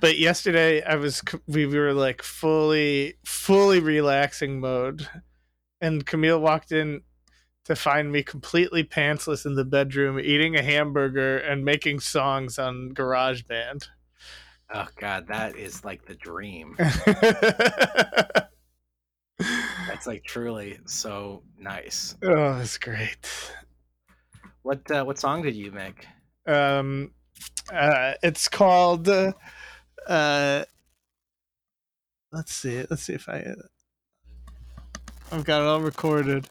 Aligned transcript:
but 0.00 0.18
yesterday 0.18 0.82
I 0.82 0.96
was 0.96 1.22
we 1.46 1.66
were 1.66 1.92
like 1.92 2.22
fully 2.22 3.14
fully 3.24 3.80
relaxing 3.80 4.60
mode, 4.60 5.06
and 5.80 6.04
Camille 6.04 6.40
walked 6.40 6.72
in 6.72 7.02
to 7.64 7.76
find 7.76 8.10
me 8.10 8.22
completely 8.22 8.82
pantsless 8.82 9.46
in 9.46 9.54
the 9.54 9.64
bedroom, 9.64 10.18
eating 10.18 10.56
a 10.56 10.62
hamburger 10.62 11.38
and 11.38 11.64
making 11.64 12.00
songs 12.00 12.58
on 12.58 12.92
GarageBand. 12.94 13.88
Oh 14.72 14.88
god, 14.96 15.28
that 15.28 15.56
is 15.56 15.84
like 15.84 16.06
the 16.06 16.14
dream. 16.14 16.76
That's 19.38 20.06
like 20.06 20.24
truly 20.24 20.78
so 20.86 21.42
nice. 21.58 22.16
oh, 22.22 22.58
it's 22.60 22.78
great. 22.78 23.52
What 24.62 24.90
uh, 24.90 25.04
what 25.04 25.18
song 25.18 25.42
did 25.42 25.56
you 25.56 25.72
make? 25.72 26.06
Um, 26.46 27.12
uh, 27.72 28.14
it's 28.22 28.48
called. 28.48 29.08
Uh, 29.08 29.32
uh, 30.08 30.64
let's 32.32 32.52
see. 32.52 32.84
Let's 32.88 33.02
see 33.02 33.14
if 33.14 33.28
I. 33.28 33.54
I've 35.32 35.44
got 35.44 35.62
it 35.62 35.66
all 35.66 35.80
recorded. 35.80 36.48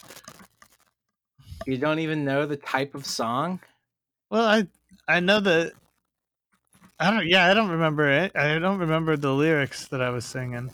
You 1.65 1.77
don't 1.77 1.99
even 1.99 2.23
know 2.23 2.45
the 2.45 2.57
type 2.57 2.95
of 2.95 3.05
song? 3.05 3.59
Well, 4.29 4.45
I 4.45 4.67
I 5.07 5.19
know 5.19 5.39
that. 5.39 5.73
I 6.99 7.11
don't. 7.11 7.27
Yeah, 7.27 7.47
I 7.47 7.53
don't 7.53 7.69
remember 7.69 8.09
it. 8.09 8.35
I 8.35 8.59
don't 8.59 8.79
remember 8.79 9.17
the 9.17 9.33
lyrics 9.33 9.87
that 9.87 10.01
I 10.01 10.09
was 10.09 10.25
singing. 10.25 10.73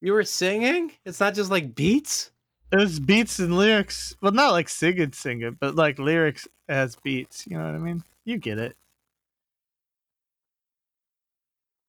You 0.00 0.12
were 0.12 0.24
singing? 0.24 0.92
It's 1.04 1.20
not 1.20 1.34
just 1.34 1.50
like 1.50 1.74
beats? 1.74 2.30
It 2.72 2.76
was 2.76 2.98
beats 2.98 3.38
and 3.38 3.56
lyrics. 3.56 4.16
Well, 4.20 4.32
not 4.32 4.52
like 4.52 4.68
sing 4.68 4.98
it, 4.98 5.14
sing 5.14 5.42
it, 5.42 5.58
but 5.60 5.76
like 5.76 5.98
lyrics 5.98 6.48
as 6.68 6.96
beats. 6.96 7.46
You 7.46 7.56
know 7.56 7.64
what 7.64 7.74
I 7.74 7.78
mean? 7.78 8.02
You 8.24 8.36
get 8.38 8.58
it. 8.58 8.76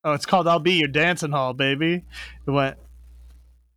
Oh, 0.05 0.13
it's 0.13 0.25
called 0.27 0.47
"I'll 0.47 0.59
Be 0.59 0.73
Your 0.73 0.87
Dancing 0.87 1.31
Hall," 1.31 1.53
baby. 1.55 2.03
It 2.45 2.51
went 2.51 2.77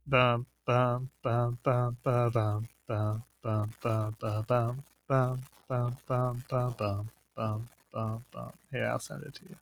bum 0.07 0.45
bum 0.67 1.09
bum 1.23 1.59
bum 1.63 1.97
bum 2.05 2.37
bum 2.43 2.69
bum 2.85 3.25
bum 3.43 3.75
bum 3.81 4.15
bum 4.19 4.45
bum 4.47 4.85
bum 5.09 5.43
bum 5.67 5.97
bum 6.07 6.45
bum 6.47 6.77
bum 6.77 7.09
bum 7.35 7.69
bum 7.95 8.25
bum. 8.31 8.53
Here, 8.71 8.87
I'll 8.89 8.99
send 8.99 9.23
it 9.25 9.35
to 9.37 9.43
you. 9.49 9.57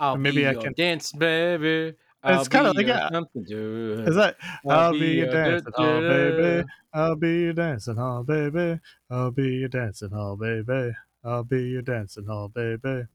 I'll 0.00 0.16
maybe 0.16 0.38
be 0.38 0.46
I 0.48 0.52
your 0.52 0.62
can- 0.62 0.72
dance, 0.76 1.12
baby. 1.12 1.94
It's 2.24 2.48
kinda 2.48 2.74
be 2.74 2.84
like 2.84 3.02
a- 3.02 3.14
something 3.14 3.44
to- 3.46 4.04
Is 4.08 4.16
that 4.16 4.36
I'll 4.68 4.92
be 4.92 4.98
your 4.98 5.26
your 5.26 5.26
dancing 5.32 5.72
hall, 5.76 6.00
baby. 6.00 6.68
I'll 6.92 7.16
be 7.16 7.40
your 7.40 7.52
dancing 7.52 7.96
hall, 7.96 8.24
baby. 8.24 8.80
I'll 9.10 9.30
be 9.30 9.48
your 9.58 9.68
dancing 9.68 10.10
hall, 10.10 10.36
baby. 10.36 10.92
I'll 11.22 11.44
be 11.44 11.62
your 11.70 11.82
dancing 11.82 12.26
hall, 12.26 12.48
baby. 12.48 13.06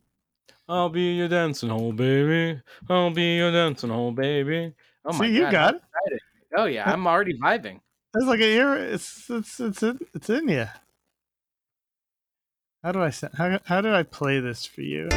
I'll 0.68 0.90
be 0.90 1.14
your 1.16 1.28
dancing 1.28 1.70
hole, 1.70 1.94
baby. 1.94 2.62
I'll 2.90 3.12
be 3.12 3.38
your 3.38 3.52
dancing 3.52 3.90
hole, 3.90 4.12
baby. 4.12 4.74
Oh 5.06 5.14
my 5.14 5.26
See, 5.28 5.34
you 5.34 5.42
God, 5.42 5.52
got 5.52 5.76
it. 5.76 5.82
Oh 6.58 6.66
yeah, 6.66 6.92
I'm 6.92 7.06
already 7.06 7.38
vibing. 7.38 7.80
It's 8.16 8.26
like 8.26 8.40
a 8.40 8.48
year. 8.48 8.76
It's 8.76 9.30
it's 9.30 9.60
it's 9.60 9.84
in, 9.84 10.00
it's 10.14 10.30
in 10.30 10.48
you. 10.48 10.68
How 12.84 12.92
do 12.92 13.02
I 13.02 13.12
how 13.34 13.60
how 13.66 13.82
do 13.82 13.94
I 13.94 14.04
play 14.04 14.40
this 14.40 14.66
for 14.66 14.82
you? 14.82 15.10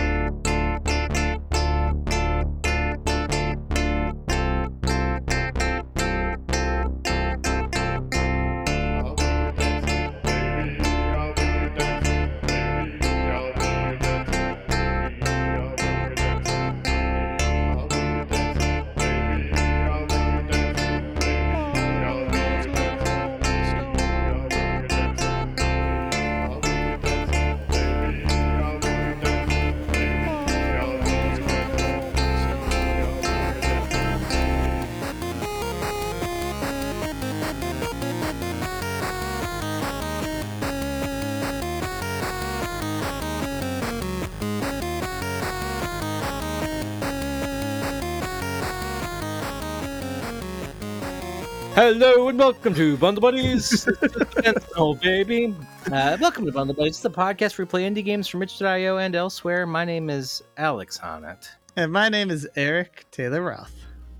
Hello 51.80 52.27
and 52.27 52.36
welcome 52.36 52.74
to 52.74 52.96
Bundle 52.96 53.20
Buddies. 53.20 53.89
oh 54.77 54.94
baby. 54.94 55.55
Uh, 55.92 56.16
welcome 56.20 56.44
to 56.44 56.50
Bundle 56.50 56.74
Buddies, 56.74 56.94
It's 56.94 57.02
the 57.02 57.08
podcast 57.08 57.56
where 57.56 57.66
we 57.66 57.70
play 57.70 57.89
indie 57.89 58.05
games 58.05 58.27
from 58.27 58.42
Itch.io 58.42 58.96
and 58.96 59.14
elsewhere. 59.14 59.64
My 59.64 59.84
name 59.84 60.11
is 60.11 60.42
Alex 60.56 60.98
Honnett. 60.98 61.48
And 61.77 61.92
my 61.92 62.08
name 62.08 62.33
is 62.33 62.48
Eric 62.56 63.06
Taylor 63.12 63.42
Roth. 63.42 63.77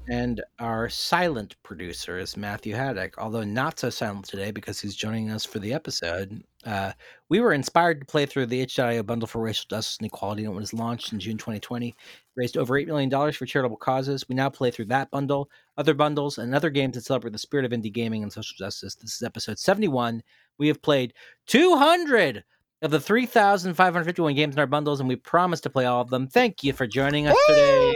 And 0.09 0.41
our 0.61 0.89
silent 0.89 1.57
producer 1.65 2.17
is 2.21 2.37
Matthew 2.37 2.77
Haddock, 2.77 3.19
although 3.19 3.43
not 3.43 3.81
so 3.81 3.91
silent 3.91 4.27
today 4.27 4.53
because 4.53 4.79
he's 4.79 4.95
joining 4.95 5.33
us 5.33 5.45
for 5.45 5.59
the 5.59 5.75
episode. 5.75 6.45
Uh, 6.65 6.93
we 7.29 7.41
were 7.41 7.53
inspired 7.53 7.99
to 7.99 8.07
play 8.07 8.25
through 8.25 8.47
the 8.47 8.61
itch.io 8.61 9.03
bundle 9.03 9.27
for 9.27 9.43
racial 9.43 9.67
justice 9.69 9.99
and 9.99 10.07
equality 10.07 10.47
when 10.47 10.57
it 10.57 10.61
was 10.61 10.73
launched 10.73 11.13
in 11.13 11.19
June 11.19 11.37
2020. 11.37 11.97
Raised 12.39 12.57
over 12.57 12.75
$8 12.75 12.87
million 12.87 13.11
for 13.33 13.47
charitable 13.47 13.79
causes. 13.79 14.25
We 14.29 14.37
now 14.37 14.49
play 14.49 14.71
through 14.71 14.85
that 14.87 15.11
bundle, 15.11 15.51
other 15.77 15.93
bundles, 15.93 16.39
and 16.39 16.55
other 16.55 16.71
games 16.71 16.95
that 16.95 17.05
celebrate 17.05 17.33
the 17.33 17.39
spirit 17.39 17.65
of 17.67 17.73
indie 17.73 17.93
gaming 17.93 18.23
and 18.23 18.33
social 18.33 18.55
justice. 18.57 18.95
This 18.95 19.15
is 19.17 19.23
episode 19.25 19.59
71. 19.59 20.23
We 20.57 20.69
have 20.69 20.81
played 20.81 21.15
200 21.49 22.45
of 22.83 22.93
the 22.93 23.01
3,551 23.01 24.35
games 24.37 24.55
in 24.55 24.61
our 24.61 24.69
bundles, 24.69 25.01
and 25.01 25.09
we 25.09 25.17
promise 25.17 25.61
to 25.63 25.71
play 25.71 25.85
all 25.87 26.01
of 26.01 26.11
them. 26.11 26.29
Thank 26.29 26.63
you 26.63 26.73
for 26.73 26.87
joining 26.87 27.27
us 27.27 27.37
today. 27.49 27.93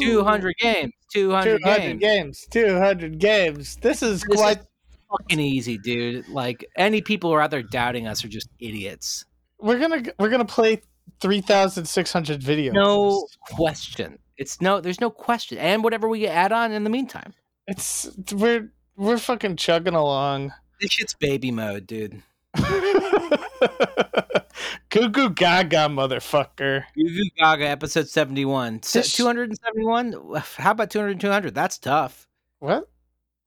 200 0.00 0.54
games. 0.60 0.92
200, 1.12 1.58
200 1.58 1.64
games. 1.64 2.00
games. 2.00 2.46
200 2.52 3.18
games. 3.18 3.76
This 3.82 4.04
is 4.04 4.22
This 4.22 4.38
quite. 4.38 4.58
is 4.58 4.66
fucking 5.10 5.40
easy, 5.40 5.78
dude. 5.78 6.28
Like 6.28 6.64
any 6.76 7.00
people 7.00 7.30
who 7.30 7.34
are 7.34 7.40
out 7.40 7.50
there 7.50 7.64
doubting 7.64 8.06
us 8.06 8.24
are 8.24 8.28
just 8.28 8.48
idiots. 8.60 9.24
We're 9.58 9.80
gonna 9.80 10.02
we're 10.18 10.30
gonna 10.30 10.44
play 10.44 10.80
3,600 11.20 12.40
videos. 12.40 12.72
No 12.72 13.26
question. 13.50 14.18
It's 14.36 14.60
no 14.60 14.80
there's 14.80 15.00
no 15.00 15.10
question. 15.10 15.58
And 15.58 15.84
whatever 15.84 16.08
we 16.08 16.26
add 16.26 16.52
on 16.52 16.72
in 16.72 16.84
the 16.84 16.90
meantime. 16.90 17.34
It's 17.66 18.10
we're 18.32 18.70
we're 18.96 19.18
fucking 19.18 19.56
chugging 19.56 19.94
along. 19.94 20.52
This 20.80 20.92
shit's 20.92 21.14
baby 21.14 21.50
mode, 21.50 21.86
dude. 21.86 22.22
Goo 24.90 25.08
goo 25.08 25.30
gaga, 25.30 25.86
motherfucker. 25.88 26.82
Goo 26.96 27.08
Goo 27.08 27.30
Gaga 27.38 27.66
episode 27.68 28.08
71. 28.08 28.82
Se- 28.82 28.98
This- 29.00 29.12
271? 29.12 30.14
How 30.56 30.72
about 30.72 30.90
200 30.90 31.20
200? 31.20 31.54
That's 31.54 31.78
tough. 31.78 32.26
What? 32.58 32.88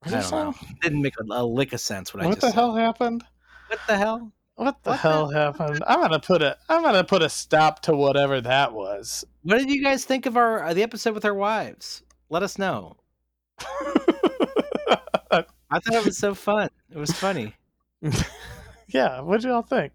I 0.04 0.10
What, 0.10 0.20
don't 0.22 0.30
know. 0.30 0.52
that? 0.52 0.80
Didn't 0.80 1.02
make 1.02 1.14
a, 1.20 1.24
a 1.30 1.44
lick 1.44 1.72
of 1.74 1.80
sense 1.80 2.14
what, 2.14 2.22
I 2.22 2.26
what 2.26 2.34
just 2.36 2.40
the 2.42 2.46
said. 2.48 2.54
hell 2.54 2.74
happened? 2.74 3.24
What 3.68 3.78
the 3.86 3.96
hell? 3.96 4.32
What 4.56 4.82
the 4.84 4.90
What 4.90 5.02
the- 5.02 5.08
hell 5.08 5.30
happened? 5.30 5.82
I'm 5.86 6.00
gonna 6.00 6.20
put 6.20 6.40
a 6.42 6.56
I'm 6.68 6.82
gonna 6.82 7.04
put 7.04 7.22
a 7.22 7.28
stop 7.28 7.80
to 7.82 7.94
whatever 7.94 8.40
that 8.40 8.72
was. 8.72 9.24
What 9.42 9.58
did 9.58 9.70
you 9.70 9.82
guys 9.82 10.04
think 10.04 10.26
of 10.26 10.36
our 10.36 10.62
uh, 10.62 10.74
the 10.74 10.82
episode 10.82 11.14
with 11.14 11.24
our 11.24 11.34
wives? 11.34 12.02
Let 12.30 12.42
us 12.42 12.56
know. 12.58 12.96
I 15.30 15.80
thought 15.80 15.94
it 15.94 16.04
was 16.04 16.18
so 16.18 16.34
fun. 16.34 16.68
It 16.90 16.98
was 16.98 17.10
funny. 17.10 17.54
yeah, 18.88 19.20
what 19.20 19.40
do 19.40 19.48
y'all 19.48 19.62
think? 19.62 19.92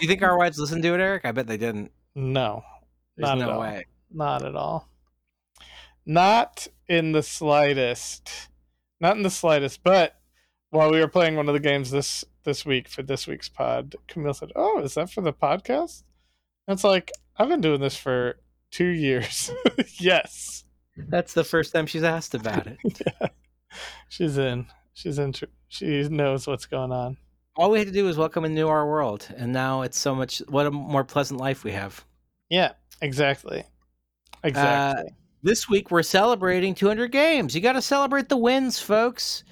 You 0.00 0.06
think 0.08 0.22
our 0.22 0.36
wives 0.36 0.58
listened 0.58 0.82
to 0.82 0.94
it, 0.94 1.00
Eric? 1.00 1.24
I 1.24 1.32
bet 1.32 1.46
they 1.46 1.56
didn't. 1.56 1.90
No, 2.14 2.62
There's 3.16 3.28
Not 3.28 3.40
at 3.40 3.48
all. 3.48 3.60
way. 3.60 3.86
not 4.10 4.44
at 4.44 4.54
all. 4.54 4.88
Not 6.04 6.66
in 6.88 7.12
the 7.12 7.22
slightest. 7.22 8.30
Not 9.00 9.16
in 9.16 9.22
the 9.22 9.30
slightest. 9.30 9.82
But 9.82 10.16
while 10.70 10.90
we 10.90 11.00
were 11.00 11.08
playing 11.08 11.36
one 11.36 11.48
of 11.48 11.54
the 11.54 11.60
games 11.60 11.90
this 11.90 12.24
this 12.44 12.64
week 12.64 12.88
for 12.88 13.02
this 13.02 13.26
week's 13.26 13.48
pod, 13.48 13.96
Camille 14.08 14.34
said, 14.34 14.52
"Oh, 14.56 14.80
is 14.80 14.94
that 14.94 15.10
for 15.10 15.20
the 15.20 15.32
podcast?" 15.32 16.02
And 16.66 16.74
it's 16.74 16.84
like 16.84 17.10
I've 17.36 17.48
been 17.48 17.60
doing 17.60 17.80
this 17.80 17.96
for 17.96 18.36
two 18.70 18.88
years. 18.88 19.50
yes, 19.98 20.64
That's 20.96 21.34
the 21.34 21.44
first 21.44 21.72
time 21.72 21.86
she's 21.86 22.02
asked 22.02 22.34
about 22.34 22.66
it. 22.66 22.78
yeah. 22.84 23.28
she's 24.08 24.38
in. 24.38 24.66
She's 24.92 25.18
in. 25.18 25.32
She 25.68 26.08
knows 26.08 26.46
what's 26.46 26.66
going 26.66 26.92
on. 26.92 27.16
All 27.56 27.70
we 27.70 27.78
had 27.78 27.88
to 27.88 27.92
do 27.92 28.04
was 28.04 28.16
welcome 28.16 28.44
into 28.44 28.68
our 28.68 28.86
world, 28.86 29.28
and 29.36 29.52
now 29.52 29.82
it's 29.82 29.98
so 29.98 30.14
much. 30.14 30.38
What 30.48 30.66
a 30.66 30.70
more 30.70 31.04
pleasant 31.04 31.40
life 31.40 31.64
we 31.64 31.72
have. 31.72 32.04
Yeah, 32.48 32.72
exactly. 33.00 33.60
Uh, 33.60 34.48
exactly. 34.48 35.12
This 35.42 35.68
week 35.68 35.90
we're 35.90 36.02
celebrating 36.02 36.74
200 36.74 37.10
games. 37.10 37.54
You 37.54 37.60
got 37.60 37.72
to 37.72 37.82
celebrate 37.82 38.28
the 38.28 38.36
wins, 38.36 38.78
folks. 38.78 39.42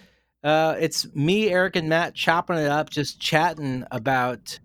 Uh, 0.42 0.74
it's 0.78 1.12
me, 1.14 1.50
Eric, 1.50 1.76
and 1.76 1.88
Matt 1.88 2.14
chopping 2.14 2.56
it 2.56 2.66
up, 2.66 2.90
just 2.90 3.20
chatting 3.20 3.84
about 3.90 4.58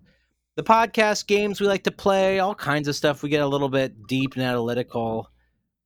the 0.56 0.62
podcast 0.62 1.26
games 1.26 1.60
we 1.60 1.66
like 1.66 1.84
to 1.84 1.90
play, 1.90 2.38
all 2.38 2.54
kinds 2.54 2.88
of 2.88 2.96
stuff. 2.96 3.22
We 3.22 3.28
get 3.28 3.42
a 3.42 3.46
little 3.46 3.68
bit 3.68 4.06
deep 4.06 4.34
and 4.34 4.42
analytical. 4.42 5.30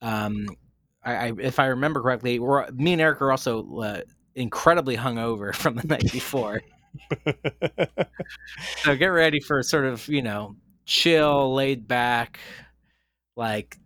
Um, 0.01 0.49
I, 1.03 1.15
I 1.15 1.33
if 1.39 1.59
I 1.59 1.67
remember 1.67 2.01
correctly, 2.01 2.39
we're, 2.39 2.71
me 2.71 2.93
and 2.93 3.03
Eric 3.03 3.21
are 3.21 3.33
also 3.33 3.79
uh, 3.79 4.01
incredibly 4.35 4.97
hungover 4.97 5.55
from 5.57 5.75
the 5.75 5.87
night 5.87 6.11
before. 6.13 6.63
so 8.83 8.97
get 8.97 9.07
ready 9.07 9.41
for 9.41 9.59
a 9.59 9.65
sort 9.65 9.87
of 9.87 10.07
you 10.09 10.23
know 10.23 10.55
chill, 10.87 11.53
laid 11.53 11.89
back, 11.89 12.39
like 13.37 13.77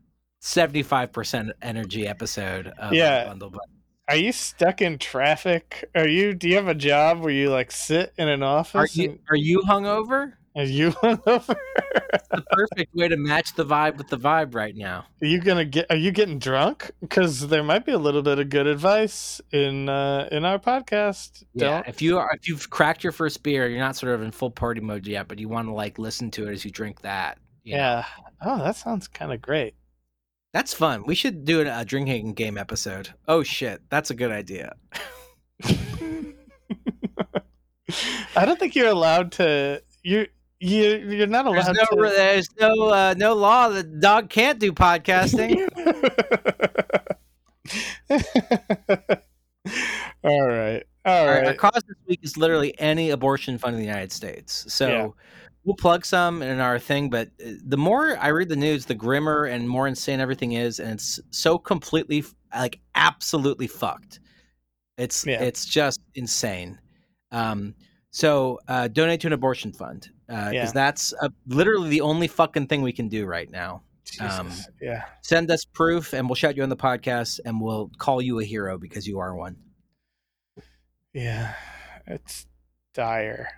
seventy 0.41 0.83
five 0.83 1.13
percent 1.13 1.51
energy 1.63 2.07
episode. 2.07 2.67
Of 2.79 2.93
Yeah. 2.93 3.25
Bundle 3.25 3.51
Bundle. 3.51 3.74
Are 4.09 4.17
you 4.17 4.33
stuck 4.33 4.83
in 4.83 4.99
traffic? 4.99 5.89
Are 5.95 6.07
you? 6.09 6.35
Do 6.35 6.49
you 6.49 6.57
have 6.57 6.69
a 6.69 6.75
job 6.75 7.21
where 7.21 7.33
you 7.33 7.51
like 7.51 7.73
sit 7.73 8.13
in 8.19 8.29
an 8.29 8.43
Are 8.43 8.59
office? 8.59 8.97
you 8.97 9.11
and, 9.11 9.19
are 9.31 9.37
you 9.37 9.61
hungover? 9.67 10.35
are 10.57 10.63
you 10.65 10.91
hungover? 11.03 11.57
The 12.31 12.45
perfect 12.51 12.95
way 12.95 13.09
to 13.09 13.17
match 13.17 13.55
the 13.55 13.65
vibe 13.65 13.97
with 13.97 14.09
the 14.09 14.19
vibe 14.19 14.55
right 14.55 14.77
now. 14.77 15.07
Are 15.23 15.27
you 15.27 15.41
gonna 15.41 15.65
get? 15.65 15.87
Are 15.89 15.97
you 15.97 16.11
getting 16.11 16.39
drunk? 16.39 16.91
Because 17.01 17.49
there 17.49 17.63
might 17.65 17.87
be 17.87 17.93
a 17.93 17.99
little 17.99 18.21
bit 18.23 18.39
of 18.39 18.51
good 18.51 18.67
advice 18.67 19.41
in 19.53 19.89
uh, 19.89 20.29
in 20.31 20.45
our 20.45 20.59
podcast. 20.59 21.43
Yeah, 21.55 21.69
Don't. 21.81 21.89
if 21.89 22.03
you 22.03 22.19
are 22.19 22.31
if 22.35 22.47
you've 22.47 22.69
cracked 22.69 23.03
your 23.05 23.13
first 23.13 23.43
beer, 23.43 23.67
you're 23.69 23.79
not 23.81 23.97
sort 23.97 24.13
of 24.15 24.21
in 24.23 24.31
full 24.33 24.51
party 24.51 24.83
mode 24.83 25.07
yet, 25.07 25.29
but 25.29 25.39
you 25.39 25.49
want 25.49 25.67
to 25.69 25.73
like 25.73 25.99
listen 25.99 26.31
to 26.33 26.47
it 26.47 26.53
as 26.53 26.63
you 26.65 26.71
drink 26.71 27.01
that. 27.01 27.39
you 27.63 27.73
know. 27.77 27.79
Yeah. 27.79 28.05
Oh, 28.43 28.59
that 28.59 28.77
sounds 28.77 29.09
kind 29.09 29.33
of 29.33 29.41
great. 29.41 29.75
That's 30.55 30.73
fun. 30.73 31.03
We 31.05 31.17
should 31.17 31.45
do 31.45 31.61
a 31.69 31.85
drinking 31.85 32.35
game 32.35 32.57
episode. 32.57 33.11
Oh 33.27 33.43
shit, 33.43 33.83
that's 33.91 34.11
a 34.11 34.15
good 34.15 34.31
idea. 34.31 34.77
I 38.37 38.45
don't 38.47 38.59
think 38.59 38.75
you're 38.77 38.89
allowed 38.89 39.33
to. 39.33 39.83
You 40.05 40.27
you 40.61 40.83
you're 41.11 41.27
not 41.27 41.45
There's 41.51 41.67
allowed 41.67 41.77
no 41.93 42.03
to. 42.09 42.15
there's 42.15 42.49
no 42.61 42.89
uh, 42.89 43.15
no 43.19 43.35
law 43.35 43.69
that 43.69 44.01
dog 44.01 44.31
can't 44.31 44.59
do 44.61 44.71
podcasting. 44.73 45.67
All 50.23 50.47
right. 50.47 50.83
All 51.07 51.27
right, 51.27 51.39
right. 51.39 51.47
our 51.49 51.55
cause 51.55 51.83
this 51.87 51.97
week 52.09 52.21
is 52.23 52.37
literally 52.37 52.79
any 52.79 53.11
abortion 53.11 53.59
fund 53.59 53.75
in 53.75 53.81
the 53.81 53.87
United 53.87 54.13
States. 54.13 54.65
So 54.73 54.89
Yeah. 54.89 55.09
We'll 55.65 55.77
plug 55.77 56.05
some 56.05 56.43
in 56.43 56.61
our 56.61 56.79
thing, 56.79 57.11
but 57.11 57.29
uh, 57.45 57.51
the 57.67 57.77
more 57.77 58.17
I 58.19 58.29
read 58.29 58.49
the 58.49 58.57
news, 58.57 58.85
the 58.87 58.95
grimmer 58.95 59.45
and 59.45 59.69
more 59.69 59.87
insane 59.89 60.21
everything 60.21 60.53
is, 60.53 60.79
and 60.81 60.93
it's 60.93 61.19
so 61.31 61.59
completely 61.59 62.25
like 62.55 62.81
absolutely 62.95 63.67
fucked. 63.67 64.21
It's 64.99 65.27
Yeah. 65.27 65.43
it's 65.43 65.65
just 65.67 66.01
insane. 66.15 66.79
Um, 67.33 67.75
so 68.11 68.61
uh, 68.69 68.89
donate 68.89 69.21
to 69.23 69.27
an 69.27 69.33
abortion 69.33 69.73
fund 69.73 70.09
because 70.29 70.53
Yeah. 70.53 70.71
that's 70.73 71.13
uh, 71.21 71.29
literally 71.47 71.89
the 71.89 72.01
only 72.03 72.29
fucking 72.29 72.69
thing 72.69 72.83
we 72.83 72.93
can 72.93 73.09
do 73.09 73.27
right 73.27 73.51
now. 73.51 73.83
um, 74.21 74.51
yeah. 74.81 75.05
Send 75.23 75.51
us 75.51 75.65
proof, 75.65 76.13
and 76.13 76.29
we'll 76.29 76.37
shout 76.37 76.57
you 76.57 76.63
on 76.63 76.69
the 76.69 76.77
podcast, 76.77 77.41
and 77.45 77.61
we'll 77.61 77.91
call 77.99 78.23
you 78.23 78.39
a 78.39 78.45
hero 78.45 78.79
because 78.79 79.09
you 79.09 79.19
are 79.19 79.35
one. 79.35 79.57
Yeah. 81.13 81.55
It's 82.07 82.47
dire. 82.93 83.49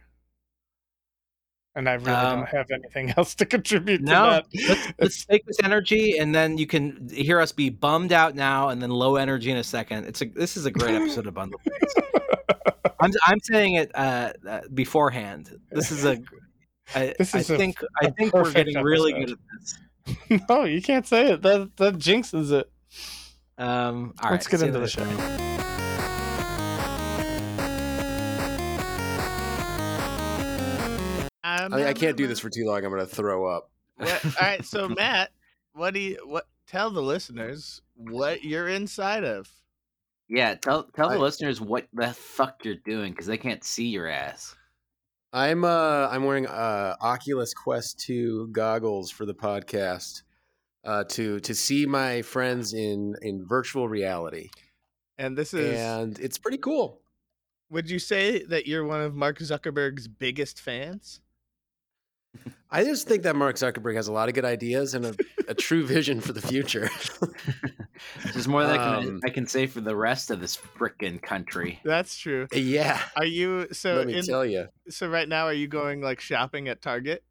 And 1.76 1.88
I 1.88 1.94
really 1.94 2.10
Um, 2.10 2.38
don't 2.40 2.48
have 2.48 2.70
anything 2.72 3.12
else 3.16 3.34
to 3.36 3.46
contribute 3.46 3.98
to 3.98 4.04
No, 4.04 4.30
that. 4.30 4.46
let's, 4.68 4.92
let's 4.98 5.24
take 5.26 5.44
this 5.46 5.58
energy, 5.62 6.16
and 6.18 6.34
then 6.34 6.56
you 6.58 6.66
can 6.66 7.08
hear 7.12 7.38
us 7.38 7.52
be 7.52 7.68
bummed 7.70 8.12
out 8.12 8.34
now, 8.34 8.70
and 8.70 8.82
then 8.82 8.90
low 8.90 9.16
energy 9.16 9.50
in 9.50 9.58
a 9.58 9.62
second. 9.64 10.06
It's 10.06 10.22
a 10.22 10.24
this 10.24 10.56
is 10.56 10.64
a 10.66 10.70
great 10.70 10.94
episode 10.94 11.26
of 11.26 11.34
Bundle. 11.34 11.60
I'm 13.00 13.12
I'm 13.26 13.40
saying 13.40 13.74
it 13.74 13.90
uh, 13.94 14.32
uh, 14.48 14.60
beforehand. 14.74 15.60
This 15.70 15.90
is 15.92 16.04
a. 16.04 16.18
I, 16.94 17.14
This 17.18 17.34
is 17.34 17.50
I 17.50 17.54
a- 17.54 17.58
think 17.58 17.82
I 18.02 18.06
a 18.06 18.10
think 18.12 18.32
we're 18.32 18.50
getting 18.52 18.82
really 18.82 19.12
good 19.12 19.30
at 19.32 19.38
this. 19.60 20.40
no, 20.48 20.64
you 20.64 20.80
can't 20.80 21.06
say 21.06 21.32
it. 21.32 21.42
That 21.42 21.76
that 21.76 21.94
jinxes 21.96 22.52
it. 22.52 22.70
Um, 23.58 24.14
all 24.22 24.30
Let's 24.30 24.46
right, 24.50 24.60
get 24.60 24.66
into 24.68 24.78
the 24.80 24.88
show. 24.88 25.45
I, 31.56 31.88
I 31.88 31.92
can't 31.94 32.16
do 32.16 32.26
this 32.26 32.40
for 32.40 32.50
too 32.50 32.64
long. 32.66 32.84
I'm 32.84 32.90
gonna 32.90 33.06
throw 33.06 33.46
up. 33.46 33.70
Yeah, 34.00 34.18
all 34.24 34.30
right, 34.40 34.64
so 34.64 34.88
Matt, 34.96 35.30
what 35.72 35.94
do 35.94 36.00
you 36.00 36.18
what? 36.24 36.46
Tell 36.66 36.90
the 36.90 37.02
listeners 37.02 37.80
what 37.94 38.42
you're 38.44 38.68
inside 38.68 39.24
of. 39.24 39.48
Yeah, 40.28 40.54
tell 40.56 40.84
tell 40.94 41.08
the 41.08 41.16
I- 41.16 41.18
listeners 41.18 41.60
what 41.60 41.86
the 41.92 42.08
fuck 42.12 42.64
you're 42.64 42.74
doing 42.84 43.12
because 43.12 43.26
they 43.26 43.38
can't 43.38 43.62
see 43.64 43.86
your 43.88 44.08
ass. 44.08 44.54
I'm 45.32 45.64
uh 45.64 46.08
I'm 46.10 46.24
wearing 46.24 46.46
uh 46.46 46.96
Oculus 47.00 47.52
Quest 47.52 48.00
2 48.00 48.48
goggles 48.52 49.10
for 49.10 49.26
the 49.26 49.34
podcast 49.34 50.22
uh 50.84 51.04
to 51.10 51.40
to 51.40 51.54
see 51.54 51.84
my 51.86 52.22
friends 52.22 52.72
in 52.74 53.14
in 53.22 53.44
virtual 53.46 53.88
reality. 53.88 54.48
And 55.18 55.36
this 55.36 55.54
is. 55.54 55.78
And 55.78 56.18
it's 56.18 56.38
pretty 56.38 56.58
cool. 56.58 57.00
Would 57.70 57.90
you 57.90 57.98
say 57.98 58.44
that 58.44 58.66
you're 58.66 58.84
one 58.84 59.00
of 59.00 59.14
Mark 59.14 59.38
Zuckerberg's 59.38 60.08
biggest 60.08 60.60
fans? 60.60 61.20
I 62.70 62.84
just 62.84 63.06
think 63.08 63.22
that 63.22 63.36
Mark 63.36 63.56
Zuckerberg 63.56 63.94
has 63.96 64.08
a 64.08 64.12
lot 64.12 64.28
of 64.28 64.34
good 64.34 64.44
ideas 64.44 64.94
and 64.94 65.06
a, 65.06 65.14
a 65.48 65.54
true 65.54 65.86
vision 65.86 66.20
for 66.20 66.32
the 66.32 66.42
future. 66.42 66.90
There's 68.32 68.48
more 68.48 68.62
that 68.64 68.78
I 68.78 69.00
can, 69.00 69.08
Um, 69.08 69.20
I 69.24 69.30
can 69.30 69.46
say 69.46 69.66
for 69.66 69.80
the 69.80 69.94
rest 69.96 70.30
of 70.30 70.40
this 70.40 70.56
frickin' 70.56 71.22
country. 71.22 71.80
That's 71.84 72.16
true. 72.18 72.46
yeah, 72.52 73.00
Are 73.16 73.24
you 73.24 73.68
so? 73.72 73.94
let 73.94 74.06
me 74.08 74.18
in, 74.18 74.24
tell 74.24 74.44
you. 74.44 74.66
so 74.88 75.08
right 75.08 75.28
now, 75.28 75.46
are 75.46 75.52
you 75.52 75.68
going 75.68 76.00
like 76.02 76.20
shopping 76.20 76.68
at 76.68 76.82
Target? 76.82 77.22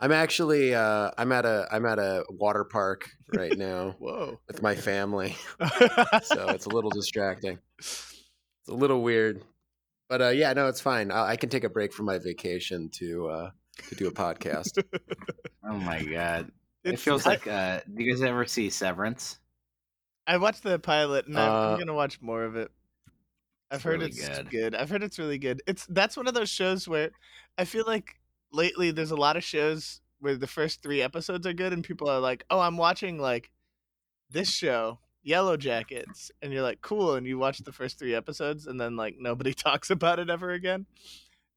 I'm 0.00 0.12
actually 0.12 0.74
uh 0.74 1.12
I'm 1.16 1.30
at 1.32 1.44
a 1.46 1.66
I'm 1.70 1.86
at 1.86 1.98
a 1.98 2.24
water 2.28 2.64
park 2.64 3.10
right 3.34 3.56
now 3.56 3.90
Whoa. 3.98 4.40
with 4.48 4.60
my 4.60 4.74
family. 4.74 5.36
so 6.22 6.48
it's 6.48 6.66
a 6.66 6.70
little 6.70 6.90
distracting. 6.90 7.58
It's 7.78 8.14
a 8.68 8.74
little 8.74 9.02
weird, 9.02 9.42
but 10.08 10.22
uh, 10.22 10.28
yeah, 10.28 10.52
no, 10.52 10.68
it's 10.68 10.80
fine. 10.80 11.10
I, 11.10 11.30
I 11.30 11.36
can 11.36 11.48
take 11.48 11.64
a 11.64 11.68
break 11.70 11.92
from 11.92 12.06
my 12.06 12.18
vacation 12.18 12.88
to 12.94 13.28
uh, 13.28 13.50
to 13.88 13.94
do 13.94 14.08
a 14.08 14.12
podcast. 14.12 14.82
Oh 15.66 15.78
my 15.78 16.02
god, 16.04 16.52
it 16.84 16.98
feels 17.00 17.26
I- 17.26 17.30
like. 17.30 17.46
uh 17.46 17.80
Do 17.92 18.04
you 18.04 18.12
guys 18.12 18.20
ever 18.22 18.44
see 18.44 18.68
Severance? 18.68 19.38
I 20.26 20.36
watched 20.36 20.62
the 20.62 20.78
pilot, 20.78 21.26
and 21.26 21.38
I'm, 21.38 21.50
I'm 21.50 21.74
Uh, 21.74 21.76
gonna 21.78 21.94
watch 21.94 22.20
more 22.20 22.44
of 22.44 22.54
it. 22.56 22.70
I've 23.70 23.76
it's 23.76 23.84
heard 23.84 24.00
really 24.00 24.10
it's 24.12 24.28
good. 24.28 24.50
good. 24.50 24.74
I've 24.74 24.90
heard 24.90 25.02
it's 25.02 25.18
really 25.18 25.38
good. 25.38 25.62
It's 25.66 25.86
that's 25.86 26.18
one 26.18 26.26
of 26.28 26.34
those 26.34 26.50
shows 26.50 26.86
where 26.86 27.10
I 27.56 27.64
feel 27.64 27.84
like 27.86 28.20
lately 28.52 28.90
there's 28.90 29.10
a 29.10 29.16
lot 29.16 29.36
of 29.38 29.42
shows 29.42 30.02
where 30.20 30.36
the 30.36 30.46
first 30.46 30.82
three 30.82 31.00
episodes 31.00 31.46
are 31.46 31.54
good, 31.54 31.72
and 31.72 31.82
people 31.82 32.10
are 32.10 32.20
like, 32.20 32.44
"Oh, 32.50 32.60
I'm 32.60 32.76
watching 32.76 33.18
like 33.18 33.50
this 34.30 34.50
show, 34.50 34.98
Yellow 35.24 35.56
Jackets," 35.56 36.30
and 36.42 36.52
you're 36.52 36.62
like, 36.62 36.80
"Cool," 36.82 37.14
and 37.16 37.26
you 37.26 37.38
watch 37.38 37.58
the 37.58 37.72
first 37.72 37.98
three 37.98 38.14
episodes, 38.14 38.66
and 38.68 38.80
then 38.80 38.94
like 38.96 39.16
nobody 39.18 39.52
talks 39.54 39.90
about 39.90 40.18
it 40.20 40.30
ever 40.30 40.50
again. 40.52 40.86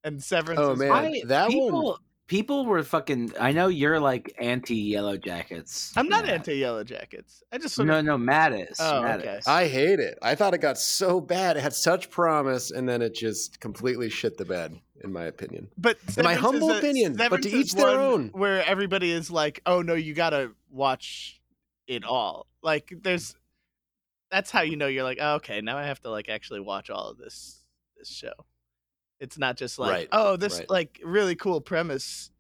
And 0.04 0.24
Severance. 0.24 0.60
Oh, 0.60 0.72
is 0.72 0.80
man. 0.80 0.92
I- 0.92 1.22
that 1.26 1.50
people, 1.50 1.84
one- 1.84 1.98
people 2.28 2.66
were 2.66 2.82
fucking. 2.84 3.34
I 3.40 3.52
know 3.52 3.68
you're 3.68 4.00
like 4.00 4.34
anti 4.40 4.76
Yellow 4.76 5.18
Jackets. 5.18 5.92
I'm 5.98 6.08
not 6.08 6.26
anti 6.30 6.56
Yellow 6.56 6.84
Jackets. 6.84 7.44
I 7.52 7.58
just 7.58 7.78
No, 7.80 8.00
of 8.00 8.06
no, 8.06 8.18
Matt 8.18 8.54
is. 8.54 8.78
Oh, 8.80 9.02
Matt 9.02 9.20
okay. 9.20 9.38
is. 9.38 9.48
I 9.48 9.68
hate 9.68 10.00
it. 10.00 10.18
I 10.22 10.36
thought 10.36 10.54
it 10.54 10.60
got 10.60 10.78
so 10.78 11.20
bad. 11.20 11.58
It 11.58 11.62
had 11.62 11.74
such 11.74 12.10
promise, 12.10 12.72
and 12.72 12.88
then 12.88 13.02
it 13.02 13.14
just 13.16 13.60
completely 13.60 14.10
shit 14.10 14.38
the 14.38 14.46
bed, 14.46 14.80
in 15.04 15.12
my 15.12 15.24
opinion. 15.26 15.68
But 15.78 15.98
In 16.16 16.24
my 16.24 16.36
humble 16.36 16.70
is 16.70 16.76
a- 16.76 16.80
opinion, 16.80 17.16
but 17.18 17.42
to 17.42 17.50
each 17.50 17.74
their 17.74 18.00
own. 18.00 18.30
Where 18.30 18.64
everybody 18.66 19.12
is 19.12 19.30
like, 19.30 19.62
"Oh 19.66 19.82
no, 19.82 19.94
you 19.96 20.14
gotta 20.14 20.52
watch 20.72 21.42
it 21.88 22.04
all." 22.06 22.46
Like, 22.62 22.94
there's 23.04 23.36
that's 24.32 24.52
how 24.52 24.62
you 24.62 24.76
know 24.76 24.88
you're 24.88 25.04
like, 25.04 25.20
oh, 25.22 25.36
"Okay, 25.36 25.62
now 25.62 25.78
I 25.78 25.86
have 25.86 26.02
to 26.02 26.10
like 26.10 26.30
actually 26.30 26.60
watch 26.60 26.90
all 26.90 27.10
of 27.10 27.18
this 27.18 27.64
this 27.98 28.10
show." 28.10 28.34
It's 29.20 29.38
not 29.38 29.58
just 29.58 29.80
like, 29.80 29.92
Right, 29.92 30.08
"Oh, 30.12 30.36
this 30.36 30.60
right. 30.60 30.70
like 30.70 31.00
really 31.04 31.36
cool 31.36 31.62
premise." 31.62 32.32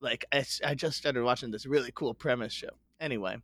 Like, 0.00 0.24
I, 0.32 0.44
I 0.64 0.74
just 0.74 0.96
started 0.96 1.22
watching 1.24 1.50
this 1.50 1.66
really 1.66 1.90
cool 1.92 2.14
premise 2.14 2.52
show. 2.52 2.70
Anyway, 3.00 3.38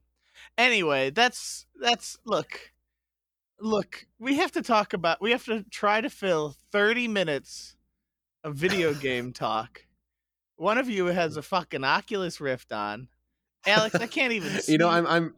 anyway, 0.57 1.11
that's 1.11 1.67
that's 1.81 2.17
look, 2.25 2.73
look. 3.61 4.07
We 4.19 4.37
have 4.37 4.53
to 4.53 4.63
talk 4.63 4.93
about. 4.93 5.21
We 5.21 5.33
have 5.33 5.45
to 5.47 5.65
try 5.65 6.01
to 6.01 6.11
fill 6.11 6.57
thirty 6.73 7.09
minutes 7.09 7.77
of 8.43 8.55
video 8.57 8.95
game 8.95 9.33
talk. 9.35 9.87
One 10.57 10.79
of 10.79 10.89
you 10.89 11.07
has 11.07 11.37
a 11.37 11.43
fucking 11.43 11.83
Oculus 11.85 12.41
Rift 12.41 12.73
on. 12.73 13.09
Alex, 13.67 13.95
I 13.97 14.07
can't 14.07 14.33
even 14.33 14.51
see. 14.61 14.73
You 14.73 14.79
know, 14.79 14.89
I'm 14.89 15.07
I'm 15.07 15.35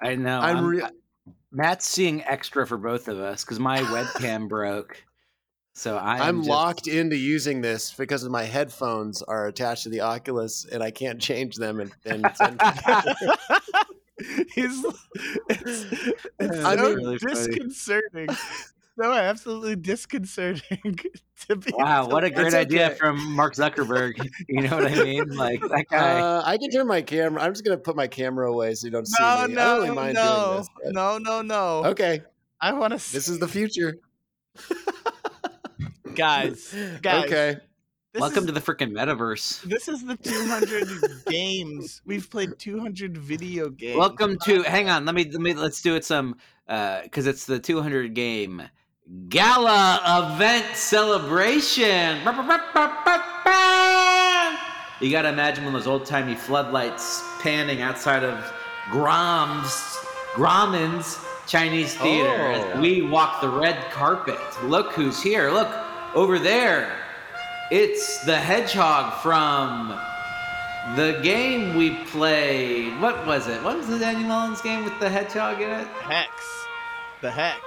I 0.00 0.14
know. 0.14 0.38
I'm 0.38 0.56
I'm, 0.58 0.66
re- 0.66 0.82
Matt's 1.52 1.88
seeing 1.88 2.22
extra 2.24 2.66
for 2.66 2.76
both 2.76 3.08
of 3.08 3.18
us 3.18 3.44
because 3.44 3.58
my 3.60 3.78
webcam 3.80 4.48
broke. 4.48 5.02
So 5.74 5.96
I 5.96 6.16
am 6.16 6.22
I'm 6.22 6.36
just- 6.38 6.48
locked 6.48 6.86
into 6.86 7.16
using 7.16 7.60
this 7.60 7.92
because 7.92 8.26
my 8.28 8.44
headphones 8.44 9.22
are 9.22 9.46
attached 9.46 9.82
to 9.84 9.88
the 9.90 10.00
Oculus, 10.00 10.64
and 10.64 10.82
I 10.82 10.90
can't 10.90 11.20
change 11.20 11.56
them. 11.56 11.80
And, 11.80 11.92
and 12.06 12.26
send- 12.34 12.60
He's 14.54 14.84
it's, 15.50 15.84
it's 16.40 16.64
I 16.64 16.76
mean- 16.76 16.94
Really 16.96 17.18
disconcerting. 17.18 18.28
No, 18.96 19.12
absolutely 19.12 19.76
disconcerting. 19.76 20.98
to 21.48 21.56
be 21.56 21.70
Wow, 21.76 22.08
what 22.08 22.24
a 22.24 22.30
great 22.30 22.46
It's 22.46 22.54
idea 22.56 22.86
okay. 22.88 22.94
from 22.96 23.32
Mark 23.34 23.54
Zuckerberg. 23.54 24.14
You 24.48 24.62
know 24.62 24.76
what 24.76 24.86
I 24.90 25.04
mean? 25.04 25.28
Like 25.36 25.60
that 25.60 25.84
guy. 25.90 26.20
Uh, 26.20 26.42
I 26.44 26.56
can 26.58 26.70
turn 26.70 26.86
my 26.86 27.02
camera. 27.02 27.42
I'm 27.42 27.52
just 27.52 27.64
gonna 27.64 27.76
put 27.76 27.96
my 27.96 28.06
camera 28.06 28.50
away 28.50 28.74
so 28.74 28.86
you 28.86 28.90
don't 28.90 29.06
see 29.06 29.22
No, 29.22 29.26
me. 29.26 29.42
I 29.42 29.46
no, 29.46 29.54
don't 29.54 29.82
really 29.82 29.94
mind 29.96 30.14
doing 30.16 30.26
no, 30.26 30.56
this. 30.58 30.68
but- 30.84 30.92
no, 30.94 31.18
no, 31.18 31.42
no. 31.42 31.84
Okay, 31.90 32.22
I 32.60 32.72
want 32.72 32.92
to. 32.98 33.12
this 33.12 33.28
is 33.28 33.38
the 33.38 33.48
future. 33.48 33.96
guys, 36.14 36.74
guys. 37.02 37.24
Okay. 37.26 37.56
This 38.12 38.20
Welcome 38.22 38.44
is, 38.44 38.46
to 38.46 38.52
the 38.52 38.60
freaking 38.60 38.92
metaverse. 38.92 39.60
This 39.64 39.88
is 39.88 40.02
the 40.02 40.16
200 40.16 41.26
games 41.26 42.00
we've 42.06 42.30
played. 42.30 42.58
200 42.58 43.14
video 43.18 43.68
games. 43.68 43.98
Welcome 43.98 44.38
to. 44.44 44.62
Hang 44.62 44.88
on. 44.88 45.04
Let 45.04 45.14
me. 45.14 45.24
Let 45.30 45.40
me. 45.42 45.52
Let's 45.52 45.82
do 45.82 45.96
it 45.96 46.04
some. 46.04 46.36
Uh, 46.66 47.02
Because 47.02 47.26
it's 47.26 47.44
the 47.44 47.58
200 47.58 48.14
game 48.14 48.62
gala 49.28 50.32
event 50.34 50.76
celebration. 50.76 52.18
You 55.00 55.10
got 55.10 55.22
to 55.22 55.28
imagine 55.28 55.64
one 55.64 55.74
of 55.74 55.80
those 55.80 55.86
old 55.86 56.06
timey 56.06 56.34
floodlights 56.34 57.22
panning 57.40 57.82
outside 57.82 58.24
of 58.24 58.52
Grom's 58.90 59.98
Grauman's 60.34 61.18
Chinese 61.46 61.96
oh. 62.00 62.02
theater 62.02 62.52
as 62.52 62.76
Oh. 62.76 62.80
we 62.80 63.02
walk 63.02 63.40
the 63.40 63.48
red 63.48 63.90
carpet. 63.90 64.38
Look 64.64 64.92
who's 64.92 65.22
here. 65.22 65.50
Look 65.50 65.68
over 66.14 66.38
there. 66.38 66.96
It's 67.70 68.24
the 68.24 68.36
hedgehog 68.36 69.20
from 69.22 69.98
the 70.96 71.20
game 71.22 71.76
we 71.76 71.96
played. 72.06 73.00
What 73.00 73.26
was 73.26 73.48
it? 73.48 73.62
What 73.62 73.76
was 73.76 73.86
the 73.88 73.98
Danny 73.98 74.24
Mullins 74.24 74.60
game 74.62 74.84
with 74.84 74.98
the 74.98 75.08
hedgehog 75.08 75.60
in 75.60 75.70
it? 75.70 75.86
Hex. 75.86 76.65
The 77.22 77.30
Hex. 77.30 77.60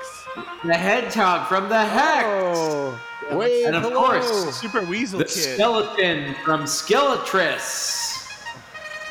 The 0.63 0.73
hedgehog 0.75 1.47
from 1.47 1.69
the 1.69 1.83
Hex. 1.83 2.25
Oh, 2.27 2.99
wait, 3.31 3.65
And 3.65 3.75
of 3.75 3.83
hello. 3.83 3.95
course, 4.05 4.55
Super 4.59 4.81
Weasel 4.85 5.19
The 5.19 5.25
Kid. 5.25 5.55
skeleton 5.55 6.35
from 6.45 6.63
Skeletris. 6.63 8.27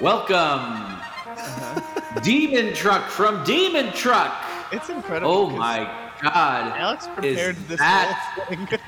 Welcome. 0.00 0.34
Uh-huh. 0.36 2.20
Demon 2.20 2.72
Truck 2.74 3.08
from 3.08 3.42
Demon 3.44 3.92
Truck. 3.92 4.32
It's 4.72 4.88
incredible. 4.88 5.32
Oh 5.32 5.50
my 5.50 5.78
god. 6.22 6.76
Alex 6.78 7.08
prepared 7.08 7.56
this 7.68 7.78
that- 7.80 8.14
whole 8.36 8.44
thing. 8.46 8.68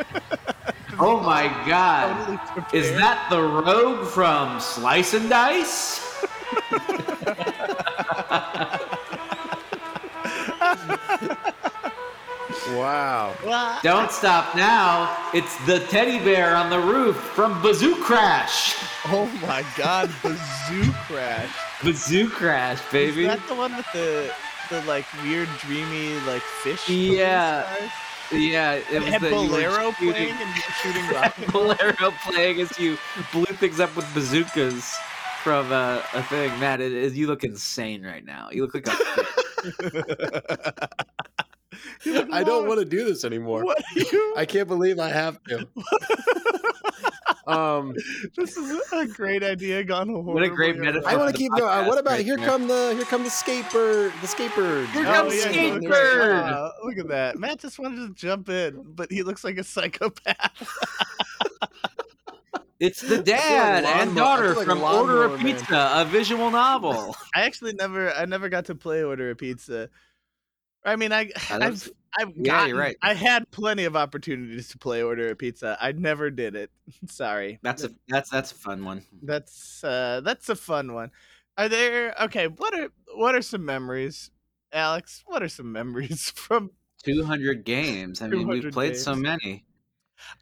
Oh 1.02 1.18
my 1.20 1.44
god. 1.66 2.40
Totally 2.54 2.78
Is 2.78 2.90
that 2.98 3.26
the 3.30 3.40
rogue 3.40 4.06
from 4.08 4.60
Slice 4.60 5.14
and 5.14 5.30
Dice? 5.30 6.00
Wow. 12.74 13.78
Don't 13.82 14.10
stop 14.10 14.54
now. 14.56 15.16
It's 15.32 15.56
the 15.66 15.80
teddy 15.86 16.18
bear 16.18 16.56
on 16.56 16.68
the 16.68 16.78
roof 16.80 17.16
from 17.16 17.60
Bazoo 17.62 17.94
Crash. 18.02 18.74
Oh 19.06 19.26
my 19.42 19.64
God, 19.76 20.10
Bazoo 20.22 20.90
Crash. 21.06 21.48
Bazoo 21.82 22.28
Crash, 22.28 22.80
baby. 22.92 23.22
Is 23.22 23.28
that 23.28 23.46
the 23.48 23.54
one 23.54 23.76
with 23.76 23.86
the 23.92 24.32
the 24.68 24.82
like 24.82 25.06
weird 25.22 25.48
dreamy 25.60 26.14
like 26.26 26.42
fish? 26.42 26.88
Yeah. 26.88 27.66
Yeah, 28.32 28.74
it 28.74 28.84
It 28.92 29.00
was 29.00 29.08
had 29.08 29.22
the 29.22 29.28
you 29.30 29.34
were 29.34 29.48
Bolero 29.48 29.92
shooting- 29.92 30.12
playing 30.12 30.30
and 30.40 30.62
shooting 30.82 31.08
rockets. 31.14 31.50
Bolero 31.52 32.12
playing 32.30 32.60
as 32.60 32.78
you 32.78 32.96
blew 33.32 33.44
things 33.46 33.80
up 33.80 33.94
with 33.96 34.06
bazookas 34.14 34.96
from 35.42 35.70
uh, 35.72 36.02
a 36.14 36.22
thing. 36.24 36.50
Matt, 36.60 36.80
it, 36.80 36.92
it- 36.92 37.12
you 37.14 37.26
look 37.26 37.44
insane 37.44 38.02
right 38.04 38.24
now. 38.24 38.48
You 38.52 38.62
look 38.66 38.74
like 38.74 38.86
a 38.86 38.96
You 42.04 42.14
look 42.14 42.28
I 42.32 42.42
don't 42.44 42.66
want 42.66 42.78
to 42.80 42.84
do 42.84 43.04
this 43.04 43.24
anymore. 43.24 43.64
What 43.64 43.78
are 43.78 43.98
you? 43.98 44.34
I 44.36 44.44
can't 44.44 44.68
believe 44.68 44.98
I 44.98 45.08
have 45.08 45.38
to. 45.44 45.66
um, 47.46 47.94
This 48.36 48.56
is 48.56 48.80
a 48.92 49.06
great 49.06 49.42
idea 49.42 49.82
gone 49.84 50.08
horribly. 50.08 50.34
What 50.34 50.42
a 50.42 50.48
great 50.48 50.76
metaphor. 50.78 51.08
I 51.08 51.16
want 51.16 51.30
to 51.32 51.36
keep 51.38 51.52
going. 51.52 51.64
Uh, 51.64 51.84
what 51.86 51.98
about 51.98 52.12
right 52.12 52.24
here 52.24 52.36
there. 52.36 52.46
come 52.46 52.68
the 52.68 52.92
here 52.94 53.04
come 53.04 53.22
the 53.22 53.28
skatebird 53.30 54.12
the 54.20 54.26
skatebird. 54.26 54.86
Here 54.92 55.06
Oh, 55.06 55.12
comes 55.12 55.34
yeah, 55.36 55.52
Skatebird. 55.52 55.80
look 55.82 55.84
at 55.84 55.90
that. 55.90 56.50
Wow, 56.52 56.72
look 56.84 56.98
at 56.98 57.08
that. 57.08 57.38
Matt 57.38 57.60
just 57.60 57.78
wanted 57.78 58.08
to 58.08 58.14
jump 58.14 58.48
in, 58.48 58.82
but 58.94 59.10
he 59.10 59.22
looks 59.22 59.44
like 59.44 59.56
a 59.58 59.64
psychopath. 59.64 60.68
It's 62.80 63.02
the 63.02 63.16
like 63.16 63.24
dad 63.26 63.84
and 63.84 64.16
daughter 64.16 64.54
like 64.54 64.66
from 64.66 64.78
Order 64.78 65.22
Lawnmower 65.22 65.24
a 65.26 65.38
Man. 65.38 65.56
Pizza, 65.56 65.90
a 65.94 66.04
visual 66.06 66.50
novel. 66.50 67.14
I 67.34 67.42
actually 67.42 67.74
never, 67.74 68.10
I 68.12 68.24
never 68.24 68.48
got 68.48 68.64
to 68.66 68.74
play 68.74 69.04
Order 69.04 69.30
a 69.30 69.36
Pizza. 69.36 69.90
I 70.84 70.96
mean, 70.96 71.12
I, 71.12 71.30
I 71.50 71.66
I've, 71.66 71.90
I've 72.18 72.32
Yeah, 72.36 72.42
gotten, 72.44 72.68
you're 72.68 72.78
right. 72.78 72.96
I 73.02 73.12
had 73.14 73.50
plenty 73.50 73.84
of 73.84 73.96
opportunities 73.96 74.68
to 74.70 74.78
play 74.78 75.02
Order 75.02 75.28
a 75.28 75.36
Pizza. 75.36 75.76
I 75.80 75.92
never 75.92 76.30
did 76.30 76.56
it. 76.56 76.70
Sorry. 77.06 77.58
That's 77.62 77.84
a 77.84 77.90
that's 78.08 78.30
that's 78.30 78.52
a 78.52 78.54
fun 78.54 78.84
one. 78.84 79.04
That's 79.22 79.84
uh 79.84 80.22
that's 80.24 80.48
a 80.48 80.56
fun 80.56 80.94
one. 80.94 81.10
Are 81.58 81.68
there 81.68 82.14
okay, 82.22 82.48
what 82.48 82.72
are 82.74 82.88
what 83.14 83.34
are 83.34 83.42
some 83.42 83.64
memories? 83.64 84.30
Alex, 84.72 85.22
what 85.26 85.42
are 85.42 85.48
some 85.48 85.70
memories 85.80 86.30
from 86.30 86.70
Two 87.04 87.24
hundred 87.24 87.64
games. 87.64 88.22
I 88.22 88.28
mean, 88.28 88.48
we've 88.48 88.62
200 88.62 88.72
played 88.72 88.96
so 88.96 89.14
many. 89.14 89.64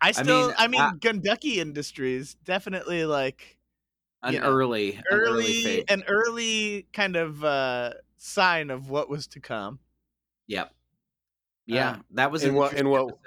I 0.01 0.13
still 0.13 0.53
I 0.57 0.67
mean, 0.69 0.73
mean, 0.73 0.81
I- 0.81 0.93
Gunducky 0.93 1.57
Industries 1.57 2.35
definitely 2.45 3.05
like 3.05 3.59
An 4.23 4.35
You 4.35 4.41
know, 4.41 4.47
early, 4.51 4.95
an 4.95 5.03
early, 5.11 5.65
early 5.65 5.85
an 5.89 6.03
early 6.09 6.87
kind 6.93 7.17
of 7.17 7.45
uh 7.45 7.93
sign 8.17 8.71
of 8.71 8.91
what 8.91 9.09
was 9.09 9.27
to 9.29 9.41
come. 9.41 9.79
Yep. 10.49 10.75
Yeah, 11.67 11.91
Um, 11.91 12.05
that 12.13 12.31
was 12.33 12.45
in 12.45 12.55
what- 12.55 12.75
in 12.75 12.89
what- 12.89 13.03
episode. 13.09 13.19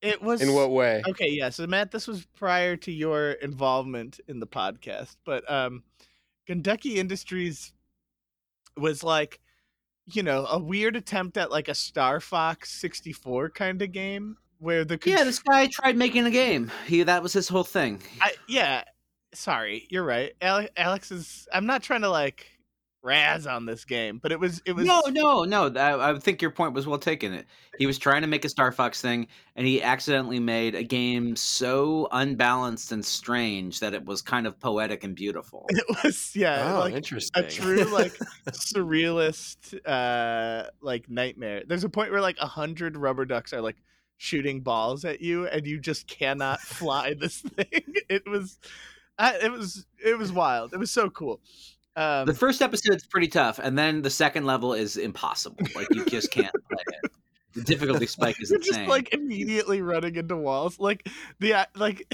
It 0.00 0.20
was 0.20 0.42
In 0.42 0.52
what 0.52 0.70
way? 0.72 1.00
Okay, 1.08 1.28
yeah. 1.30 1.50
So 1.50 1.64
Matt, 1.66 1.92
this 1.92 2.08
was 2.08 2.26
prior 2.34 2.76
to 2.78 2.90
your 2.90 3.32
involvement 3.32 4.18
in 4.26 4.40
the 4.40 4.46
podcast, 4.48 5.16
but 5.24 5.48
um 5.50 5.84
Gunducky 6.48 6.96
Industries 6.96 7.72
was 8.76 9.04
like, 9.04 9.38
you 10.06 10.22
know, 10.24 10.46
a 10.46 10.58
weird 10.58 10.96
attempt 10.96 11.36
at 11.36 11.50
like 11.52 11.68
a 11.68 11.74
Star 11.74 12.18
Fox 12.18 12.72
64 12.72 13.50
kind 13.50 13.80
of 13.80 13.92
game 13.92 14.38
where 14.62 14.84
the 14.84 14.98
Yeah, 15.04 15.24
this 15.24 15.40
guy 15.40 15.66
tried 15.66 15.96
making 15.96 16.24
a 16.24 16.30
game. 16.30 16.70
He 16.86 17.02
that 17.02 17.22
was 17.22 17.32
his 17.32 17.48
whole 17.48 17.64
thing. 17.64 18.00
I, 18.20 18.32
yeah, 18.48 18.84
sorry, 19.34 19.86
you're 19.90 20.04
right. 20.04 20.32
Ale- 20.40 20.68
Alex 20.76 21.10
is 21.10 21.48
I'm 21.52 21.66
not 21.66 21.82
trying 21.82 22.02
to 22.02 22.08
like 22.08 22.46
razz 23.02 23.48
on 23.48 23.66
this 23.66 23.84
game, 23.84 24.20
but 24.22 24.30
it 24.30 24.38
was 24.38 24.62
it 24.64 24.72
was 24.74 24.86
No, 24.86 25.02
no, 25.10 25.42
no. 25.42 25.66
I, 25.66 26.12
I 26.12 26.18
think 26.20 26.40
your 26.40 26.52
point 26.52 26.74
was 26.74 26.86
well 26.86 27.00
taken. 27.00 27.32
It. 27.32 27.46
He 27.76 27.86
was 27.86 27.98
trying 27.98 28.22
to 28.22 28.28
make 28.28 28.44
a 28.44 28.48
Star 28.48 28.70
Fox 28.70 29.00
thing, 29.00 29.26
and 29.56 29.66
he 29.66 29.82
accidentally 29.82 30.38
made 30.38 30.76
a 30.76 30.84
game 30.84 31.34
so 31.34 32.06
unbalanced 32.12 32.92
and 32.92 33.04
strange 33.04 33.80
that 33.80 33.94
it 33.94 34.04
was 34.04 34.22
kind 34.22 34.46
of 34.46 34.60
poetic 34.60 35.02
and 35.02 35.16
beautiful. 35.16 35.66
it 35.70 35.84
was 36.04 36.36
yeah, 36.36 36.76
oh, 36.76 36.78
like 36.80 36.94
interesting. 36.94 37.44
a 37.44 37.48
true 37.48 37.82
like 37.84 38.12
surrealist 38.50 39.76
uh 39.84 40.70
like 40.80 41.10
nightmare 41.10 41.62
there's 41.66 41.82
a 41.82 41.88
point 41.88 42.12
where 42.12 42.20
like 42.20 42.36
a 42.40 42.46
hundred 42.46 42.96
rubber 42.96 43.24
ducks 43.24 43.52
are 43.52 43.60
like 43.60 43.76
shooting 44.22 44.60
balls 44.60 45.04
at 45.04 45.20
you 45.20 45.46
and 45.48 45.66
you 45.66 45.80
just 45.80 46.06
cannot 46.06 46.60
fly 46.60 47.14
this 47.14 47.40
thing 47.40 47.66
it 48.08 48.26
was 48.26 48.58
it 49.18 49.50
was 49.50 49.84
it 50.04 50.16
was 50.16 50.30
wild 50.32 50.72
it 50.72 50.78
was 50.78 50.90
so 50.90 51.10
cool 51.10 51.40
um 51.96 52.26
the 52.26 52.34
first 52.34 52.62
episode 52.62 52.94
is 52.94 53.06
pretty 53.06 53.28
tough, 53.28 53.58
and 53.58 53.78
then 53.78 54.00
the 54.00 54.08
second 54.08 54.46
level 54.46 54.72
is 54.72 54.96
impossible. 54.96 55.58
Like 55.74 55.88
you 55.92 56.06
just 56.06 56.30
can't 56.30 56.54
play 56.70 56.84
it. 56.86 57.12
The 57.52 57.60
difficulty 57.60 58.06
spike 58.06 58.40
is 58.40 58.48
you're 58.50 58.60
insane. 58.60 58.74
just 58.74 58.88
like 58.88 59.12
immediately 59.12 59.82
running 59.82 60.16
into 60.16 60.36
walls 60.36 60.80
like 60.80 61.06
the 61.38 61.52
uh, 61.52 61.64
like 61.76 62.10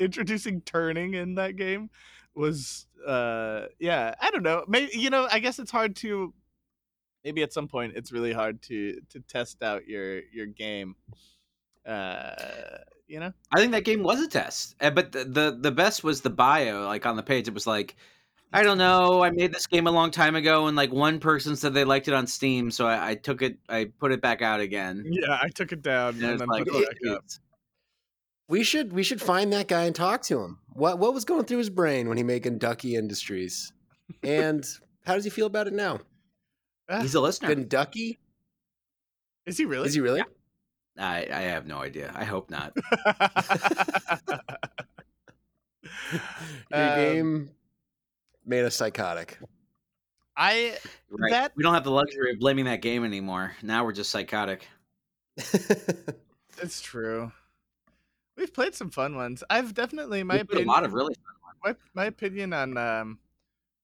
introducing 0.00 0.62
turning 0.62 1.12
in 1.12 1.34
that 1.34 1.56
game 1.56 1.90
was 2.34 2.86
uh 3.06 3.66
yeah 3.78 4.14
i 4.20 4.30
don't 4.30 4.42
know 4.42 4.64
maybe 4.66 4.96
you 4.96 5.10
know 5.10 5.28
i 5.30 5.38
guess 5.40 5.58
it's 5.58 5.70
hard 5.70 5.94
to 5.96 6.32
maybe 7.24 7.42
at 7.42 7.52
some 7.52 7.68
point 7.68 7.92
it's 7.96 8.12
really 8.12 8.32
hard 8.32 8.60
to 8.62 9.00
to 9.10 9.20
test 9.20 9.62
out 9.62 9.86
your 9.86 10.20
your 10.32 10.46
game 10.46 10.94
uh 11.86 12.34
you 13.08 13.20
know 13.20 13.32
I 13.54 13.58
think 13.58 13.72
that 13.72 13.84
game 13.84 14.02
was 14.02 14.20
a 14.20 14.28
test, 14.28 14.74
Uh, 14.80 14.90
but 14.90 15.12
the, 15.12 15.24
the 15.24 15.58
the 15.60 15.70
best 15.72 16.02
was 16.04 16.20
the 16.22 16.30
bio. 16.30 16.86
Like 16.86 17.04
on 17.04 17.16
the 17.16 17.22
page, 17.22 17.46
it 17.48 17.52
was 17.54 17.66
like, 17.66 17.96
I 18.52 18.62
don't 18.62 18.78
know, 18.78 19.22
I 19.22 19.30
made 19.30 19.52
this 19.52 19.66
game 19.66 19.86
a 19.86 19.90
long 19.90 20.10
time 20.10 20.34
ago, 20.34 20.66
and 20.66 20.76
like 20.76 20.92
one 20.92 21.18
person 21.18 21.54
said 21.56 21.74
they 21.74 21.84
liked 21.84 22.08
it 22.08 22.14
on 22.14 22.26
Steam, 22.26 22.70
so 22.70 22.86
I, 22.86 23.10
I 23.10 23.14
took 23.16 23.42
it, 23.42 23.58
I 23.68 23.86
put 23.98 24.12
it 24.12 24.22
back 24.22 24.40
out 24.40 24.60
again. 24.60 25.04
yeah 25.06 25.38
i 25.42 25.48
took 25.48 25.72
it 25.72 25.82
down 25.82 26.14
And 26.14 26.24
and 26.24 26.40
then 26.40 26.48
like, 26.48 26.66
put 26.66 26.82
it 26.82 27.02
back 27.02 27.12
up. 27.16 27.24
We 28.48 28.62
should 28.64 28.92
we 28.92 29.02
should 29.02 29.20
find 29.20 29.52
that 29.52 29.68
guy 29.68 29.84
and 29.84 29.94
talk 29.94 30.22
to 30.24 30.40
him. 30.40 30.58
What 30.74 30.98
what 30.98 31.12
was 31.12 31.24
going 31.24 31.44
through 31.44 31.58
his 31.58 31.70
brain 31.70 32.08
when 32.08 32.16
he 32.16 32.22
made 32.22 32.42
Kentucky 32.44 32.96
Industries, 32.96 33.72
and 34.22 34.64
how 35.04 35.14
does 35.14 35.24
he 35.24 35.30
feel 35.30 35.46
about 35.46 35.66
it 35.66 35.72
now? 35.72 36.00
He's 37.00 37.14
a 37.14 37.20
listener. 37.20 37.48
Kentucky? 37.48 38.18
is 39.46 39.56
he 39.56 39.64
really 39.64 39.88
Is 39.88 39.94
he 39.94 40.00
really? 40.00 40.22
I, 40.98 41.26
I 41.32 41.40
have 41.42 41.66
no 41.66 41.78
idea. 41.78 42.12
I 42.14 42.24
hope 42.24 42.50
not. 42.50 42.76
Your 46.70 46.80
Um, 46.90 46.96
game 46.96 47.50
made 48.44 48.64
us 48.64 48.76
psychotic. 48.76 49.38
i 50.36 50.76
Right. 51.10 51.30
That- 51.30 51.52
we 51.56 51.62
don't 51.62 51.74
have 51.74 51.84
the 51.84 51.90
luxury 51.90 52.32
of 52.32 52.38
blaming 52.38 52.64
that 52.66 52.82
game 52.82 53.04
anymore. 53.04 53.52
Now 53.62 53.84
we're 53.84 53.92
just 53.92 54.10
psychotic. 54.10 54.66
It's 56.60 56.80
true. 56.82 57.32
We've 58.36 58.52
played 58.52 58.74
some 58.74 58.90
fun 58.90 59.16
ones. 59.16 59.42
I've 59.50 59.74
definitely 59.74 60.22
my 60.22 60.36
We 60.36 60.44
played 60.44 60.66
a 60.66 60.70
lot 60.70 60.84
of 60.84 60.92
really 60.92 61.14
fun 61.14 61.34
ones. 61.64 61.76
my, 61.94 62.02
my 62.02 62.06
opinion 62.06 62.52
on 62.52 62.76
um, 62.76 63.18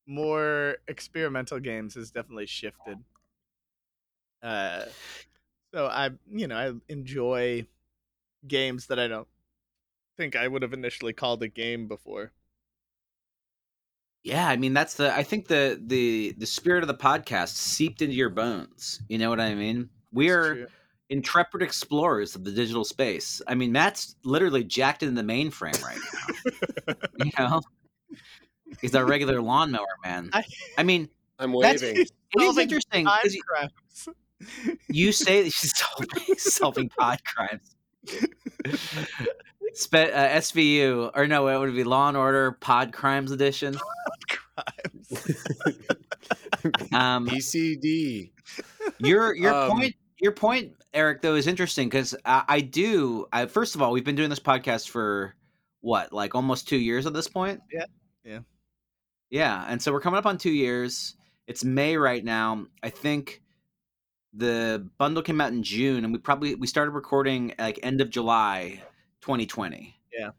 more 0.08 0.78
experimental 0.88 1.60
games 1.60 1.94
has 1.94 2.10
definitely 2.10 2.46
shifted. 2.46 2.98
Uh, 4.42 4.84
so 5.72 5.86
I, 5.86 6.10
you 6.30 6.48
know, 6.48 6.56
I 6.56 6.72
enjoy 6.92 7.66
games 8.46 8.86
that 8.86 8.98
I 8.98 9.06
don't 9.06 9.28
think 10.16 10.34
I 10.34 10.48
would 10.48 10.62
have 10.62 10.72
initially 10.72 11.12
called 11.12 11.42
a 11.42 11.48
game 11.48 11.86
before. 11.86 12.32
Yeah, 14.24 14.48
I 14.48 14.56
mean 14.56 14.74
that's 14.74 14.94
the 14.94 15.14
I 15.14 15.22
think 15.22 15.46
the 15.46 15.80
the 15.86 16.34
the 16.38 16.46
spirit 16.46 16.82
of 16.82 16.88
the 16.88 16.94
podcast 16.94 17.54
seeped 17.54 18.02
into 18.02 18.14
your 18.14 18.30
bones. 18.30 19.00
You 19.08 19.18
know 19.18 19.30
what 19.30 19.40
I 19.40 19.54
mean? 19.54 19.88
We're 20.12 20.68
intrepid 21.10 21.62
explorers 21.62 22.34
of 22.34 22.44
the 22.44 22.50
digital 22.50 22.84
space. 22.84 23.40
I 23.46 23.54
mean, 23.54 23.72
Matt's 23.72 24.16
literally 24.24 24.64
jacked 24.64 25.02
in 25.02 25.14
the 25.14 25.22
mainframe 25.22 25.82
right 25.82 25.98
now. 26.12 26.94
you 27.24 27.30
know, 27.38 27.60
he's 28.80 28.94
our 28.94 29.04
regular 29.14 29.40
lawnmower 29.42 29.86
man. 30.04 30.30
I- 30.32 30.44
I 30.76 30.82
mean, 30.82 31.08
I'm 31.38 31.52
that's 31.60 31.82
waving. 31.82 32.02
it 32.02 32.42
is 32.42 32.58
interesting 32.58 33.06
you, 33.30 34.76
you 34.88 35.12
say 35.12 35.42
that 35.44 35.52
she's 35.52 35.76
solving, 35.76 36.36
solving 36.38 36.88
pod 36.90 37.20
crimes. 37.24 37.74
Spe- 39.74 39.94
uh, 39.94 40.28
SVU 40.38 41.10
or 41.14 41.26
no, 41.26 41.46
it 41.48 41.58
would 41.58 41.74
be 41.74 41.84
Law 41.84 42.08
and 42.08 42.16
Order 42.16 42.52
Pod 42.52 42.92
Crimes 42.92 43.30
Edition. 43.32 43.76
crimes. 44.28 45.36
Um, 46.92 47.26
PCD. 47.28 48.30
your 48.98 49.34
your 49.34 49.54
Um, 49.54 49.70
point 49.70 49.94
your 50.20 50.32
point 50.32 50.72
eric 50.94 51.22
though 51.22 51.34
is 51.34 51.46
interesting 51.46 51.88
because 51.88 52.14
I, 52.24 52.44
I 52.48 52.60
do 52.60 53.26
I, 53.32 53.46
first 53.46 53.74
of 53.74 53.82
all 53.82 53.92
we've 53.92 54.04
been 54.04 54.16
doing 54.16 54.30
this 54.30 54.40
podcast 54.40 54.88
for 54.88 55.34
what 55.80 56.12
like 56.12 56.34
almost 56.34 56.66
two 56.66 56.76
years 56.78 57.06
at 57.06 57.12
this 57.12 57.28
point 57.28 57.60
Yeah. 57.72 57.84
Yeah. 58.24 58.38
Yeah 59.30 59.64
and 59.68 59.80
so 59.80 59.92
we're 59.92 60.00
coming 60.00 60.18
up 60.18 60.26
on 60.26 60.38
two 60.38 60.50
years 60.50 61.14
it's 61.46 61.64
may 61.64 61.96
right 61.96 62.24
now 62.24 62.66
i 62.82 62.88
think 62.90 63.42
the 64.34 64.86
bundle 64.98 65.22
came 65.22 65.40
out 65.40 65.52
in 65.52 65.62
june 65.62 66.04
and 66.04 66.12
we 66.12 66.18
probably 66.18 66.54
we 66.54 66.66
started 66.66 66.92
recording 66.92 67.54
like 67.58 67.78
end 67.82 68.00
of 68.00 68.10
july 68.10 68.80
2020 69.22 69.94
Yeah. 70.18 70.30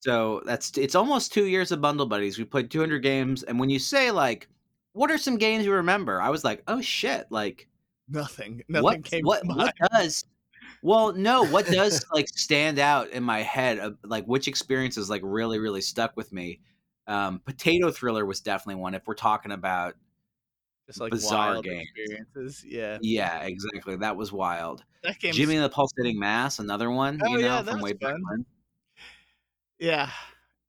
so 0.00 0.42
that's 0.44 0.76
it's 0.78 0.94
almost 0.94 1.32
two 1.32 1.46
years 1.46 1.72
of 1.72 1.80
bundle 1.80 2.06
buddies 2.06 2.38
we 2.38 2.44
played 2.44 2.70
200 2.70 3.00
games 3.00 3.42
and 3.42 3.58
when 3.58 3.70
you 3.70 3.78
say 3.78 4.10
like 4.10 4.48
what 4.92 5.10
are 5.10 5.18
some 5.18 5.36
games 5.38 5.64
you 5.64 5.72
remember 5.72 6.20
i 6.20 6.28
was 6.30 6.44
like 6.44 6.62
oh 6.68 6.80
shit 6.80 7.26
like 7.30 7.68
Nothing. 8.08 8.62
Nothing 8.68 8.84
what 8.84 9.04
came 9.04 9.24
what 9.24 9.44
what 9.46 9.74
does 9.92 10.24
well 10.82 11.12
no 11.12 11.44
what 11.46 11.66
does 11.66 12.04
like 12.12 12.28
stand 12.28 12.78
out 12.78 13.08
in 13.10 13.24
my 13.24 13.42
head 13.42 13.78
of, 13.78 13.96
like 14.04 14.24
which 14.26 14.46
experiences 14.46 15.10
like 15.10 15.22
really 15.24 15.58
really 15.58 15.80
stuck 15.80 16.16
with 16.16 16.32
me 16.32 16.60
um 17.06 17.38
potato 17.40 17.90
thriller 17.90 18.24
was 18.26 18.40
definitely 18.40 18.80
one 18.80 18.94
if 18.94 19.06
we're 19.06 19.14
talking 19.14 19.52
about 19.52 19.94
Just 20.86 21.00
like 21.00 21.10
bizarre 21.12 21.52
wild 21.52 21.64
games. 21.64 21.88
experiences. 21.96 22.64
Yeah. 22.66 22.98
yeah 23.00 23.40
exactly 23.42 23.96
that 23.96 24.16
was 24.16 24.32
wild 24.32 24.84
That 25.02 25.18
game. 25.20 25.32
jimmy 25.32 25.54
and 25.56 25.64
the 25.64 25.68
pulsating 25.68 26.18
mass 26.18 26.58
another 26.58 26.90
one 26.90 27.20
Oh, 27.24 27.28
you 27.28 27.38
know 27.38 27.46
yeah, 27.46 27.62
that 27.62 27.70
from 27.72 27.80
was 27.80 27.90
way 27.90 27.92
back 27.94 28.12
fun. 28.12 28.22
when 28.30 28.46
Yeah. 29.78 30.10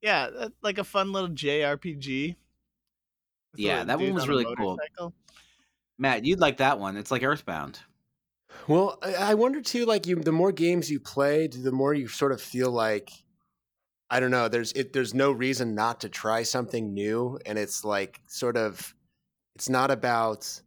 Yeah. 0.02 0.30
that- 0.30 0.52
Like 0.62 0.78
a 0.78 0.84
fun 0.84 1.12
little 1.12 1.30
JRPG. 1.30 2.36
with 3.52 3.60
a 3.60 3.64
Yeah, 3.64 3.84
that 3.84 4.00
one 4.00 4.14
was 4.14 4.24
on 4.24 4.30
really 4.30 4.56
cool. 4.56 4.78
matt 5.98 6.26
you'd 6.26 6.40
like 6.40 6.58
that 6.58 6.80
one 6.80 6.98
it's 6.98 7.10
like 7.12 7.24
earthbound 7.24 7.80
Well, 8.68 8.98
I 9.02 9.14
I 9.16 9.34
wonder 9.34 9.62
too. 9.62 9.86
Like 9.86 10.08
you, 10.08 10.16
the 10.16 10.32
more 10.32 10.52
games 10.52 10.90
you 10.92 11.00
played, 11.00 11.54
the 11.54 11.72
more 11.72 11.94
you 11.94 12.08
sort 12.08 12.32
of 12.32 12.42
feel 12.42 12.72
like, 12.72 13.12
I 14.10 14.20
don't 14.20 14.32
know. 14.32 14.48
There's 14.48 14.72
it. 14.74 14.94
There's 14.94 15.14
no 15.14 15.32
reason 15.32 15.76
not 15.76 16.00
to 16.02 16.10
try 16.10 16.44
something 16.44 16.94
new, 16.94 17.40
and 17.46 17.58
it's 17.58 17.84
like 17.84 18.22
sort 18.28 18.56
of, 18.58 18.96
it's 19.56 19.70
not 19.70 19.92
about 19.92 20.62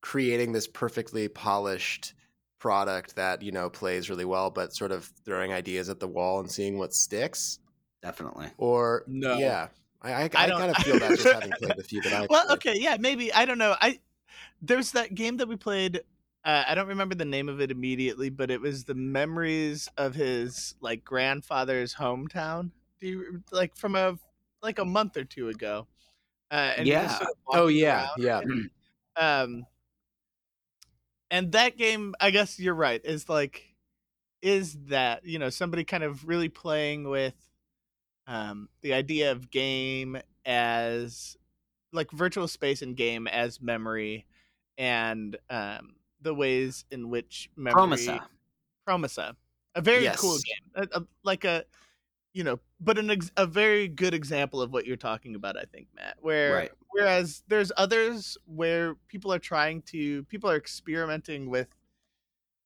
creating 0.00 0.52
this 0.52 0.68
perfectly 0.68 1.28
polished 1.28 2.14
product 2.60 3.16
that 3.16 3.42
you 3.42 3.50
know 3.52 3.68
plays 3.68 4.08
really 4.08 4.24
well, 4.24 4.50
but 4.50 4.74
sort 4.74 4.92
of 4.92 5.10
throwing 5.24 5.52
ideas 5.52 5.88
at 5.88 5.98
the 6.00 6.08
wall 6.08 6.40
and 6.40 6.50
seeing 6.50 6.78
what 6.78 6.94
sticks. 6.94 7.58
definitely 8.02 8.46
Or 8.58 9.02
No. 9.08 9.36
yeah, 9.38 9.68
I 10.02 10.12
I, 10.12 10.20
I, 10.22 10.24
I 10.24 10.50
kind 10.50 10.70
of 10.70 10.76
feel 10.84 10.98
that 11.00 11.10
just 11.18 11.24
having 11.34 11.50
played 11.52 11.76
the 11.76 11.82
few 11.82 12.00
that 12.02 12.12
I 12.12 12.26
Well, 12.30 12.46
played. 12.46 12.56
okay, 12.58 12.74
yeah, 12.78 12.96
maybe. 13.00 13.32
I 13.32 13.44
don't 13.44 13.58
know. 13.58 13.74
I 13.80 13.98
there's 14.62 14.92
that 14.92 15.14
game 15.14 15.38
that 15.38 15.48
we 15.48 15.56
played. 15.56 16.00
Uh, 16.44 16.62
I 16.68 16.74
don't 16.74 16.88
remember 16.88 17.14
the 17.14 17.24
name 17.24 17.48
of 17.48 17.60
it 17.60 17.70
immediately, 17.70 18.28
but 18.30 18.50
it 18.50 18.60
was 18.60 18.84
the 18.84 18.94
memories 18.94 19.88
of 19.96 20.14
his 20.14 20.74
like 20.80 21.02
grandfather's 21.04 21.94
hometown. 21.96 22.70
Do 23.04 23.10
you 23.10 23.42
like 23.52 23.76
from 23.76 23.96
a 23.96 24.18
like 24.62 24.78
a 24.78 24.84
month 24.86 25.18
or 25.18 25.24
two 25.24 25.50
ago? 25.50 25.86
Uh, 26.50 26.72
and 26.78 26.86
Yeah. 26.86 27.18
sort 27.18 27.28
of 27.28 27.36
Oh 27.48 27.66
yeah, 27.66 28.08
yeah. 28.16 28.40
um 29.16 29.66
and 31.30 31.52
that 31.52 31.76
game 31.76 32.14
i 32.20 32.30
guess 32.30 32.58
you're 32.58 32.74
right 32.74 33.04
is 33.04 33.28
like 33.28 33.74
is 34.42 34.74
that 34.86 35.24
you 35.24 35.38
know 35.38 35.50
somebody 35.50 35.84
kind 35.84 36.02
of 36.02 36.26
really 36.26 36.48
playing 36.48 37.08
with 37.08 37.34
um 38.26 38.68
the 38.80 38.94
idea 38.94 39.32
of 39.32 39.50
game 39.50 40.18
as 40.46 41.36
like 41.92 42.10
virtual 42.10 42.48
space 42.48 42.80
and 42.82 42.96
game 42.96 43.26
as 43.26 43.60
memory 43.60 44.26
and 44.78 45.36
um 45.50 45.96
the 46.22 46.34
ways 46.34 46.86
in 46.90 47.10
which 47.10 47.50
memory 47.54 47.74
Promesa. 47.82 48.26
Promesa. 48.88 49.36
A 49.74 49.82
very 49.82 50.08
cool 50.16 50.38
game. 50.38 50.70
A, 50.74 51.00
a- 51.00 51.06
like 51.22 51.44
a, 51.44 51.64
you 52.34 52.42
know, 52.44 52.58
but 52.80 52.98
an 52.98 53.10
ex- 53.10 53.30
a 53.36 53.46
very 53.46 53.88
good 53.88 54.12
example 54.12 54.60
of 54.60 54.72
what 54.72 54.86
you're 54.86 54.96
talking 54.96 55.36
about, 55.36 55.56
I 55.56 55.62
think, 55.62 55.86
Matt. 55.94 56.16
Where 56.20 56.52
Right. 56.52 56.72
whereas 56.90 57.42
there's 57.48 57.70
others 57.76 58.36
where 58.44 58.96
people 59.08 59.32
are 59.32 59.38
trying 59.38 59.82
to, 59.82 60.24
people 60.24 60.50
are 60.50 60.56
experimenting 60.56 61.48
with 61.48 61.68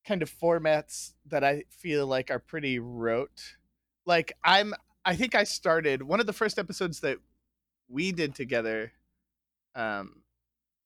kind 0.06 0.22
of 0.22 0.30
formats 0.30 1.12
that 1.26 1.44
I 1.44 1.64
feel 1.68 2.06
like 2.06 2.30
are 2.30 2.38
pretty 2.38 2.78
rote. 2.78 3.56
Like 4.06 4.32
I'm, 4.42 4.72
I 5.04 5.14
think 5.14 5.34
I 5.34 5.44
started 5.44 6.02
one 6.02 6.18
of 6.18 6.26
the 6.26 6.32
first 6.32 6.58
episodes 6.58 7.00
that 7.00 7.18
we 7.88 8.10
did 8.10 8.34
together, 8.34 8.92
um, 9.74 10.22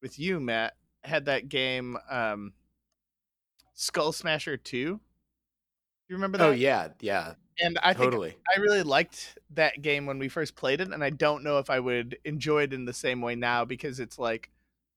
with 0.02 0.18
you, 0.18 0.40
Matt, 0.40 0.74
had 1.04 1.26
that 1.26 1.48
game, 1.48 1.96
um, 2.10 2.52
Skull 3.74 4.12
Smasher 4.12 4.56
Two. 4.56 4.96
Do 4.96 5.00
you 6.08 6.16
remember 6.16 6.38
that? 6.38 6.48
Oh 6.48 6.50
yeah, 6.50 6.88
yeah. 7.00 7.34
And 7.60 7.78
I 7.82 7.92
think 7.92 8.14
I 8.14 8.60
really 8.60 8.82
liked 8.82 9.38
that 9.50 9.82
game 9.82 10.06
when 10.06 10.18
we 10.18 10.28
first 10.28 10.56
played 10.56 10.80
it, 10.80 10.88
and 10.88 11.04
I 11.04 11.10
don't 11.10 11.44
know 11.44 11.58
if 11.58 11.70
I 11.70 11.80
would 11.80 12.18
enjoy 12.24 12.62
it 12.62 12.72
in 12.72 12.84
the 12.84 12.92
same 12.92 13.20
way 13.20 13.34
now 13.34 13.64
because 13.64 14.00
it's 14.00 14.18
like, 14.18 14.50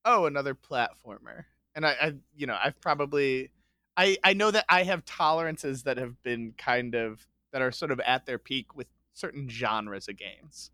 oh, 0.06 0.26
another 0.26 0.56
platformer. 0.56 1.46
And 1.76 1.86
I, 1.86 1.96
I 2.02 2.13
you 2.36 2.48
know, 2.48 2.58
I've 2.62 2.80
probably, 2.80 3.50
I, 3.98 4.18
I 4.24 4.34
know 4.34 4.52
that 4.52 4.65
I 4.70 4.84
have 4.84 5.04
tolerances 5.06 5.84
that 5.84 5.98
have 5.98 6.22
been 6.24 6.54
kind 6.58 6.96
of 6.96 7.28
that 7.52 7.62
are 7.62 7.72
sort 7.72 7.91
of 7.91 8.00
at 8.02 8.26
their 8.26 8.38
peak 8.38 8.76
with 8.76 8.88
certain 9.13 9.50
genres 9.50 10.08
of 10.08 10.18
games. 10.18 10.72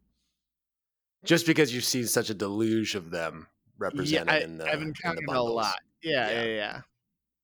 Just 1.23 1.45
because 1.45 1.73
you've 1.73 1.83
seen 1.83 2.07
such 2.07 2.29
a 2.29 2.33
deluge 2.33 2.95
of 2.95 3.11
them 3.11 3.47
represented 3.77 4.27
yeah, 4.27 4.33
I, 4.33 4.39
in 4.39 4.57
the 4.57 4.67
I've 4.67 4.73
in 4.75 4.79
the 4.79 4.87
encountered 4.87 5.27
a 5.27 5.41
lot. 5.41 5.75
Yeah, 6.01 6.29
Yeah. 6.29 6.43
yeah, 6.43 6.55
yeah. 6.55 6.81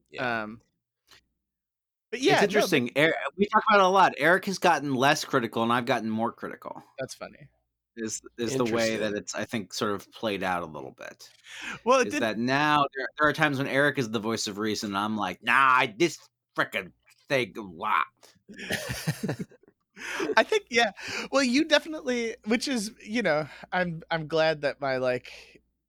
Yeah. 0.09 0.43
Um, 0.43 0.61
but 2.17 2.23
yeah, 2.23 2.33
it's 2.33 2.41
no, 2.41 2.45
interesting 2.45 2.91
Eric, 2.95 3.15
we 3.37 3.45
talk 3.45 3.63
about 3.69 3.79
it 3.79 3.85
a 3.85 3.89
lot 3.89 4.13
eric 4.17 4.45
has 4.45 4.57
gotten 4.57 4.95
less 4.95 5.23
critical 5.23 5.63
and 5.63 5.71
i've 5.71 5.85
gotten 5.85 6.09
more 6.09 6.31
critical 6.31 6.81
that's 6.97 7.13
funny. 7.13 7.47
is 7.95 8.21
is 8.37 8.55
the 8.55 8.65
way 8.65 8.97
that 8.97 9.13
it's 9.13 9.35
I 9.35 9.45
think 9.45 9.73
sort 9.73 9.91
of 9.91 10.11
played 10.11 10.43
out 10.43 10.63
a 10.63 10.67
little 10.67 10.95
bit. 10.97 11.29
Well, 11.83 11.99
it 11.99 12.07
Is 12.07 12.13
did. 12.13 12.21
that 12.21 12.37
now 12.37 12.85
there, 12.95 13.07
there 13.19 13.27
are 13.27 13.33
times 13.33 13.57
when 13.57 13.67
Eric 13.67 13.97
is 13.97 14.09
the 14.09 14.19
voice 14.19 14.47
of 14.47 14.59
reason 14.59 14.89
and 14.91 14.97
I'm 14.97 15.17
like, 15.17 15.43
nah, 15.43 15.53
I- 15.53 15.95
this 15.97 16.19
freaking 16.55 16.91
thing 17.27 17.53
wow. 17.57 18.03
I 20.37 20.43
think 20.43 20.65
yeah. 20.69 20.91
Well, 21.31 21.43
you 21.43 21.65
definitely, 21.65 22.35
which 22.45 22.67
is 22.67 22.91
you 23.03 23.23
know, 23.23 23.47
I'm 23.71 24.03
I'm 24.11 24.27
glad 24.27 24.61
that 24.61 24.79
my 24.79 24.97
like 24.97 25.31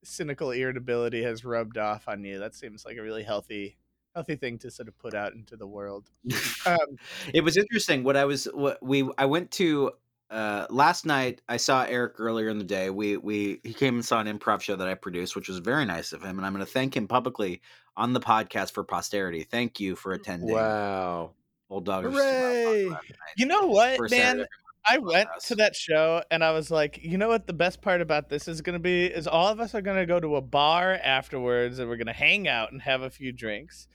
cynical 0.02 0.50
irritability 0.50 1.22
has 1.22 1.44
rubbed 1.44 1.76
off 1.76 2.08
on 2.08 2.24
you. 2.24 2.38
That 2.38 2.54
seems 2.54 2.86
like 2.86 2.96
a 2.96 3.02
really 3.02 3.22
healthy 3.22 3.76
healthy 4.18 4.36
thing 4.36 4.58
to 4.58 4.70
sort 4.70 4.88
of 4.88 4.98
put 4.98 5.14
out 5.14 5.34
into 5.34 5.56
the 5.56 5.66
world. 5.66 6.10
Um, 6.66 6.98
it 7.32 7.42
was 7.42 7.56
interesting 7.56 8.04
what 8.04 8.16
I 8.16 8.26
was 8.26 8.44
what 8.52 8.82
we 8.82 9.08
I 9.16 9.24
went 9.24 9.50
to 9.52 9.92
uh 10.30 10.66
last 10.68 11.06
night 11.06 11.40
I 11.48 11.56
saw 11.56 11.84
Eric 11.84 12.14
earlier 12.18 12.48
in 12.48 12.58
the 12.58 12.64
day. 12.64 12.90
We 12.90 13.16
we 13.16 13.60
he 13.62 13.72
came 13.72 13.94
and 13.94 14.04
saw 14.04 14.20
an 14.20 14.26
improv 14.26 14.60
show 14.60 14.76
that 14.76 14.86
I 14.86 14.94
produced, 14.94 15.34
which 15.34 15.48
was 15.48 15.58
very 15.58 15.86
nice 15.86 16.12
of 16.12 16.22
him, 16.22 16.36
and 16.36 16.44
I'm 16.44 16.52
gonna 16.52 16.66
thank 16.66 16.96
him 16.96 17.08
publicly 17.08 17.62
on 17.96 18.12
the 18.12 18.20
podcast 18.20 18.72
for 18.72 18.84
posterity. 18.84 19.44
Thank 19.44 19.80
you 19.80 19.96
for 19.96 20.12
attending. 20.12 20.52
wow. 20.52 21.30
Bulldoggers. 21.70 22.12
Hooray. 22.12 22.90
you 23.36 23.46
know 23.46 23.66
what, 23.66 23.96
First 23.96 24.10
man? 24.10 24.20
Saturday 24.20 24.48
I 24.88 24.98
went 24.98 25.28
to 25.44 25.54
that 25.56 25.76
show 25.76 26.22
and 26.30 26.42
I 26.42 26.52
was 26.52 26.70
like, 26.70 26.98
you 27.02 27.18
know 27.18 27.28
what? 27.28 27.46
The 27.46 27.52
best 27.52 27.82
part 27.82 28.00
about 28.00 28.30
this 28.30 28.48
is 28.48 28.62
going 28.62 28.74
to 28.74 28.80
be 28.82 29.04
is 29.04 29.26
all 29.26 29.48
of 29.48 29.60
us 29.60 29.74
are 29.74 29.82
going 29.82 29.98
to 29.98 30.06
go 30.06 30.18
to 30.18 30.36
a 30.36 30.40
bar 30.40 30.94
afterwards 30.94 31.78
and 31.78 31.88
we're 31.88 31.96
going 31.96 32.06
to 32.06 32.12
hang 32.12 32.48
out 32.48 32.72
and 32.72 32.80
have 32.82 33.02
a 33.02 33.10
few 33.10 33.30
drinks. 33.30 33.86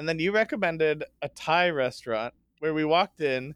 And 0.00 0.08
then 0.08 0.18
you 0.18 0.32
recommended 0.32 1.04
a 1.20 1.28
Thai 1.28 1.68
restaurant 1.68 2.32
where 2.60 2.72
we 2.72 2.86
walked 2.86 3.20
in, 3.20 3.54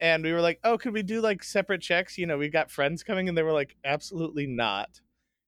and 0.00 0.22
we 0.22 0.34
were 0.34 0.42
like, 0.42 0.60
"Oh, 0.62 0.76
could 0.76 0.92
we 0.92 1.02
do 1.02 1.22
like 1.22 1.42
separate 1.42 1.80
checks? 1.80 2.18
You 2.18 2.26
know, 2.26 2.36
we've 2.36 2.52
got 2.52 2.70
friends 2.70 3.02
coming," 3.02 3.26
and 3.26 3.38
they 3.38 3.42
were 3.42 3.54
like, 3.54 3.74
"Absolutely 3.82 4.46
not." 4.46 5.00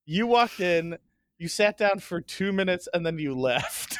You 0.07 0.26
walked 0.26 0.61
in, 0.61 0.96
you 1.38 1.46
sat 1.46 1.76
down 1.76 1.98
for 1.98 2.22
two 2.22 2.53
minutes, 2.53 2.88
and 2.94 3.05
then 3.05 3.18
you 3.18 3.38
left. 3.38 3.98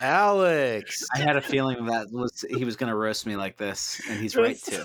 Alex. 0.00 1.06
I 1.14 1.18
had 1.18 1.36
a 1.36 1.40
feeling 1.40 1.86
that 1.86 2.10
was 2.10 2.44
he 2.50 2.64
was 2.64 2.74
going 2.74 2.90
to 2.90 2.96
roast 2.96 3.24
me 3.24 3.36
like 3.36 3.56
this, 3.56 4.02
and 4.10 4.20
he's 4.20 4.34
right 4.34 4.60
too. 4.60 4.84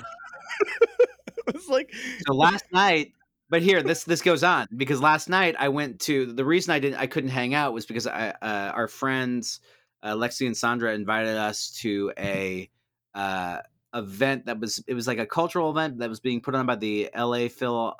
it 1.47 1.55
was 1.55 1.67
like 1.67 1.91
So 2.27 2.35
last 2.35 2.65
night, 2.71 3.13
but 3.49 3.63
here 3.63 3.81
this 3.81 4.03
this 4.03 4.21
goes 4.21 4.43
on 4.43 4.67
because 4.77 5.01
last 5.01 5.27
night 5.27 5.55
I 5.57 5.69
went 5.69 5.99
to 6.01 6.31
the 6.33 6.45
reason 6.45 6.71
I 6.71 6.77
didn't 6.77 6.99
I 6.99 7.07
couldn't 7.07 7.31
hang 7.31 7.55
out 7.55 7.73
was 7.73 7.87
because 7.87 8.05
I 8.05 8.29
uh, 8.43 8.71
our 8.75 8.87
friends 8.87 9.59
uh, 10.03 10.13
Lexi 10.13 10.45
and 10.45 10.55
Sandra 10.55 10.93
invited 10.93 11.35
us 11.35 11.71
to 11.81 12.11
a 12.17 12.69
uh, 13.15 13.59
event 13.93 14.45
that 14.45 14.59
was 14.59 14.83
it 14.87 14.93
was 14.93 15.07
like 15.07 15.17
a 15.17 15.25
cultural 15.25 15.71
event 15.71 15.97
that 15.99 16.09
was 16.09 16.19
being 16.19 16.41
put 16.41 16.55
on 16.55 16.65
by 16.65 16.75
the 16.75 17.09
LA 17.15 17.47
Phil 17.47 17.95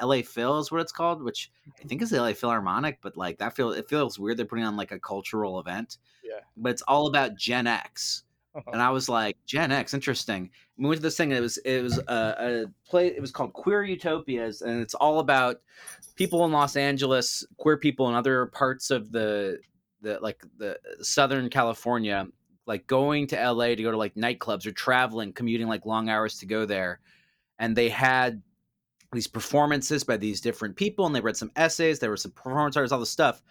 LA 0.00 0.22
Phil 0.22 0.58
is 0.58 0.70
what 0.70 0.80
it's 0.80 0.92
called, 0.92 1.22
which 1.22 1.50
I 1.82 1.86
think 1.86 2.02
is 2.02 2.10
the 2.10 2.20
LA 2.20 2.32
Philharmonic, 2.32 2.98
but 3.02 3.16
like 3.16 3.38
that 3.38 3.54
feel 3.56 3.72
it 3.72 3.88
feels 3.88 4.18
weird 4.18 4.36
they're 4.36 4.46
putting 4.46 4.64
on 4.64 4.76
like 4.76 4.92
a 4.92 4.98
cultural 4.98 5.58
event. 5.58 5.98
Yeah. 6.24 6.40
But 6.56 6.70
it's 6.72 6.82
all 6.82 7.06
about 7.06 7.36
Gen 7.36 7.66
X 7.66 8.24
and 8.72 8.82
I 8.82 8.90
was 8.90 9.08
like, 9.08 9.36
Gen 9.46 9.72
X, 9.72 9.94
interesting. 9.94 10.50
We 10.76 10.88
went 10.88 10.98
to 10.98 11.02
this 11.02 11.16
thing, 11.16 11.30
and 11.30 11.38
it 11.38 11.42
was 11.42 11.56
it 11.58 11.82
was 11.82 11.98
a, 11.98 12.34
a 12.38 12.64
play. 12.88 13.08
It 13.08 13.20
was 13.20 13.30
called 13.30 13.52
Queer 13.52 13.84
Utopias, 13.84 14.62
and 14.62 14.80
it's 14.80 14.94
all 14.94 15.20
about 15.20 15.60
people 16.16 16.44
in 16.44 16.52
Los 16.52 16.76
Angeles, 16.76 17.46
queer 17.56 17.76
people 17.76 18.08
in 18.08 18.14
other 18.14 18.46
parts 18.46 18.90
of 18.90 19.12
the 19.12 19.58
the 20.02 20.18
like 20.20 20.42
the 20.58 20.78
Southern 21.00 21.48
California, 21.48 22.26
like 22.66 22.86
going 22.86 23.26
to 23.28 23.36
LA 23.52 23.68
to 23.68 23.82
go 23.82 23.90
to 23.90 23.96
like 23.96 24.14
nightclubs 24.14 24.66
or 24.66 24.72
traveling, 24.72 25.32
commuting 25.32 25.68
like 25.68 25.86
long 25.86 26.08
hours 26.08 26.38
to 26.38 26.46
go 26.46 26.66
there, 26.66 27.00
and 27.58 27.74
they 27.76 27.88
had 27.88 28.42
these 29.12 29.26
performances 29.26 30.04
by 30.04 30.16
these 30.16 30.40
different 30.40 30.76
people, 30.76 31.06
and 31.06 31.14
they 31.14 31.20
read 31.20 31.36
some 31.36 31.52
essays. 31.56 31.98
There 31.98 32.10
were 32.10 32.16
some 32.16 32.32
performance 32.32 32.76
artists, 32.76 32.92
all 32.92 33.00
this 33.00 33.10
stuff, 33.10 33.42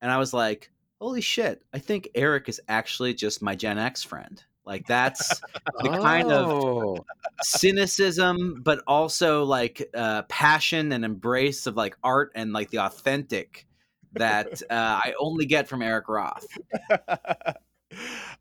and 0.00 0.10
I 0.10 0.18
was 0.18 0.32
like 0.32 0.70
holy 1.00 1.20
shit, 1.20 1.62
I 1.74 1.78
think 1.78 2.08
Eric 2.14 2.48
is 2.48 2.58
actually 2.68 3.12
just 3.12 3.42
my 3.42 3.54
Gen 3.54 3.78
X 3.78 4.02
friend. 4.02 4.42
Like 4.64 4.86
that's 4.86 5.40
the 5.80 5.90
kind 5.90 6.32
of 6.32 6.48
Oh. 6.50 7.04
cynicism, 7.42 8.62
but 8.64 8.82
also 8.86 9.44
like 9.44 9.88
uh, 9.94 10.22
passion 10.22 10.92
and 10.92 11.04
embrace 11.04 11.66
of 11.66 11.76
like 11.76 11.96
art 12.02 12.32
and 12.34 12.52
like 12.52 12.70
the 12.70 12.78
authentic 12.78 13.66
that 14.14 14.62
uh, 14.70 14.74
I 14.74 15.14
only 15.18 15.46
get 15.46 15.68
from 15.68 15.82
Eric 15.82 16.08
Roth. 16.08 16.46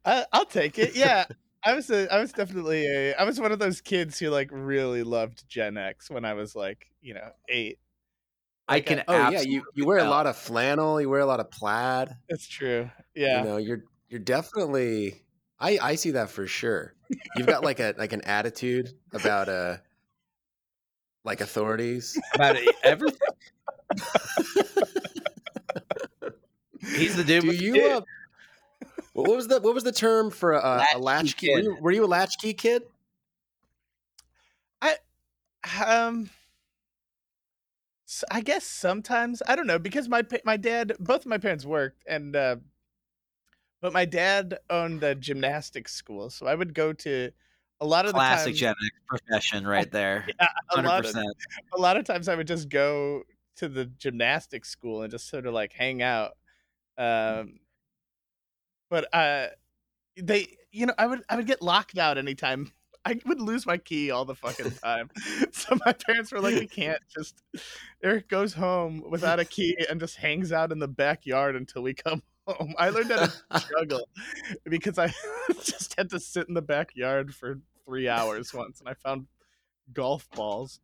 I, 0.06 0.25
I'll 0.32 0.45
take 0.45 0.78
it. 0.80 0.95
Yeah, 0.95 1.25
I 1.63 1.73
was 1.73 1.89
a, 1.89 2.12
I 2.13 2.19
was 2.19 2.32
definitely 2.32 2.86
a, 2.86 3.15
I 3.15 3.23
was 3.23 3.39
one 3.39 3.51
of 3.51 3.60
those 3.60 3.82
kids 3.82 4.19
who 4.19 4.30
like 4.30 4.49
really 4.51 5.04
loved 5.04 5.47
Gen 5.47 5.78
X 5.78 6.10
when 6.10 6.25
I 6.25 6.34
was 6.34 6.56
like, 6.56 6.88
you 7.01 7.13
know, 7.13 7.30
eight. 7.49 7.80
I 8.67 8.75
Like, 8.75 8.86
can. 8.88 9.04
Oh 9.08 9.30
yeah, 9.30 9.41
you, 9.41 9.63
you 9.73 9.86
wear 9.86 9.99
a 9.99 10.10
lot 10.10 10.25
of 10.28 10.36
flannel, 10.38 10.99
you 10.99 11.10
wear 11.10 11.19
a 11.19 11.25
lot 11.25 11.39
of 11.39 11.51
plaid. 11.51 12.15
It's 12.30 12.47
true. 12.47 12.89
Yeah. 13.15 13.39
You 13.39 13.47
know, 13.47 13.58
you're 13.58 13.84
you're 14.10 14.19
definitely 14.19 15.21
I 15.60 15.78
I 15.82 15.95
see 15.95 16.12
that 16.12 16.30
for 16.30 16.47
sure. 16.47 16.93
You've 17.36 17.47
got 17.47 17.63
like 17.63 17.80
a 17.80 17.93
like 17.97 18.13
an 18.13 18.21
attitude 18.21 18.89
about 19.13 19.49
uh 19.49 19.78
like 21.23 21.41
authorities. 21.41 22.19
about 22.34 22.58
everything. 22.84 23.19
He's 26.86 27.15
the 27.15 27.24
dude. 27.24 27.43
Do 27.43 27.52
you 27.52 27.74
dude. 27.74 27.91
uh, 27.91 28.02
what 29.13 29.30
was 29.30 29.48
the 29.48 29.60
what 29.62 29.74
was 29.74 29.84
the 29.84 29.91
term 29.91 30.30
for 30.30 30.54
a 30.54 30.78
Latchkey 30.78 31.00
latchkey? 31.00 31.50
Were 31.50 31.60
you, 31.60 31.78
were 31.82 31.91
you 31.91 32.06
a 32.06 32.08
latchkey 32.08 32.54
kid? 32.54 32.84
I, 34.82 34.95
um, 35.86 36.30
I 38.30 38.41
guess 38.41 38.65
sometimes 38.65 39.41
I 39.48 39.56
don't 39.56 39.67
know 39.67 39.80
because 39.80 40.08
my 40.08 40.24
my 40.43 40.58
dad, 40.58 40.93
both 41.00 41.21
of 41.21 41.28
my 41.28 41.38
parents 41.38 41.65
worked, 41.65 42.04
and 42.08 42.36
uh, 42.36 42.58
but 43.82 43.93
my 43.93 44.06
dad 44.06 44.60
owned 44.69 45.04
a 45.04 45.15
gymnastics 45.15 45.93
school, 45.93 46.30
so 46.30 46.45
I 46.45 46.56
would 46.56 46.74
go 46.74 46.93
to 46.93 47.32
a 47.82 47.86
lot 47.86 48.06
of 48.06 48.13
classic 48.13 48.54
the 48.54 48.60
Gen 48.60 48.76
profession 49.08 49.67
right 49.67 49.91
there. 49.91 50.26
Yeah, 50.39 50.48
a 50.71 50.76
Hundred 50.76 50.88
lot 50.88 51.06
of 51.06 51.15
a 51.15 51.82
lot 51.82 51.98
of 51.98 52.06
times 52.06 52.28
I 52.28 52.36
would 52.36 52.48
just 52.48 52.69
go 52.69 53.24
to 53.58 53.69
the 53.69 53.86
gymnastics 53.86 54.69
school 54.69 55.02
and 55.02 55.12
just 55.12 55.30
sort 55.30 55.45
of 55.45 55.54
like 55.54 55.74
hang 55.74 56.02
out. 56.02 56.34
Um, 56.97 57.60
but 58.89 59.13
uh, 59.13 59.47
they, 60.17 60.47
you 60.71 60.86
know, 60.86 60.93
I 60.97 61.08
would 61.08 61.23
I 61.29 61.36
would 61.36 61.47
get 61.47 61.62
locked 61.62 61.97
out 61.97 62.17
anytime. 62.17 62.71
I 63.08 63.19
would 63.25 63.39
lose 63.39 63.67
my 63.67 63.77
key 63.77 64.10
all 64.10 64.25
the 64.25 64.34
fucking 64.34 64.71
time. 64.84 65.12
so 65.51 65.77
my 65.86 65.93
parents 65.93 66.31
were 66.31 66.39
like, 66.39 66.55
"We 66.55 66.67
can't 66.67 67.01
just." 67.13 67.41
Eric 68.03 68.29
goes 68.29 68.53
home 68.53 69.03
without 69.10 69.39
a 69.39 69.45
key 69.45 69.77
and 69.89 69.99
just 69.99 70.17
hangs 70.17 70.51
out 70.51 70.71
in 70.71 70.79
the 70.79 70.88
backyard 70.88 71.55
until 71.55 71.84
we 71.84 71.93
come 71.93 72.23
home. 72.47 72.73
I 72.77 72.89
learned 72.89 73.12
how 73.12 73.27
to 73.27 73.65
juggle 73.69 74.08
because 74.63 74.97
I 74.97 75.13
just 75.63 75.95
had 75.97 76.10
to 76.12 76.19
sit 76.19 76.47
in 76.47 76.55
the 76.55 76.62
backyard 76.62 77.34
for 77.36 77.60
three 77.86 78.10
hours 78.10 78.53
once, 78.53 78.79
and 78.79 78.89
I 78.89 78.95
found 78.95 79.27
golf 79.93 80.27
balls. 80.31 80.79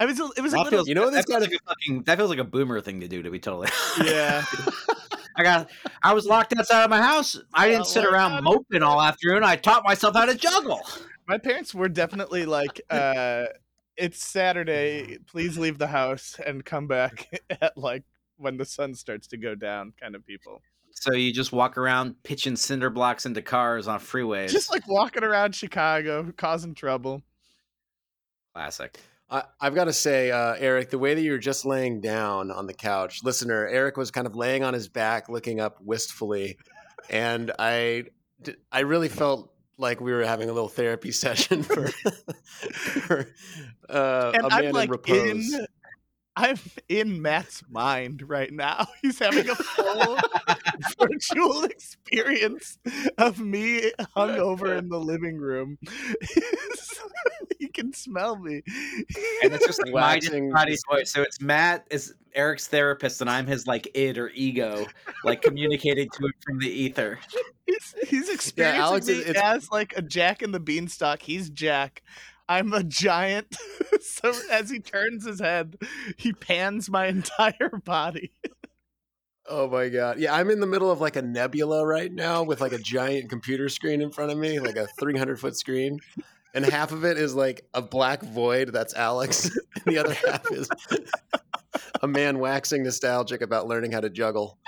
I 0.00 0.04
was. 0.06 0.18
It 0.18 0.40
was 0.42 0.52
a 0.52 0.56
That 0.56 0.64
little. 0.64 0.70
feels, 0.70 0.88
You 0.88 0.94
know 0.94 1.02
what 1.04 1.12
that 1.12 1.26
this 1.26 1.34
feels 1.34 1.40
kind 1.46 1.52
like 1.52 1.60
a 1.60 1.64
fucking 1.68 2.02
that 2.04 2.16
feels 2.18 2.30
like 2.30 2.38
a 2.38 2.44
boomer 2.44 2.80
thing 2.80 3.00
to 3.00 3.08
do. 3.08 3.22
To 3.22 3.30
be 3.30 3.38
totally, 3.38 3.68
Yeah. 4.04 4.44
I 5.36 5.42
got. 5.42 5.70
I 6.02 6.12
was 6.14 6.26
locked 6.26 6.52
outside 6.58 6.84
of 6.84 6.90
my 6.90 7.00
house. 7.00 7.38
I 7.54 7.68
didn't 7.68 7.86
sit 7.86 8.04
around 8.04 8.32
God. 8.32 8.44
moping 8.44 8.82
all 8.82 9.00
afternoon. 9.00 9.44
I 9.44 9.56
taught 9.56 9.84
myself 9.84 10.14
how 10.16 10.24
to 10.26 10.34
juggle. 10.34 10.80
My 11.28 11.38
parents 11.38 11.74
were 11.74 11.88
definitely 11.88 12.44
like, 12.44 12.80
uh, 12.90 13.44
"It's 13.96 14.22
Saturday. 14.24 15.18
Please 15.26 15.56
leave 15.56 15.78
the 15.78 15.86
house 15.86 16.38
and 16.44 16.64
come 16.64 16.86
back 16.88 17.40
at 17.62 17.76
like 17.78 18.02
when 18.36 18.56
the 18.56 18.64
sun 18.64 18.94
starts 18.94 19.26
to 19.28 19.36
go 19.36 19.54
down." 19.54 19.92
Kind 20.00 20.14
of 20.16 20.26
people. 20.26 20.60
So 20.90 21.14
you 21.14 21.32
just 21.32 21.52
walk 21.52 21.78
around 21.78 22.20
pitching 22.24 22.56
cinder 22.56 22.90
blocks 22.90 23.24
into 23.24 23.40
cars 23.40 23.86
on 23.86 24.00
freeways. 24.00 24.50
Just 24.50 24.72
like 24.72 24.88
walking 24.88 25.22
around 25.22 25.54
Chicago, 25.54 26.32
causing 26.36 26.74
trouble. 26.74 27.22
classic. 28.52 28.98
I, 29.30 29.42
I've 29.60 29.74
got 29.74 29.84
to 29.84 29.92
say, 29.92 30.30
uh, 30.30 30.54
Eric, 30.58 30.90
the 30.90 30.98
way 30.98 31.14
that 31.14 31.20
you 31.20 31.32
were 31.32 31.38
just 31.38 31.64
laying 31.64 32.00
down 32.00 32.50
on 32.50 32.66
the 32.66 32.74
couch, 32.74 33.22
listener, 33.22 33.66
Eric 33.66 33.96
was 33.96 34.10
kind 34.10 34.26
of 34.26 34.34
laying 34.34 34.64
on 34.64 34.74
his 34.74 34.88
back, 34.88 35.28
looking 35.28 35.60
up 35.60 35.78
wistfully, 35.82 36.58
and 37.10 37.52
I, 37.58 38.04
I 38.72 38.80
really 38.80 39.08
felt 39.08 39.52
like 39.76 40.00
we 40.00 40.12
were 40.12 40.24
having 40.24 40.48
a 40.50 40.52
little 40.52 40.68
therapy 40.68 41.12
session 41.12 41.62
for, 41.62 41.88
for 41.88 43.26
uh, 43.88 44.32
a 44.34 44.46
I'm 44.50 44.64
man 44.64 44.72
like 44.72 44.86
in 44.86 44.90
repose. 44.90 45.54
in. 45.54 45.66
I'm 46.38 46.56
in 46.88 47.20
Matt's 47.20 47.64
mind 47.68 48.22
right 48.28 48.52
now. 48.52 48.86
He's 49.02 49.18
having 49.18 49.48
a 49.50 49.54
full 49.56 50.16
virtual 51.00 51.64
experience 51.64 52.78
of 53.18 53.40
me 53.40 53.90
hungover 54.16 54.78
in 54.78 54.88
the 54.88 55.00
living 55.00 55.36
room. 55.38 55.78
he 57.58 57.66
can 57.66 57.92
smell 57.92 58.36
me. 58.36 58.62
And 59.42 59.52
it's 59.52 59.66
just 59.66 59.80
like 59.82 59.92
my 59.92 60.14
Waxing 60.14 60.44
disembodied 60.50 60.72
this- 60.74 60.82
voice. 60.88 61.10
So 61.10 61.22
it's 61.22 61.40
Matt 61.40 61.86
is 61.90 62.14
Eric's 62.34 62.68
therapist, 62.68 63.20
and 63.20 63.28
I'm 63.28 63.46
his 63.48 63.66
like 63.66 63.88
id 63.94 64.16
or 64.16 64.30
ego, 64.32 64.86
like 65.24 65.42
communicating 65.42 66.08
to 66.10 66.26
him 66.26 66.32
from 66.46 66.60
the 66.60 66.70
ether. 66.70 67.18
he's, 67.66 67.94
he's 68.06 68.28
experiencing 68.28 68.80
Alex, 68.82 69.06
me 69.08 69.14
it- 69.14 69.36
as 69.36 69.68
like 69.72 69.96
a 69.96 70.02
Jack 70.02 70.42
in 70.42 70.52
the 70.52 70.60
Beanstalk. 70.60 71.20
He's 71.20 71.50
Jack. 71.50 72.02
I'm 72.48 72.72
a 72.72 72.82
giant. 72.82 73.56
so 74.00 74.32
as 74.50 74.70
he 74.70 74.80
turns 74.80 75.26
his 75.26 75.40
head, 75.40 75.76
he 76.16 76.32
pans 76.32 76.90
my 76.90 77.06
entire 77.06 77.70
body. 77.84 78.32
Oh 79.50 79.68
my 79.68 79.88
god! 79.88 80.18
Yeah, 80.18 80.34
I'm 80.34 80.50
in 80.50 80.60
the 80.60 80.66
middle 80.66 80.90
of 80.90 81.00
like 81.00 81.16
a 81.16 81.22
nebula 81.22 81.86
right 81.86 82.12
now 82.12 82.42
with 82.42 82.60
like 82.60 82.72
a 82.72 82.78
giant 82.78 83.30
computer 83.30 83.68
screen 83.68 84.02
in 84.02 84.10
front 84.10 84.30
of 84.30 84.36
me, 84.36 84.60
like 84.60 84.76
a 84.76 84.86
300 84.98 85.40
foot 85.40 85.56
screen, 85.56 86.00
and 86.54 86.66
half 86.66 86.92
of 86.92 87.04
it 87.04 87.16
is 87.16 87.34
like 87.34 87.66
a 87.72 87.80
black 87.80 88.22
void. 88.22 88.72
That's 88.74 88.94
Alex, 88.94 89.46
and 89.74 89.84
the 89.86 89.98
other 89.98 90.12
half 90.12 90.50
is 90.50 90.68
a 92.02 92.06
man 92.06 92.40
waxing 92.40 92.82
nostalgic 92.82 93.40
about 93.40 93.66
learning 93.66 93.92
how 93.92 94.00
to 94.00 94.10
juggle. 94.10 94.58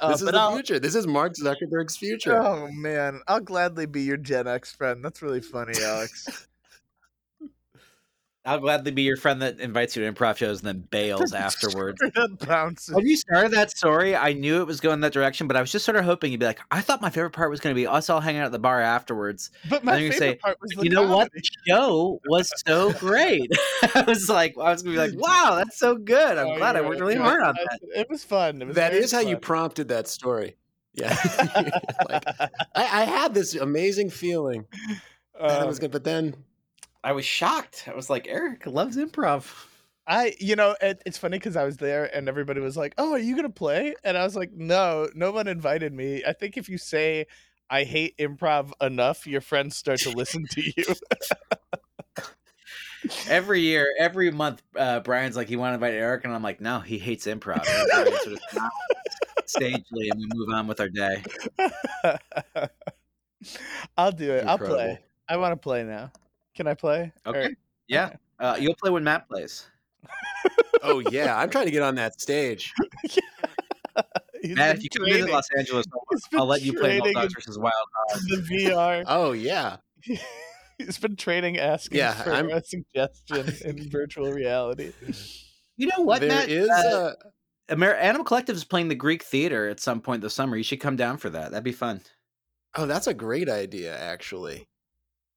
Uh, 0.00 0.08
this 0.08 0.22
is 0.22 0.26
the 0.30 0.36
I'll- 0.36 0.54
future. 0.54 0.78
This 0.78 0.94
is 0.94 1.06
Mark 1.06 1.34
Zuckerberg's 1.34 1.96
future. 1.96 2.36
Oh 2.40 2.68
man, 2.72 3.20
I'll 3.28 3.40
gladly 3.40 3.86
be 3.86 4.02
your 4.02 4.16
Gen 4.16 4.46
X 4.46 4.72
friend. 4.72 5.04
That's 5.04 5.22
really 5.22 5.40
funny, 5.40 5.74
Alex. 5.82 6.46
I'll 8.46 8.60
gladly 8.60 8.92
be 8.92 9.02
your 9.02 9.16
friend 9.16 9.42
that 9.42 9.58
invites 9.60 9.96
you 9.96 10.04
to 10.04 10.12
improv 10.12 10.36
shows 10.36 10.60
and 10.60 10.68
then 10.68 10.86
bails 10.90 11.32
afterwards. 11.34 12.00
bounces. 12.46 12.94
When 12.94 13.06
you 13.06 13.16
started 13.16 13.50
that 13.52 13.70
story, 13.76 14.14
I 14.14 14.32
knew 14.32 14.60
it 14.60 14.66
was 14.66 14.80
going 14.80 15.00
that 15.00 15.12
direction, 15.12 15.46
but 15.48 15.56
I 15.56 15.60
was 15.60 15.72
just 15.72 15.84
sort 15.84 15.96
of 15.96 16.04
hoping 16.04 16.30
you'd 16.30 16.40
be 16.40 16.46
like, 16.46 16.60
I 16.70 16.80
thought 16.80 17.02
my 17.02 17.10
favorite 17.10 17.30
part 17.32 17.50
was 17.50 17.60
going 17.60 17.74
to 17.74 17.78
be 17.78 17.86
us 17.86 18.08
all 18.08 18.20
hanging 18.20 18.40
out 18.40 18.46
at 18.46 18.52
the 18.52 18.58
bar 18.58 18.80
afterwards. 18.80 19.50
But 19.68 19.82
my 19.84 19.92
then 19.94 20.02
you 20.02 20.12
favorite 20.12 20.28
say, 20.30 20.34
part 20.36 20.58
was 20.60 20.70
the 20.72 20.84
you 20.84 20.90
know 20.90 21.02
what? 21.10 21.30
The 21.32 21.42
show 21.66 22.20
was 22.28 22.52
so 22.66 22.92
great. 22.92 23.50
I 23.94 24.04
was 24.06 24.28
like, 24.28 24.56
I 24.56 24.70
was 24.72 24.82
going 24.82 24.96
to 24.96 25.02
be 25.02 25.16
like, 25.16 25.20
wow, 25.28 25.56
that's 25.56 25.78
so 25.78 25.96
good. 25.96 26.38
I'm 26.38 26.46
Oh, 26.46 26.56
glad 26.56 26.76
I 26.76 26.80
worked 26.82 27.00
really 27.00 27.16
hard 27.16 27.42
on 27.42 27.54
I- 27.58 27.64
that. 27.70 28.00
It 28.00 28.08
was 28.08 28.22
fun. 28.24 28.62
It 28.62 28.66
was 28.68 28.76
That 28.76 28.92
very 28.92 29.02
is 29.04 29.10
how 29.12 29.20
you 29.20 29.36
prompted 29.36 29.88
that 29.88 30.06
story. 30.08 30.56
Yeah. 30.94 31.14
like 32.08 32.24
I, 32.74 33.02
I 33.02 33.04
had 33.04 33.34
this 33.34 33.54
amazing 33.54 34.08
feeling 34.10 34.64
that 35.38 35.62
it 35.62 35.66
was 35.66 35.76
Um, 35.76 35.80
good, 35.80 35.90
but 35.90 36.04
then 36.04 36.34
I 37.06 37.12
was 37.12 37.24
shocked. 37.24 37.84
I 37.86 37.94
was 37.94 38.10
like, 38.10 38.26
Eric 38.28 38.66
loves 38.66 38.96
improv. 38.96 39.48
I, 40.08 40.34
you 40.40 40.56
know, 40.56 40.74
it, 40.82 41.00
it's 41.06 41.16
funny 41.16 41.38
because 41.38 41.54
I 41.56 41.64
was 41.64 41.76
there 41.76 42.04
and 42.12 42.28
everybody 42.28 42.58
was 42.58 42.76
like, 42.76 42.94
"Oh, 42.98 43.12
are 43.12 43.18
you 43.18 43.36
gonna 43.36 43.48
play?" 43.48 43.94
And 44.02 44.18
I 44.18 44.24
was 44.24 44.34
like, 44.34 44.52
"No, 44.52 45.08
no 45.14 45.30
one 45.30 45.46
invited 45.46 45.92
me." 45.92 46.24
I 46.26 46.32
think 46.32 46.56
if 46.56 46.68
you 46.68 46.78
say 46.78 47.26
I 47.70 47.84
hate 47.84 48.18
improv 48.18 48.72
enough, 48.80 49.24
your 49.24 49.40
friends 49.40 49.76
start 49.76 50.00
to 50.00 50.10
listen 50.10 50.46
to 50.50 50.62
you. 50.76 50.84
Every 53.28 53.60
year, 53.60 53.86
every 54.00 54.32
month, 54.32 54.64
uh, 54.74 54.98
Brian's 54.98 55.36
like, 55.36 55.46
he 55.48 55.54
want 55.54 55.70
to 55.70 55.74
invite 55.74 55.94
Eric, 55.94 56.24
and 56.24 56.34
I'm 56.34 56.42
like, 56.42 56.60
no, 56.60 56.80
he 56.80 56.98
hates 56.98 57.26
improv. 57.26 57.64
And 57.68 57.88
Brian 57.92 58.18
sort 58.18 58.32
of 58.32 58.40
smiles 58.48 58.72
and 59.60 59.84
we 59.92 60.28
move 60.34 60.48
on 60.52 60.66
with 60.66 60.80
our 60.80 60.88
day. 60.88 61.22
I'll 63.96 64.10
do 64.10 64.32
it. 64.32 64.44
I'll 64.44 64.58
play. 64.58 64.98
I 65.28 65.36
want 65.36 65.52
to 65.52 65.56
play 65.56 65.84
now. 65.84 66.10
Can 66.56 66.66
I 66.66 66.74
play? 66.74 67.12
Or- 67.26 67.36
Okay. 67.36 67.54
Yeah. 67.88 68.14
Uh, 68.40 68.56
you'll 68.58 68.74
play 68.74 68.90
when 68.90 69.04
Matt 69.04 69.28
plays. 69.28 69.66
oh 70.82 70.98
yeah, 71.10 71.36
I'm 71.38 71.50
trying 71.50 71.66
to 71.66 71.70
get 71.70 71.82
on 71.82 71.94
that 71.96 72.20
stage. 72.20 72.72
He's 74.42 74.54
Matt, 74.56 74.76
if 74.76 74.82
you 74.84 74.90
come 74.90 75.06
to 75.06 75.10
training 75.12 75.32
Los 75.32 75.48
Angeles, 75.56 75.86
I'll, 75.92 76.00
He's 76.10 76.28
been 76.28 76.40
I'll 76.40 76.46
let 76.46 76.62
you 76.62 76.72
play 76.72 76.98
training 76.98 77.02
Bulldogs 77.14 77.24
in- 77.26 77.30
versus 77.34 77.58
Wild 77.58 77.72
Hogs. 78.08 78.24
the 78.26 78.36
VR. 78.36 79.04
Oh 79.08 79.32
yeah. 79.32 79.76
He's 80.78 80.98
been 80.98 81.16
training 81.16 81.58
asking 81.58 81.98
Yeah, 81.98 82.12
for 82.12 82.32
I'm- 82.32 82.50
a 82.50 82.62
suggestion 82.62 83.52
in 83.64 83.88
virtual 83.90 84.30
reality. 84.32 84.92
You 85.76 85.88
know 85.88 86.02
what, 86.04 86.20
There 86.20 86.28
Matt? 86.28 86.48
is 86.50 86.68
Uh, 86.68 86.72
uh, 86.72 87.12
Amer- 87.70 87.94
Animal 87.94 88.24
Collective 88.24 88.54
is 88.56 88.64
playing 88.64 88.88
the 88.88 88.94
Greek 88.94 89.22
Theater 89.22 89.68
at 89.68 89.80
some 89.80 90.00
point 90.00 90.22
this 90.22 90.34
summer. 90.34 90.56
You 90.56 90.62
should 90.62 90.80
come 90.80 90.96
down 90.96 91.16
for 91.16 91.30
that. 91.30 91.50
That'd 91.50 91.64
be 91.64 91.72
fun. 91.72 92.00
Oh, 92.76 92.86
that's 92.86 93.06
a 93.06 93.14
great 93.14 93.48
idea, 93.48 93.98
actually. 93.98 94.68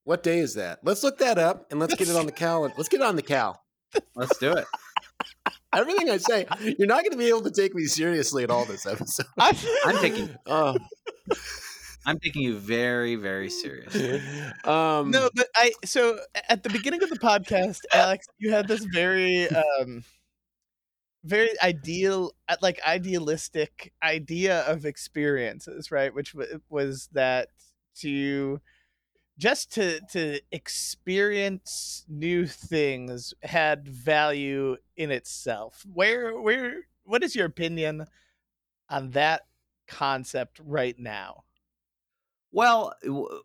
What 0.04 0.24
day 0.24 0.40
is 0.40 0.56
that? 0.56 0.80
Let's 0.84 1.04
look 1.04 1.20
that 1.20 1.38
up 1.38 1.68
and 1.72 1.80
let's 1.80 1.96
get 1.96 2.10
it 2.10 2.16
on 2.16 2.26
the 2.26 2.32
calendar. 2.46 2.74
Let's 2.78 2.90
get 2.90 3.02
it 3.02 3.06
on 3.06 3.16
the 3.16 3.22
cal. 3.22 3.64
Let's 4.16 4.38
do 4.38 4.52
it. 4.52 4.66
Everything 5.74 6.10
I 6.10 6.18
say, 6.18 6.48
you're 6.80 6.88
not 6.88 7.04
going 7.04 7.12
to 7.12 7.18
be 7.18 7.30
able 7.30 7.44
to 7.44 7.52
take 7.52 7.76
me 7.76 7.86
seriously 7.86 8.44
at 8.44 8.50
all 8.50 8.66
this 8.66 8.86
episode. 8.88 9.28
I'm, 9.38 9.56
I'm 9.86 9.98
taking 9.98 10.36
Oh, 10.48 10.76
I'm 12.06 12.18
taking 12.20 12.42
you 12.42 12.58
very, 12.58 13.16
very 13.16 13.50
serious. 13.50 13.96
um, 14.66 15.12
no, 15.12 15.30
but 15.36 15.48
I 15.56 15.74
so 15.86 16.18
at 16.48 16.64
the 16.64 16.70
beginning 16.70 17.04
of 17.04 17.10
the 17.10 17.20
podcast, 17.20 17.82
Alex, 17.94 18.26
you 18.40 18.52
had 18.52 18.68
this 18.68 18.84
very 18.86 19.48
um 19.50 20.04
very 21.24 21.50
ideal 21.62 22.32
uh, 22.48 22.56
like 22.62 22.80
idealistic 22.88 23.94
idea 24.02 24.62
of 24.62 24.86
experiences, 24.86 25.92
right? 25.92 26.14
Which 26.14 26.34
w- 26.34 26.62
was 26.70 27.10
that 27.14 27.50
to 27.98 28.60
just 29.40 29.72
to 29.74 30.02
to 30.12 30.42
experience 30.52 32.06
new 32.10 32.46
things 32.48 33.34
had 33.44 33.88
value 33.88 34.78
in 34.98 35.12
itself. 35.12 35.86
Where 35.94 36.40
where 36.42 36.84
what 37.06 37.24
is 37.24 37.36
your 37.36 37.48
opinion 37.48 38.06
on 38.90 39.12
that 39.12 39.48
concept 39.88 40.60
right 40.64 41.00
now? 41.00 41.46
Well, 42.52 42.94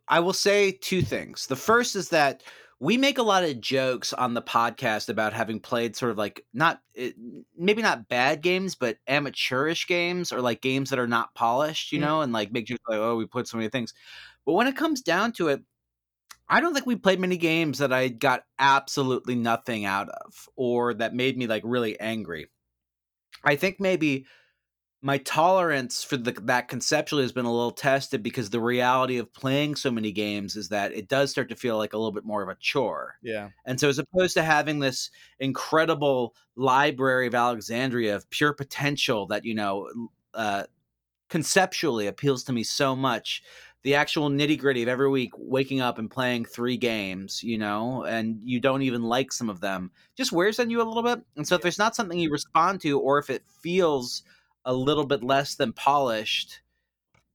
I 0.09 0.21
will 0.21 0.33
say 0.33 0.73
two 0.73 1.03
things. 1.03 1.47
The 1.47 1.57
first 1.57 1.95
is 1.95 2.09
that 2.09 2.43
we 2.81 2.97
make 2.97 3.19
a 3.19 3.23
lot 3.23 3.45
of 3.45 3.61
jokes 3.61 4.13
on 4.13 4.35
the 4.35 4.43
podcast 4.43 5.09
about 5.09 5.33
having 5.33 5.61
played 5.61 5.95
sort 5.95 6.11
of 6.11 6.19
like 6.19 6.45
not 6.55 6.83
maybe 7.57 7.83
not 7.83 8.09
bad 8.09 8.41
games, 8.43 8.75
but 8.75 8.99
amateurish 9.07 9.87
games 9.87 10.33
or 10.33 10.41
like 10.41 10.61
games 10.63 10.91
that 10.91 10.99
are 10.99 11.07
not 11.07 11.35
polished, 11.35 11.93
you 11.93 11.99
Mm. 11.99 12.03
know, 12.03 12.21
and 12.23 12.33
like 12.33 12.51
make 12.53 12.67
jokes 12.67 12.83
like, 12.89 12.99
oh, 12.99 13.17
we 13.17 13.27
put 13.27 13.47
so 13.47 13.57
many 13.59 13.69
things. 13.69 13.93
But 14.47 14.55
when 14.55 14.67
it 14.67 14.77
comes 14.77 15.03
down 15.03 15.33
to 15.33 15.49
it, 15.49 15.63
I 16.49 16.61
don't 16.61 16.75
think 16.75 16.87
we 16.87 16.97
played 16.97 17.21
many 17.21 17.37
games 17.37 17.79
that 17.79 17.93
I 17.93 18.09
got 18.09 18.45
absolutely 18.59 19.35
nothing 19.35 19.85
out 19.85 20.09
of 20.09 20.49
or 20.57 20.95
that 20.95 21.15
made 21.15 21.39
me 21.39 21.47
like 21.47 21.63
really 21.65 21.99
angry. 21.99 22.49
I 23.43 23.57
think 23.57 23.81
maybe 23.81 24.27
my 25.05 25.19
tolerance 25.19 26.03
for 26.03 26.17
the, 26.17 26.33
that 26.33 26.69
conceptually 26.69 27.23
has 27.23 27.33
been 27.33 27.45
a 27.45 27.53
little 27.53 27.71
tested 27.71 28.23
because 28.23 28.49
the 28.49 28.61
reality 28.61 29.19
of 29.19 29.33
playing 29.35 29.77
so 29.77 29.91
many 29.91 30.13
games 30.13 30.57
is 30.57 30.71
that 30.71 30.93
it 30.93 31.09
does 31.09 31.31
start 31.31 31.51
to 31.51 31.57
feel 31.57 31.77
like 31.77 31.93
a 31.93 31.99
little 31.99 32.11
bit 32.11 32.25
more 32.25 32.43
of 32.43 32.49
a 32.49 32.57
chore. 32.59 33.17
Yeah. 33.23 33.51
And 33.67 33.79
so, 33.79 33.91
as 33.91 33.99
opposed 33.99 34.33
to 34.35 34.43
having 34.43 34.79
this 34.79 35.11
incredible 35.39 36.35
library 36.57 37.27
of 37.27 37.35
Alexandria 37.35 38.17
of 38.17 38.31
pure 38.31 38.55
potential 38.55 39.27
that, 39.27 39.45
you 39.45 39.55
know, 39.55 39.91
uh, 40.33 40.65
conceptually 41.29 42.07
appeals 42.07 42.45
to 42.45 42.55
me 42.55 42.63
so 42.63 42.97
much, 42.97 43.43
the 43.85 43.95
actual 43.95 44.31
nitty 44.31 44.59
gritty 44.59 44.83
of 44.83 44.89
every 44.89 45.09
week 45.09 45.31
waking 45.37 45.81
up 45.81 45.99
and 45.99 46.11
playing 46.11 46.47
three 46.47 46.77
games, 46.77 47.43
you 47.43 47.59
know, 47.59 48.05
and 48.05 48.41
you 48.43 48.59
don't 48.59 48.83
even 48.83 49.03
like 49.03 49.31
some 49.31 49.49
of 49.51 49.61
them 49.61 49.91
just 50.17 50.33
wears 50.33 50.59
on 50.59 50.71
you 50.71 50.81
a 50.81 50.85
little 50.85 51.03
bit. 51.03 51.23
And 51.37 51.47
so, 51.47 51.55
if 51.55 51.63
there's 51.63 51.79
not 51.79 51.95
something 51.95 52.19
you 52.19 52.31
respond 52.31 52.81
to, 52.81 52.99
or 52.99 53.19
if 53.19 53.31
it 53.31 53.45
feels 53.47 54.23
a 54.65 54.73
little 54.75 55.07
bit 55.07 55.23
less 55.23 55.55
than 55.55 55.73
polished, 55.75 56.61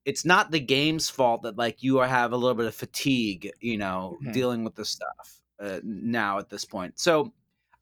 it's 0.05 0.25
not 0.25 0.49
the 0.51 0.59
game's 0.59 1.09
fault 1.09 1.43
that 1.43 1.57
like 1.57 1.83
you 1.83 1.97
have 1.97 2.31
a 2.33 2.37
little 2.37 2.55
bit 2.55 2.65
of 2.65 2.75
fatigue, 2.75 3.51
you 3.61 3.77
know, 3.77 4.17
Mhm. 4.23 4.33
dealing 4.33 4.63
with 4.63 4.75
this 4.75 4.89
stuff 4.89 5.41
uh, 5.61 5.79
now 5.83 6.39
at 6.39 6.49
this 6.49 6.65
point. 6.65 6.97
So 6.99 7.31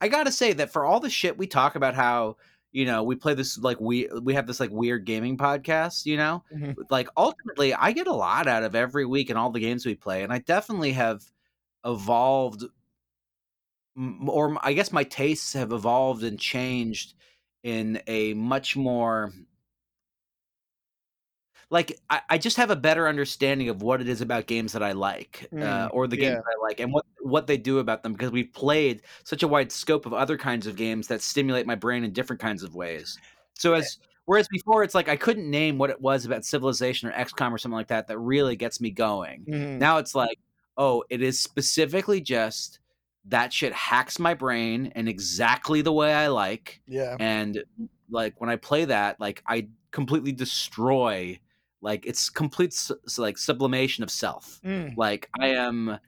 I 0.00 0.08
gotta 0.08 0.32
say 0.32 0.52
that 0.54 0.72
for 0.72 0.84
all 0.84 1.00
the 1.00 1.08
shit 1.10 1.38
we 1.38 1.46
talk 1.46 1.74
about, 1.76 1.94
how 1.94 2.36
you 2.72 2.84
know 2.86 3.02
we 3.02 3.16
play 3.16 3.34
this 3.34 3.58
like 3.58 3.80
we 3.80 4.08
we 4.22 4.34
have 4.34 4.46
this 4.46 4.60
like 4.60 4.70
weird 4.70 5.04
gaming 5.06 5.36
podcast, 5.38 6.06
you 6.06 6.16
know, 6.16 6.44
Mhm. 6.54 6.76
like 6.90 7.08
ultimately 7.16 7.74
I 7.74 7.92
get 7.92 8.06
a 8.06 8.12
lot 8.14 8.46
out 8.48 8.62
of 8.64 8.74
every 8.74 9.06
week 9.06 9.30
and 9.30 9.38
all 9.38 9.50
the 9.50 9.60
games 9.60 9.86
we 9.86 9.94
play, 9.94 10.22
and 10.22 10.32
I 10.32 10.38
definitely 10.38 10.92
have 10.92 11.22
evolved, 11.84 12.64
or 14.26 14.56
I 14.64 14.72
guess 14.72 14.92
my 14.92 15.04
tastes 15.04 15.52
have 15.54 15.72
evolved 15.72 16.22
and 16.22 16.38
changed 16.38 17.14
in 17.62 18.00
a 18.06 18.34
much 18.34 18.76
more 18.76 19.32
like 21.70 21.98
I, 22.08 22.20
I 22.30 22.38
just 22.38 22.56
have 22.56 22.70
a 22.70 22.76
better 22.76 23.06
understanding 23.08 23.68
of 23.68 23.82
what 23.82 24.00
it 24.00 24.08
is 24.08 24.20
about 24.20 24.46
games 24.46 24.72
that 24.72 24.82
I 24.82 24.92
like, 24.92 25.48
uh, 25.52 25.56
Mm, 25.56 25.90
or 25.92 26.06
the 26.06 26.16
games 26.16 26.30
yeah. 26.34 26.36
that 26.36 26.54
I 26.58 26.62
like, 26.62 26.80
and 26.80 26.92
what 26.92 27.04
what 27.20 27.46
they 27.46 27.56
do 27.58 27.78
about 27.78 28.02
them 28.02 28.12
because 28.14 28.30
we've 28.30 28.52
played 28.52 29.02
such 29.24 29.42
a 29.42 29.48
wide 29.48 29.70
scope 29.70 30.06
of 30.06 30.12
other 30.14 30.38
kinds 30.38 30.66
of 30.66 30.76
games 30.76 31.06
that 31.08 31.20
stimulate 31.20 31.66
my 31.66 31.74
brain 31.74 32.04
in 32.04 32.12
different 32.12 32.40
kinds 32.40 32.62
of 32.62 32.74
ways. 32.74 33.18
So 33.54 33.74
as 33.74 33.98
whereas 34.24 34.48
before 34.48 34.82
it's 34.82 34.94
like 34.94 35.08
I 35.08 35.16
couldn't 35.16 35.50
name 35.50 35.76
what 35.78 35.90
it 35.90 36.00
was 36.00 36.24
about 36.24 36.44
Civilization 36.44 37.08
or 37.08 37.12
XCOM 37.12 37.52
or 37.52 37.58
something 37.58 37.76
like 37.76 37.88
that 37.88 38.06
that 38.08 38.18
really 38.18 38.56
gets 38.56 38.80
me 38.80 38.90
going. 38.90 39.44
Mhm. 39.46 39.78
Now 39.78 39.98
it's 39.98 40.14
like, 40.14 40.38
oh, 40.78 41.04
it 41.10 41.20
is 41.22 41.38
specifically 41.38 42.20
just 42.20 42.78
that 43.26 43.52
shit 43.52 43.74
hacks 43.74 44.18
my 44.18 44.32
brain 44.32 44.90
in 44.96 45.06
exactly 45.06 45.82
the 45.82 45.92
way 45.92 46.14
I 46.14 46.28
like 46.28 46.80
Yeah. 46.86 47.14
and 47.20 47.62
like 48.10 48.40
when 48.40 48.48
i 48.48 48.56
play 48.56 48.86
that 48.86 49.20
like 49.20 49.42
i 49.46 49.68
completely 49.90 50.32
destroy 50.32 51.38
like 51.80 52.04
it's 52.06 52.28
complete 52.30 52.72
s- 52.72 52.90
s- 53.06 53.18
like 53.18 53.38
sublimation 53.38 54.02
of 54.04 54.10
self 54.10 54.60
Mm. 54.64 54.96
like 54.96 55.28
i 55.40 55.48
am 55.48 55.98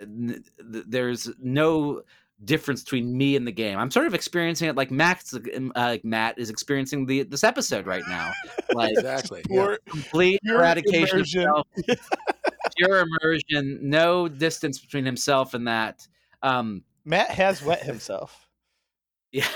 there's 0.00 1.30
no 1.40 2.02
difference 2.44 2.82
between 2.82 3.16
me 3.16 3.36
and 3.36 3.46
the 3.46 3.52
game 3.52 3.78
i'm 3.78 3.90
sort 3.90 4.06
of 4.06 4.12
experiencing 4.14 4.68
it 4.68 4.76
like 4.76 4.90
max 4.90 5.32
uh, 5.34 5.38
like 5.76 6.04
matt 6.04 6.36
is 6.38 6.50
experiencing 6.50 7.06
the 7.06 7.22
this 7.22 7.44
episode 7.44 7.86
right 7.86 8.02
now 8.08 8.30
like 8.74 8.90
exactly. 8.92 9.42
yeah. 9.48 9.76
Complete 9.88 10.40
Pure 10.42 10.56
eradication 10.56 11.16
immersion. 11.18 11.46
of 11.48 11.64
self 11.86 12.10
pure 12.76 13.04
immersion 13.06 13.78
no 13.82 14.26
distance 14.28 14.78
between 14.80 15.04
himself 15.06 15.54
and 15.54 15.68
that 15.68 16.06
um 16.42 16.82
Matt 17.06 17.30
has 17.30 17.62
wet 17.62 17.82
himself. 17.82 18.48
yeah 19.32 19.46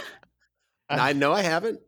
I 0.90 1.12
know 1.14 1.32
I 1.32 1.42
haven't. 1.42 1.80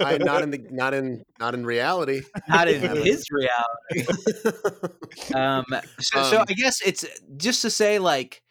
I 0.00 0.18
not 0.18 0.42
in 0.42 0.50
the 0.50 0.58
not 0.70 0.94
in 0.94 1.24
not 1.40 1.54
in 1.54 1.64
reality. 1.66 2.22
not 2.48 2.68
in 2.68 2.80
his 3.04 3.24
reality 3.30 4.06
um 5.34 5.64
so, 6.00 6.22
so 6.22 6.38
Um, 6.40 6.44
i 6.48 6.52
guess 6.52 6.80
it's 6.82 7.04
just 7.36 7.62
to 7.62 7.70
say 7.70 7.98
like 7.98 8.42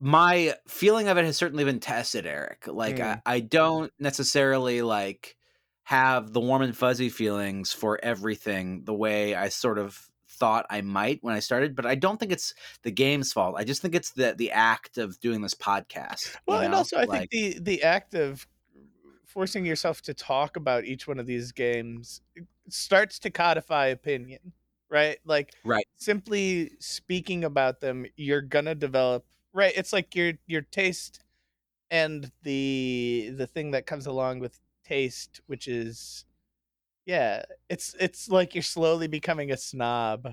my 0.00 0.54
feeling 0.68 1.08
of 1.08 1.16
it 1.18 1.24
has 1.24 1.36
certainly 1.36 1.64
been 1.64 1.80
tested 1.80 2.26
eric 2.26 2.64
like 2.66 2.96
Mm. 2.96 3.20
I, 3.26 3.34
I 3.36 3.40
don't 3.40 3.92
necessarily 3.98 4.82
like 4.82 5.36
have 5.84 6.32
the 6.32 6.40
warm 6.40 6.62
and 6.62 6.76
fuzzy 6.76 7.08
feelings 7.08 7.72
for 7.72 7.98
everything 8.02 8.82
the 8.84 8.94
way 8.94 9.34
i 9.34 9.48
sort 9.48 9.78
of 9.78 9.98
thought 10.28 10.66
I 10.68 10.82
might 10.82 11.20
when 11.22 11.34
I 11.34 11.38
started, 11.38 11.74
but 11.74 11.86
I 11.86 11.94
don't 11.94 12.20
think 12.20 12.30
it's 12.30 12.52
the 12.82 12.90
game's 12.90 13.32
fault. 13.32 13.54
I 13.56 13.64
just 13.64 13.80
think 13.80 13.94
it's 13.94 14.10
the 14.10 14.34
the 14.36 14.50
act 14.52 14.98
of 14.98 15.18
doing 15.20 15.40
this 15.40 15.54
podcast. 15.54 16.26
you 16.26 16.38
Well, 16.46 16.60
and 16.60 16.74
also 16.74 16.98
I 16.98 17.04
Like- 17.04 17.30
think 17.30 17.30
the 17.30 17.58
the 17.60 17.82
act 17.84 18.12
of 18.12 18.46
forcing 19.36 19.66
yourself 19.66 20.00
to 20.00 20.14
talk 20.14 20.56
about 20.56 20.86
each 20.86 21.06
one 21.06 21.20
of 21.20 21.26
these 21.26 21.52
games 21.52 22.22
starts 22.70 23.18
to 23.18 23.30
codify 23.30 23.88
opinion, 23.88 24.54
right? 24.88 25.18
Like 25.26 25.52
Right. 25.64 25.86
simply 25.98 26.72
speaking 26.80 27.44
about 27.44 27.80
them, 27.80 28.06
you're 28.16 28.40
gonna 28.40 28.74
develop 28.74 29.26
right. 29.52 29.74
It's 29.76 29.92
like 29.92 30.16
your 30.16 30.32
your 30.46 30.62
taste 30.62 31.20
and 31.90 32.32
the 32.44 33.34
the 33.36 33.46
thing 33.46 33.72
that 33.72 33.86
comes 33.86 34.06
along 34.06 34.40
with 34.40 34.58
taste, 34.84 35.42
which 35.48 35.68
is 35.68 36.24
yeah, 37.06 37.44
it's 37.70 37.94
it's 38.00 38.28
like 38.30 38.54
you're 38.54 38.62
slowly 38.62 39.08
becoming 39.08 39.52
a 39.52 39.56
snob, 39.58 40.28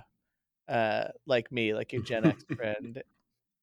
uh, 0.70 1.10
like 1.28 1.52
me, 1.52 1.74
like 1.74 1.94
your 1.94 2.02
Gen 2.04 2.26
X 2.26 2.46
friend, 2.56 3.04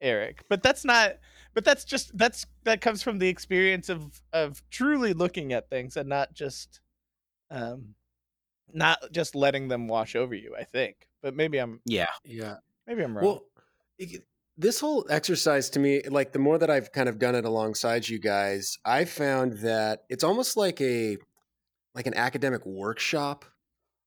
Eric. 0.01 0.45
But 0.49 0.63
that's 0.63 0.85
not. 0.85 1.17
But 1.55 1.65
that's 1.65 1.85
just 1.85 2.17
that's 2.17 2.47
that 2.65 2.81
comes 2.81 3.03
from 3.03 3.19
the 3.19 3.29
experience 3.29 3.89
of 3.89 4.21
of 4.33 4.63
truly 4.71 5.13
looking 5.13 5.53
at 5.53 5.69
things 5.69 5.97
and 5.97 6.09
not 6.09 6.33
just, 6.33 6.81
um, 7.51 7.95
not 8.73 8.99
just 9.13 9.35
letting 9.35 9.69
them 9.69 9.89
wash 9.89 10.15
over 10.15 10.35
you. 10.35 10.55
I 10.59 10.65
think. 10.65 11.09
But 11.23 11.35
maybe 11.35 11.59
I'm 11.59 11.81
yeah, 11.85 12.09
Yeah. 12.25 12.57
maybe 12.87 13.03
I'm 13.03 13.17
wrong. 13.17 13.25
Well, 13.27 13.43
it- 13.99 14.25
this 14.57 14.79
whole 14.79 15.07
exercise 15.09 15.71
to 15.71 15.79
me, 15.81 16.03
like 16.03 16.33
the 16.33 16.39
more 16.39 16.59
that 16.59 16.69
I've 16.69 16.93
kind 16.93 17.09
of 17.09 17.19
done 17.19 17.35
it 17.35 17.47
alongside 17.47 18.07
you 18.09 18.19
guys, 18.19 18.77
I 18.85 19.07
found 19.07 19.55
that 19.61 20.01
it's 20.11 20.23
almost 20.25 20.57
like 20.57 20.81
a 20.83 21.17
like 21.95 22.07
an 22.07 22.15
academic 22.15 22.65
workshop 22.67 23.45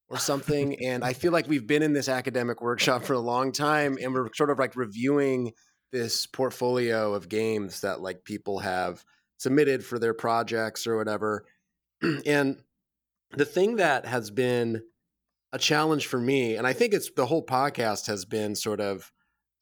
or 0.08 0.16
something. 0.18 0.82
and 0.84 1.02
I 1.04 1.12
feel 1.12 1.32
like 1.32 1.48
we've 1.48 1.66
been 1.66 1.82
in 1.82 1.92
this 1.92 2.08
academic 2.08 2.62
workshop 2.62 3.02
for 3.04 3.12
a 3.14 3.18
long 3.18 3.52
time, 3.52 3.98
and 4.00 4.14
we're 4.14 4.28
sort 4.34 4.48
of 4.50 4.58
like 4.58 4.76
reviewing 4.76 5.52
this 5.94 6.26
portfolio 6.26 7.14
of 7.14 7.28
games 7.28 7.82
that 7.82 8.00
like 8.00 8.24
people 8.24 8.58
have 8.58 9.04
submitted 9.38 9.84
for 9.84 9.98
their 9.98 10.12
projects 10.12 10.86
or 10.88 10.96
whatever. 10.96 11.44
and 12.26 12.60
the 13.30 13.44
thing 13.44 13.76
that 13.76 14.04
has 14.04 14.30
been 14.32 14.82
a 15.52 15.58
challenge 15.58 16.08
for 16.08 16.18
me, 16.18 16.56
and 16.56 16.66
I 16.66 16.72
think 16.72 16.92
it's 16.92 17.12
the 17.12 17.26
whole 17.26 17.46
podcast 17.46 18.08
has 18.08 18.24
been 18.24 18.56
sort 18.56 18.80
of 18.80 19.12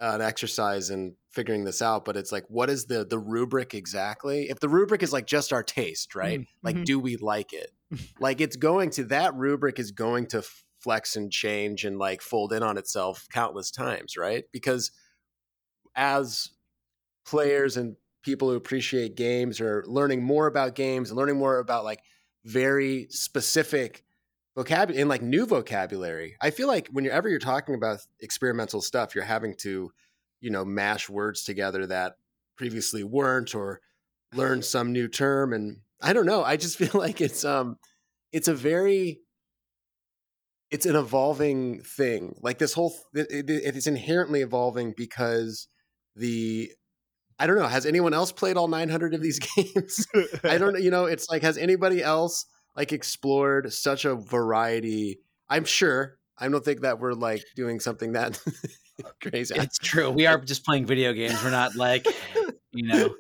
an 0.01 0.23
exercise 0.23 0.89
in 0.89 1.17
figuring 1.31 1.65
this 1.65 1.83
out. 1.83 2.07
But 2.07 2.17
it's 2.17 2.33
like, 2.33 2.45
what 2.49 2.71
is 2.71 2.87
the 2.87 3.05
the 3.05 3.19
rubric 3.19 3.75
exactly? 3.75 4.49
If 4.49 4.59
the 4.59 4.71
rubric 4.71 5.03
is 5.03 5.13
like 5.13 5.27
just 5.27 5.53
our 5.53 5.63
taste, 5.63 6.15
right? 6.15 6.41
Mm, 6.41 6.47
Like, 6.63 6.77
mhm. 6.77 6.85
do 6.87 6.99
we 6.99 7.17
like 7.17 7.53
it? 7.53 7.71
like, 8.19 8.41
it's 8.41 8.57
going 8.57 8.89
to 8.93 9.05
that 9.05 9.35
rubric 9.35 9.79
is 9.79 9.91
going 9.91 10.29
to 10.29 10.43
flex 10.81 11.15
and 11.15 11.31
change 11.31 11.85
and 11.85 11.99
like 11.99 12.23
fold 12.23 12.55
in 12.55 12.63
on 12.63 12.79
itself 12.79 13.27
countless 13.31 13.71
times, 13.71 14.17
right? 14.17 14.45
Because 14.51 14.91
as 15.95 16.51
players 17.25 17.77
and 17.77 17.97
people 18.23 18.49
who 18.49 18.57
appreciate 18.57 19.17
games 19.17 19.61
or 19.61 19.85
learning 19.87 20.23
more 20.23 20.47
about 20.47 20.75
games 20.75 21.11
and 21.11 21.19
learning 21.19 21.37
more 21.37 21.59
about 21.59 21.85
like 21.85 22.01
very 22.45 23.07
specific 23.11 24.05
vocabulary 24.55 25.01
and 25.01 25.09
like 25.09 25.23
new 25.23 25.47
vocabulary. 25.47 26.37
I 26.41 26.51
feel 26.51 26.69
like 26.69 26.89
whenever 26.89 27.29
you're 27.29 27.39
talking 27.39 27.75
about 27.75 28.01
experimental 28.21 28.81
stuff, 28.81 29.15
you're 29.15 29.25
having 29.25 29.55
to, 29.57 29.91
you 30.41 30.51
know, 30.51 30.65
mash 30.65 31.09
words 31.09 31.45
together 31.45 31.87
that 31.87 32.17
previously 32.57 33.03
weren't 33.03 33.55
or 33.55 33.81
learn 34.35 34.63
some 34.63 34.93
new 34.93 35.09
term. 35.09 35.53
And 35.53 35.79
I 36.01 36.13
don't 36.13 36.27
know. 36.27 36.45
I 36.45 36.57
just 36.57 36.79
feel 36.79 36.91
like 36.95 37.21
it's 37.21 37.45
um 37.45 37.79
it's 38.33 38.49
a 38.49 38.55
very 38.55 39.21
it's 40.71 40.87
an 40.87 40.97
evolving 40.97 41.83
thing. 41.83 42.37
Like 42.41 42.59
this 42.59 42.73
whole 42.73 42.95
it, 43.15 43.27
it, 43.31 43.51
it's 43.51 43.87
inherently 43.87 44.41
evolving 44.43 44.95
because 44.97 45.69
the 46.17 46.71
I 47.39 47.47
don't 47.47 47.57
know. 47.57 47.67
Has 47.67 47.87
anyone 47.87 48.15
else 48.15 48.31
played 48.31 48.57
all 48.57 48.69
900 48.69 49.15
of 49.15 49.23
these 49.23 49.39
games? 49.57 50.07
I 50.45 50.59
don't 50.59 50.75
know. 50.75 50.79
You 50.79 50.91
know, 50.91 51.07
it's 51.07 51.29
like, 51.29 51.43
has 51.43 51.59
anybody 51.59 52.03
else 52.03 52.47
like 52.77 52.93
explored 52.93 53.73
such 53.73 54.05
a 54.05 54.15
variety? 54.15 55.19
I'm 55.49 55.65
sure. 55.65 56.19
I 56.39 56.49
don't 56.49 56.65
think 56.65 56.81
that 56.83 56.99
we're 57.01 57.13
like 57.15 57.43
doing 57.57 57.81
something 57.81 58.13
that 58.13 58.41
crazy. 59.23 59.55
it's 59.57 59.79
true. 59.79 60.11
We 60.11 60.27
are 60.27 60.39
just 60.39 60.65
playing 60.65 60.87
video 60.87 61.13
games. 61.13 61.43
We're 61.43 61.51
not 61.51 61.75
like 61.77 62.07
you 62.73 62.87
know. 62.89 63.15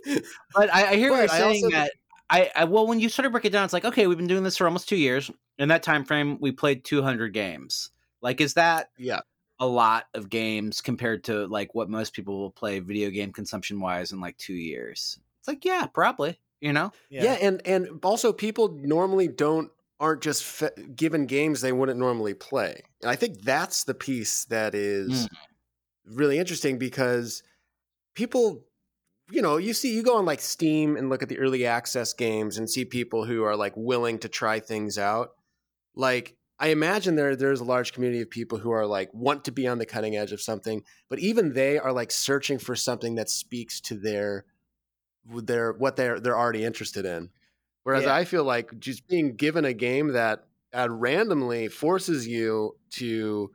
But 0.55 0.73
I, 0.73 0.91
I 0.93 0.97
hear 0.97 1.11
what 1.11 1.29
But 1.29 1.39
you're 1.39 1.47
I 1.49 1.53
saying 1.53 1.65
also- 1.65 1.77
that 1.77 1.93
I, 2.31 2.51
I 2.57 2.65
well 2.65 2.87
when 2.87 3.01
you 3.01 3.09
sort 3.09 3.27
of 3.27 3.33
break 3.33 3.45
it 3.45 3.51
down, 3.51 3.65
it's 3.65 3.73
like 3.73 3.85
okay, 3.85 4.07
we've 4.07 4.17
been 4.19 4.27
doing 4.27 4.43
this 4.45 4.57
for 4.57 4.67
almost 4.67 4.89
two 4.89 4.97
years. 4.97 5.31
In 5.59 5.69
that 5.69 5.83
time 5.83 6.05
frame, 6.05 6.39
we 6.41 6.51
played 6.53 6.85
200 6.85 7.35
games. 7.35 7.91
Like, 8.23 8.41
is 8.41 8.55
that 8.55 8.89
yeah. 8.99 9.21
A 9.63 9.67
lot 9.67 10.09
of 10.13 10.29
games 10.29 10.81
compared 10.81 11.23
to 11.23 11.47
like 11.47 11.73
what 11.73 11.89
most 11.89 12.15
people 12.15 12.37
will 12.37 12.51
play 12.51 12.81
video 12.81 13.11
game 13.11 13.33
consumption 13.33 13.81
wise 13.81 14.11
in 14.11 14.21
like 14.21 14.37
two 14.37 14.55
years? 14.55 15.21
It's 15.39 15.47
like 15.47 15.65
yeah, 15.65 15.87
probably. 15.87 16.41
You 16.61 16.73
know, 16.73 16.91
yeah, 17.11 17.39
and 17.41 17.65
and 17.65 18.05
also 18.05 18.33
people 18.33 18.71
normally 18.73 19.29
don't 19.29 19.71
aren't 20.01 20.21
just 20.21 20.43
fe- 20.43 20.71
given 20.97 21.27
games 21.27 21.61
they 21.61 21.73
wouldn't 21.73 21.99
normally 21.99 22.35
play, 22.35 22.83
and 23.01 23.11
I 23.11 23.15
think 23.15 23.43
that's 23.43 23.85
the 23.85 23.95
piece 23.95 24.45
that 24.47 24.75
is 24.75 25.29
Mm. 25.29 25.37
really 26.17 26.39
interesting 26.39 26.79
because 26.79 27.45
people, 28.15 28.65
you 29.31 29.43
know, 29.43 29.59
you 29.59 29.75
see 29.75 29.95
you 29.95 30.03
go 30.03 30.17
on 30.17 30.27
like 30.27 30.41
Steam 30.41 30.97
and 30.97 31.09
look 31.11 31.23
at 31.23 31.29
the 31.29 31.39
early 31.39 31.67
access 31.67 32.13
games 32.15 32.59
and 32.59 32.71
see 32.71 32.85
people 32.85 33.25
who 33.25 33.45
are 33.45 33.57
like 33.57 33.75
willing 33.77 34.19
to 34.21 34.29
try 34.29 34.61
things 34.61 34.99
out. 34.99 35.31
Like 35.95 36.37
I 36.63 36.69
imagine 36.69 37.17
there 37.17 37.35
there's 37.37 37.61
a 37.61 37.65
large 37.65 37.93
community 37.93 38.23
of 38.23 38.31
people 38.31 38.57
who 38.57 38.71
are 38.71 38.87
like 38.87 39.13
want 39.13 39.45
to 39.47 39.51
be 39.53 39.67
on 39.67 39.79
the 39.79 39.87
cutting 39.87 40.17
edge 40.17 40.31
of 40.33 40.41
something, 40.41 40.85
but 41.09 41.19
even 41.19 41.53
they 41.55 41.77
are 41.79 41.93
like 41.93 42.13
searching 42.13 42.59
for 42.59 42.77
something 42.77 43.17
that 43.17 43.29
speaks 43.29 43.81
to 43.83 43.97
their 43.97 44.45
their 45.27 45.73
what 45.73 45.97
they're 45.97 46.21
they're 46.21 46.39
already 46.39 46.65
interested 46.65 47.05
in. 47.05 47.31
Whereas 47.83 48.05
Yeah. 48.05 48.15
I 48.15 48.25
feel 48.25 48.45
like 48.45 48.79
just 48.79 49.09
being 49.09 49.35
given 49.37 49.65
a 49.65 49.73
game 49.75 50.09
that 50.13 50.47
uh, 50.73 50.89
randomly 50.89 51.69
forces 51.69 52.27
you 52.29 52.77
to, 52.93 53.51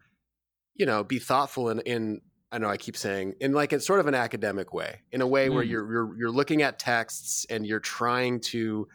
you 0.75 0.85
know, 0.85 1.03
be 1.03 1.19
thoughtful 1.19 1.69
in 1.69 1.79
in 1.81 2.21
I 2.51 2.57
know 2.59 2.69
I 2.69 2.77
keep 2.77 2.97
saying 2.97 3.35
in 3.39 3.53
like 3.53 3.73
it's 3.73 3.85
sort 3.87 3.99
of 4.01 4.07
an 4.07 4.15
academic 4.15 4.73
way, 4.73 5.01
in 5.13 5.21
a 5.21 5.27
way 5.27 5.49
where 5.49 5.63
Mm. 5.63 5.69
you're 5.69 5.91
you're 5.91 6.17
you're 6.17 6.31
looking 6.31 6.61
at 6.61 6.77
texts 6.79 7.45
and 7.49 7.65
you're 7.65 7.79
trying 7.79 8.41
to 8.41 8.87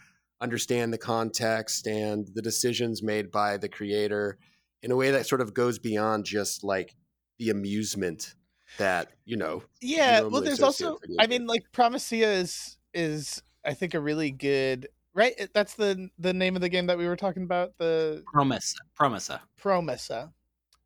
understand 0.42 0.92
the 0.92 0.98
context 0.98 1.86
and 1.86 2.28
the 2.34 2.42
decisions 2.42 3.02
made 3.02 3.30
by 3.30 3.56
the 3.56 3.68
creator 3.68 4.38
in 4.82 4.90
a 4.90 4.96
way 4.96 5.12
that 5.12 5.26
sort 5.26 5.40
of 5.40 5.54
goes 5.54 5.78
beyond 5.78 6.24
just 6.24 6.64
like 6.64 6.94
the 7.38 7.50
amusement 7.50 8.34
that 8.78 9.12
you 9.24 9.36
know 9.36 9.62
yeah 9.80 10.22
well 10.22 10.40
there's 10.40 10.62
also 10.62 10.98
i 11.18 11.26
mean 11.26 11.46
like 11.46 11.62
Promesa 11.72 12.22
is 12.22 12.78
is 12.94 13.42
i 13.64 13.74
think 13.74 13.94
a 13.94 14.00
really 14.00 14.30
good 14.30 14.88
right? 15.14 15.48
That's 15.52 15.74
the 15.74 16.10
the 16.18 16.32
name 16.32 16.56
of 16.56 16.62
the 16.62 16.68
game 16.68 16.86
that 16.86 16.98
we 16.98 17.06
were 17.06 17.16
talking 17.16 17.42
about 17.42 17.76
the 17.78 18.22
Promesa, 18.34 18.76
Promesa, 18.98 19.40
promesa. 19.60 20.32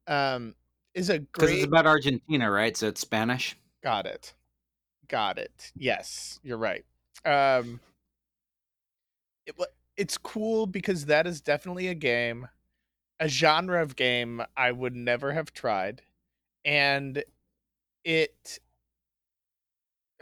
Um 0.06 0.54
is 0.94 1.10
a 1.10 1.20
because 1.20 1.50
great 1.50 1.58
it's 1.58 1.66
about 1.66 1.86
Argentina, 1.86 2.50
right? 2.50 2.76
So 2.76 2.88
it's 2.88 3.00
Spanish. 3.00 3.56
got 3.82 4.06
it. 4.06 4.34
Got 5.08 5.38
it. 5.38 5.72
Yes 5.76 6.40
you're 6.42 6.58
right. 6.58 6.84
Um 7.24 7.80
it, 9.46 9.54
it's 9.96 10.18
cool 10.18 10.66
because 10.66 11.06
that 11.06 11.26
is 11.26 11.40
definitely 11.40 11.88
a 11.88 11.94
game 11.94 12.48
a 13.20 13.28
genre 13.28 13.82
of 13.82 13.96
game 13.96 14.42
i 14.56 14.70
would 14.72 14.94
never 14.94 15.32
have 15.32 15.52
tried 15.52 16.02
and 16.64 17.24
it 18.04 18.60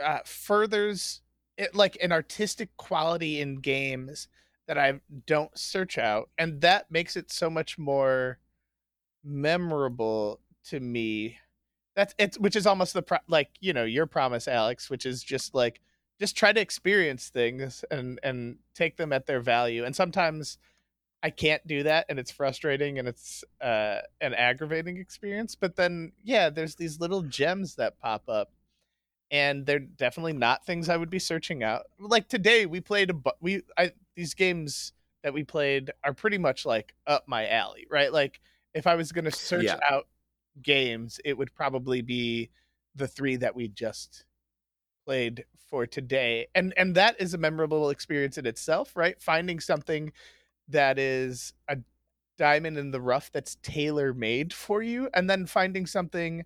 uh, 0.02 0.18
furthers 0.24 1.20
it 1.56 1.74
like 1.74 1.96
an 2.02 2.10
artistic 2.12 2.76
quality 2.76 3.40
in 3.40 3.56
games 3.60 4.28
that 4.66 4.78
I 4.78 5.00
don't 5.26 5.56
search 5.56 5.98
out, 5.98 6.30
and 6.38 6.60
that 6.62 6.90
makes 6.90 7.16
it 7.16 7.30
so 7.30 7.48
much 7.50 7.78
more 7.78 8.38
memorable 9.24 10.40
to 10.66 10.80
me. 10.80 11.38
That's 11.96 12.14
it's 12.18 12.38
which 12.38 12.56
is 12.56 12.66
almost 12.66 12.94
the 12.94 13.02
pro- 13.02 13.18
like 13.28 13.50
you 13.60 13.72
know 13.72 13.84
your 13.84 14.06
promise, 14.06 14.48
Alex, 14.48 14.90
which 14.90 15.06
is 15.06 15.22
just 15.22 15.54
like 15.54 15.80
just 16.20 16.36
try 16.36 16.52
to 16.52 16.60
experience 16.60 17.28
things 17.28 17.84
and 17.90 18.20
and 18.22 18.58
take 18.74 18.96
them 18.96 19.12
at 19.12 19.26
their 19.26 19.40
value. 19.40 19.84
And 19.84 19.94
sometimes 19.94 20.58
I 21.22 21.30
can't 21.30 21.66
do 21.66 21.82
that, 21.84 22.06
and 22.08 22.18
it's 22.18 22.30
frustrating 22.30 22.98
and 22.98 23.08
it's 23.08 23.44
uh, 23.60 24.00
an 24.20 24.34
aggravating 24.34 24.98
experience. 24.98 25.54
But 25.54 25.76
then 25.76 26.12
yeah, 26.22 26.50
there's 26.50 26.76
these 26.76 27.00
little 27.00 27.22
gems 27.22 27.76
that 27.76 27.98
pop 27.98 28.28
up 28.28 28.52
and 29.30 29.66
they're 29.66 29.78
definitely 29.78 30.34
not 30.34 30.64
things 30.64 30.88
I 30.88 30.96
would 30.96 31.10
be 31.10 31.18
searching 31.18 31.62
out. 31.62 31.86
Like 31.98 32.28
today, 32.28 32.66
we 32.66 32.80
played 32.80 33.10
a 33.10 33.14
bu- 33.14 33.30
we 33.40 33.62
I 33.76 33.92
these 34.14 34.34
games 34.34 34.92
that 35.22 35.34
we 35.34 35.42
played 35.42 35.90
are 36.04 36.12
pretty 36.12 36.38
much 36.38 36.66
like 36.66 36.94
up 37.06 37.24
my 37.26 37.48
alley, 37.48 37.86
right? 37.90 38.12
Like 38.12 38.40
if 38.74 38.86
I 38.86 38.94
was 38.94 39.12
gonna 39.12 39.30
search 39.30 39.64
Yeah. 39.64 39.78
out 39.88 40.06
games, 40.62 41.20
it 41.24 41.36
would 41.36 41.54
probably 41.54 42.02
be 42.02 42.50
the 42.94 43.08
three 43.08 43.36
that 43.36 43.56
we 43.56 43.66
just 43.68 44.24
played 45.04 45.44
for 45.68 45.86
today, 45.86 46.46
and 46.54 46.74
and 46.76 46.94
that 46.94 47.20
is 47.20 47.34
a 47.34 47.38
memorable 47.38 47.90
experience 47.90 48.38
in 48.38 48.46
itself, 48.46 48.96
right? 48.96 49.20
Finding 49.20 49.60
something 49.60 50.12
that 50.68 50.98
is 50.98 51.52
a 51.68 51.78
diamond 52.38 52.78
in 52.78 52.90
the 52.90 53.00
rough 53.00 53.30
that's 53.32 53.56
tailor 53.62 54.12
made 54.14 54.52
for 54.52 54.82
you 54.82 55.08
and 55.14 55.30
then 55.30 55.46
finding 55.46 55.86
something 55.86 56.44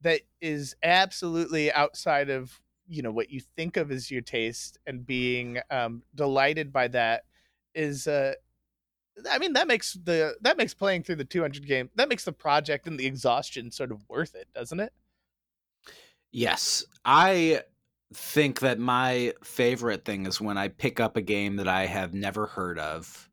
that 0.00 0.22
is 0.40 0.74
absolutely 0.82 1.72
outside 1.72 2.30
of 2.30 2.60
you 2.88 3.02
know 3.02 3.12
what 3.12 3.30
you 3.30 3.40
think 3.40 3.76
of 3.76 3.90
as 3.92 4.10
your 4.10 4.22
taste 4.22 4.78
and 4.86 5.06
being 5.06 5.58
um 5.70 6.02
delighted 6.14 6.72
by 6.72 6.88
that 6.88 7.24
is 7.74 8.08
uh 8.08 8.32
I 9.30 9.38
mean 9.38 9.52
that 9.54 9.68
makes 9.68 9.94
the 9.94 10.36
that 10.40 10.56
makes 10.56 10.74
playing 10.74 11.02
through 11.04 11.16
the 11.16 11.24
200 11.24 11.66
game 11.66 11.90
that 11.96 12.08
makes 12.08 12.24
the 12.24 12.32
project 12.32 12.86
and 12.86 12.98
the 12.98 13.06
exhaustion 13.06 13.70
sort 13.70 13.92
of 13.92 14.08
worth 14.08 14.34
it, 14.34 14.48
doesn't 14.54 14.80
it? 14.80 14.92
Yes, 16.32 16.84
I 17.04 17.62
think 18.12 18.60
that 18.60 18.78
my 18.78 19.34
favorite 19.44 20.04
thing 20.04 20.26
is 20.26 20.40
when 20.40 20.58
I 20.58 20.68
pick 20.68 20.98
up 21.00 21.16
a 21.16 21.22
game 21.22 21.56
that 21.56 21.68
I 21.68 21.86
have 21.86 22.12
never 22.14 22.46
heard 22.46 22.78
of 22.78 23.30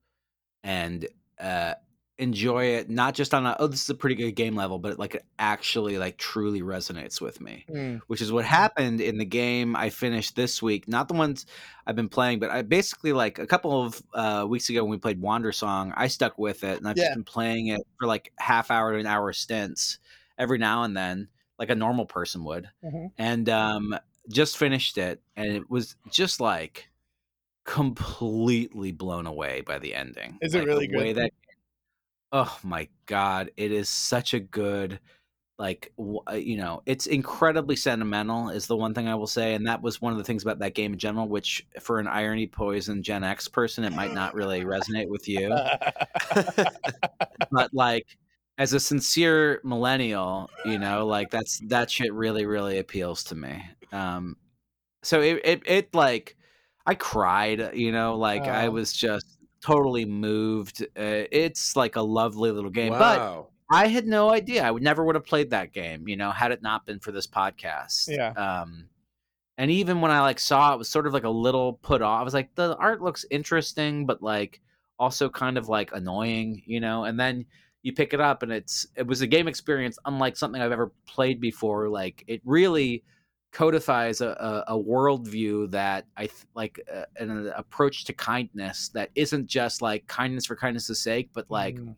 and 0.63 1.07
uh, 1.39 1.75
enjoy 2.19 2.65
it 2.65 2.89
not 2.89 3.13
just 3.13 3.33
on 3.33 3.45
a 3.45 3.55
oh 3.59 3.67
this 3.67 3.83
is 3.83 3.89
a 3.91 3.95
pretty 3.95 4.15
good 4.15 4.31
game 4.31 4.55
level 4.55 4.79
but 4.79 4.97
like 4.97 5.13
it 5.15 5.23
actually 5.37 5.99
like 5.99 6.17
truly 6.17 6.63
resonates 6.63 7.21
with 7.21 7.39
me 7.39 7.63
which 8.07 8.21
is 8.21 8.31
what 8.31 8.43
happened 8.43 8.99
in 9.01 9.19
the 9.19 9.25
game 9.25 9.75
i 9.75 9.87
finished 9.87 10.35
this 10.35 10.59
week 10.59 10.87
not 10.87 11.07
the 11.07 11.13
ones 11.13 11.45
i've 11.85 11.95
been 11.95 12.09
playing 12.09 12.39
but 12.39 12.49
i 12.49 12.63
basically 12.63 13.13
like 13.13 13.37
a 13.37 13.45
couple 13.45 13.83
of 13.83 14.01
uh, 14.15 14.43
weeks 14.49 14.67
ago 14.67 14.83
when 14.83 14.89
we 14.91 14.97
played 14.97 15.21
Wandersong, 15.21 15.93
i 15.95 16.07
stuck 16.07 16.39
with 16.39 16.63
it 16.63 16.79
and 16.79 16.87
i've 16.87 16.97
Yeah. 16.97 17.03
just 17.03 17.13
been 17.13 17.23
playing 17.23 17.67
it 17.67 17.81
for 17.99 18.07
like 18.07 18.33
half 18.39 18.71
hour 18.71 18.93
to 18.93 18.99
an 18.99 19.05
hour 19.05 19.31
stints 19.31 19.99
every 20.39 20.57
now 20.57 20.81
and 20.83 20.97
then 20.97 21.27
like 21.59 21.69
a 21.69 21.75
normal 21.75 22.07
person 22.07 22.43
would 22.45 22.67
Mhm. 22.83 23.11
and 23.19 23.47
um 23.47 23.95
just 24.29 24.57
finished 24.57 24.97
it 24.97 25.21
and 25.35 25.51
it 25.51 25.69
was 25.69 25.95
just 26.11 26.39
like 26.41 26.89
completely 27.65 28.91
blown 28.91 29.27
away 29.27 29.61
by 29.61 29.79
the 29.79 29.93
ending. 29.93 30.37
Is 30.41 30.53
it 30.55 30.59
Like, 30.59 30.67
really 30.67 30.87
good? 30.87 31.15
that 31.15 31.31
oh 32.33 32.59
my 32.63 32.87
god 33.05 33.51
it 33.55 33.71
is 33.71 33.87
such 33.89 34.33
a 34.33 34.39
good 34.39 34.99
like 35.57 35.91
uh, 36.29 36.33
you 36.33 36.57
know 36.57 36.83
it's 36.85 37.07
incredibly 37.07 37.75
sentimental 37.75 38.49
is 38.49 38.67
the 38.67 38.75
one 38.75 38.93
thing 38.93 39.07
i 39.07 39.15
will 39.15 39.27
say 39.27 39.53
and 39.53 39.65
that 39.65 39.81
was 39.81 40.01
one 40.01 40.11
of 40.11 40.17
the 40.17 40.23
things 40.23 40.43
about 40.43 40.59
that 40.59 40.75
game 40.75 40.93
in 40.93 40.99
general 40.99 41.27
which 41.27 41.65
for 41.79 41.99
an 41.99 42.07
irony 42.07 42.45
poison 42.45 43.01
gen 43.01 43.23
x 43.23 43.47
person 43.47 43.83
it 43.83 43.93
might 43.93 44.13
not 44.13 44.35
really 44.35 44.63
resonate 44.63 45.07
with 45.09 45.27
you. 45.27 45.55
But 47.51 47.73
like 47.73 48.17
as 48.57 48.73
a 48.73 48.79
sincere 48.79 49.61
millennial 49.63 50.49
you 50.65 50.79
know 50.79 51.05
like 51.05 51.29
that's 51.29 51.59
that 51.67 51.89
shit 51.89 52.13
really 52.13 52.45
really 52.45 52.77
appeals 52.79 53.23
to 53.25 53.35
me 53.35 53.63
um 53.91 54.35
so 55.03 55.21
it 55.21 55.41
it, 55.43 55.61
it 55.65 55.95
like 55.95 56.35
i 56.85 56.95
cried 56.95 57.75
you 57.75 57.91
know 57.91 58.17
like 58.17 58.43
i 58.43 58.67
Oh. 58.67 58.71
was 58.71 58.93
just 58.93 59.37
totally 59.61 60.05
moved 60.05 60.81
uh, 60.83 61.25
it's 61.31 61.75
like 61.75 61.95
a 61.95 62.01
lovely 62.01 62.51
little 62.51 62.69
game 62.71 62.93
but. 62.93 63.47
I 63.69 63.87
had 63.87 64.07
no 64.07 64.29
idea. 64.31 64.63
I 64.63 64.71
would 64.71 64.81
never 64.81 65.03
would 65.03 65.15
have 65.15 65.25
played 65.25 65.49
that 65.49 65.73
game, 65.73 66.07
you 66.07 66.15
know, 66.15 66.31
had 66.31 66.53
it 66.53 66.61
not 66.61 66.85
been 66.85 66.99
for 66.99 67.11
this 67.11 67.27
podcast. 67.27 68.07
Yeah. 68.07 68.29
Um, 68.29 68.87
and 69.57 69.69
even 69.69 69.99
when 69.99 70.09
I 70.09 70.21
like 70.21 70.39
saw 70.39 70.71
it, 70.71 70.75
it 70.75 70.77
was 70.77 70.87
sort 70.87 71.05
of 71.05 71.11
like 71.11 71.25
a 71.25 71.29
little 71.29 71.73
put 71.73 72.01
off. 72.01 72.21
I 72.21 72.23
was 72.23 72.33
like, 72.33 72.55
the 72.55 72.77
art 72.77 73.01
looks 73.01 73.25
interesting, 73.29 74.05
but 74.05 74.23
like 74.23 74.61
also 74.97 75.27
kind 75.29 75.57
of 75.57 75.67
like 75.67 75.91
annoying, 75.93 76.63
you 76.65 76.79
know. 76.79 77.03
And 77.03 77.19
then 77.19 77.45
you 77.83 77.91
pick 77.91 78.13
it 78.13 78.21
up, 78.21 78.41
and 78.41 78.53
it's 78.53 78.87
it 78.95 79.05
was 79.05 79.19
a 79.21 79.27
game 79.27 79.49
experience 79.49 79.99
unlike 80.05 80.37
something 80.37 80.61
I've 80.61 80.71
ever 80.71 80.93
played 81.05 81.41
before. 81.41 81.89
Like 81.89 82.23
it 82.25 82.41
really 82.45 83.03
codifies 83.57 84.21
a, 84.21 84.27
a, 84.67 84.75
a 84.75 84.83
worldview 84.83 85.71
that 85.71 86.05
I 86.15 86.27
th- 86.27 86.45
like 86.53 86.79
uh, 86.93 87.05
an 87.17 87.51
approach 87.55 88.05
to 88.05 88.13
kindness 88.13 88.89
that 88.89 89.09
isn't 89.15 89.47
just 89.47 89.81
like 89.81 90.05
kindness 90.05 90.45
for 90.45 90.55
kindness' 90.55 90.99
sake, 91.01 91.29
but 91.33 91.49
like 91.49 91.75
Mm. 91.75 91.95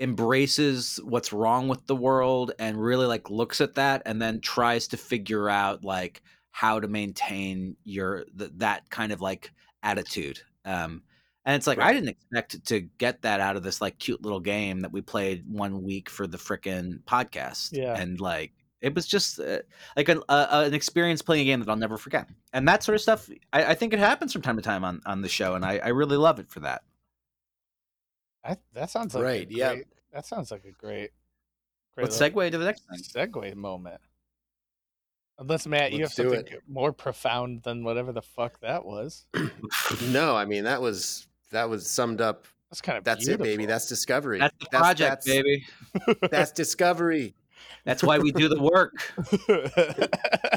embraces 0.00 1.00
what's 1.04 1.32
wrong 1.32 1.68
with 1.68 1.86
the 1.86 1.96
world 1.96 2.52
and 2.58 2.82
really 2.82 3.06
like 3.06 3.30
looks 3.30 3.60
at 3.60 3.74
that 3.74 4.02
and 4.06 4.20
then 4.20 4.40
tries 4.40 4.88
to 4.88 4.96
figure 4.96 5.48
out 5.48 5.84
like 5.84 6.22
how 6.50 6.78
to 6.80 6.88
maintain 6.88 7.76
your 7.84 8.24
th- 8.38 8.50
that 8.56 8.88
kind 8.90 9.10
of 9.12 9.20
like 9.22 9.52
attitude 9.82 10.38
um 10.66 11.02
and 11.46 11.56
it's 11.56 11.66
like 11.66 11.78
i 11.78 11.92
didn't 11.94 12.08
expect 12.10 12.62
to 12.66 12.80
get 12.98 13.22
that 13.22 13.40
out 13.40 13.56
of 13.56 13.62
this 13.62 13.80
like 13.80 13.98
cute 13.98 14.22
little 14.22 14.40
game 14.40 14.80
that 14.80 14.92
we 14.92 15.00
played 15.00 15.44
one 15.48 15.82
week 15.82 16.10
for 16.10 16.26
the 16.26 16.36
frickin' 16.38 17.00
podcast 17.04 17.70
Yeah. 17.72 17.94
and 17.98 18.20
like 18.20 18.52
it 18.86 18.94
was 18.94 19.04
just 19.04 19.40
uh, 19.40 19.58
like 19.96 20.08
an, 20.08 20.22
uh, 20.28 20.64
an 20.66 20.72
experience 20.72 21.20
playing 21.20 21.42
a 21.42 21.44
game 21.44 21.58
that 21.58 21.68
I'll 21.68 21.74
never 21.76 21.98
forget, 21.98 22.28
and 22.52 22.68
that 22.68 22.84
sort 22.84 22.94
of 22.94 23.00
stuff. 23.02 23.28
I, 23.52 23.64
I 23.64 23.74
think 23.74 23.92
it 23.92 23.98
happens 23.98 24.32
from 24.32 24.42
time 24.42 24.54
to 24.56 24.62
time 24.62 24.84
on, 24.84 25.02
on 25.04 25.22
the 25.22 25.28
show, 25.28 25.54
and 25.54 25.64
I, 25.64 25.78
I 25.78 25.88
really 25.88 26.16
love 26.16 26.38
it 26.38 26.48
for 26.48 26.60
that. 26.60 26.82
I, 28.44 28.56
that 28.74 28.90
sounds 28.90 29.14
like 29.16 29.24
Right, 29.24 29.48
A 29.48 29.52
yeah. 29.52 29.74
great, 29.74 29.86
That 30.12 30.24
sounds 30.24 30.52
like 30.52 30.64
a 30.64 30.70
great. 30.70 31.10
great 31.96 32.04
Let's 32.04 32.16
segue 32.16 32.48
to 32.52 32.58
the 32.58 32.64
next 32.64 32.84
thing. 32.88 33.00
segue 33.02 33.56
moment. 33.56 34.00
Unless 35.38 35.66
Matt, 35.66 35.92
you 35.92 36.04
Let's 36.04 36.16
have 36.16 36.28
do 36.28 36.34
something 36.36 36.58
more 36.68 36.92
profound 36.92 37.62
than 37.64 37.82
whatever 37.82 38.12
the 38.12 38.22
fuck 38.22 38.60
that 38.60 38.84
was. 38.84 39.26
No, 40.10 40.36
I 40.36 40.44
mean 40.44 40.64
that 40.64 40.80
was 40.80 41.26
that 41.50 41.68
was 41.68 41.90
summed 41.90 42.20
up. 42.20 42.46
That's 42.70 42.80
kind 42.80 42.98
of 42.98 43.04
That's 43.04 43.26
it, 43.28 43.40
baby. 43.40 43.66
That's 43.66 43.86
discovery. 43.88 44.38
That's 44.38 44.56
the 44.58 44.66
project, 44.66 45.24
that's, 45.24 45.26
baby. 45.26 45.66
That's 46.30 46.52
discovery. 46.52 47.34
That's 47.84 48.02
why 48.02 48.18
we 48.18 48.32
do 48.32 48.48
the 48.48 48.60
work. 48.60 48.92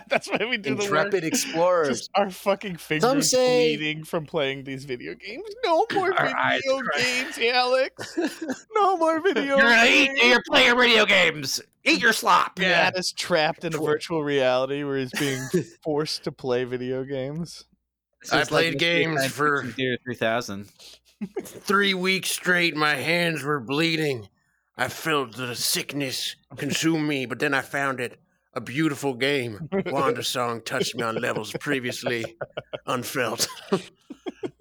that's 0.09 0.27
why 0.29 0.45
we 0.49 0.57
do 0.57 0.71
the 0.71 0.75
work. 0.75 0.83
Intrepid 1.05 1.23
explorers. 1.23 1.87
Just 1.89 2.09
our 2.15 2.29
fucking 2.31 2.77
fingers 2.77 3.29
say- 3.31 3.75
bleeding 3.77 4.03
from 4.03 4.25
playing 4.25 4.63
these 4.63 4.85
video 4.85 5.13
games. 5.13 5.43
No 5.63 5.85
more 5.93 6.11
video 6.11 6.23
cry. 6.25 6.59
games, 6.97 7.37
Alex. 7.39 8.17
No 8.75 8.97
more 8.97 9.19
video 9.21 9.57
You're 9.57 9.61
gonna 9.69 9.85
eat. 9.85 10.07
games. 10.07 10.23
You're 10.23 10.43
playing 10.47 10.77
video 10.77 11.05
games. 11.05 11.61
Eat 11.83 12.01
your 12.01 12.13
slop. 12.13 12.57
Matt 12.59 12.97
is 12.97 13.11
trapped 13.11 13.63
in 13.65 13.73
a 13.73 13.77
virtual 13.77 14.23
reality 14.23 14.83
where 14.83 14.97
he's 14.97 15.11
being 15.11 15.41
forced 15.83 16.23
to 16.23 16.31
play 16.31 16.63
video 16.63 17.03
games. 17.03 17.65
This 18.21 18.33
I 18.33 18.41
is 18.41 18.51
like 18.51 18.63
played 18.63 18.79
games 18.79 19.25
for- 19.27 19.65
3000. 19.65 20.67
Three 21.43 21.93
weeks 21.93 22.31
straight, 22.31 22.75
my 22.75 22.95
hands 22.95 23.43
were 23.43 23.59
bleeding. 23.59 24.29
I 24.79 24.87
felt 24.87 25.35
the 25.35 25.55
sickness 25.55 26.37
consume 26.55 27.05
me, 27.05 27.25
but 27.25 27.39
then 27.39 27.53
I 27.53 27.59
found 27.59 27.99
it 27.99 28.17
a 28.53 28.61
beautiful 28.61 29.13
game. 29.13 29.67
Wandersong 29.73 30.63
touched 30.63 30.95
me 30.95 31.03
on 31.03 31.15
levels 31.17 31.51
previously 31.59 32.37
unfelt. 32.85 33.49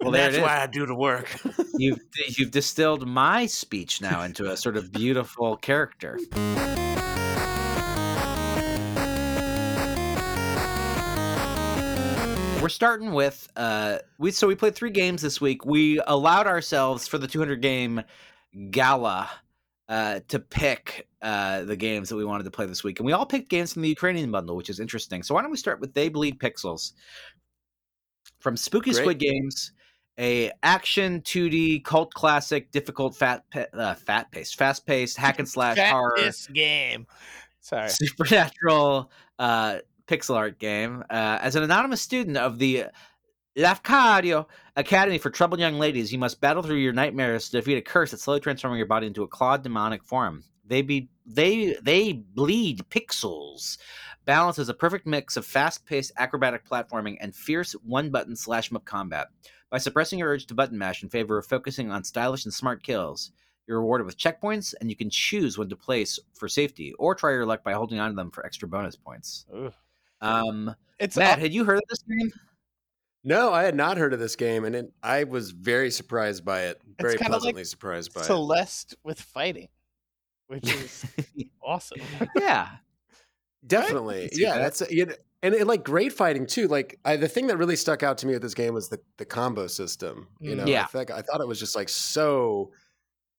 Well, 0.01 0.11
that's 0.11 0.37
why 0.37 0.61
I 0.61 0.67
do 0.67 0.85
the 0.85 0.93
work. 0.93 1.29
You've 1.77 2.01
you've 2.37 2.51
distilled 2.51 3.07
my 3.07 3.45
speech 3.45 4.01
now 4.01 4.23
into 4.23 4.51
a 4.51 4.57
sort 4.57 4.75
of 4.75 4.91
beautiful 4.91 5.55
character. 5.55 6.19
We're 12.61 12.67
starting 12.67 13.13
with 13.13 13.49
uh 13.55 13.99
we 14.17 14.31
so 14.31 14.47
we 14.47 14.55
played 14.55 14.75
three 14.75 14.89
games 14.89 15.21
this 15.21 15.39
week. 15.39 15.65
We 15.65 16.01
allowed 16.05 16.45
ourselves 16.45 17.07
for 17.07 17.17
the 17.17 17.27
200 17.27 17.61
game 17.61 18.03
gala 18.69 19.29
uh 19.89 20.19
to 20.27 20.39
pick 20.39 21.07
uh 21.21 21.63
the 21.63 21.75
games 21.75 22.07
that 22.09 22.15
we 22.15 22.23
wanted 22.23 22.43
to 22.45 22.51
play 22.51 22.65
this 22.65 22.83
week. 22.83 22.99
And 22.99 23.05
we 23.05 23.11
all 23.11 23.25
picked 23.25 23.49
games 23.49 23.73
from 23.73 23.81
the 23.81 23.89
Ukrainian 23.89 24.31
bundle, 24.31 24.55
which 24.55 24.69
is 24.69 24.79
interesting. 24.79 25.23
So 25.23 25.35
why 25.35 25.41
don't 25.41 25.51
we 25.51 25.57
start 25.57 25.81
with 25.81 25.93
They 25.93 26.09
Bleed 26.09 26.39
Pixels 26.39 26.93
from 28.39 28.55
Spooky 28.55 28.91
Great. 28.91 29.01
Squid 29.01 29.19
Games, 29.19 29.73
a 30.19 30.51
action 30.63 31.21
2D 31.21 31.83
cult 31.83 32.13
classic, 32.13 32.71
difficult 32.71 33.15
fat 33.15 33.43
uh, 33.73 33.95
fat 33.95 34.31
paced, 34.31 34.55
fast 34.57 34.85
paced 34.85 35.17
hack 35.17 35.39
and 35.39 35.49
slash 35.49 35.77
horror 35.77 36.17
game. 36.53 37.07
Sorry. 37.61 37.89
supernatural 37.89 39.11
uh, 39.37 39.79
pixel 40.07 40.35
art 40.35 40.59
game. 40.59 41.03
Uh, 41.09 41.39
as 41.41 41.55
an 41.55 41.63
anonymous 41.63 42.01
student 42.01 42.37
of 42.37 42.59
the 42.59 42.85
Lafcadio 43.57 44.45
Academy 44.75 45.17
for 45.17 45.29
Troubled 45.29 45.59
Young 45.59 45.79
Ladies, 45.79 46.11
you 46.11 46.19
must 46.19 46.39
battle 46.39 46.63
through 46.63 46.77
your 46.77 46.93
nightmares 46.93 47.49
to 47.49 47.57
defeat 47.57 47.77
a 47.77 47.81
curse 47.81 48.11
that's 48.11 48.23
slowly 48.23 48.39
transforming 48.39 48.77
your 48.77 48.87
body 48.87 49.07
into 49.07 49.23
a 49.23 49.27
clawed 49.27 49.63
demonic 49.63 50.03
form. 50.03 50.43
They 50.65 50.81
be 50.81 51.09
they 51.25 51.75
they 51.81 52.13
bleed 52.13 52.83
pixels. 52.89 53.77
Balance 54.25 54.59
is 54.59 54.69
a 54.69 54.73
perfect 54.73 55.07
mix 55.07 55.37
of 55.37 55.45
fast-paced 55.45 56.11
acrobatic 56.17 56.67
platforming 56.67 57.17
and 57.19 57.35
fierce 57.35 57.73
one-button 57.83 58.35
slash 58.35 58.71
up 58.71 58.85
combat. 58.85 59.27
By 59.71 59.79
suppressing 59.79 60.19
your 60.19 60.29
urge 60.29 60.45
to 60.47 60.53
button 60.53 60.77
mash 60.77 61.01
in 61.01 61.09
favor 61.09 61.37
of 61.37 61.47
focusing 61.47 61.91
on 61.91 62.03
stylish 62.03 62.45
and 62.45 62.53
smart 62.53 62.83
kills, 62.83 63.31
you're 63.65 63.79
rewarded 63.79 64.05
with 64.05 64.17
checkpoints, 64.17 64.75
and 64.79 64.89
you 64.89 64.95
can 64.95 65.09
choose 65.09 65.57
when 65.57 65.69
to 65.69 65.75
place 65.75 66.19
for 66.33 66.47
safety, 66.47 66.93
or 66.99 67.15
try 67.15 67.31
your 67.31 67.45
luck 67.45 67.63
by 67.63 67.73
holding 67.73 67.99
on 67.99 68.11
to 68.11 68.15
them 68.15 68.29
for 68.29 68.45
extra 68.45 68.67
bonus 68.67 68.95
points. 68.95 69.45
Ugh. 69.55 69.73
Um, 70.21 70.75
It's 70.99 71.17
Matt, 71.17 71.39
had 71.39 71.53
you 71.53 71.63
heard 71.63 71.77
of 71.77 71.83
this 71.89 72.03
game? 72.03 72.31
No, 73.23 73.51
I 73.51 73.63
had 73.63 73.75
not 73.75 73.97
heard 73.97 74.13
of 74.13 74.19
this 74.19 74.35
game, 74.37 74.63
and 74.63 74.75
it, 74.75 74.93
I 75.03 75.25
was 75.25 75.51
very 75.51 75.91
surprised 75.91 76.45
by 76.45 76.63
it. 76.63 76.81
Very 77.01 77.17
kinda 77.17 77.31
like 77.33 77.41
pleasantly 77.41 77.63
surprised 77.65 78.13
by 78.13 78.21
it. 78.21 78.25
Celeste 78.25 78.95
with 79.03 79.19
fighting, 79.19 79.67
which 80.47 80.71
is 80.73 81.05
awesome. 81.63 81.99
yeah, 82.35 82.69
Definitely, 83.65 84.29
see 84.29 84.41
yeah. 84.43 84.53
that. 84.55 84.77
That's 84.79 84.91
you 84.91 85.05
know, 85.07 85.13
and 85.43 85.53
it, 85.53 85.67
like 85.67 85.83
great 85.83 86.13
fighting 86.13 86.45
too. 86.45 86.67
Like 86.69 86.97
I, 87.03 87.17
the 87.17 87.27
thing 87.27 87.47
that 87.47 87.57
really 87.57 87.75
stuck 87.75 88.03
out 88.03 88.17
to 88.19 88.27
me 88.27 88.33
with 88.33 88.41
this 88.41 88.53
game 88.53 88.73
was 88.73 88.87
the 88.87 88.99
the 89.17 89.25
combo 89.25 89.67
system. 89.67 90.29
You 90.39 90.51
Mm. 90.53 90.57
know, 90.57 90.65
Yeah. 90.65 90.83
I, 90.83 90.85
think, 90.87 91.11
I 91.11 91.21
thought 91.21 91.41
it 91.41 91.47
was 91.47 91.59
just 91.59 91.75
like 91.75 91.89
so 91.89 92.71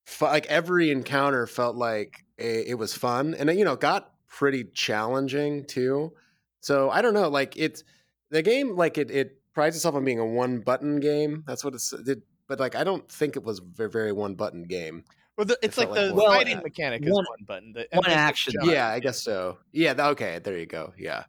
fu- 0.04 0.26
like 0.26 0.46
every 0.46 0.90
encounter 0.90 1.46
felt 1.46 1.76
like 1.76 2.24
a, 2.38 2.68
it 2.70 2.74
was 2.74 2.94
fun, 2.94 3.34
and 3.34 3.48
you 3.58 3.64
know, 3.64 3.76
got 3.76 4.12
pretty 4.28 4.64
challenging 4.64 5.64
too. 5.64 6.12
So 6.60 6.90
I 6.90 7.00
don't 7.00 7.14
know, 7.14 7.30
like 7.30 7.56
it's 7.56 7.82
the 8.30 8.42
game, 8.42 8.76
like 8.76 8.98
it 8.98 9.10
it 9.10 9.39
prides 9.54 9.76
itself 9.76 9.94
on 9.94 10.04
being 10.04 10.18
a 10.18 10.26
one 10.26 10.60
button 10.60 11.00
game. 11.00 11.44
That's 11.46 11.64
what 11.64 11.74
it's 11.74 11.92
it, 11.92 12.22
but 12.46 12.60
like 12.60 12.74
I 12.74 12.84
don't 12.84 13.08
think 13.10 13.36
it 13.36 13.42
was 13.44 13.58
a 13.58 13.62
very, 13.62 13.90
very 13.90 14.12
one 14.12 14.34
button 14.34 14.64
game. 14.64 15.04
Well, 15.36 15.46
the, 15.46 15.58
it's 15.62 15.78
like 15.78 15.88
felt 15.92 15.98
like 15.98 16.14
the 16.14 16.22
fighting 16.22 16.54
button. 16.56 16.62
mechanic 16.64 17.02
is 17.02 17.12
One- 17.12 17.24
one 17.24 17.44
button. 17.46 17.72
The, 17.72 17.88
one 17.92 18.10
action. 18.10 18.52
jump- 18.52 18.70
Yeah, 18.70 18.88
I 18.88 19.00
guess 19.00 19.22
so. 19.22 19.58
Yeah, 19.72 19.94
th- 19.94 20.08
okay, 20.10 20.38
there 20.42 20.58
you 20.58 20.66
go. 20.66 20.92
Yeah. 20.98 21.24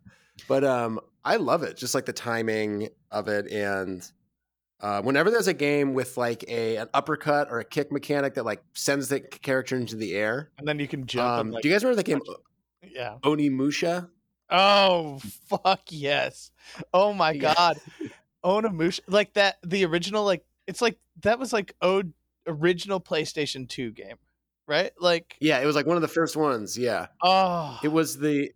But 0.47 0.63
um 0.63 0.99
I 1.23 1.35
love 1.37 1.63
it. 1.63 1.77
Just 1.77 1.93
like 1.95 2.05
the 2.05 2.13
timing 2.13 2.89
of 3.11 3.27
it 3.27 3.49
and 3.51 4.05
uh, 4.81 4.99
whenever 5.03 5.29
there's 5.29 5.47
a 5.47 5.53
game 5.53 5.93
with 5.93 6.17
like 6.17 6.43
a 6.47 6.77
an 6.77 6.89
uppercut 6.95 7.47
or 7.51 7.59
a 7.59 7.63
kick 7.63 7.91
mechanic 7.91 8.33
that 8.33 8.43
like 8.43 8.63
sends 8.73 9.09
the 9.09 9.19
character 9.19 9.75
into 9.75 9.95
the 9.95 10.15
air. 10.15 10.49
and 10.57 10.67
then 10.67 10.79
you 10.79 10.87
can 10.87 11.05
jump. 11.05 11.29
Um, 11.29 11.39
and, 11.39 11.51
like, 11.51 11.61
do 11.61 11.69
you 11.69 11.75
guys 11.75 11.83
remember 11.83 11.97
the 12.01 12.03
game 12.03 12.19
punch 12.25 12.39
yeah. 12.91 13.17
Onimusha? 13.23 14.09
Oh 14.51 15.19
fuck 15.47 15.81
yes! 15.89 16.51
Oh 16.93 17.13
my 17.13 17.31
Yeah. 17.31 17.53
god, 17.55 17.81
Onimusha 18.43 18.99
like 19.07 19.33
that. 19.33 19.57
The 19.63 19.85
original 19.85 20.25
like 20.25 20.43
it's 20.67 20.81
like 20.81 20.97
that 21.21 21.39
was 21.39 21.53
like 21.53 21.75
o 21.81 22.03
original 22.47 22.99
PlayStation 22.99 23.67
Two 23.67 23.91
game, 23.91 24.17
right? 24.67 24.91
Like 24.99 25.35
Yeah, 25.39 25.59
it 25.59 25.65
was 25.65 25.75
like 25.75 25.85
one 25.85 25.95
of 25.95 26.01
the 26.01 26.07
first 26.07 26.35
ones. 26.35 26.77
Yeah, 26.77 27.07
oh, 27.21 27.79
it 27.83 27.89
was 27.89 28.17
the. 28.17 28.51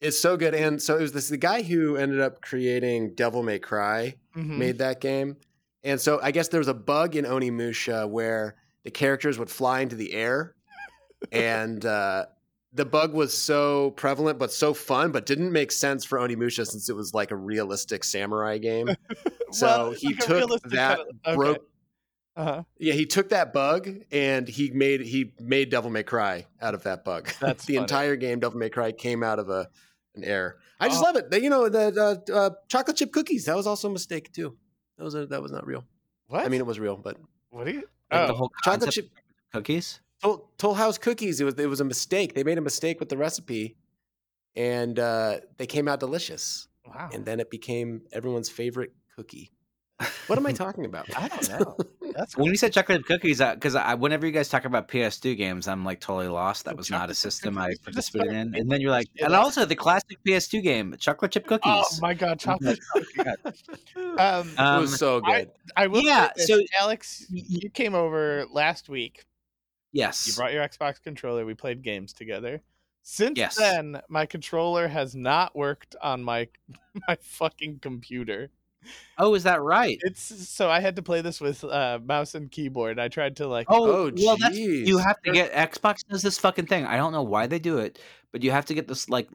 It's 0.00 0.18
so 0.18 0.38
good, 0.38 0.54
and 0.54 0.80
so 0.80 0.96
it 0.96 1.02
was 1.02 1.12
this 1.12 1.28
the 1.28 1.36
guy 1.36 1.62
who 1.62 1.96
ended 1.96 2.20
up 2.20 2.40
creating 2.40 3.14
Devil 3.14 3.42
May 3.42 3.58
Cry 3.58 4.14
mhm. 4.34 4.56
made 4.56 4.78
that 4.78 5.00
game, 5.00 5.36
and 5.84 6.00
so 6.00 6.18
I 6.22 6.30
guess 6.30 6.48
there 6.48 6.60
was 6.60 6.68
a 6.68 6.74
bug 6.74 7.16
in 7.16 7.26
Onimusha 7.26 8.08
where 8.08 8.54
the 8.84 8.90
characters 8.90 9.38
would 9.38 9.50
fly 9.50 9.80
into 9.80 9.96
the 9.96 10.14
air, 10.14 10.54
and 11.32 11.84
uh, 11.84 12.26
the 12.72 12.84
bug 12.84 13.12
was 13.12 13.34
so 13.36 13.90
prevalent 13.92 14.38
but 14.38 14.52
so 14.52 14.72
fun, 14.74 15.10
but 15.12 15.26
didn't 15.26 15.52
make 15.52 15.72
sense 15.72 16.04
for 16.04 16.18
Onimusha 16.18 16.66
since 16.66 16.88
it 16.88 16.94
was 16.96 17.12
like 17.14 17.30
a 17.30 17.36
realistic 17.36 18.04
samurai 18.04 18.58
game. 18.58 18.88
So 19.52 19.66
Well, 19.66 19.90
he 19.92 20.08
like 20.14 20.18
took 20.20 20.62
that 20.70 20.98
kind 20.98 21.00
of- 21.00 21.16
okay. 21.26 21.34
broke. 21.36 21.66
Uh-huh. 22.36 22.62
Yeah, 22.78 22.92
he 22.92 23.04
took 23.04 23.30
that 23.30 23.52
bug 23.52 23.90
and 24.12 24.46
he 24.48 24.70
made 24.70 25.00
he 25.00 25.32
made 25.40 25.70
Devil 25.70 25.90
May 25.90 26.04
Cry 26.04 26.46
out 26.62 26.74
of 26.74 26.84
that 26.84 27.04
bug. 27.04 27.28
That's 27.40 27.64
the 27.64 27.74
funny. 27.74 27.82
entire 27.82 28.14
game. 28.14 28.38
Devil 28.38 28.58
May 28.60 28.70
Cry 28.70 28.92
came 28.92 29.24
out 29.24 29.40
of 29.40 29.48
a 29.50 29.68
an 30.14 30.22
error. 30.22 30.58
I 30.78 30.86
just 30.88 31.00
Oh. 31.00 31.04
love 31.06 31.16
it. 31.16 31.30
The- 31.30 31.42
you 31.42 31.50
know 31.50 31.68
the, 31.68 32.22
the 32.26 32.34
uh, 32.34 32.50
chocolate 32.68 32.96
chip 32.96 33.10
cookies. 33.12 33.46
That 33.46 33.56
was 33.56 33.66
also 33.66 33.88
a 33.88 33.92
mistake 33.92 34.32
too. 34.32 34.56
That 34.98 35.02
was 35.04 35.16
a, 35.16 35.26
that 35.26 35.42
was 35.42 35.50
not 35.50 35.66
real. 35.66 35.84
What? 36.28 36.46
I 36.46 36.48
mean, 36.48 36.60
it 36.60 36.66
was 36.66 36.78
real, 36.78 36.96
but 36.96 37.16
what 37.50 37.66
do 37.66 37.72
you? 37.72 37.82
Like 38.12 38.20
Oh, 38.22 38.26
the 38.28 38.34
whole 38.34 38.52
chocolate 38.62 38.92
chip 38.92 39.10
cookies. 39.52 39.98
Toll, 40.22 40.50
Toll 40.58 40.74
House 40.74 40.98
cookies. 40.98 41.40
It 41.40 41.44
was 41.44 41.54
it 41.58 41.66
was 41.68 41.80
a 41.80 41.84
mistake. 41.84 42.34
They 42.34 42.44
made 42.44 42.58
a 42.58 42.62
mistake 42.62 43.00
with 43.00 43.08
the 43.08 43.16
recipe, 43.16 43.76
and 44.56 44.98
uh, 44.98 45.40
they 45.56 45.66
came 45.66 45.88
out 45.88 46.00
delicious. 46.00 46.68
wow. 46.86 47.10
And 47.12 47.24
then 47.24 47.40
it 47.40 47.50
became 47.50 48.02
everyone's 48.12 48.48
favorite 48.50 48.92
cookie. 49.16 49.50
What 50.28 50.38
am 50.38 50.46
I 50.46 50.52
talking 50.64 50.84
about? 50.86 51.06
I 51.16 51.28
don't 51.28 51.48
know. 51.48 51.76
That's 52.16 52.36
When 52.36 52.46
you 52.46 52.56
said 52.56 52.72
chocolate 52.72 53.00
chip 53.00 53.06
cookies, 53.06 53.38
because 53.38 53.76
I, 53.76 53.94
whenever 53.94 54.26
you 54.26 54.32
guys 54.32 54.48
talk 54.48 54.64
about 54.64 54.88
PS2 54.88 55.36
games, 55.36 55.68
I'm 55.68 55.84
like 55.84 56.00
totally 56.00 56.26
lost. 56.26 56.64
That 56.64 56.74
Oh, 56.74 56.76
was 56.78 56.90
not 56.90 57.08
a 57.08 57.14
system 57.14 57.56
I 57.56 57.66
cookies? 57.66 57.78
You 57.86 57.92
just 57.92 58.12
participated 58.12 58.32
in. 58.32 58.54
And 58.56 58.70
then 58.72 58.80
you're 58.80 58.90
like, 58.90 59.06
and 59.22 59.32
also 59.34 59.64
the 59.64 59.76
classic 59.76 60.18
PS2 60.26 60.62
game, 60.62 60.96
chocolate 60.98 61.30
chip 61.32 61.46
cookies. 61.46 61.62
Oh 61.72 61.86
my 62.02 62.14
god, 62.14 62.40
chocolate. 62.40 62.80
cookies. 62.92 63.62
um, 64.18 64.48
it 64.48 64.58
Um, 64.58 64.80
was 64.80 64.96
so 64.98 65.20
I- 65.24 65.40
good. 65.42 65.50
I 65.76 65.86
will 65.86 66.00
yeah, 66.02 66.28
say 66.28 66.32
this, 66.36 66.46
so- 66.48 66.60
Alex, 66.80 67.26
you 67.30 67.70
came 67.70 67.94
over 67.94 68.46
last 68.52 68.88
week. 68.88 69.24
You 69.92 70.32
brought 70.34 70.52
your 70.52 70.66
Xbox 70.66 71.02
controller. 71.02 71.44
We 71.44 71.54
played 71.54 71.82
games 71.82 72.12
together. 72.12 72.62
Since 73.02 73.38
Yes. 73.38 73.56
then, 73.56 74.00
my 74.08 74.26
controller 74.26 74.86
has 74.86 75.14
not 75.14 75.56
worked 75.56 75.96
on 76.02 76.22
my 76.22 76.48
my 77.08 77.16
fucking 77.20 77.78
computer. 77.80 78.50
Oh, 79.18 79.34
is 79.34 79.42
that 79.42 79.60
right? 79.60 79.98
It's 80.02 80.48
so 80.48 80.70
I 80.70 80.80
had 80.80 80.96
to 80.96 81.02
play 81.02 81.20
this 81.20 81.40
with 81.40 81.62
uh, 81.64 81.98
mouse 82.04 82.34
and 82.34 82.50
keyboard. 82.50 82.98
I 82.98 83.08
tried 83.08 83.36
to 83.36 83.46
like. 83.46 83.66
Oh, 83.68 84.06
Oh, 84.06 84.12
well, 84.16 84.36
that's 84.40 84.56
you 84.56 84.96
have 84.98 85.20
to 85.22 85.32
get 85.32 85.52
Xbox 85.52 85.98
does 86.08 86.22
this 86.22 86.38
fucking 86.38 86.66
thing. 86.66 86.86
I 86.86 86.96
don't 86.96 87.12
know 87.12 87.22
why 87.22 87.46
they 87.46 87.58
do 87.58 87.78
it, 87.78 87.98
but 88.32 88.42
you 88.42 88.50
have 88.52 88.64
to 88.66 88.74
get 88.74 88.88
this 88.88 89.08
like 89.10 89.28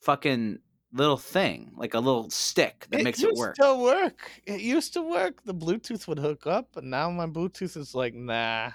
fucking 0.00 0.58
little 0.92 1.16
thing, 1.18 1.72
like 1.76 1.92
a 1.94 1.98
little 2.00 2.30
stick 2.30 2.86
that 2.90 3.02
makes 3.02 3.18
it 3.18 3.26
used 3.28 3.38
work. 3.38 3.56
to 3.56 3.74
work. 3.74 4.30
It 4.46 4.60
used 4.60 4.94
to 4.94 5.02
work. 5.02 5.42
The 5.44 5.54
Bluetooth 5.54 6.06
would 6.08 6.18
hook 6.18 6.46
up, 6.46 6.68
but 6.72 6.84
now 6.84 7.10
my 7.10 7.26
Bluetooth 7.26 7.76
is 7.76 7.94
like, 7.94 8.14
nah, 8.14 8.70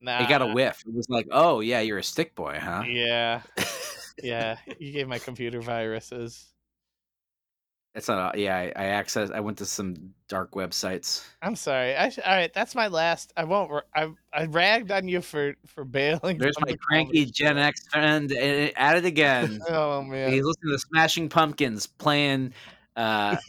nah. 0.00 0.22
It 0.22 0.28
got 0.28 0.42
a 0.42 0.46
whiff. 0.46 0.82
It 0.86 0.94
was 0.94 1.08
like, 1.08 1.28
oh 1.30 1.60
yeah, 1.60 1.80
you're 1.80 1.98
a 1.98 2.02
stick 2.02 2.34
boy, 2.34 2.58
huh? 2.60 2.84
Yeah, 2.86 3.42
yeah. 4.22 4.58
You 4.78 4.92
gave 4.92 5.08
my 5.08 5.18
computer 5.18 5.60
viruses. 5.60 6.46
It's 7.94 8.06
not. 8.06 8.36
A, 8.36 8.40
yeah, 8.40 8.56
I, 8.56 8.72
I 8.76 8.84
access. 8.86 9.30
I 9.30 9.40
went 9.40 9.58
to 9.58 9.66
some 9.66 10.14
dark 10.28 10.52
websites. 10.52 11.24
I'm 11.42 11.56
sorry. 11.56 11.96
I 11.96 12.04
all 12.24 12.36
right. 12.36 12.52
That's 12.54 12.74
my 12.74 12.86
last. 12.86 13.32
I 13.36 13.42
won't. 13.42 13.72
I 13.94 14.10
I 14.32 14.44
ragged 14.44 14.92
on 14.92 15.08
you 15.08 15.20
for 15.20 15.54
for 15.66 15.84
bailing. 15.84 16.38
There's 16.38 16.60
my 16.60 16.76
cranky 16.80 17.24
Gen. 17.26 17.58
X 17.58 17.88
friend 17.90 18.30
eh, 18.30 18.70
at 18.76 18.96
it 18.96 19.04
again. 19.04 19.60
Oh 19.68 20.02
man. 20.02 20.30
He's 20.32 20.44
listening 20.44 20.74
to 20.74 20.78
Smashing 20.78 21.28
Pumpkins, 21.28 21.86
playing 21.86 22.52
uh, 22.98 23.36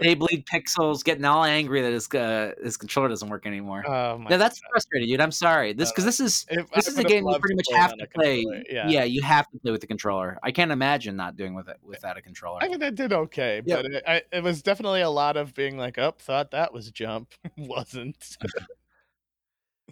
They 0.00 0.14
Bleed 0.14 0.46
Pixels, 0.46 1.02
getting 1.04 1.24
all 1.24 1.44
angry 1.44 1.80
that 1.82 1.92
his 1.92 2.08
uh, 2.10 2.52
his 2.62 2.76
controller 2.76 3.08
doesn't 3.08 3.28
work 3.28 3.46
anymore. 3.46 3.82
Oh 3.86 4.18
my. 4.18 4.30
yeah, 4.30 4.36
that's 4.36 4.60
frustrating, 4.70 5.08
dude. 5.08 5.20
I'm 5.20 5.30
sorry. 5.32 5.72
This 5.72 5.90
because 5.90 6.04
Uh, 6.04 6.08
this 6.08 6.20
is 6.20 6.46
If- 6.50 6.66
I 6.72 6.76
this 6.76 6.88
is 6.88 6.98
a 6.98 7.04
game 7.04 7.26
you 7.26 7.38
pretty 7.38 7.54
much 7.54 7.66
have 7.72 7.96
to 7.96 8.06
play. 8.14 8.42
controller, 8.44 8.62
Yeah. 8.90 9.04
you 9.04 9.22
have 9.22 9.48
to 9.50 9.58
play 9.58 9.70
with 9.72 9.80
the 9.80 9.86
controller. 9.86 10.38
I 10.42 10.50
can't 10.52 10.70
imagine 10.70 11.16
not 11.16 11.36
doing 11.36 11.54
with 11.54 11.68
it 11.68 11.78
without 11.82 12.16
a 12.18 12.22
controller. 12.22 12.58
I 12.62 12.68
mean, 12.68 12.82
I 12.82 12.90
did 12.90 13.12
okay, 13.12 13.62
Yeah. 13.64 13.76
but 13.76 13.86
it, 13.86 14.04
I, 14.06 14.22
it 14.32 14.42
was 14.42 14.62
definitely 14.62 15.00
a 15.02 15.10
lot 15.10 15.36
of 15.36 15.54
being 15.54 15.78
like, 15.78 15.98
"Oh, 15.98 16.14
thought 16.18 16.50
that 16.50 16.72
was 16.72 16.90
jump, 16.90 17.32
wasn't." 17.56 18.36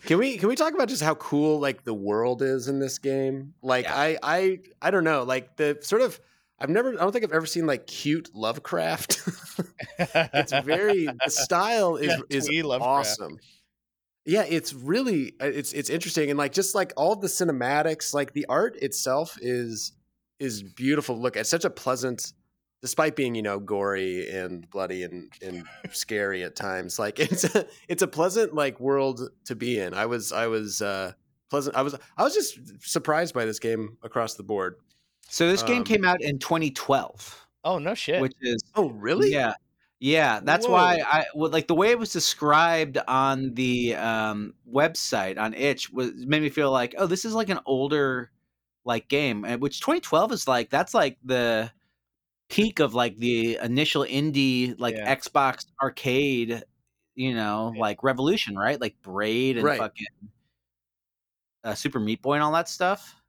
Can 0.05 0.19
we 0.19 0.39
can 0.39 0.49
we 0.49 0.57
talk 0.57 0.73
about 0.75 0.89
just 0.89 1.03
how 1.03 1.15
cool 1.17 1.61
like 1.61 1.85
the 1.85 1.95
world 1.95 2.41
is 2.43 2.67
in 2.67 2.79
this 2.81 2.99
game? 2.99 3.55
Like 3.63 3.85
Yeah. 3.85 3.95
I 3.95 4.19
I 4.23 4.59
I 4.81 4.91
don't 4.91 5.05
know, 5.05 5.23
like 5.23 5.57
the 5.57 5.79
sort 5.83 6.03
of 6.03 6.19
I've 6.63 6.71
never 6.71 6.91
I 6.91 6.97
don't 6.97 7.13
think 7.13 7.25
I've 7.25 7.33
ever 7.33 7.47
seen 7.47 7.67
like 7.67 7.89
cute 7.89 8.31
Lovecraft. 8.35 9.21
it's 9.99 10.53
very 10.53 11.07
the 11.07 11.31
style 11.31 11.97
is 11.97 12.09
Yeah, 12.09 12.21
is 12.31 12.49
awesome. 12.65 13.39
Yeah, 14.25 14.45
it's 14.49 14.73
really 14.73 15.33
uh, 15.41 15.47
it's 15.47 15.73
it's 15.73 15.91
interesting 15.91 16.31
and 16.31 16.39
like 16.39 16.53
just 16.53 16.75
like 16.77 16.93
all 16.97 17.17
the 17.17 17.27
cinematics, 17.27 18.15
like 18.15 18.33
the 18.33 18.47
art 18.49 18.77
itself 18.77 19.37
is 19.41 19.93
is 20.39 20.63
beautiful. 20.63 21.19
Look, 21.19 21.37
it's 21.37 21.51
such 21.51 21.65
a 21.65 21.71
pleasant 21.71 22.33
despite 22.81 23.17
being, 23.17 23.35
you 23.35 23.43
know, 23.43 23.59
gory 23.59 24.29
and 24.31 24.69
bloody 24.71 25.03
and 25.03 25.33
and 25.43 25.65
scary 25.91 26.45
at 26.45 26.55
times. 26.55 26.97
Like 26.97 27.19
it's 27.21 27.43
a, 27.43 27.67
it's 27.89 28.03
a 28.03 28.09
pleasant 28.09 28.55
like 28.55 28.79
world 28.79 29.31
to 29.47 29.57
be 29.57 29.81
in. 29.81 29.95
I 29.95 30.07
was 30.07 30.31
I 30.31 30.47
was 30.47 30.81
uh 30.81 31.13
pleasant 31.51 31.75
I 31.75 31.83
was 31.83 31.97
I 32.17 32.23
was 32.23 32.35
just 32.35 32.59
surprised 32.89 33.35
by 33.35 33.47
this 33.47 33.59
game 33.59 33.97
across 34.05 34.35
the 34.35 34.45
board. 34.45 34.77
So 35.33 35.49
this 35.49 35.63
game 35.63 35.79
um, 35.79 35.85
came 35.85 36.05
out 36.05 36.21
in 36.21 36.39
2012, 36.39 37.47
oh 37.65 37.79
no 37.79 37.95
shit! 37.95 38.21
which 38.21 38.35
is 38.43 38.63
Oh, 38.75 38.91
really? 38.91 39.33
Yeah. 39.33 39.55
Yeah, 39.99 40.41
that's 40.43 40.67
Whoa. 40.67 40.73
why 40.75 41.01
I 41.07 41.27
well, 41.35 41.51
like 41.51 41.69
the 41.69 41.77
way 41.77 41.91
it 41.91 41.99
was 41.99 42.13
described 42.13 42.99
on 43.07 43.55
the 43.55 43.95
um, 43.95 44.55
website 44.69 45.39
on 45.39 45.55
itch 45.55 45.91
was 45.91 46.11
made 46.27 46.43
me 46.43 46.49
feel 46.51 46.73
like, 46.73 46.95
oh, 46.99 47.07
this 47.07 47.25
is 47.25 47.35
like 47.35 47.49
an 47.51 47.61
older 47.67 48.33
like 48.85 49.07
game, 49.09 49.45
which 49.61 49.81
2012 49.81 50.33
is 50.33 50.49
like 50.49 50.71
that's 50.71 50.93
like 50.93 51.19
the 51.25 51.71
peak 52.49 52.81
of 52.81 52.95
like 52.95 53.17
the 53.19 53.59
initial 53.63 54.05
indie 54.05 54.75
like 54.81 54.97
Yeah. 54.97 55.15
Xbox 55.17 55.67
arcade, 55.81 56.65
you 57.15 57.35
know, 57.35 57.73
Yeah. 57.75 57.81
like 57.81 58.03
revolution, 58.03 58.57
right? 58.57 58.81
Like 58.81 58.97
Braid 59.03 59.57
and 59.57 59.65
Right. 59.65 59.79
fucking 59.79 60.07
uh, 61.65 61.75
Super 61.75 62.01
Meat 62.01 62.21
Boy 62.23 62.35
and 62.35 62.43
all 62.43 62.53
that 62.53 62.69
stuff. 62.69 63.22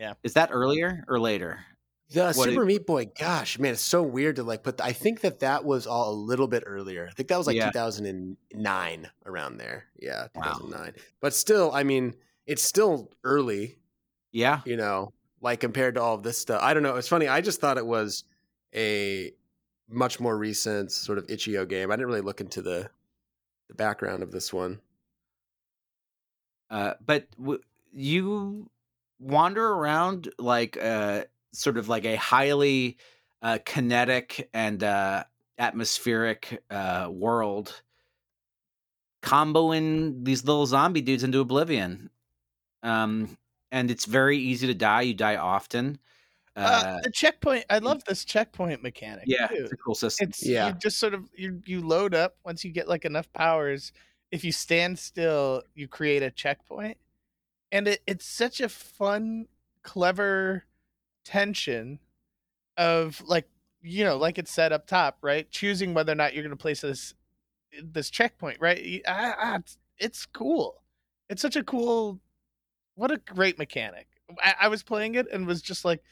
Yeah. 0.00 0.14
is 0.24 0.32
that 0.32 0.48
earlier 0.52 1.04
or 1.08 1.20
later? 1.20 1.60
The 2.08 2.24
What 2.32 2.34
Super 2.48 2.62
it- 2.62 2.66
Meat 2.66 2.86
Boy, 2.86 3.06
gosh, 3.16 3.58
man, 3.60 3.72
it's 3.74 3.80
so 3.82 4.02
weird 4.02 4.36
to 4.36 4.42
like 4.42 4.64
put. 4.64 4.80
I 4.80 4.92
think 4.92 5.20
that 5.20 5.40
that 5.40 5.64
was 5.64 5.86
all 5.86 6.10
a 6.10 6.14
little 6.14 6.48
bit 6.48 6.64
earlier. 6.66 7.06
I 7.08 7.12
think 7.12 7.28
that 7.28 7.38
was 7.38 7.46
like 7.46 7.54
Yeah. 7.56 7.66
2009, 7.70 9.10
around 9.26 9.58
there. 9.58 9.84
Yeah, 9.96 10.26
Wow. 10.34 10.54
2009. 10.54 10.94
But 11.20 11.34
still, 11.34 11.70
I 11.72 11.84
mean, 11.84 12.14
it's 12.46 12.62
still 12.62 13.12
early, 13.22 13.78
Yeah, 14.32 14.62
you 14.64 14.76
know, 14.76 15.12
like 15.40 15.60
compared 15.60 15.94
to 15.94 16.02
all 16.02 16.14
of 16.16 16.24
this 16.24 16.36
stuff. 16.38 16.60
I 16.62 16.74
don't 16.74 16.82
know. 16.82 16.96
It's 16.96 17.06
funny. 17.08 17.28
I 17.28 17.40
just 17.42 17.60
thought 17.60 17.78
it 17.78 17.86
was 17.86 18.24
a 18.74 19.32
much 19.88 20.18
more 20.18 20.36
recent 20.36 20.90
sort 20.90 21.18
of 21.18 21.30
itch.io 21.30 21.64
game. 21.66 21.90
I 21.92 21.94
didn't 21.96 22.08
really 22.08 22.20
look 22.22 22.40
into 22.40 22.60
the 22.62 22.90
the 23.68 23.74
background 23.74 24.24
of 24.24 24.32
this 24.32 24.52
one. 24.52 24.80
Uh, 26.70 26.94
but 27.04 27.30
w- 27.38 27.60
you 27.92 28.68
wander 29.20 29.64
around 29.64 30.32
like 30.38 30.76
uh, 30.82 31.24
sort 31.52 31.76
of 31.78 31.88
like 31.88 32.04
a 32.04 32.16
highly 32.16 32.96
uh, 33.42 33.58
kinetic 33.64 34.48
and 34.52 34.82
uh, 34.82 35.24
atmospheric 35.58 36.62
uh, 36.70 37.08
world, 37.12 37.82
comboing 39.22 40.24
these 40.24 40.44
little 40.44 40.66
zombie 40.66 41.00
dudes 41.02 41.22
into 41.22 41.40
oblivion. 41.40 42.10
um, 42.82 43.36
and 43.72 43.90
it's 43.90 44.04
very 44.04 44.36
easy 44.38 44.66
to 44.66 44.74
die. 44.74 45.02
You 45.02 45.14
die 45.14 45.36
often. 45.36 45.98
Uh, 46.56 46.82
Uh, 46.84 47.00
the 47.04 47.10
checkpoint. 47.12 47.64
I 47.70 47.78
love 47.78 48.02
this 48.04 48.24
checkpoint 48.24 48.82
mechanic. 48.82 49.24
yeah, 49.26 49.46
too. 49.46 49.54
it's 49.62 49.72
a 49.72 49.76
cool 49.76 49.94
system. 49.94 50.30
It's 50.30 50.44
Yeah. 50.44 50.68
you 50.68 50.74
just 50.74 50.98
sort 50.98 51.14
of 51.14 51.28
you 51.36 51.62
you 51.66 51.80
load 51.80 52.12
up 52.14 52.36
once 52.44 52.64
you 52.64 52.72
get 52.72 52.88
like 52.88 53.04
enough 53.04 53.32
powers. 53.32 53.92
If 54.32 54.44
you 54.44 54.50
stand 54.52 54.98
still, 54.98 55.62
you 55.74 55.86
create 55.88 56.22
a 56.24 56.30
checkpoint, 56.32 56.98
and 57.72 57.88
it, 57.88 58.00
it's 58.06 58.26
such 58.26 58.60
a 58.60 58.68
fun, 58.68 59.46
clever 59.82 60.64
tension 61.24 61.98
of 62.76 63.22
like 63.26 63.48
you 63.82 64.04
know 64.04 64.16
like 64.16 64.38
it's 64.38 64.50
set 64.50 64.72
up 64.72 64.86
top 64.86 65.18
right? 65.22 65.50
Choosing 65.50 65.94
whether 65.94 66.12
or 66.12 66.16
not 66.16 66.34
you're 66.34 66.42
going 66.42 66.50
to 66.50 66.56
place 66.56 66.80
this 66.80 67.14
this 67.82 68.10
checkpoint 68.10 68.58
right? 68.60 69.02
Ah, 69.06 69.36
ah, 69.38 69.56
it's, 69.56 69.78
it's 69.98 70.26
cool. 70.26 70.82
It's 71.28 71.42
such 71.42 71.56
a 71.56 71.62
cool 71.64 72.20
what 72.94 73.10
a 73.10 73.18
great 73.18 73.58
mechanic. 73.58 74.06
I, 74.42 74.54
I 74.62 74.68
was 74.68 74.82
playing 74.82 75.14
it 75.14 75.26
and 75.32 75.46
was 75.46 75.62
just 75.62 75.84
like 75.84 76.02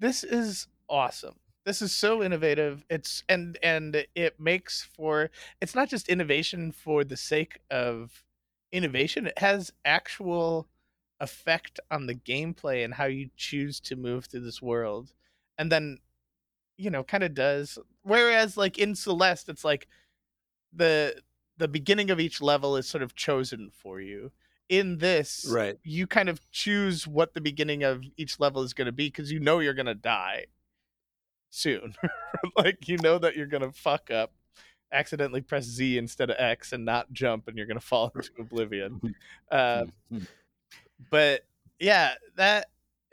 this 0.00 0.24
is 0.24 0.66
awesome. 0.88 1.36
This 1.64 1.80
is 1.80 1.94
so 1.94 2.22
innovative. 2.22 2.84
It's 2.90 3.24
and 3.28 3.58
and 3.62 4.04
it 4.14 4.38
makes 4.38 4.88
for 4.96 5.30
it's 5.60 5.74
not 5.74 5.88
just 5.88 6.08
innovation 6.08 6.72
for 6.72 7.04
the 7.04 7.16
sake 7.16 7.60
of 7.70 8.24
innovation. 8.72 9.26
It 9.26 9.38
has 9.38 9.72
actual 9.84 10.68
effect 11.24 11.80
on 11.90 12.06
the 12.06 12.14
gameplay 12.14 12.84
and 12.84 12.94
how 12.94 13.06
you 13.06 13.28
choose 13.36 13.80
to 13.80 13.96
move 13.96 14.26
through 14.26 14.44
this 14.44 14.62
world 14.62 15.12
and 15.58 15.72
then 15.72 15.98
you 16.76 16.90
know 16.90 17.02
kind 17.02 17.24
of 17.24 17.34
does 17.34 17.78
whereas 18.02 18.56
like 18.56 18.78
in 18.78 18.94
celeste 18.94 19.48
it's 19.48 19.64
like 19.64 19.88
the 20.72 21.14
the 21.56 21.68
beginning 21.68 22.10
of 22.10 22.20
each 22.20 22.40
level 22.42 22.76
is 22.76 22.88
sort 22.88 23.02
of 23.02 23.14
chosen 23.14 23.70
for 23.72 24.00
you 24.00 24.30
in 24.68 24.98
this 24.98 25.46
Right. 25.50 25.76
you 25.84 26.06
kind 26.06 26.28
of 26.28 26.38
choose 26.50 27.06
what 27.06 27.34
the 27.34 27.40
beginning 27.40 27.82
of 27.82 28.02
each 28.16 28.40
level 28.40 28.62
is 28.62 28.74
going 28.74 28.86
to 28.86 28.92
be 28.92 29.06
because 29.08 29.30
you 29.32 29.40
know 29.40 29.60
you're 29.60 29.74
going 29.74 29.86
to 29.86 29.94
die 29.94 30.46
soon 31.50 31.94
like 32.56 32.88
you 32.88 32.98
know 32.98 33.18
that 33.18 33.36
you're 33.36 33.46
going 33.46 33.62
to 33.62 33.72
fuck 33.72 34.10
up 34.10 34.32
accidentally 34.92 35.40
press 35.40 35.64
z 35.64 35.96
instead 35.98 36.30
of 36.30 36.36
x 36.38 36.72
and 36.72 36.84
not 36.84 37.12
jump 37.12 37.48
and 37.48 37.56
you're 37.56 37.66
going 37.66 37.78
to 37.78 37.86
fall 37.86 38.10
into 38.16 38.30
oblivion 38.38 39.00
uh, 39.50 39.84
Mhm. 40.12 40.26
But 41.10 41.42
yeah 41.78 42.12
that 42.36 42.66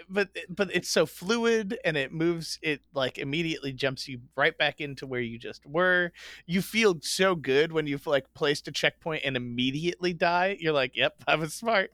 but 0.09 0.29
but 0.49 0.69
it's 0.73 0.89
so 0.89 1.05
fluid 1.05 1.77
and 1.85 1.95
it 1.97 2.11
moves 2.11 2.57
it 2.61 2.81
like 2.93 3.17
immediately 3.17 3.71
jumps 3.71 4.07
you 4.07 4.19
right 4.35 4.57
back 4.57 4.81
into 4.81 5.05
where 5.07 5.21
you 5.21 5.37
just 5.37 5.65
were 5.65 6.11
you 6.45 6.61
feel 6.61 6.97
so 7.01 7.35
good 7.35 7.71
when 7.71 7.87
you've 7.87 8.07
like 8.07 8.33
placed 8.33 8.67
a 8.67 8.71
checkpoint 8.71 9.21
and 9.23 9.37
immediately 9.37 10.13
die 10.13 10.57
you're 10.59 10.73
like 10.73 10.95
yep 10.95 11.15
i 11.27 11.35
was 11.35 11.53
smart 11.53 11.91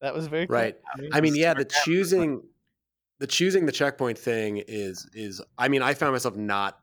that 0.00 0.14
was 0.14 0.26
very 0.26 0.46
Right. 0.46 0.76
clever. 0.94 1.08
I 1.14 1.20
mean, 1.20 1.36
yeah, 1.36 1.54
the 1.54 1.60
Smart 1.60 1.68
guy. 1.70 1.78
choosing 1.84 2.42
the 3.20 3.26
choosing 3.28 3.66
the 3.66 3.72
checkpoint 3.72 4.18
thing 4.18 4.56
is 4.66 5.08
is 5.14 5.40
I 5.56 5.68
mean, 5.68 5.80
I 5.80 5.94
found 5.94 6.10
myself 6.12 6.34
not 6.34 6.76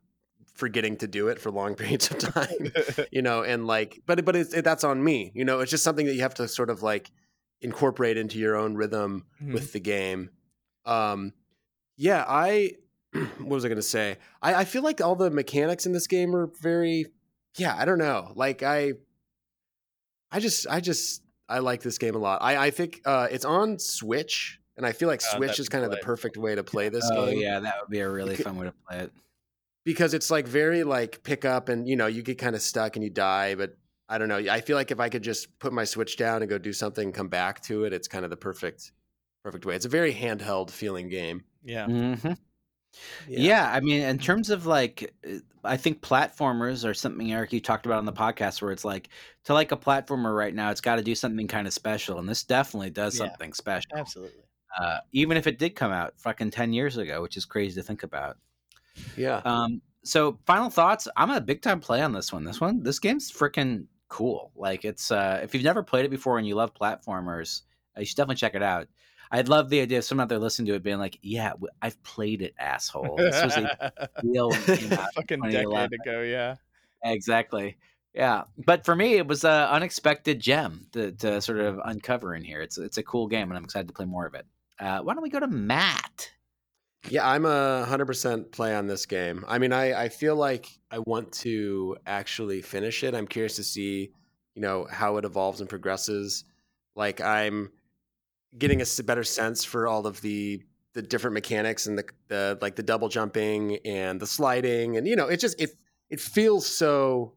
forgetting 0.55 0.95
to 0.97 1.07
do 1.07 1.27
it 1.27 1.37
for 1.37 1.51
long 1.51 1.75
periods 1.75 2.09
of 2.11 2.19
time, 2.19 2.71
you 3.11 3.21
know, 3.21 3.43
and 3.43 3.67
like 3.67 4.01
but 4.05 4.23
but 4.23 4.37
it's 4.37 4.53
it, 4.53 4.63
that's 4.63 4.85
on 4.85 5.03
me. 5.03 5.33
You 5.35 5.43
know, 5.43 5.59
it's 5.59 5.69
just 5.69 5.83
something 5.83 6.05
that 6.05 6.13
you 6.15 6.21
have 6.21 6.35
to 6.35 6.47
sort 6.47 6.69
of 6.69 6.81
like 6.81 7.11
incorporate 7.61 8.17
into 8.17 8.37
your 8.39 8.55
own 8.55 8.75
rhythm 8.75 9.25
Mhm. 9.41 9.53
with 9.53 9.73
the 9.73 9.79
game. 9.79 10.29
Um 10.85 11.33
yeah, 11.97 12.23
I 12.27 12.73
what 13.13 13.47
was 13.49 13.65
I 13.65 13.67
going 13.67 13.75
to 13.77 13.81
say? 13.81 14.17
I 14.41 14.53
I 14.55 14.65
feel 14.65 14.83
like 14.83 15.01
all 15.01 15.15
the 15.15 15.29
mechanics 15.29 15.85
in 15.85 15.91
this 15.93 16.07
game 16.07 16.35
are 16.35 16.47
very 16.61 17.07
yeah, 17.57 17.75
I 17.75 17.85
don't 17.85 17.97
know. 17.97 18.31
Like 18.35 18.63
I 18.63 18.93
I 20.31 20.39
just 20.39 20.67
I 20.67 20.79
just 20.79 21.21
I 21.47 21.59
like 21.59 21.81
this 21.81 21.97
game 21.97 22.15
a 22.15 22.19
lot. 22.19 22.41
I 22.41 22.67
I 22.67 22.71
think 22.71 23.01
uh 23.05 23.27
it's 23.31 23.45
on 23.45 23.79
Switch 23.79 24.59
and 24.77 24.85
I 24.85 24.91
feel 24.91 25.07
like 25.07 25.21
Oh, 25.33 25.37
Switch 25.37 25.59
is 25.59 25.67
kind 25.69 25.83
of 25.83 25.91
the 25.91 25.97
perfect 25.97 26.37
way 26.37 26.55
to 26.55 26.63
play 26.63 26.89
this 26.95 27.09
Oh 27.11 27.25
game 27.25 27.39
yeah, 27.39 27.59
that 27.59 27.75
would 27.81 27.89
be 27.89 27.99
a 27.99 28.09
really 28.09 28.31
Because- 28.31 28.45
fun 28.45 28.57
way 28.57 28.67
to 28.67 28.73
play 28.87 28.99
it. 28.99 29.11
because 29.85 30.13
it's 30.13 30.29
like 30.29 30.47
very 30.47 30.83
like 30.83 31.23
pick 31.23 31.43
up 31.45 31.67
and 31.69 31.87
you 31.87 31.95
know 31.95 32.05
you 32.07 32.21
get 32.21 32.37
kind 32.37 32.55
of 32.55 32.61
stuck 32.61 32.95
and 32.95 33.03
you 33.03 33.09
die 33.09 33.55
but 33.55 33.75
i 34.09 34.17
don't 34.17 34.27
know 34.27 34.37
i 34.37 34.59
feel 34.59 34.75
like 34.75 34.91
if 34.91 34.99
i 34.99 35.07
could 35.07 35.23
just 35.23 35.57
put 35.59 35.71
my 35.71 35.83
switch 35.85 36.17
down 36.17 36.41
and 36.41 36.49
go 36.49 36.57
do 36.57 36.73
something 36.73 37.05
and 37.05 37.13
come 37.13 37.29
back 37.29 37.61
to 37.61 37.85
it 37.85 37.93
it's 37.93 38.07
kind 38.07 38.25
of 38.25 38.29
the 38.31 38.37
perfect 38.37 38.91
perfect 39.43 39.65
way 39.65 39.75
it's 39.75 39.85
a 39.85 39.89
very 39.89 40.13
handheld 40.13 40.69
feeling 40.69 41.07
game 41.07 41.43
yeah 41.63 41.85
hmm 41.85 42.33
Yeah. 43.27 43.71
I 43.71 43.79
mean, 43.79 44.01
in 44.01 44.17
terms 44.17 44.49
of 44.49 44.65
like, 44.65 45.13
uh, 45.27 45.35
I 45.63 45.77
think 45.77 46.01
platformers 46.01 46.83
are 46.87 46.93
something 46.93 47.31
Eric 47.31 47.53
you 47.53 47.59
talked 47.59 47.85
about 47.85 47.99
on 47.99 48.05
the 48.05 48.13
podcast, 48.13 48.61
where 48.61 48.71
it's 48.71 48.83
like 48.85 49.09
to 49.43 49.53
like 49.53 49.71
a 49.71 49.77
platformer 49.77 50.35
right 50.35 50.53
now, 50.53 50.71
it's 50.71 50.81
got 50.81 50.95
to 50.95 51.03
do 51.03 51.13
something 51.15 51.47
kind 51.47 51.67
of 51.67 51.73
special, 51.73 52.17
and 52.19 52.27
this 52.27 52.43
definitely 52.43 52.89
does 52.89 53.15
Yeah. 53.15 53.27
something 53.27 53.53
special. 53.53 53.91
absolutely 53.93 54.43
Uh, 54.79 54.99
even 55.11 55.37
if 55.37 55.47
it 55.47 55.59
did 55.59 55.75
come 55.75 55.91
out 55.91 56.13
fucking 56.17 56.51
ten 56.51 56.73
years 56.73 56.97
ago, 56.97 57.21
which 57.21 57.37
is 57.37 57.45
crazy 57.45 57.75
to 57.79 57.83
think 57.85 58.03
about. 58.03 58.37
yeah 59.15 59.41
Um, 59.45 59.81
so 60.03 60.39
final 60.45 60.69
thoughts. 60.69 61.07
I'm 61.15 61.29
a 61.31 61.41
big 61.41 61.61
time 61.61 61.79
play 61.79 62.01
on 62.01 62.13
this 62.13 62.31
one. 62.33 62.43
This 62.43 62.61
one, 62.61 62.83
this 62.83 62.99
game's 62.99 63.31
freaking 63.31 63.85
cool. 64.09 64.51
Like 64.55 64.83
it's 64.83 65.11
uh, 65.11 65.39
if 65.43 65.53
you've 65.53 65.63
never 65.63 65.83
played 65.83 66.05
it 66.05 66.09
before 66.11 66.37
and 66.37 66.47
you 66.47 66.55
love 66.55 66.73
platformers, 66.73 67.61
you 67.97 68.05
should 68.05 68.17
definitely 68.17 68.35
check 68.35 68.55
it 68.55 68.63
out. 68.63 68.87
I'd 69.31 69.47
love 69.47 69.69
the 69.69 69.79
idea 69.81 69.99
of 69.99 70.03
someone 70.03 70.23
out 70.23 70.29
there 70.29 70.39
listening 70.39 70.65
to 70.67 70.73
it 70.73 70.83
being 70.83 70.97
like, 70.97 71.19
"Yeah, 71.21 71.51
w- 71.51 71.69
I've 71.81 72.01
played 72.03 72.41
it, 72.41 72.55
asshole." 72.59 73.15
This 73.17 73.43
was 73.43 73.55
a 73.57 74.09
deal. 74.21 74.49
when 74.49 74.59
it 74.67 74.79
came 74.79 74.93
out. 74.93 75.13
fucking 75.13 75.41
decade 75.41 75.93
ago 75.93 76.21
yeah 76.21 76.55
Exactly. 77.03 77.77
Yeah, 78.13 78.43
but 78.57 78.85
for 78.85 78.95
me, 78.95 79.13
it 79.13 79.27
was 79.27 79.45
an 79.45 79.51
unexpected 79.69 80.39
gem 80.39 80.87
to, 80.93 81.11
to 81.11 81.41
sort 81.41 81.59
of 81.59 81.79
uncover 81.85 82.33
in 82.33 82.43
here. 82.43 82.61
It's 82.61 82.77
it's 82.77 82.97
a 82.97 83.03
cool 83.03 83.27
game, 83.27 83.49
and 83.51 83.57
I'm 83.57 83.63
excited 83.63 83.87
to 83.87 83.93
play 83.93 84.05
more 84.05 84.25
of 84.25 84.33
it. 84.33 84.45
Uh, 84.79 84.99
why 85.01 85.13
don't 85.13 85.21
we 85.23 85.29
go 85.29 85.39
to 85.39 85.47
Matt? 85.47 86.31
Yeah 87.07 87.27
i'm 87.27 87.45
a 87.45 87.85
100% 87.87 88.51
play 88.51 88.75
on 88.75 88.87
this 88.87 89.05
game. 89.05 89.45
I 89.47 89.59
mean 89.59 89.71
i 89.71 90.03
i 90.03 90.09
feel 90.09 90.35
like 90.35 90.67
i 90.91 90.99
want 90.99 91.31
to 91.33 91.97
actually 92.05 92.61
finish 92.61 93.03
it. 93.03 93.15
I'm 93.15 93.27
curious 93.27 93.55
to 93.57 93.63
see 93.63 94.11
you 94.55 94.61
know 94.61 94.87
how 94.89 95.17
it 95.17 95.25
evolves 95.25 95.61
and 95.61 95.69
progresses. 95.69 96.43
Like 96.95 97.21
i'm 97.21 97.71
getting 98.57 98.81
a 98.81 99.03
better 99.03 99.23
sense 99.23 99.63
for 99.63 99.87
all 99.87 100.07
of 100.07 100.21
the 100.21 100.61
the 100.93 101.03
different 101.03 101.35
mechanics 101.35 101.85
and 101.85 101.99
the, 101.99 102.03
the 102.29 102.57
like 102.61 102.75
the 102.75 102.83
double 102.83 103.09
jumping 103.09 103.77
and 103.85 104.19
the 104.19 104.25
sliding 104.25 104.97
and 104.97 105.07
you 105.07 105.15
know 105.15 105.27
it 105.27 105.39
just 105.39 105.59
it 105.61 105.69
it 106.09 106.19
feels 106.19 106.65
so 106.65 107.33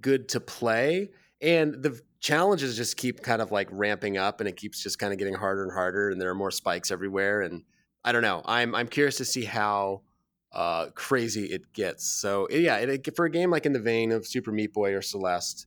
good 0.00 0.28
to 0.30 0.40
play. 0.40 1.10
And 1.40 1.82
the 1.82 2.00
challenges 2.20 2.76
just 2.76 2.96
keep 2.96 3.22
kind 3.22 3.40
of 3.40 3.50
like 3.50 3.68
ramping 3.70 4.18
up 4.18 4.40
and 4.40 4.48
it 4.48 4.56
keeps 4.56 4.82
just 4.82 4.98
kind 4.98 5.12
of 5.12 5.18
getting 5.18 5.34
harder 5.34 5.62
and 5.62 5.72
harder 5.72 6.10
and 6.10 6.20
there 6.20 6.28
are 6.28 6.34
more 6.34 6.50
spikes 6.50 6.90
everywhere 6.90 7.40
and 7.40 7.62
I 8.04 8.12
don't 8.12 8.22
know 8.22 8.42
I'm 8.44 8.74
I'm 8.74 8.88
curious 8.88 9.16
to 9.18 9.24
see 9.24 9.44
how 9.44 10.02
uh, 10.52 10.86
crazy 10.94 11.44
it 11.46 11.72
gets 11.72 12.04
so 12.08 12.48
yeah 12.50 12.76
it, 12.78 13.14
for 13.14 13.24
a 13.24 13.30
game 13.30 13.50
like 13.50 13.66
in 13.66 13.72
the 13.72 13.78
vein 13.80 14.10
of 14.12 14.26
Super 14.26 14.50
Meat 14.52 14.72
Boy 14.72 14.94
or 14.94 15.02
Celeste 15.02 15.66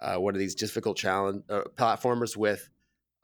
uh, 0.00 0.16
one 0.16 0.34
of 0.34 0.38
these 0.40 0.54
difficult 0.54 0.96
challenge 0.96 1.42
uh, 1.50 1.62
platformers 1.76 2.36
with 2.36 2.68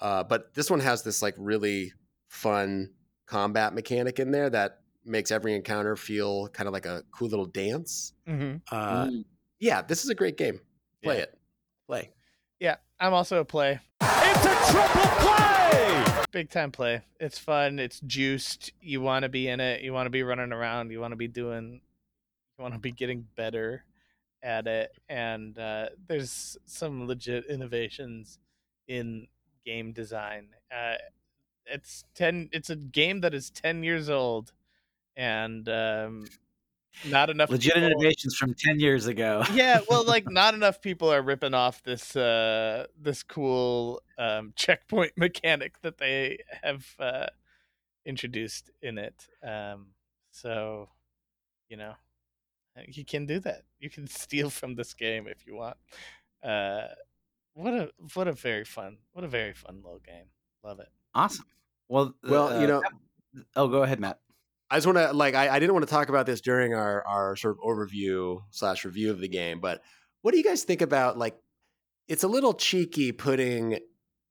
uh, 0.01 0.23
but 0.25 0.55
this 0.55 0.71
one 0.71 0.81
has 0.81 1.03
this 1.03 1.23
like 1.23 1.35
really 1.39 1.93
fun 2.29 2.91
combat 3.27 3.75
mechanic 3.75 4.19
in 4.19 4.31
there 4.31 4.51
that 4.51 4.81
makes 5.05 5.31
every 5.31 5.55
encounter 5.55 5.97
feel 5.97 6.49
kind 6.49 6.67
of 6.67 6.73
like 6.75 6.85
a 6.87 7.03
cool 7.11 7.29
little 7.29 7.47
dance. 7.47 8.13
mm-hmm. 8.29 8.57
Uh, 8.71 9.07
Mm. 9.07 9.25
Yeah, 9.61 9.83
this 9.83 10.05
is 10.05 10.11
a 10.11 10.15
great 10.15 10.37
game. 10.37 10.61
Play 11.03 11.17
Yeah. 11.17 11.23
it. 11.23 11.39
Play. 11.89 12.11
Yeah, 12.61 12.77
I'm 13.01 13.13
also 13.15 13.41
a 13.41 13.45
play. 13.45 13.81
It's 14.03 14.45
a 14.45 14.73
triple 14.73 15.11
play! 15.19 15.68
Big 16.31 16.51
time 16.51 16.71
play. 16.71 17.03
It's 17.19 17.39
fun. 17.39 17.79
It's 17.79 18.01
juiced. 18.01 18.73
You 18.81 19.01
want 19.01 19.23
to 19.23 19.31
be 19.31 19.49
in 19.49 19.61
it. 19.61 19.83
You 19.83 19.93
want 19.95 20.07
to 20.07 20.11
be 20.11 20.23
running 20.23 20.53
around. 20.53 20.91
You 20.91 21.01
want 21.01 21.13
to 21.13 21.17
be 21.17 21.29
doing. 21.29 21.81
You 22.59 22.63
want 22.63 22.75
to 22.75 22.81
be 22.81 22.93
getting 22.93 23.27
better 23.35 23.85
at 24.43 24.67
it. 24.67 24.93
And 25.09 25.59
uh, 25.59 25.87
there's 26.07 26.59
some 26.67 27.07
legit 27.07 27.47
innovations 27.47 28.39
in 28.87 29.27
game 29.65 29.93
design. 29.93 30.49
Uh, 30.71 30.97
it's 31.65 32.05
ten. 32.15 32.51
It's 32.53 32.71
a 32.71 32.77
game 32.77 33.21
that 33.21 33.33
is 33.33 33.51
ten 33.51 33.83
years 33.83 34.11
old, 34.11 34.53
and 35.17 35.67
um, 35.69 36.27
not 37.05 37.31
enough 37.31 37.51
Legit 37.51 37.75
people- 37.75 37.89
innovations 37.91 38.35
from 38.37 38.55
ten 38.55 38.81
years 38.81 39.07
ago. 39.07 39.45
yeah 39.53 39.81
well 39.89 40.05
like 40.05 40.25
not 40.31 40.55
enough 40.55 40.81
people 40.83 41.13
are 41.13 41.23
ripping 41.23 41.55
off 41.55 41.83
this 41.83 42.17
uh 42.17 42.87
this 43.01 43.23
cool 43.23 44.01
um 44.19 44.53
checkpoint 44.57 45.13
mechanic 45.17 45.81
that 45.83 45.99
they 45.99 46.39
have 46.63 46.87
uh 46.99 47.27
introduced 48.05 48.71
in 48.83 48.99
it 48.99 49.29
um 49.43 49.89
so 50.31 50.89
you 51.69 51.77
know 51.77 51.95
you 52.87 53.05
can 53.05 53.27
do 53.27 53.39
that 53.41 53.63
you 53.81 53.91
can 53.91 54.07
steal 54.23 54.51
from 54.51 54.75
this 54.75 54.95
game 54.95 55.27
if 55.27 55.47
you 55.47 55.55
want 55.55 55.77
uh 56.43 56.87
what 57.55 57.75
a 57.75 57.91
what 58.15 58.29
a 58.29 58.33
very 58.33 58.65
fun 58.65 58.97
what 59.13 59.25
a 59.25 59.29
very 59.29 59.53
fun 59.53 59.77
little 59.85 59.99
game 60.01 60.27
love 60.65 60.81
it 60.81 60.89
Awesome. 61.15 61.47
Well, 61.89 62.15
Well, 62.23 62.49
uh, 62.49 62.61
you 62.61 62.67
know, 62.69 62.83
Oh, 63.57 63.67
go 63.67 63.83
ahead, 63.83 63.99
Matt. 63.99 64.21
I 64.71 64.77
just 64.77 64.87
want 64.87 64.99
to 64.99 65.13
like 65.13 65.35
I, 65.35 65.49
I 65.49 65.59
didn't 65.59 65.73
want 65.73 65.87
to 65.87 65.91
talk 65.91 66.09
about 66.09 66.27
this 66.27 66.41
during 66.41 66.75
our 66.75 67.07
our 67.07 67.37
sort 67.37 67.57
of 67.57 67.63
overview 67.65 68.41
slash 68.51 68.85
review 68.85 69.11
of 69.11 69.21
the 69.21 69.29
game, 69.29 69.61
but 69.61 69.83
what 70.23 70.33
do 70.33 70.39
you 70.39 70.45
guys 70.45 70.65
think 70.65 70.83
about 70.83 71.17
like 71.19 71.37
it's 72.07 72.25
a 72.25 72.29
little 72.29 72.55
cheeky 72.55 73.13
putting 73.13 73.79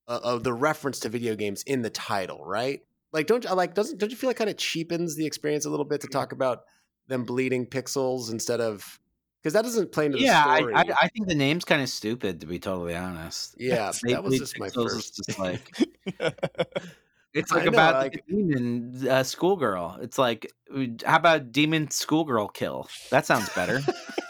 uh, 0.08 0.20
of 0.24 0.44
the 0.44 0.54
reference 0.54 1.00
to 1.02 1.10
video 1.10 1.36
games 1.36 1.64
in 1.64 1.82
the 1.82 1.90
title, 1.90 2.44
right? 2.46 2.82
Like, 3.14 3.28
don't 3.28 3.44
you 3.44 3.54
like 3.54 3.74
doesn't 3.74 3.98
don't 3.98 4.12
you 4.12 4.18
feel 4.18 4.30
like 4.30 4.38
kind 4.38 4.50
of 4.50 4.58
cheapens 4.58 5.16
the 5.16 5.26
experience 5.26 5.66
a 5.66 5.70
little 5.70 5.86
bit 5.86 6.02
to 6.02 6.08
talk 6.08 6.32
about 6.32 6.62
them 7.08 7.24
bleeding 7.24 7.66
pixels 7.66 8.32
instead 8.32 8.60
of 8.62 9.00
because 9.42 9.54
that 9.54 9.64
doesn't 9.64 9.92
play 9.92 10.06
into 10.08 10.18
the 10.18 10.26
Yeah, 10.26 10.44
I, 10.46 10.58
story. 10.58 10.74
I, 10.74 10.84
I 11.02 11.08
think 11.08 11.28
the 11.28 11.36
name's 11.36 11.64
kind 11.64 11.82
of 11.82 11.90
stupid 11.90 12.42
to 12.42 12.48
be 12.48 12.60
totally 12.60 12.96
honest. 12.96 13.56
yeah, 13.60 13.92
that 14.04 14.24
was 14.24 14.38
just 14.38 14.60
my 14.60 14.70
first. 14.70 15.22
just 15.26 15.40
like 15.40 15.72
it's 17.38 17.52
like 17.52 17.66
know, 17.66 17.70
about 17.72 17.96
like- 17.96 18.24
demon 18.28 19.08
uh, 19.08 19.24
schoolgirl. 19.24 20.00
It's 20.02 20.18
like 20.18 20.52
how 21.06 21.18
about 21.18 21.52
demon 21.52 21.90
schoolgirl 21.92 22.50
kill? 22.50 22.90
That 23.12 23.26
sounds 23.26 23.50
better. 23.50 23.82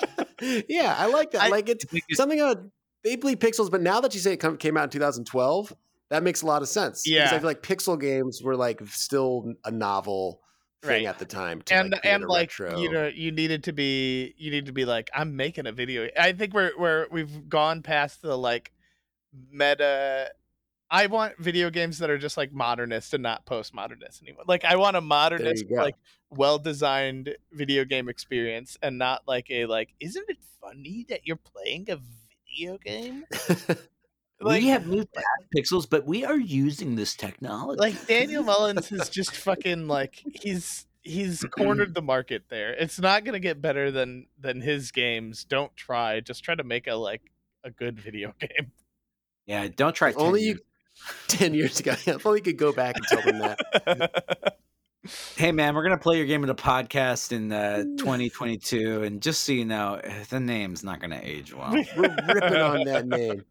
yeah, 0.70 0.95
I 0.97 1.08
like 1.08 1.32
that. 1.32 1.43
I- 1.43 1.47
like 1.49 1.70
it's 1.70 1.86
something 2.14 2.39
about 2.39 2.64
they 3.03 3.16
bleed 3.16 3.39
pixels, 3.39 3.72
but 3.72 3.82
now 3.82 4.01
that 4.01 4.14
you 4.14 4.20
say 4.20 4.34
it 4.34 4.38
come, 4.38 4.58
came 4.58 4.76
out 4.78 4.84
in 4.86 4.89
2012, 4.89 5.74
that 6.10 6.24
makes 6.24 6.41
a 6.41 6.45
lot 6.45 6.62
of 6.62 6.68
sense. 6.68 7.03
because 7.03 7.30
Yeah. 7.32 7.36
I 7.36 7.39
feel 7.39 7.47
like 7.47 7.62
pixel 7.62 7.99
games 7.99 8.41
were 8.41 8.55
like 8.55 8.82
still 8.88 9.53
a 9.64 9.72
novel 9.72 10.41
thing 10.84 11.03
Right. 11.03 11.05
at 11.05 11.18
the 11.20 11.26
time. 11.26 11.62
To, 11.64 11.74
and 11.76 11.91
like, 11.91 12.05
and 12.05 12.24
like 12.26 12.60
retro. 12.60 12.80
you 12.80 12.91
know 12.91 13.08
you 13.08 13.32
needed 13.32 13.64
to 13.66 13.74
be 13.74 14.34
you 14.38 14.51
need 14.51 14.68
to 14.68 14.72
be 14.72 14.86
like 14.86 15.10
i'm 15.14 15.36
making 15.36 15.66
a 15.66 15.72
video 15.72 16.08
i 16.20 16.34
think 16.34 16.53
we're 16.53 16.72
we're 16.78 17.08
we've 17.12 17.49
gone 17.49 17.82
past 17.82 18.22
the 18.22 18.38
like 18.38 18.72
meta 19.51 20.30
i 20.90 21.08
want 21.08 21.38
video 21.38 21.70
games 21.70 22.00
that 22.00 22.10
are 22.10 22.18
just 22.18 22.38
like 22.38 22.52
modernist 22.52 23.14
and 23.14 23.24
not 23.24 23.46
postmodernist 23.46 24.22
anymore 24.22 24.44
like 24.48 24.64
i 24.66 24.76
want 24.76 24.96
a 24.96 25.02
modernist 25.02 25.66
like 25.70 25.96
well 26.30 26.58
designed 26.60 27.36
video 27.52 27.86
game 27.86 28.10
experience 28.10 28.78
and 28.82 28.98
not 28.98 29.22
like 29.28 29.48
a 29.50 29.66
like 29.66 29.94
isn't 30.00 30.26
it 30.30 30.38
funny 30.62 31.06
that 31.10 31.22
you're 31.26 31.38
playing 31.38 31.90
a 31.90 31.98
video 32.46 32.78
game 32.78 33.24
like 34.40 34.62
we 34.62 34.68
have 34.68 34.86
moved 34.86 35.12
past 35.14 35.26
pixels, 35.56 35.90
but 35.90 36.06
we 36.06 36.24
are 36.24 36.38
using 36.38 36.96
this 36.96 37.16
technology. 37.16 37.80
like 37.80 38.08
Daniel 38.08 38.44
Mullins 38.44 38.92
is 38.92 39.10
just 39.10 39.32
fucking 39.36 39.88
like 39.88 40.24
he's 40.42 40.86
he's 41.02 41.44
cornered 41.44 41.94
the 41.96 42.02
market 42.02 42.44
there. 42.50 42.74
It's 42.74 43.00
not 43.00 43.24
gonna 43.24 43.40
get 43.40 43.62
better 43.62 43.90
than 43.90 44.28
than 44.40 44.62
his 44.62 44.92
games. 44.92 45.44
Don't 45.44 45.76
try. 45.76 46.20
Just 46.20 46.44
try 46.44 46.56
to 46.56 46.64
make 46.64 46.88
a 46.88 46.96
like 46.96 47.32
a 47.64 47.72
good 47.72 48.00
video 48.00 48.34
game. 48.40 48.72
yeah, 49.46 49.68
don't 49.76 49.96
try. 49.96 50.12
10 50.12 50.22
only 50.22 50.42
you 50.42 50.48
years. 50.48 50.60
10 51.28 51.54
years 51.54 51.80
ago. 51.80 51.95
If 52.06 52.26
only 52.26 52.39
you 52.39 52.43
could 52.43 52.58
go 52.58 52.74
back 52.74 52.95
and 52.95 53.06
tell 53.08 53.22
them 53.22 53.39
that. 53.39 54.58
Hey 55.38 55.54
man, 55.54 55.74
we're 55.74 55.84
gonna 55.84 55.98
play 55.98 56.18
your 56.18 56.26
game 56.26 56.43
in 56.43 56.50
a 56.50 56.56
podcast 56.56 57.32
in 57.32 57.50
uh, 57.54 57.84
2022, 57.98 59.04
and 59.04 59.22
just 59.22 59.43
so 59.43 59.54
you 59.54 59.64
know, 59.64 60.02
the 60.30 60.39
name's 60.41 60.84
not 60.84 61.00
gonna 61.00 61.22
age 61.24 61.54
well. 61.54 61.72
We're 61.72 62.16
ripping 62.28 62.58
on 62.58 62.84
that 62.84 63.08
name. 63.08 63.45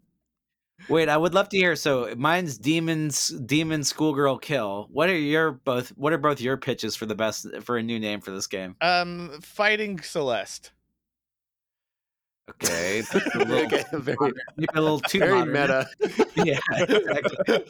Wait, 0.91 1.09
I 1.09 1.17
would 1.17 1.33
love 1.33 1.49
to 1.51 1.57
hear. 1.57 1.75
So 1.75 2.13
mine's 2.19 2.59
demons, 2.59 3.29
demon 3.29 3.85
schoolgirl 3.85 4.37
kill. 4.39 4.89
What 4.91 5.09
are 5.09 5.17
your 5.17 5.53
both? 5.53 5.89
What 5.97 6.13
are 6.13 6.19
both 6.19 6.43
your 6.43 6.59
pitches 6.59 6.95
for 6.95 7.07
the 7.07 7.15
best 7.15 7.47
for 7.63 7.79
a 7.79 7.83
new 7.83 7.99
name 7.99 8.21
for 8.21 8.33
this 8.33 8.47
game? 8.47 8.77
um, 8.83 9.39
fighting 9.41 9.99
Celeste. 10.03 10.73
Okay, 12.49 13.03
a 13.35 13.39
little, 13.39 13.57
Okay, 13.67 13.85
very, 13.93 14.17
maybe 14.57 14.69
a 14.75 14.81
little 14.81 15.01
too 15.01 15.19
very 15.19 15.45
modern. 15.45 15.53
meta. 15.53 15.89
Yeah, 16.37 16.59
exactly. 16.79 17.65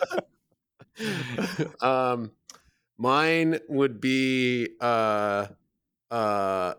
um, 1.80 2.30
mine 2.98 3.58
would 3.68 4.00
be 4.00 4.68
uh, 4.80 5.46
uh, 6.10 6.74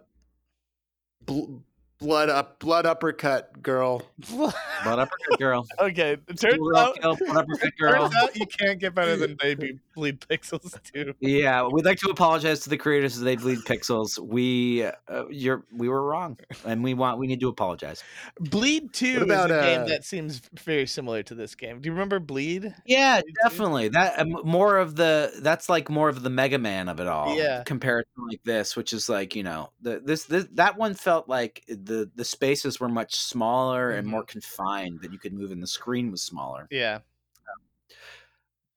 bl- 1.25 1.55
blood 1.99 2.29
up, 2.29 2.59
blood 2.59 2.85
uppercut 2.85 3.61
girl. 3.63 4.03
Blood 4.29 4.53
uppercut 4.85 5.39
girl. 5.39 5.65
okay, 5.79 6.17
it 6.27 6.39
turns 6.39 6.59
out. 6.75 6.99
Blood 7.01 7.17
uppercut 7.35 7.77
girl. 7.77 8.09
turns 8.09 8.15
out 8.15 8.35
you 8.35 8.45
can't 8.45 8.79
get 8.79 8.93
better 8.93 9.15
than 9.17 9.35
Baby 9.41 9.79
Bleed 9.97 10.19
Pixels 10.19 10.79
too. 10.93 11.15
Yeah, 11.19 11.67
we'd 11.71 11.83
like 11.83 11.97
to 12.01 12.09
apologize 12.09 12.59
to 12.61 12.69
the 12.69 12.77
creators 12.77 13.17
as 13.17 13.23
they 13.23 13.35
bleed 13.35 13.57
pixels. 13.65 14.19
We, 14.19 14.83
uh, 14.83 15.27
you're, 15.31 15.63
we 15.75 15.89
were 15.89 16.03
wrong, 16.03 16.37
and 16.63 16.83
we 16.83 16.93
want, 16.93 17.17
we 17.17 17.25
need 17.25 17.39
to 17.39 17.47
apologize. 17.47 18.03
Bleed 18.39 18.93
Two 18.93 19.21
about, 19.23 19.49
is 19.49 19.57
a 19.57 19.61
game 19.61 19.81
uh, 19.81 19.85
that 19.85 20.05
seems 20.05 20.39
very 20.61 20.85
similar 20.85 21.23
to 21.23 21.33
this 21.33 21.55
game. 21.55 21.81
Do 21.81 21.87
you 21.87 21.93
remember 21.93 22.19
Bleed? 22.19 22.75
Yeah, 22.85 23.21
Bleed 23.21 23.33
too? 23.33 23.49
definitely. 23.49 23.87
That 23.87 24.19
um, 24.19 24.37
more 24.43 24.77
of 24.77 24.95
the 24.95 25.31
that's 25.41 25.67
like 25.67 25.89
more 25.89 26.09
of 26.09 26.21
the 26.21 26.29
Mega 26.29 26.59
Man 26.59 26.89
of 26.89 26.99
it 26.99 27.07
all. 27.07 27.35
Yeah. 27.35 27.63
comparison 27.63 28.27
like 28.29 28.43
this, 28.43 28.75
which 28.75 28.93
is 28.93 29.09
like 29.09 29.35
you 29.35 29.41
know 29.41 29.71
the 29.81 29.99
this, 29.99 30.25
this 30.25 30.45
that 30.53 30.77
one 30.77 30.93
felt 30.93 31.27
like 31.27 31.63
the 31.67 32.07
the 32.15 32.25
spaces 32.25 32.79
were 32.79 32.87
much 32.87 33.15
smaller 33.15 33.89
and 33.89 34.07
more 34.07 34.23
confined 34.23 35.01
that 35.01 35.11
you 35.11 35.17
could 35.17 35.33
move, 35.33 35.49
and 35.49 35.63
the 35.63 35.67
screen 35.67 36.11
was 36.11 36.21
smaller. 36.21 36.67
Yeah. 36.69 36.99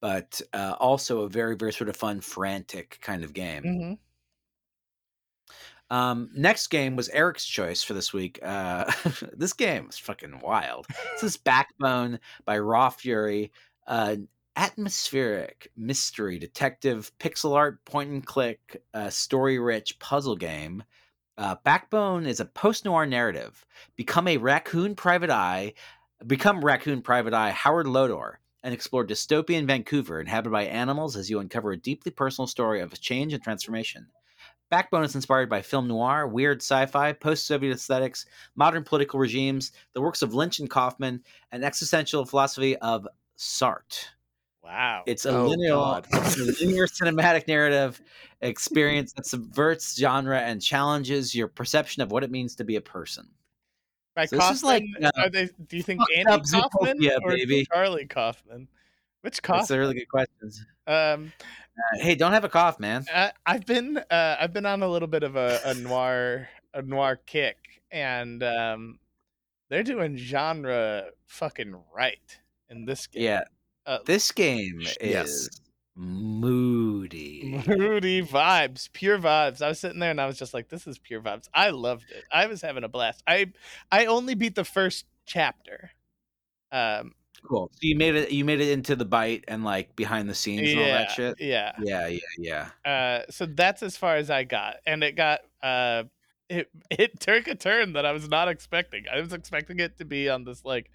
But 0.01 0.41
uh, 0.53 0.77
also 0.81 1.21
a 1.23 1.29
very 1.29 1.57
very 1.57 1.73
sort 1.73 1.91
of 1.91 1.97
fun, 1.97 2.21
frantic 2.21 2.99
kind 3.03 3.25
of 3.25 3.33
game. 3.35 3.67
hmm 3.67 3.93
Um, 5.91 6.31
next 6.35 6.69
game 6.69 6.97
was 6.97 7.09
Eric's 7.09 7.45
choice 7.47 7.83
for 7.83 7.95
this 7.95 8.13
week. 8.13 8.39
Uh, 8.43 8.91
this 9.33 9.53
game 9.53 9.89
is 9.89 9.99
fucking 9.99 10.41
wild. 10.41 10.87
This 11.15 11.25
is 11.25 11.37
Backbone 11.37 12.21
by 12.45 12.59
Raw 12.59 12.91
Fury, 12.91 13.51
an 13.87 14.29
atmospheric 14.57 15.71
mystery 15.77 16.39
detective 16.39 17.11
pixel 17.19 17.57
art 17.57 17.85
point 17.85 18.11
and 18.11 18.25
click 18.27 18.83
uh, 18.95 19.11
story 19.11 19.59
rich 19.59 19.99
puzzle 19.99 20.37
game. 20.37 20.83
Uh, 21.39 21.57
Backbone 21.65 22.27
is 22.27 22.41
a 22.41 22.45
post 22.45 22.85
noir 22.85 23.07
narrative. 23.07 23.65
Become 23.97 24.29
a 24.29 24.37
raccoon 24.37 24.95
private 24.95 25.31
eye, 25.31 25.75
become 26.27 26.65
raccoon 26.65 27.03
private 27.03 27.33
eye 27.35 27.51
Howard 27.51 27.87
Lotor, 27.87 28.39
and 28.63 28.75
explore 28.75 29.07
dystopian 29.07 29.67
Vancouver 29.67 30.21
inhabited 30.21 30.51
by 30.53 30.65
animals 30.65 31.17
as 31.17 31.31
you 31.31 31.39
uncover 31.39 31.73
a 31.73 31.77
deeply 31.77 32.13
personal 32.13 32.47
story 32.47 32.81
of 32.81 32.99
change 33.01 33.33
and 33.33 33.43
transformation. 33.43 34.09
Backbone 34.71 35.05
is 35.05 35.17
inspired 35.17 35.51
by 35.51 35.63
film 35.63 35.89
noir, 35.89 36.27
weird 36.29 36.59
sci 36.63 36.87
fi, 36.87 37.13
post 37.13 37.47
Soviet 37.47 37.73
aesthetics, 37.73 38.27
modern 38.55 38.85
political 38.85 39.19
regimes, 39.19 39.73
the 39.95 40.01
works 40.01 40.23
of 40.23 40.33
Lynch 40.35 40.61
and 40.61 40.71
Kaufman, 40.71 41.25
and 41.51 41.65
existential 41.65 42.25
philosophy 42.25 42.77
of 42.77 43.07
Sartre. 43.37 44.07
Wow. 44.63 45.03
It's 45.07 45.25
a 45.25 45.33
Oh, 45.33 45.49
linear, 45.49 46.03
it's 46.13 46.39
a 46.39 46.65
linear 46.65 46.87
cinematic 46.87 47.49
narrative 47.49 48.01
experience 48.43 49.13
that 49.15 49.27
subverts 49.27 49.99
genre 49.99 50.39
and 50.39 50.63
challenges 50.63 51.35
your 51.35 51.49
perception 51.49 52.03
of 52.03 52.13
what 52.13 52.23
it 52.23 52.31
means 52.31 52.55
to 52.57 52.65
be 52.65 52.77
a 52.77 52.81
person. 52.81 53.29
By 54.15 54.27
So 54.27 54.37
this 54.37 54.51
is 54.51 54.63
like, 54.65 54.83
Kaufman, 54.83 55.05
uh, 55.05 55.23
are 55.23 55.31
they, 55.31 55.49
do 55.69 55.77
you 55.77 55.83
think 55.83 56.01
Andy 56.17 56.43
Kaufman 56.51 56.99
Zootopia, 56.99 57.19
or 57.23 57.31
baby. 57.31 57.67
Charlie 57.73 58.07
Kaufman? 58.07 58.69
Which 59.23 59.35
That's 59.37 59.41
Kaufman? 59.41 59.77
a 59.77 59.81
really 59.81 59.95
good 59.95 60.09
question. 60.09 60.51
Um, 60.87 61.33
Uh, 61.77 62.03
hey, 62.03 62.15
don't 62.15 62.33
have 62.33 62.45
a 62.45 62.49
cough, 62.49 62.79
man. 62.81 63.05
I, 63.15 63.33
I've 63.47 63.65
been 63.65 63.97
uh, 63.99 64.37
I've 64.41 64.53
been 64.53 64.67
on 64.67 64.83
a 64.83 64.89
little 64.89 65.09
bit 65.09 65.23
of 65.23 65.37
a, 65.37 65.61
a 65.65 65.75
noir 65.75 66.49
a 66.75 66.83
noir 66.83 67.21
kick, 67.27 67.81
and 67.91 68.43
um, 68.43 68.99
they're 69.69 69.83
doing 69.85 70.17
genre 70.17 71.07
fucking 71.27 71.75
right 71.95 72.39
in 72.69 72.85
this 72.85 73.07
game. 73.07 73.23
Yeah, 73.23 73.45
Uh, 73.87 73.99
this 74.05 74.31
game 74.33 74.81
is 74.81 74.97
Yes. 75.01 75.49
Moody. 76.01 77.63
moody 77.67 78.23
vibes, 78.23 78.91
pure 78.93 79.19
vibes. 79.19 79.61
I 79.61 79.69
was 79.69 79.79
sitting 79.79 80.01
there 80.01 80.11
and 80.11 80.21
I 80.21 80.27
was 80.27 80.39
just 80.39 80.55
like, 80.55 80.69
"This 80.69 80.87
is 80.87 80.99
pure 80.99 81.21
vibes." 81.21 81.49
I 81.53 81.71
loved 81.71 82.11
it. 82.11 82.25
I 82.33 82.47
was 82.47 82.63
having 82.63 82.85
a 82.85 82.89
blast. 82.89 83.23
I 83.27 83.53
I 83.93 84.07
only 84.07 84.35
beat 84.35 84.55
the 84.55 84.65
first 84.65 85.07
chapter. 85.27 85.91
Um, 86.73 87.15
Cool. 87.43 87.71
So 87.73 87.79
you 87.81 87.97
made 87.97 88.17
it. 88.17 88.31
You 88.31 88.45
made 88.45 88.61
it 88.61 88.71
into 88.71 88.97
the 88.97 89.05
bite 89.05 89.45
and 89.49 89.65
like 89.65 89.97
behind 89.97 90.29
the 90.29 90.35
scenes 90.35 90.71
and 90.71 90.79
all 90.79 90.87
yeah, 90.87 90.99
that 90.99 91.11
shit. 91.11 91.41
yeah. 91.41 91.73
Yeah, 91.83 92.07
yeah, 92.07 92.69
yeah. 92.85 92.91
Uh, 92.91 93.23
so 93.31 93.47
that's 93.47 93.83
as 93.83 93.97
far 93.97 94.17
as 94.17 94.31
I 94.31 94.45
got, 94.45 94.77
and 94.87 95.03
it 95.03 95.17
got 95.17 95.41
uh, 95.63 96.05
it 96.49 96.69
it 96.91 97.21
took 97.21 97.49
a 97.49 97.55
turn 97.55 97.95
that 97.95 98.05
I 98.05 98.13
was 98.13 98.29
not 98.29 98.49
expecting. 98.49 99.05
I 99.13 99.21
was 99.21 99.33
expecting 99.33 99.81
it 99.81 99.99
to 99.99 100.05
be 100.05 100.29
on 100.29 100.45
this 100.45 100.65
like 100.65 100.91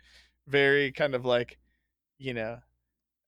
very 0.47 0.91
kind 0.91 1.15
of 1.15 1.25
like, 1.25 1.57
you 2.19 2.33
know, 2.33 2.59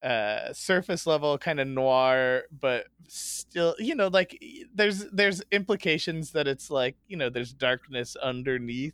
uh, 0.04 0.54
surface 0.54 1.08
level 1.08 1.38
kind 1.38 1.60
of 1.60 1.68
noir, 1.68 2.44
but 2.52 2.86
still, 3.08 3.76
you 3.80 3.96
know, 3.96 4.08
like 4.08 4.42
there's 4.74 5.06
there's 5.12 5.42
implications 5.52 6.32
that 6.32 6.48
it's 6.48 6.70
like 6.70 6.96
you 7.08 7.18
know 7.18 7.30
there's 7.30 7.54
darkness 7.54 8.16
underneath, 8.16 8.94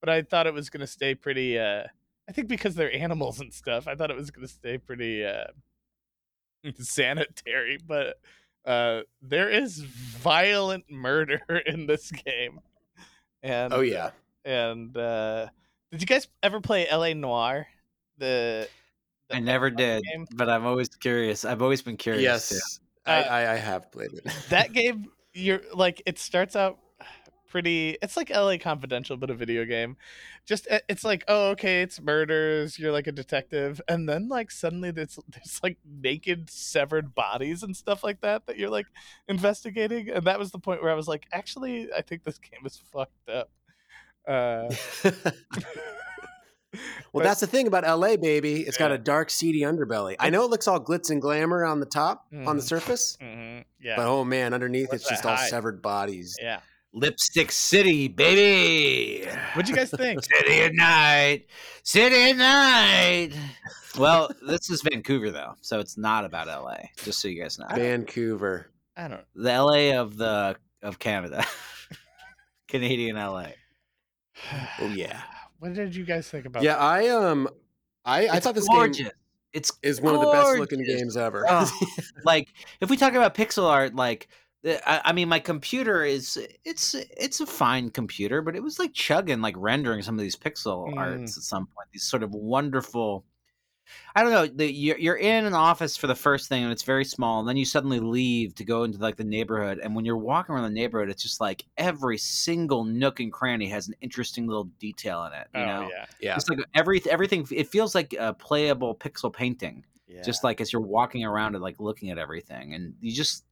but 0.00 0.08
I 0.08 0.22
thought 0.22 0.46
it 0.46 0.54
was 0.54 0.70
gonna 0.70 0.86
stay 0.86 1.14
pretty. 1.14 1.58
Uh, 1.58 1.84
I 2.28 2.32
think 2.32 2.48
because 2.48 2.74
they're 2.74 2.94
animals 2.94 3.40
and 3.40 3.52
stuff, 3.52 3.88
I 3.88 3.94
thought 3.94 4.10
it 4.10 4.16
was 4.16 4.30
gonna 4.30 4.48
stay 4.48 4.78
pretty. 4.78 5.24
Uh, 5.24 5.44
sanitary, 6.78 7.78
but 7.84 8.20
uh, 8.64 9.00
there 9.20 9.50
is 9.50 9.78
violent 9.80 10.84
murder 10.90 11.40
in 11.66 11.86
this 11.86 12.10
game. 12.10 12.60
And 13.42 13.72
Oh 13.72 13.80
yeah. 13.80 14.10
and 14.44 14.96
uh, 14.96 15.48
did 15.90 16.00
you 16.00 16.06
guys 16.06 16.28
ever 16.42 16.60
play 16.60 16.88
L.A. 16.88 17.14
Noire? 17.14 17.66
The 18.18 18.68
I 19.30 19.40
never 19.40 19.70
did, 19.70 20.02
game? 20.04 20.26
but 20.34 20.48
I'm 20.48 20.66
always 20.66 20.88
curious. 20.88 21.44
I've 21.44 21.62
always 21.62 21.82
been 21.82 21.96
curious. 21.96 22.48
too. 22.48 22.54
Yes. 22.54 22.80
Uh, 23.06 23.10
I, 23.10 23.22
I, 23.22 23.52
I 23.52 23.56
have 23.56 23.90
played 23.90 24.12
it. 24.12 24.24
that 24.50 24.72
game. 24.72 25.06
You're 25.34 25.62
like 25.72 26.02
it 26.04 26.18
starts 26.18 26.56
out 26.56 26.78
pretty. 27.52 27.98
It's 28.02 28.16
like 28.16 28.30
L.A. 28.30 28.58
Confidential, 28.58 29.16
but 29.16 29.30
a 29.30 29.34
video 29.34 29.64
game. 29.64 29.96
Just 30.46 30.66
it's 30.88 31.04
like, 31.04 31.22
oh, 31.28 31.50
okay, 31.50 31.82
it's 31.82 32.00
murders. 32.00 32.78
You're 32.78 32.92
like 32.92 33.06
a 33.06 33.12
detective, 33.12 33.80
and 33.86 34.08
then 34.08 34.28
like 34.28 34.50
suddenly 34.50 34.90
there's 34.90 35.18
there's 35.28 35.60
like 35.62 35.78
naked 35.86 36.50
severed 36.50 37.14
bodies 37.14 37.62
and 37.62 37.76
stuff 37.76 38.02
like 38.02 38.22
that 38.22 38.46
that 38.46 38.58
you're 38.58 38.70
like 38.70 38.86
investigating, 39.28 40.08
and 40.10 40.24
that 40.26 40.38
was 40.38 40.50
the 40.50 40.58
point 40.58 40.82
where 40.82 40.90
I 40.90 40.94
was 40.94 41.06
like, 41.06 41.26
actually, 41.32 41.92
I 41.92 42.02
think 42.02 42.24
this 42.24 42.38
game 42.38 42.64
is 42.64 42.82
fucked 42.92 43.28
up. 43.28 43.50
Uh, 44.26 44.74
well, 46.72 46.80
But- 47.12 47.22
that's 47.24 47.40
the 47.40 47.46
thing 47.46 47.66
about 47.66 47.84
LA, 47.84 48.16
baby. 48.16 48.62
It's 48.62 48.76
got 48.76 48.92
a 48.92 48.98
dark, 48.98 49.30
seedy 49.30 49.60
underbelly. 49.60 50.16
I 50.18 50.30
know 50.30 50.44
it 50.44 50.50
looks 50.50 50.66
all 50.68 50.80
glitz 50.80 51.10
and 51.10 51.20
glamour 51.20 51.64
on 51.64 51.80
the 51.80 51.86
top, 51.86 52.26
on 52.32 52.56
the 52.56 52.62
Mhm. 52.62 52.66
surface, 52.68 53.16
mhm, 53.20 53.64
yeah, 53.80 53.96
but 53.96 54.06
oh 54.06 54.24
man, 54.24 54.54
underneath 54.54 54.88
What's 54.90 55.02
it's 55.02 55.10
just 55.10 55.22
that 55.24 55.40
all 55.40 55.48
severed 55.48 55.82
bodies. 55.82 56.36
yeah. 56.40 56.60
Lipstick 56.94 57.50
City, 57.50 58.06
baby. 58.08 59.26
What'd 59.54 59.66
you 59.68 59.74
guys 59.74 59.90
think? 59.90 60.22
City 60.36 60.60
at 60.60 60.74
night. 60.74 61.46
City 61.84 62.30
at 62.32 62.36
night. 62.36 63.30
Well, 63.98 64.30
this 64.46 64.68
is 64.68 64.82
Vancouver 64.82 65.30
though, 65.30 65.54
so 65.62 65.80
it's 65.80 65.96
not 65.96 66.24
about 66.26 66.48
LA. 66.48 66.88
Just 67.02 67.20
so 67.22 67.28
you 67.28 67.40
guys 67.42 67.58
know, 67.58 67.66
Vancouver. 67.74 68.66
I 68.94 69.08
don't. 69.08 69.24
the 69.34 69.50
LA 69.58 69.98
of 69.98 70.16
the 70.18 70.56
of 70.82 70.98
Canada, 70.98 71.44
Canadian 72.68 73.16
LA. 73.16 73.46
Oh 74.80 74.86
yeah. 74.88 75.20
What 75.62 75.74
did 75.74 75.94
you 75.94 76.04
guys 76.04 76.28
think 76.28 76.44
about? 76.44 76.64
Yeah, 76.64 76.76
I 76.76 77.06
um, 77.10 77.48
I, 78.04 78.26
I 78.26 78.40
thought 78.40 78.56
this 78.56 78.66
gorgeous. 78.66 78.98
game 79.04 79.10
It's 79.52 79.70
is 79.80 80.00
one 80.00 80.12
of 80.12 80.20
the 80.20 80.32
best 80.32 80.58
looking 80.58 80.82
games 80.84 81.16
ever. 81.16 81.46
Oh, 81.48 81.70
like 82.24 82.48
if 82.80 82.90
we 82.90 82.96
talk 82.96 83.14
about 83.14 83.36
pixel 83.36 83.70
art, 83.70 83.94
like 83.94 84.26
I, 84.66 85.02
I 85.04 85.12
mean, 85.12 85.28
my 85.28 85.38
computer 85.38 86.02
is 86.04 86.36
it's 86.64 86.96
it's 87.16 87.38
a 87.38 87.46
fine 87.46 87.90
computer, 87.90 88.42
but 88.42 88.56
it 88.56 88.62
was 88.64 88.80
like 88.80 88.92
chugging, 88.92 89.40
like 89.40 89.54
rendering 89.56 90.02
some 90.02 90.16
of 90.16 90.20
these 90.20 90.34
pixel 90.34 90.92
Mm. 90.92 90.96
arts 90.96 91.36
at 91.36 91.44
some 91.44 91.66
point. 91.66 91.86
These 91.92 92.02
sort 92.02 92.24
of 92.24 92.32
wonderful. 92.34 93.24
I 94.14 94.22
don't 94.22 94.32
know. 94.32 94.46
The, 94.46 94.70
you're 94.72 94.98
you're 94.98 95.16
in 95.16 95.46
an 95.46 95.54
office 95.54 95.96
for 95.96 96.06
the 96.06 96.14
first 96.14 96.48
thing, 96.48 96.62
and 96.62 96.72
it's 96.72 96.82
very 96.82 97.04
small, 97.04 97.40
and 97.40 97.48
then 97.48 97.56
you 97.56 97.64
suddenly 97.64 98.00
leave 98.00 98.54
to 98.56 98.64
go 98.64 98.84
into 98.84 98.98
like 98.98 99.16
the 99.16 99.24
neighborhood, 99.24 99.78
and 99.82 99.94
when 99.94 100.04
you're 100.04 100.16
walking 100.16 100.54
around 100.54 100.64
the 100.64 100.70
neighborhood, 100.70 101.08
it's 101.10 101.22
just 101.22 101.40
like 101.40 101.64
every 101.78 102.18
single 102.18 102.84
nook 102.84 103.20
and 103.20 103.32
cranny 103.32 103.68
has 103.68 103.88
an 103.88 103.94
interesting 104.00 104.46
little 104.46 104.64
detail 104.64 105.24
in 105.24 105.32
it. 105.32 105.48
You 105.52 105.64
Oh 105.64 105.66
know, 105.66 105.92
yeah. 105.92 106.06
yeah. 106.20 106.40
it's 106.40 106.48
like 106.48 106.58
every 106.74 107.02
everything. 107.08 107.46
It 107.50 107.68
feels 107.68 107.94
like 107.94 108.14
a 108.18 108.34
playable 108.34 108.94
pixel 108.94 109.32
painting 109.32 109.84
Yeah. 110.06 110.22
just 110.22 110.44
like 110.44 110.60
as 110.60 110.72
you're 110.72 110.82
walking 110.82 111.24
around 111.24 111.54
and 111.54 111.62
like 111.62 111.80
looking 111.80 112.10
at 112.10 112.18
everything 112.18 112.74
and 112.74 112.94
you 113.00 113.12
just 113.12 113.44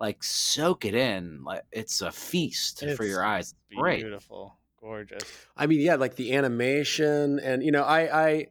like 0.00 0.22
soak 0.22 0.84
it 0.84 0.94
in 0.94 1.42
like 1.44 1.62
it's 1.72 2.00
a 2.00 2.12
feast 2.12 2.88
for 2.90 3.04
your 3.04 3.24
eyes 3.24 3.52
It's 3.52 3.54
great 3.74 4.08
beautiful, 4.08 4.58
gorgeous. 4.76 5.48
I 5.56 5.66
mean, 5.66 5.80
yeah, 5.80 5.96
like 5.96 6.16
the 6.16 6.34
animation 6.34 7.38
and 7.40 7.62
you 7.62 7.72
know, 7.72 7.82
I 7.82 8.28
I 8.28 8.46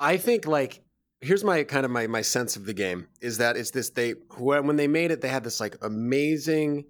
I 0.00 0.16
think 0.16 0.46
like 0.46 0.82
here's 1.20 1.44
my 1.44 1.64
kind 1.64 1.84
of 1.84 1.90
my 1.90 2.06
my 2.06 2.22
sense 2.22 2.56
of 2.56 2.66
the 2.66 2.74
game 2.74 3.08
is 3.20 3.38
that 3.38 3.56
it's 3.56 3.70
this 3.70 3.90
they 3.90 4.12
when 4.36 4.66
when 4.66 4.76
they 4.76 4.88
made 4.88 5.10
it 5.10 5.20
they 5.20 5.28
had 5.28 5.44
this 5.44 5.60
like 5.60 5.76
amazing 5.82 6.84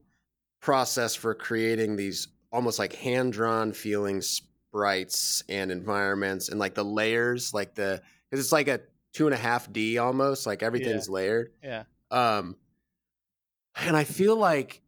process 0.60 1.14
for 1.14 1.34
creating 1.34 1.96
these 1.96 2.28
almost 2.52 2.78
like 2.78 2.94
hand 2.94 3.32
drawn 3.32 3.72
feeling 3.72 4.20
sprites 4.20 5.44
and 5.48 5.70
environments 5.70 6.48
and 6.48 6.58
like 6.58 6.74
the 6.74 6.84
layers 6.84 7.54
like 7.54 7.74
the 7.74 8.00
because 8.28 8.44
it's 8.44 8.52
like 8.52 8.68
a 8.68 8.80
two 9.12 9.26
and 9.26 9.34
a 9.34 9.38
half 9.38 9.72
D 9.72 9.98
almost 9.98 10.46
like 10.46 10.62
everything's 10.62 11.08
layered 11.08 11.52
Yeah. 11.62 11.84
um, 12.10 12.56
and 13.76 13.96
I 13.96 14.04
feel 14.04 14.36
like 14.36 14.82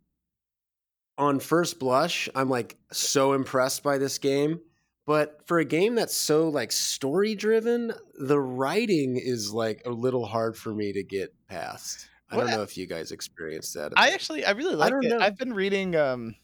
on 1.16 1.41
first 1.41 1.79
blush, 1.79 2.29
I'm 2.35 2.49
like 2.49 2.77
so 2.93 3.33
impressed 3.33 3.83
by 3.83 3.99
this 3.99 4.19
game. 4.19 4.61
But 5.09 5.40
for 5.46 5.59
a 5.59 5.64
game 5.64 5.94
that's 5.94 6.14
so 6.14 6.50
like 6.50 6.70
story 6.70 7.34
driven, 7.34 7.94
the 8.20 8.38
writing 8.38 9.16
is 9.16 9.54
like 9.54 9.80
a 9.86 9.90
little 9.90 10.26
hard 10.26 10.54
for 10.54 10.74
me 10.74 10.92
to 10.92 11.02
get 11.02 11.34
past. 11.48 12.11
I 12.30 12.36
What 12.36 12.42
don't 12.42 12.52
I- 12.52 12.56
know 12.56 12.62
if 12.62 12.76
you 12.76 12.86
guys 12.86 13.11
experienced 13.11 13.72
that. 13.72 13.94
I 13.96 14.11
actually 14.11 14.44
I 14.44 14.50
really 14.50 14.74
like 14.76 14.92
it. 14.92 15.09
know. 15.09 15.18
I've 15.18 15.38
been 15.38 15.54
reading 15.54 15.96
um 15.96 16.34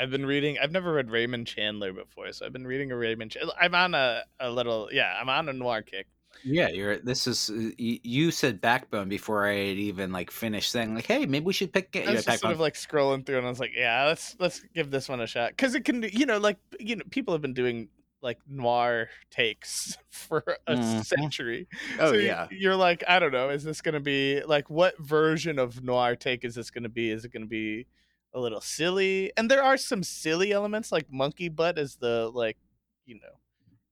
I've 0.00 0.10
been 0.10 0.24
reading 0.24 0.56
I've 0.62 0.72
never 0.72 0.94
read 0.94 1.10
Raymond 1.10 1.46
Chandler 1.46 1.92
before, 1.92 2.32
so 2.32 2.46
I've 2.46 2.54
been 2.54 2.66
reading 2.66 2.90
a 2.90 2.96
Raymond 2.96 3.32
Ch- 3.32 3.36
I'm 3.60 3.74
on 3.74 3.94
a, 3.94 4.22
a 4.40 4.50
little 4.50 4.88
yeah, 4.90 5.14
I'm 5.20 5.28
on 5.28 5.50
a 5.50 5.52
noir 5.52 5.82
kick. 5.82 6.06
Yeah 6.42 6.68
you're 6.68 6.98
this 6.98 7.26
is 7.26 7.50
uh, 7.50 7.70
you, 7.78 7.98
you 8.02 8.30
said 8.30 8.60
backbone 8.60 9.08
before 9.08 9.46
i 9.46 9.54
had 9.54 9.76
even 9.76 10.10
like 10.12 10.30
finished 10.30 10.70
saying 10.70 10.94
like 10.94 11.06
hey 11.06 11.24
maybe 11.26 11.44
we 11.44 11.52
should 11.52 11.72
pick 11.72 11.94
I 11.94 12.10
yeah, 12.10 12.10
was 12.10 12.24
just 12.24 12.40
sort 12.40 12.52
of 12.52 12.58
like 12.60 12.74
scrolling 12.74 13.24
through 13.24 13.38
and 13.38 13.46
I 13.46 13.50
was 13.50 13.60
like, 13.60 13.72
yeah, 13.76 14.06
let's 14.06 14.34
let's 14.40 14.60
give 14.74 14.90
this 14.90 15.08
one 15.08 15.20
a 15.20 15.26
shot 15.26 15.56
cuz 15.56 15.74
it 15.74 15.84
can 15.84 16.02
you 16.02 16.26
know 16.26 16.38
like 16.38 16.58
you 16.80 16.96
know 16.96 17.04
people 17.10 17.32
have 17.34 17.42
been 17.42 17.54
doing 17.54 17.90
like 18.22 18.38
noir 18.46 19.08
takes 19.30 19.96
for 20.10 20.44
a 20.66 20.76
Mhm. 20.76 21.02
century. 21.02 21.68
oh 21.98 22.12
So 22.12 22.16
yeah, 22.16 22.48
you're 22.50 22.76
like, 22.76 23.04
I 23.08 23.18
don't 23.18 23.32
know, 23.32 23.50
is 23.50 23.64
this 23.64 23.80
going 23.82 23.94
to 23.94 24.00
be 24.00 24.42
like 24.44 24.70
what 24.70 24.98
version 24.98 25.58
of 25.58 25.82
noir 25.84 26.16
take 26.16 26.44
is 26.44 26.54
this 26.54 26.70
going 26.70 26.84
to 26.84 26.88
be? 26.88 27.10
Is 27.10 27.24
it 27.24 27.32
going 27.32 27.42
to 27.42 27.48
be 27.48 27.86
a 28.34 28.40
little 28.40 28.60
silly? 28.60 29.32
And 29.36 29.50
there 29.50 29.62
are 29.62 29.76
some 29.76 30.02
silly 30.02 30.52
elements 30.52 30.90
like 30.92 31.10
monkey 31.12 31.48
butt 31.48 31.78
is 31.78 31.96
the 31.96 32.30
like, 32.32 32.58
you 33.06 33.16
know, 33.16 33.36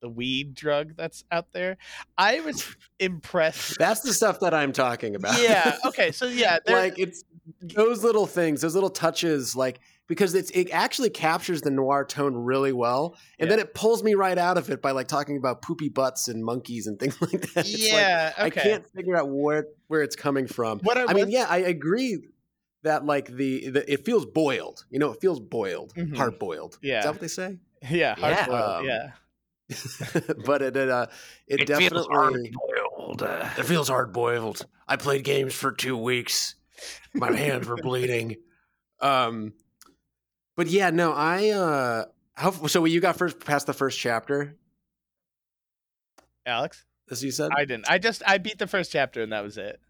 the 0.00 0.08
weed 0.08 0.54
drug 0.54 0.94
that's 0.96 1.24
out 1.30 1.52
there. 1.52 1.76
I 2.18 2.40
was 2.40 2.64
impressed. 2.98 3.78
that's 3.78 4.00
the 4.00 4.12
stuff 4.12 4.40
that 4.40 4.54
I'm 4.54 4.72
talking 4.72 5.14
about. 5.14 5.40
yeah. 5.40 5.76
Okay. 5.86 6.12
So 6.12 6.26
yeah, 6.26 6.58
like 6.66 6.98
it's 6.98 7.24
those 7.60 8.02
little 8.04 8.26
things, 8.26 8.60
those 8.60 8.74
little 8.74 8.90
touches, 8.90 9.54
like 9.56 9.80
because 10.06 10.34
it's 10.34 10.50
it 10.50 10.70
actually 10.72 11.10
captures 11.10 11.62
the 11.62 11.70
noir 11.70 12.04
tone 12.04 12.34
really 12.34 12.72
well, 12.72 13.16
and 13.38 13.50
then 13.50 13.58
it 13.58 13.74
pulls 13.74 14.02
me 14.02 14.14
right 14.14 14.38
out 14.38 14.58
of 14.58 14.68
it 14.70 14.82
by 14.82 14.90
like 14.90 15.06
talking 15.08 15.36
about 15.36 15.62
poopy 15.62 15.88
butts 15.88 16.28
and 16.28 16.44
monkeys 16.44 16.86
and 16.86 16.98
things 17.00 17.20
like 17.20 17.40
that. 17.54 17.66
It's 17.66 17.82
like, 17.92 17.92
yeah. 17.92 18.32
okay. 18.38 18.44
I 18.46 18.50
can't 18.50 18.88
figure 18.90 19.16
out 19.16 19.28
where 19.28 19.66
where 19.88 20.02
it's 20.02 20.16
coming 20.16 20.46
from. 20.46 20.80
What 20.80 20.98
I 20.98 21.06
I 21.08 21.12
mean, 21.14 21.30
yeah, 21.30 21.46
I 21.48 21.58
agree 21.58 22.18
that 22.82 23.04
like 23.04 23.26
the, 23.28 23.68
the 23.68 23.92
it 23.92 24.04
feels 24.06 24.24
boiled. 24.26 24.84
You 24.90 24.98
know, 24.98 25.12
it 25.12 25.20
feels 25.20 25.38
boiled, 25.40 25.92
Mhm. 25.94 26.16
hard 26.16 26.38
boiled. 26.38 26.78
Yeah. 26.82 26.98
is 27.00 27.04
that 27.04 27.12
what 27.12 27.20
they 27.20 27.28
say? 27.28 27.58
Yeah. 27.90 28.14
hard 28.14 28.34
Yeah. 28.36 28.46
boiled, 28.46 28.80
Um, 28.80 28.84
yeah. 28.86 29.10
but 30.44 30.62
it 30.62 30.76
it, 30.76 30.88
uh, 30.88 31.06
it, 31.46 31.60
it 31.62 31.66
definitely 31.66 31.98
feels 31.98 32.06
hard 32.06 32.32
boiled 32.52 32.90
it 33.20 33.64
feels 33.64 33.88
hard 33.88 34.12
boiled. 34.12 34.64
I 34.86 34.96
played 34.96 35.24
games 35.24 35.54
for 35.54 35.72
two 35.72 35.96
weeks. 35.96 36.54
My 37.14 37.32
hands 37.32 37.66
were 37.66 37.76
bleeding. 37.76 38.36
Um, 39.00 39.54
but 40.56 40.68
yeah, 40.68 40.90
no, 40.90 41.12
I 41.12 41.50
uh, 41.50 42.04
how 42.34 42.50
so? 42.50 42.84
You 42.84 43.00
got 43.00 43.16
first 43.16 43.44
past 43.44 43.66
the 43.66 43.72
first 43.72 43.98
chapter, 43.98 44.56
Alex, 46.46 46.84
as 47.10 47.22
you 47.22 47.30
said. 47.30 47.50
I 47.56 47.64
didn't. 47.64 47.88
I 47.88 47.98
just 47.98 48.22
I 48.26 48.38
beat 48.38 48.58
the 48.58 48.66
first 48.66 48.92
chapter 48.92 49.22
and 49.22 49.32
that 49.32 49.42
was 49.42 49.56
it. 49.58 49.80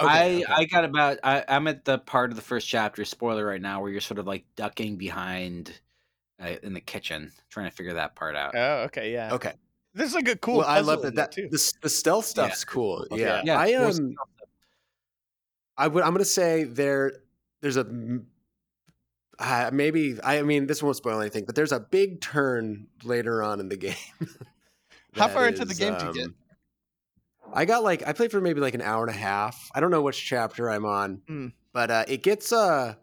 Okay, 0.00 0.08
I 0.08 0.34
okay. 0.36 0.44
I 0.48 0.64
got 0.64 0.84
about 0.84 1.18
I, 1.22 1.44
I'm 1.48 1.66
at 1.68 1.84
the 1.84 1.98
part 1.98 2.30
of 2.30 2.36
the 2.36 2.42
first 2.42 2.68
chapter 2.68 3.04
spoiler 3.04 3.44
right 3.44 3.60
now 3.60 3.80
where 3.80 3.90
you're 3.90 4.00
sort 4.00 4.18
of 4.18 4.26
like 4.26 4.44
ducking 4.56 4.96
behind 4.96 5.72
uh, 6.42 6.54
in 6.62 6.74
the 6.74 6.80
kitchen 6.80 7.32
trying 7.50 7.68
to 7.70 7.74
figure 7.76 7.94
that 7.94 8.14
part 8.16 8.36
out. 8.36 8.54
Oh, 8.54 8.82
okay. 8.84 9.12
Yeah. 9.12 9.34
okay. 9.34 9.52
This 9.94 10.08
is 10.10 10.14
like 10.14 10.28
a 10.28 10.36
cool. 10.36 10.58
well, 10.58 10.66
I 10.66 10.80
love 10.80 11.02
that. 11.02 11.14
That 11.14 11.32
too. 11.32 11.48
the, 11.50 11.72
the 11.82 11.88
stealth 11.88 12.26
stuff's 12.26 12.64
cool. 12.64 13.06
Okay. 13.10 13.22
Yeah, 13.22 13.40
Yeah, 13.44 13.58
I 13.58 13.72
more 13.78 13.86
um, 13.88 14.14
I 15.78 15.88
would. 15.88 16.02
I'm 16.04 16.12
gonna 16.12 16.24
say 16.24 16.64
there. 16.64 17.12
There's 17.62 17.76
a 17.78 17.86
uh, 19.38 19.70
maybe. 19.72 20.18
I 20.22 20.42
mean, 20.42 20.66
this 20.66 20.82
won't 20.82 20.96
spoil 20.96 21.20
anything, 21.20 21.44
but 21.46 21.54
there's 21.54 21.72
a 21.72 21.80
big 21.80 22.20
turn 22.20 22.88
later 23.04 23.42
on 23.42 23.60
in 23.60 23.68
the 23.68 23.76
game. 23.88 23.94
How 25.14 25.28
that 25.28 25.32
far 25.34 25.48
into 25.48 25.64
the 25.64 25.72
is, 25.72 25.78
game 25.78 25.94
did 25.94 26.02
you 26.08 26.12
get? 26.12 26.24
um, 26.26 26.34
I 27.54 27.64
got 27.64 27.82
like 27.82 28.06
I 28.06 28.12
played 28.12 28.30
for 28.30 28.40
maybe 28.42 28.60
like 28.60 28.74
an 28.74 28.82
hour 28.82 29.02
and 29.06 29.14
a 29.14 29.18
half. 29.18 29.70
I 29.74 29.80
don't 29.80 29.90
know 29.90 30.02
which 30.02 30.22
chapter 30.26 30.68
I'm 30.70 30.84
on, 30.84 31.22
Mm. 31.28 31.52
but 31.72 31.90
uh, 31.90 32.04
it 32.06 32.22
gets 32.22 32.52
uh. 32.52 32.94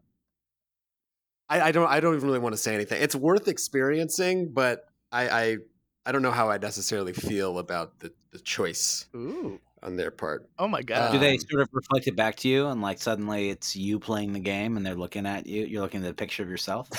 I, 1.50 1.62
I 1.62 1.72
don't. 1.72 1.88
I 1.90 2.00
don't 2.00 2.16
even 2.16 2.28
really 2.28 2.40
want 2.40 2.54
to 2.54 2.58
say 2.58 2.74
anything. 2.74 3.02
It's 3.02 3.16
worth 3.16 3.48
experiencing, 3.48 4.54
but 4.54 4.86
I. 5.12 5.30
I 5.30 5.58
I 6.06 6.12
don't 6.12 6.22
know 6.22 6.32
how 6.32 6.50
I 6.50 6.58
necessarily 6.58 7.14
feel 7.14 7.60
about 7.60 8.00
the, 8.00 8.12
the 8.32 8.40
choice 8.40 9.06
Ooh. 9.16 9.58
on 9.82 9.96
their 9.96 10.12
part. 10.12 10.50
Oh 10.60 10.68
my 10.68 10.82
god. 10.82 11.14
Do 11.14 11.18
they 11.18 11.36
Um, 11.36 11.40
sort 11.50 11.62
of 11.62 11.70
reflect 11.72 12.08
it 12.08 12.16
back 12.18 12.36
to 12.38 12.50
you, 12.50 12.68
and 12.68 12.82
like 12.82 13.00
suddenly 13.02 13.50
it's 13.50 13.74
you 13.74 14.00
playing 14.00 14.34
the 14.34 14.42
game, 14.42 14.76
and 14.76 14.86
they're 14.86 14.96
looking 14.96 15.26
at 15.26 15.48
you? 15.48 15.64
You're 15.66 15.82
looking 15.82 16.04
at 16.04 16.12
a 16.12 16.14
picture 16.14 16.44
of 16.44 16.50
yourself. 16.50 16.90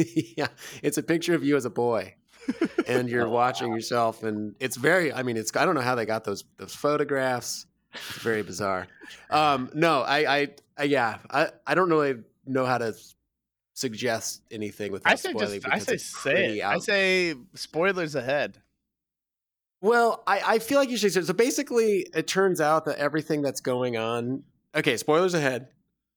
yeah, 0.36 0.48
it's 0.82 0.98
a 0.98 1.02
picture 1.04 1.32
of 1.34 1.44
you 1.44 1.54
as 1.56 1.64
a 1.64 1.70
boy, 1.70 2.12
and 2.88 3.08
you're 3.08 3.28
Oh, 3.28 3.30
watching 3.30 3.72
yourself, 3.72 4.24
and 4.24 4.56
it's 4.58 4.76
very. 4.76 5.12
I 5.12 5.22
mean, 5.22 5.36
it's. 5.36 5.54
I 5.54 5.64
don't 5.64 5.76
know 5.76 5.80
how 5.80 5.94
they 5.94 6.04
got 6.04 6.24
those 6.24 6.42
those 6.56 6.74
photographs. 6.74 7.66
It's 7.94 8.18
very 8.18 8.42
bizarre. 8.42 8.88
Um, 9.30 9.70
no, 9.74 10.00
I, 10.02 10.38
I, 10.38 10.48
I, 10.78 10.82
yeah, 10.84 11.18
I, 11.30 11.48
I 11.66 11.74
don't 11.76 11.88
really 11.88 12.16
know 12.46 12.64
how 12.66 12.78
to 12.78 12.94
suggest 13.80 14.42
anything 14.50 14.92
without 14.92 15.12
I 15.12 15.16
say 15.16 15.30
spoiling. 15.30 15.60
just. 15.60 15.66
I 15.66 15.78
because 15.78 15.86
say 15.86 15.96
say 15.96 16.32
pretty 16.32 16.60
it. 16.60 16.64
I 16.64 16.78
say 16.78 17.34
spoilers 17.54 18.14
ahead. 18.14 18.58
Well, 19.82 20.22
I, 20.26 20.42
I 20.46 20.58
feel 20.58 20.78
like 20.78 20.90
you 20.90 20.98
should. 20.98 21.12
So 21.26 21.32
basically, 21.32 22.06
it 22.14 22.26
turns 22.26 22.60
out 22.60 22.84
that 22.84 22.98
everything 22.98 23.40
that's 23.42 23.60
going 23.60 23.96
on. 23.96 24.42
Okay, 24.74 24.96
spoilers 24.96 25.34
ahead. 25.34 25.68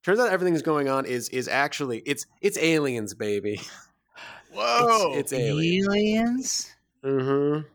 turns 0.03 0.19
out 0.19 0.29
everything 0.29 0.53
that's 0.53 0.65
going 0.65 0.89
on 0.89 1.05
is 1.05 1.29
is 1.29 1.47
actually 1.47 1.99
it's 2.05 2.25
it's 2.41 2.57
aliens, 2.57 3.13
baby. 3.13 3.61
Whoa! 4.53 5.13
It's, 5.13 5.31
it's 5.31 5.41
aliens. 5.41 5.87
Aliens? 5.87 6.75
Mm-hmm. 7.03 7.67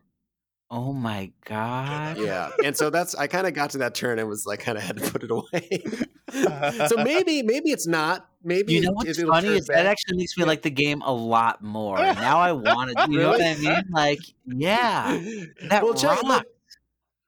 Oh 0.70 0.92
my 0.92 1.32
god. 1.46 2.18
Yeah, 2.18 2.50
and 2.62 2.76
so 2.76 2.90
that's 2.90 3.14
I 3.14 3.26
kind 3.26 3.46
of 3.46 3.54
got 3.54 3.70
to 3.70 3.78
that 3.78 3.94
turn 3.94 4.18
and 4.18 4.28
was 4.28 4.44
like, 4.44 4.60
kind 4.60 4.76
of 4.76 4.84
had 4.84 4.98
to 4.98 5.10
put 5.10 5.22
it 5.24 5.30
away. 5.30 5.82
so 6.88 6.96
maybe 7.02 7.42
maybe 7.42 7.70
it's 7.70 7.86
not. 7.86 8.27
Maybe 8.42 8.74
You 8.74 8.82
know 8.82 8.92
what's 8.92 9.18
it'll 9.18 9.32
funny 9.32 9.48
turn 9.48 9.56
is 9.58 9.66
that 9.66 9.86
actually 9.86 10.18
makes 10.18 10.36
me 10.38 10.44
like 10.44 10.62
the 10.62 10.70
game 10.70 11.02
a 11.02 11.12
lot 11.12 11.62
more. 11.62 11.96
Now 11.98 12.38
I 12.38 12.52
want 12.52 12.96
to. 12.96 13.06
You 13.10 13.18
know 13.18 13.28
what 13.30 13.42
I 13.42 13.54
mean? 13.56 13.84
Like, 13.90 14.20
yeah, 14.46 15.20
that 15.68 15.82
well, 15.82 15.94
check, 15.94 16.10
rocks. 16.22 16.22
look, 16.22 16.46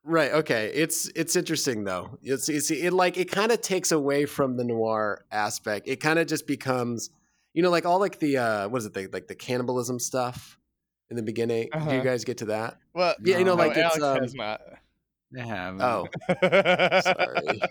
right. 0.04 0.30
Okay, 0.32 0.70
it's 0.72 1.08
it's 1.16 1.34
interesting 1.34 1.82
though. 1.84 2.18
It's, 2.22 2.48
it's 2.48 2.70
it 2.70 2.92
like 2.92 3.16
it 3.18 3.30
kind 3.30 3.50
of 3.50 3.60
takes 3.60 3.90
away 3.92 4.24
from 4.26 4.56
the 4.56 4.64
noir 4.64 5.24
aspect. 5.32 5.88
It 5.88 5.96
kind 5.96 6.18
of 6.20 6.28
just 6.28 6.46
becomes, 6.46 7.10
you 7.54 7.62
know, 7.62 7.70
like 7.70 7.86
all 7.86 7.98
like 7.98 8.20
the 8.20 8.38
uh 8.38 8.68
what 8.68 8.78
is 8.78 8.86
it 8.86 8.94
the, 8.94 9.08
like 9.12 9.26
the 9.26 9.34
cannibalism 9.34 9.98
stuff 9.98 10.58
in 11.10 11.16
the 11.16 11.22
beginning. 11.24 11.68
Do 11.72 11.78
Uh-huh. 11.78 11.90
you 11.92 12.02
guys 12.02 12.24
get 12.24 12.38
to 12.38 12.44
that? 12.46 12.78
Well, 12.94 13.14
Yeah, 13.24 13.38
you 13.38 13.44
know, 13.44 13.56
no, 13.56 13.64
like 13.66 13.76
it's, 13.76 13.98
Alex 13.98 14.02
um, 14.02 14.20
has 14.22 14.34
not. 14.34 14.60
Yeah. 15.32 15.76
Oh, 15.80 16.08
sorry. 17.00 17.60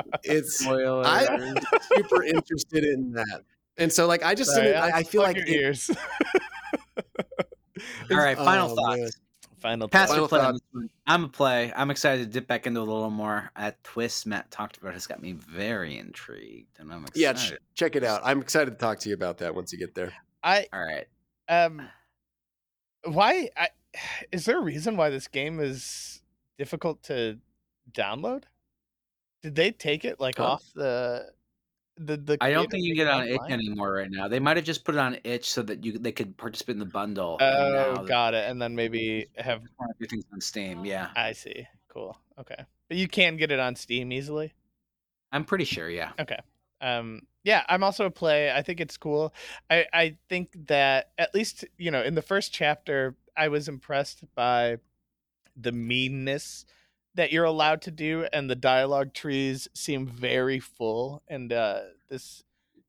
It's 0.23 0.59
Spoiler. 0.59 1.03
I'm 1.05 1.55
super 1.95 2.23
interested 2.23 2.83
in 2.83 3.11
that, 3.13 3.41
and 3.77 3.91
so 3.91 4.07
like 4.07 4.23
I 4.23 4.35
just 4.35 4.51
Sorry. 4.51 4.75
I, 4.75 4.97
I 4.99 5.03
feel 5.03 5.21
like 5.21 5.37
your 5.37 5.45
it- 5.45 5.51
ears. 5.51 5.89
All 8.11 8.17
right, 8.17 8.37
final 8.37 8.71
Oh, 8.71 8.75
thoughts. 8.75 8.97
man. 8.99 9.09
Final 9.59 9.87
Pass 9.87 10.09
thought. 10.09 10.15
Final 10.15 10.27
play 10.27 10.39
on 10.39 10.45
thought. 10.45 10.53
this 10.53 10.61
one. 10.71 10.89
I'm 11.05 11.23
a 11.25 11.27
play. 11.27 11.71
I'm 11.75 11.91
excited 11.91 12.23
to 12.25 12.29
dip 12.31 12.47
back 12.47 12.65
into 12.65 12.79
a 12.79 12.81
little 12.81 13.09
more. 13.11 13.51
At 13.55 13.83
twist 13.83 14.25
Matt 14.25 14.49
talked 14.49 14.77
about 14.77 14.93
has 14.93 15.05
got 15.05 15.21
me 15.21 15.33
very 15.33 15.97
intrigued, 15.99 16.79
and 16.79 16.91
I'm 16.91 17.05
Yeah, 17.13 17.31
excited. 17.31 17.57
ch- 17.59 17.77
check 17.77 17.95
it 17.95 18.03
out. 18.03 18.21
I'm 18.23 18.41
excited 18.41 18.71
to 18.71 18.77
talk 18.77 18.99
to 18.99 19.09
you 19.09 19.15
about 19.15 19.37
that 19.39 19.53
once 19.53 19.71
you 19.71 19.77
get 19.77 19.93
there. 19.93 20.13
I 20.43 20.65
All 20.73 20.83
right. 20.83 21.05
um, 21.47 21.87
why? 23.03 23.49
I, 23.55 23.69
is 24.31 24.45
there 24.45 24.57
a 24.57 24.63
reason 24.63 24.97
why 24.97 25.09
this 25.11 25.27
game 25.27 25.59
is 25.59 26.21
difficult 26.57 27.03
to 27.03 27.37
download? 27.91 28.43
Did 29.41 29.55
they 29.55 29.71
take 29.71 30.05
it 30.05 30.19
like 30.19 30.37
Huh? 30.37 30.43
off 30.45 30.63
the 30.73 31.33
the 31.97 32.17
the? 32.17 32.37
I 32.41 32.51
don't 32.51 32.69
think 32.69 32.83
you 32.83 32.91
can 32.95 33.05
get 33.05 33.07
it 33.07 33.13
on 33.13 33.27
itch 33.27 33.41
anymore 33.49 33.93
right 33.93 34.09
now. 34.09 34.27
They 34.27 34.39
might 34.39 34.57
have 34.57 34.65
just 34.65 34.83
put 34.85 34.95
it 34.95 34.99
on 34.99 35.17
itch 35.23 35.49
so 35.49 35.61
that 35.63 35.83
you 35.83 35.97
they 35.97 36.11
could 36.11 36.37
participate 36.37 36.75
in 36.75 36.79
the 36.79 36.85
bundle. 36.85 37.37
Oh, 37.41 38.03
got 38.05 38.33
it. 38.33 38.49
And 38.49 38.61
then 38.61 38.75
maybe 38.75 39.27
have. 39.37 39.61
things 40.09 40.25
on 40.33 40.41
Steam. 40.41 40.85
Yeah, 40.85 41.09
I 41.15 41.33
see. 41.33 41.67
Cool. 41.89 42.17
Okay, 42.39 42.65
but 42.87 42.97
you 42.97 43.07
can 43.07 43.37
get 43.37 43.51
it 43.51 43.59
on 43.59 43.75
Steam 43.75 44.11
easily. 44.11 44.53
I'm 45.31 45.45
pretty 45.45 45.65
sure. 45.65 45.89
Yeah. 45.89 46.11
Okay. 46.19 46.39
Um 46.81 47.21
yeah, 47.43 47.63
I'm 47.69 47.83
also 47.83 48.05
a 48.05 48.11
play. 48.11 48.51
I 48.51 48.61
think 48.61 48.79
it's 48.79 48.97
cool. 48.97 49.33
I 49.69 49.85
I 49.93 50.17
think 50.29 50.67
that 50.67 51.11
at 51.17 51.33
least, 51.33 51.65
you 51.77 51.91
know, 51.91 52.03
in 52.03 52.15
the 52.15 52.21
first 52.21 52.53
chapter, 52.53 53.15
I 53.35 53.47
was 53.47 53.67
impressed 53.67 54.23
by 54.35 54.77
the 55.55 55.71
meanness 55.71 56.65
that 57.15 57.31
you're 57.31 57.45
allowed 57.45 57.81
to 57.83 57.91
do 57.91 58.27
and 58.31 58.49
the 58.49 58.55
dialogue 58.55 59.13
trees 59.13 59.67
seem 59.73 60.07
very 60.07 60.59
full 60.59 61.21
and 61.27 61.51
uh 61.51 61.81
this 62.09 62.43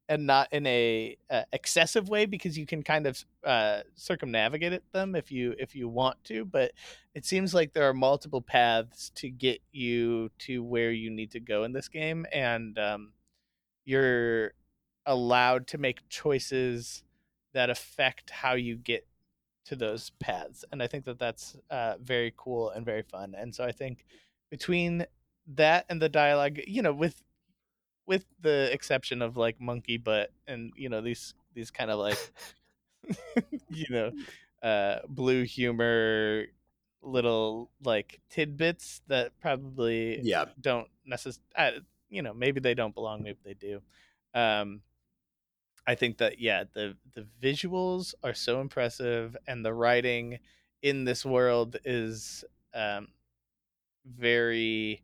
and 0.08 0.26
not 0.26 0.52
in 0.52 0.66
a 0.66 1.16
uh, 1.30 1.42
excessive 1.52 2.08
way 2.08 2.26
because 2.26 2.58
you 2.58 2.66
can 2.66 2.82
kind 2.82 3.06
of 3.06 3.24
uh 3.44 3.80
circumnavigate 3.94 4.82
them 4.92 5.14
if 5.14 5.32
you 5.32 5.54
if 5.58 5.74
you 5.74 5.88
want 5.88 6.22
to, 6.24 6.44
but 6.44 6.72
it 7.14 7.24
seems 7.24 7.54
like 7.54 7.72
there 7.72 7.88
are 7.88 7.94
multiple 7.94 8.42
paths 8.42 9.10
to 9.14 9.30
get 9.30 9.60
you 9.70 10.30
to 10.38 10.62
where 10.62 10.90
you 10.90 11.10
need 11.10 11.30
to 11.30 11.40
go 11.40 11.64
in 11.64 11.72
this 11.72 11.88
game 11.88 12.26
and 12.32 12.78
um 12.78 13.12
you're 13.84 14.52
allowed 15.06 15.66
to 15.66 15.78
make 15.78 16.08
choices 16.08 17.02
that 17.54 17.70
affect 17.70 18.30
how 18.30 18.54
you 18.54 18.76
get 18.76 19.06
to 19.64 19.76
those 19.76 20.10
paths 20.20 20.64
and 20.72 20.82
i 20.82 20.86
think 20.86 21.04
that 21.04 21.18
that's 21.18 21.56
uh, 21.70 21.94
very 22.00 22.32
cool 22.36 22.70
and 22.70 22.84
very 22.84 23.02
fun 23.02 23.34
and 23.36 23.54
so 23.54 23.64
i 23.64 23.72
think 23.72 24.04
between 24.50 25.06
that 25.46 25.84
and 25.88 26.00
the 26.00 26.08
dialogue 26.08 26.58
you 26.66 26.82
know 26.82 26.92
with 26.92 27.22
with 28.06 28.26
the 28.40 28.70
exception 28.72 29.22
of 29.22 29.36
like 29.36 29.60
monkey 29.60 29.96
butt 29.96 30.30
and 30.46 30.72
you 30.76 30.88
know 30.88 31.00
these 31.00 31.34
these 31.54 31.70
kind 31.70 31.90
of 31.90 31.98
like 31.98 32.18
you 33.68 33.86
know 33.90 34.12
uh 34.62 34.98
blue 35.08 35.42
humor 35.44 36.46
little 37.02 37.70
like 37.84 38.20
tidbits 38.30 39.02
that 39.08 39.32
probably 39.40 40.22
Yeah, 40.22 40.46
don't 40.60 40.88
necessarily 41.04 41.80
you 42.10 42.22
know 42.22 42.32
maybe 42.32 42.60
they 42.60 42.74
don't 42.74 42.94
belong 42.94 43.22
maybe 43.22 43.38
they 43.44 43.54
do 43.54 43.80
um 44.34 44.80
i 45.86 45.94
think 45.94 46.18
that 46.18 46.38
yeah 46.38 46.64
the 46.74 46.96
the 47.14 47.26
visuals 47.42 48.14
are 48.22 48.34
so 48.34 48.60
impressive 48.60 49.36
and 49.46 49.64
the 49.64 49.72
writing 49.72 50.38
in 50.82 51.04
this 51.04 51.24
world 51.24 51.76
is 51.84 52.44
um 52.74 53.08
very 54.06 55.02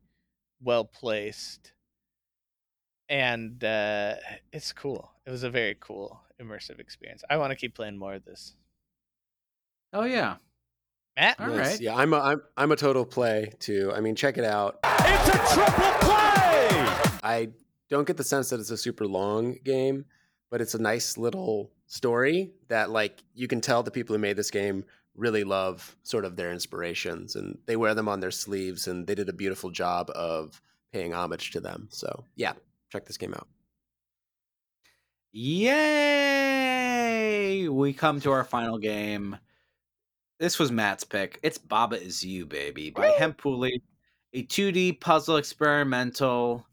well 0.62 0.85
placed 0.85 1.72
and 3.09 3.62
uh 3.64 4.14
it's 4.53 4.72
cool 4.72 5.11
it 5.26 5.31
was 5.31 5.43
a 5.43 5.51
very 5.51 5.76
cool 5.81 6.20
immersive 6.41 6.79
experience 6.79 7.22
i 7.31 7.37
want 7.37 7.51
to 7.51 7.57
keep 7.57 7.74
playing 7.74 7.97
more 7.97 8.14
of 8.14 8.24
this 8.24 8.55
Oh 9.91 10.05
yeah. 10.05 10.37
matt 11.16 11.41
All 11.41 11.47
nice. 11.47 11.59
right. 11.70 11.81
Yeah, 11.81 11.97
I'm 11.97 12.12
a 12.12 12.18
I'm 12.20 12.43
I'm 12.59 12.72
a 12.72 12.76
total 12.76 13.07
play 13.07 13.53
too. 13.59 13.91
I 13.95 14.01
mean, 14.01 14.14
check 14.14 14.37
it 14.37 14.45
out. 14.45 14.79
It's 14.85 15.29
a 15.29 15.55
triple 15.55 15.93
play! 16.01 16.68
I 17.22 17.49
don't 17.89 18.07
get 18.07 18.18
the 18.18 18.22
sense 18.22 18.51
that 18.51 18.61
it's 18.61 18.70
a 18.70 18.76
super 18.76 19.07
long 19.07 19.57
game, 19.64 20.05
but 20.51 20.61
it's 20.61 20.74
a 20.74 20.82
nice 20.82 21.16
little 21.18 21.70
story 21.86 22.53
that 22.68 22.90
like 22.90 23.22
you 23.34 23.49
can 23.49 23.61
tell 23.61 23.82
the 23.82 23.90
people 23.90 24.14
who 24.14 24.20
made 24.20 24.36
this 24.36 24.51
game 24.51 24.84
really 25.14 25.44
love 25.44 25.96
sort 26.03 26.24
of 26.24 26.36
their 26.36 26.53
inspirations 26.53 27.34
and 27.36 27.59
they 27.66 27.76
wear 27.76 27.94
them 27.94 28.09
on 28.09 28.20
their 28.20 28.30
sleeves 28.30 28.86
and 28.86 29.07
they 29.07 29.14
did 29.14 29.28
a 29.28 29.32
beautiful 29.32 29.70
job 29.70 30.11
of 30.11 30.62
paying 30.92 31.12
homage 31.12 31.51
to 31.51 31.61
them. 31.61 31.88
So, 31.90 32.24
yeah, 32.36 32.53
check 32.90 33.05
this 33.07 33.16
game 33.18 33.34
out. 33.34 33.49
Yay! 35.32 36.49
We 37.68 37.92
come 37.92 38.20
to 38.20 38.30
our 38.30 38.44
final 38.44 38.78
game. 38.78 39.36
This 40.38 40.59
was 40.59 40.72
Matt's 40.72 41.05
pick. 41.05 41.38
It's 41.42 41.59
Baba 41.59 42.01
Is 42.01 42.24
You, 42.24 42.46
baby, 42.46 42.88
by 42.90 43.11
Hempuli, 43.11 43.82
a 44.32 44.44
2D 44.44 45.01
puzzle 45.01 45.36
experimental 45.36 46.64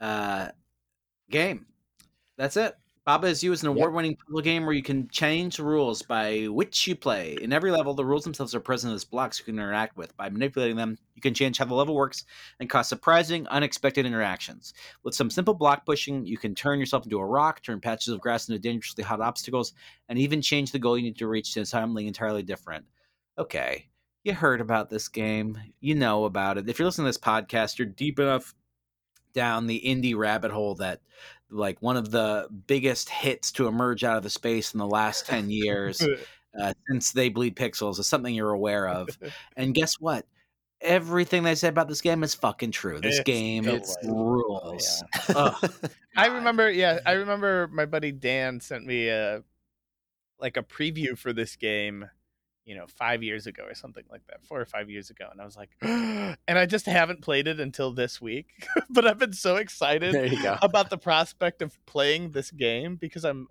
uh, 0.00 0.50
game. 1.30 1.66
That's 2.36 2.56
it. 2.58 2.76
Baba 3.06 3.28
Is 3.28 3.44
You 3.44 3.52
is 3.52 3.62
an 3.62 3.68
Yep. 3.76 3.76
award 3.76 3.94
winning 3.94 4.16
puzzle 4.16 4.40
game 4.40 4.66
where 4.66 4.74
you 4.74 4.82
can 4.82 5.08
change 5.10 5.58
the 5.58 5.64
rules 5.64 6.02
by 6.02 6.46
which 6.46 6.88
you 6.88 6.96
play. 6.96 7.34
In 7.40 7.52
every 7.52 7.70
level, 7.70 7.94
the 7.94 8.04
rules 8.04 8.24
themselves 8.24 8.52
are 8.52 8.58
present 8.60 8.92
as 8.94 9.04
blocks 9.04 9.38
you 9.38 9.44
can 9.44 9.54
interact 9.54 9.96
with. 9.96 10.16
By 10.16 10.28
manipulating 10.28 10.76
them, 10.76 10.98
you 11.14 11.22
can 11.22 11.32
change 11.32 11.58
how 11.58 11.66
the 11.66 11.74
level 11.74 11.94
works 11.94 12.24
and 12.58 12.68
cause 12.68 12.88
surprising, 12.88 13.46
unexpected 13.46 14.06
interactions. 14.06 14.74
With 15.04 15.14
some 15.14 15.30
simple 15.30 15.54
block 15.54 15.86
pushing, 15.86 16.26
you 16.26 16.36
can 16.36 16.56
turn 16.56 16.80
yourself 16.80 17.04
into 17.04 17.20
a 17.20 17.24
rock, 17.24 17.62
turn 17.62 17.80
patches 17.80 18.12
of 18.12 18.20
grass 18.20 18.48
into 18.48 18.58
dangerously 18.58 19.04
hot 19.04 19.20
obstacles, 19.20 19.72
and 20.08 20.18
even 20.18 20.42
change 20.42 20.72
the 20.72 20.80
goal 20.80 20.98
you 20.98 21.04
need 21.04 21.18
to 21.18 21.28
reach 21.28 21.54
to 21.54 21.64
something 21.64 22.08
entirely 22.08 22.42
different. 22.42 22.86
Okay, 23.38 23.86
you 24.24 24.34
heard 24.34 24.60
about 24.60 24.90
this 24.90 25.06
game, 25.06 25.56
you 25.78 25.94
know 25.94 26.24
about 26.24 26.58
it. 26.58 26.68
If 26.68 26.80
you're 26.80 26.86
listening 26.86 27.04
to 27.04 27.10
this 27.10 27.18
podcast, 27.18 27.78
you're 27.78 27.86
deep 27.86 28.18
enough 28.18 28.52
down 29.32 29.66
the 29.66 29.82
indie 29.84 30.16
rabbit 30.16 30.50
hole 30.50 30.74
that 30.76 31.02
like 31.50 31.80
one 31.80 31.96
of 31.96 32.10
the 32.10 32.48
biggest 32.66 33.08
hits 33.08 33.52
to 33.52 33.66
emerge 33.68 34.02
out 34.04 34.16
of 34.16 34.22
the 34.22 34.30
space 34.30 34.74
in 34.74 34.78
the 34.78 34.86
last 34.86 35.26
10 35.28 35.50
years 35.50 36.00
uh, 36.60 36.72
since 36.88 37.12
they 37.12 37.28
bleed 37.28 37.54
pixels 37.56 37.98
is 37.98 38.08
something 38.08 38.34
you're 38.34 38.50
aware 38.50 38.88
of. 38.88 39.08
And 39.56 39.74
guess 39.74 39.94
what? 40.00 40.26
Everything 40.80 41.42
they 41.42 41.54
say 41.54 41.68
about 41.68 41.88
this 41.88 42.02
game 42.02 42.22
is 42.22 42.34
fucking 42.34 42.70
true. 42.72 43.00
This 43.00 43.18
It's 43.18 43.24
game 43.24 43.64
delightful, 43.64 44.26
rules. 44.26 45.02
yeah. 45.28 45.54
I 46.16 46.26
remember, 46.26 46.70
yeah, 46.70 46.98
I 47.06 47.12
remember 47.12 47.68
my 47.72 47.86
buddy 47.86 48.12
Dan 48.12 48.60
sent 48.60 48.84
me 48.84 49.08
a 49.08 49.42
like 50.38 50.56
a 50.58 50.62
preview 50.62 51.16
for 51.16 51.32
this 51.32 51.56
game, 51.56 52.10
you 52.66 52.74
know, 52.74 52.84
five 52.88 53.22
years 53.22 53.46
ago 53.46 53.62
or 53.66 53.74
something 53.74 54.04
like 54.10 54.26
that, 54.26 54.44
four 54.44 54.60
or 54.60 54.66
five 54.66 54.90
years 54.90 55.08
ago, 55.08 55.28
and 55.30 55.40
I 55.40 55.44
was 55.44 55.56
like, 55.56 55.70
and 55.82 56.58
I 56.58 56.66
just 56.66 56.84
haven't 56.86 57.22
played 57.22 57.46
it 57.46 57.60
until 57.60 57.92
this 57.92 58.20
week, 58.20 58.48
but 58.90 59.06
I've 59.06 59.18
been 59.18 59.32
so 59.32 59.56
excited 59.56 60.12
There 60.12 60.26
you 60.26 60.42
go. 60.42 60.58
about 60.60 60.90
the 60.90 60.98
prospect 60.98 61.62
of 61.62 61.78
playing 61.86 62.32
this 62.32 62.50
game 62.50 62.96
because 62.96 63.24
I'm, 63.24 63.46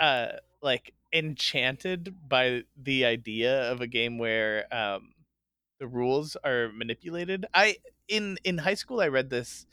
uh, 0.00 0.32
like 0.62 0.94
enchanted 1.12 2.16
by 2.28 2.62
the 2.76 3.04
idea 3.04 3.70
of 3.70 3.80
a 3.80 3.86
game 3.86 4.18
where 4.18 4.66
um 4.74 5.12
the 5.78 5.86
rules 5.86 6.36
are 6.42 6.70
manipulated. 6.74 7.46
I 7.54 7.76
in 8.08 8.38
in 8.44 8.58
high 8.58 8.74
school 8.74 9.00
I 9.00 9.08
read 9.08 9.30
this 9.30 9.66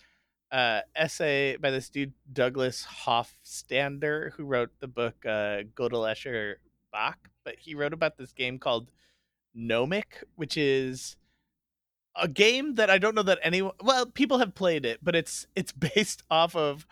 uh, 0.51 0.81
essay 0.95 1.57
by 1.57 1.71
this 1.71 1.89
dude 1.89 2.13
Douglas 2.31 2.85
Hofstadter, 3.05 4.33
who 4.33 4.43
wrote 4.43 4.69
the 4.79 4.87
book 4.87 5.15
uh, 5.25 5.63
Gödel 5.73 6.05
Escher 6.11 6.55
Bach. 6.93 7.29
But 7.43 7.55
he 7.59 7.75
wrote 7.75 7.91
about 7.91 8.17
this 8.17 8.31
game 8.31 8.57
called 8.57 8.89
Nomic, 9.57 10.23
which 10.37 10.55
is 10.55 11.17
a 12.15 12.29
game 12.29 12.75
that 12.75 12.89
I 12.89 12.97
don't 12.97 13.15
know 13.15 13.23
that 13.23 13.39
anyone 13.43 13.73
well 13.81 14.05
people 14.05 14.37
have 14.37 14.55
played 14.55 14.85
it, 14.85 14.99
but 15.03 15.15
it's 15.15 15.47
it's 15.55 15.71
based 15.95 16.23
off 16.31 16.55
of 16.55 16.87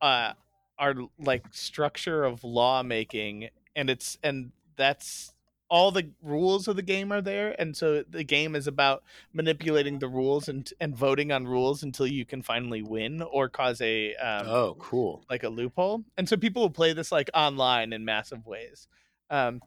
uh 0.00 0.32
our 0.78 0.94
like 1.18 1.44
structure 1.50 2.24
of 2.24 2.44
lawmaking 2.44 3.48
and 3.74 3.90
it's 3.90 4.18
and 4.22 4.52
that's 4.76 5.32
all 5.68 5.90
the 5.90 6.10
rules 6.22 6.68
of 6.68 6.76
the 6.76 6.82
game 6.82 7.10
are 7.10 7.20
there 7.20 7.56
and 7.58 7.76
so 7.76 8.04
the 8.08 8.22
game 8.22 8.54
is 8.54 8.66
about 8.68 9.02
manipulating 9.32 9.98
the 9.98 10.08
rules 10.08 10.48
and 10.48 10.70
and 10.80 10.94
voting 10.94 11.32
on 11.32 11.46
rules 11.46 11.82
until 11.82 12.06
you 12.06 12.24
can 12.24 12.40
finally 12.40 12.82
win 12.82 13.20
or 13.22 13.48
cause 13.48 13.80
a 13.80 14.14
um, 14.16 14.46
oh, 14.46 14.76
cool. 14.78 15.24
like 15.28 15.42
a 15.42 15.48
loophole 15.48 16.04
and 16.16 16.28
so 16.28 16.36
people 16.36 16.62
will 16.62 16.70
play 16.70 16.92
this 16.92 17.10
like 17.10 17.30
online 17.34 17.92
in 17.92 18.04
massive 18.04 18.46
ways 18.46 18.86
um 19.30 19.60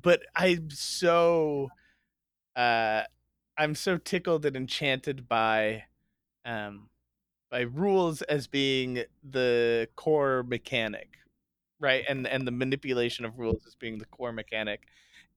but 0.00 0.20
i'm 0.36 0.70
so 0.70 1.68
uh 2.56 3.02
i'm 3.58 3.74
so 3.74 3.98
tickled 3.98 4.44
and 4.46 4.56
enchanted 4.56 5.28
by 5.28 5.84
um 6.44 6.88
by 7.50 7.60
rules 7.62 8.22
as 8.22 8.46
being 8.46 9.04
the 9.28 9.88
core 9.96 10.42
mechanic 10.42 11.18
right? 11.80 12.04
And 12.08 12.26
and 12.26 12.46
the 12.46 12.50
manipulation 12.52 13.24
of 13.24 13.38
rules 13.38 13.66
as 13.66 13.74
being 13.74 13.98
the 13.98 14.06
core 14.06 14.32
mechanic. 14.32 14.82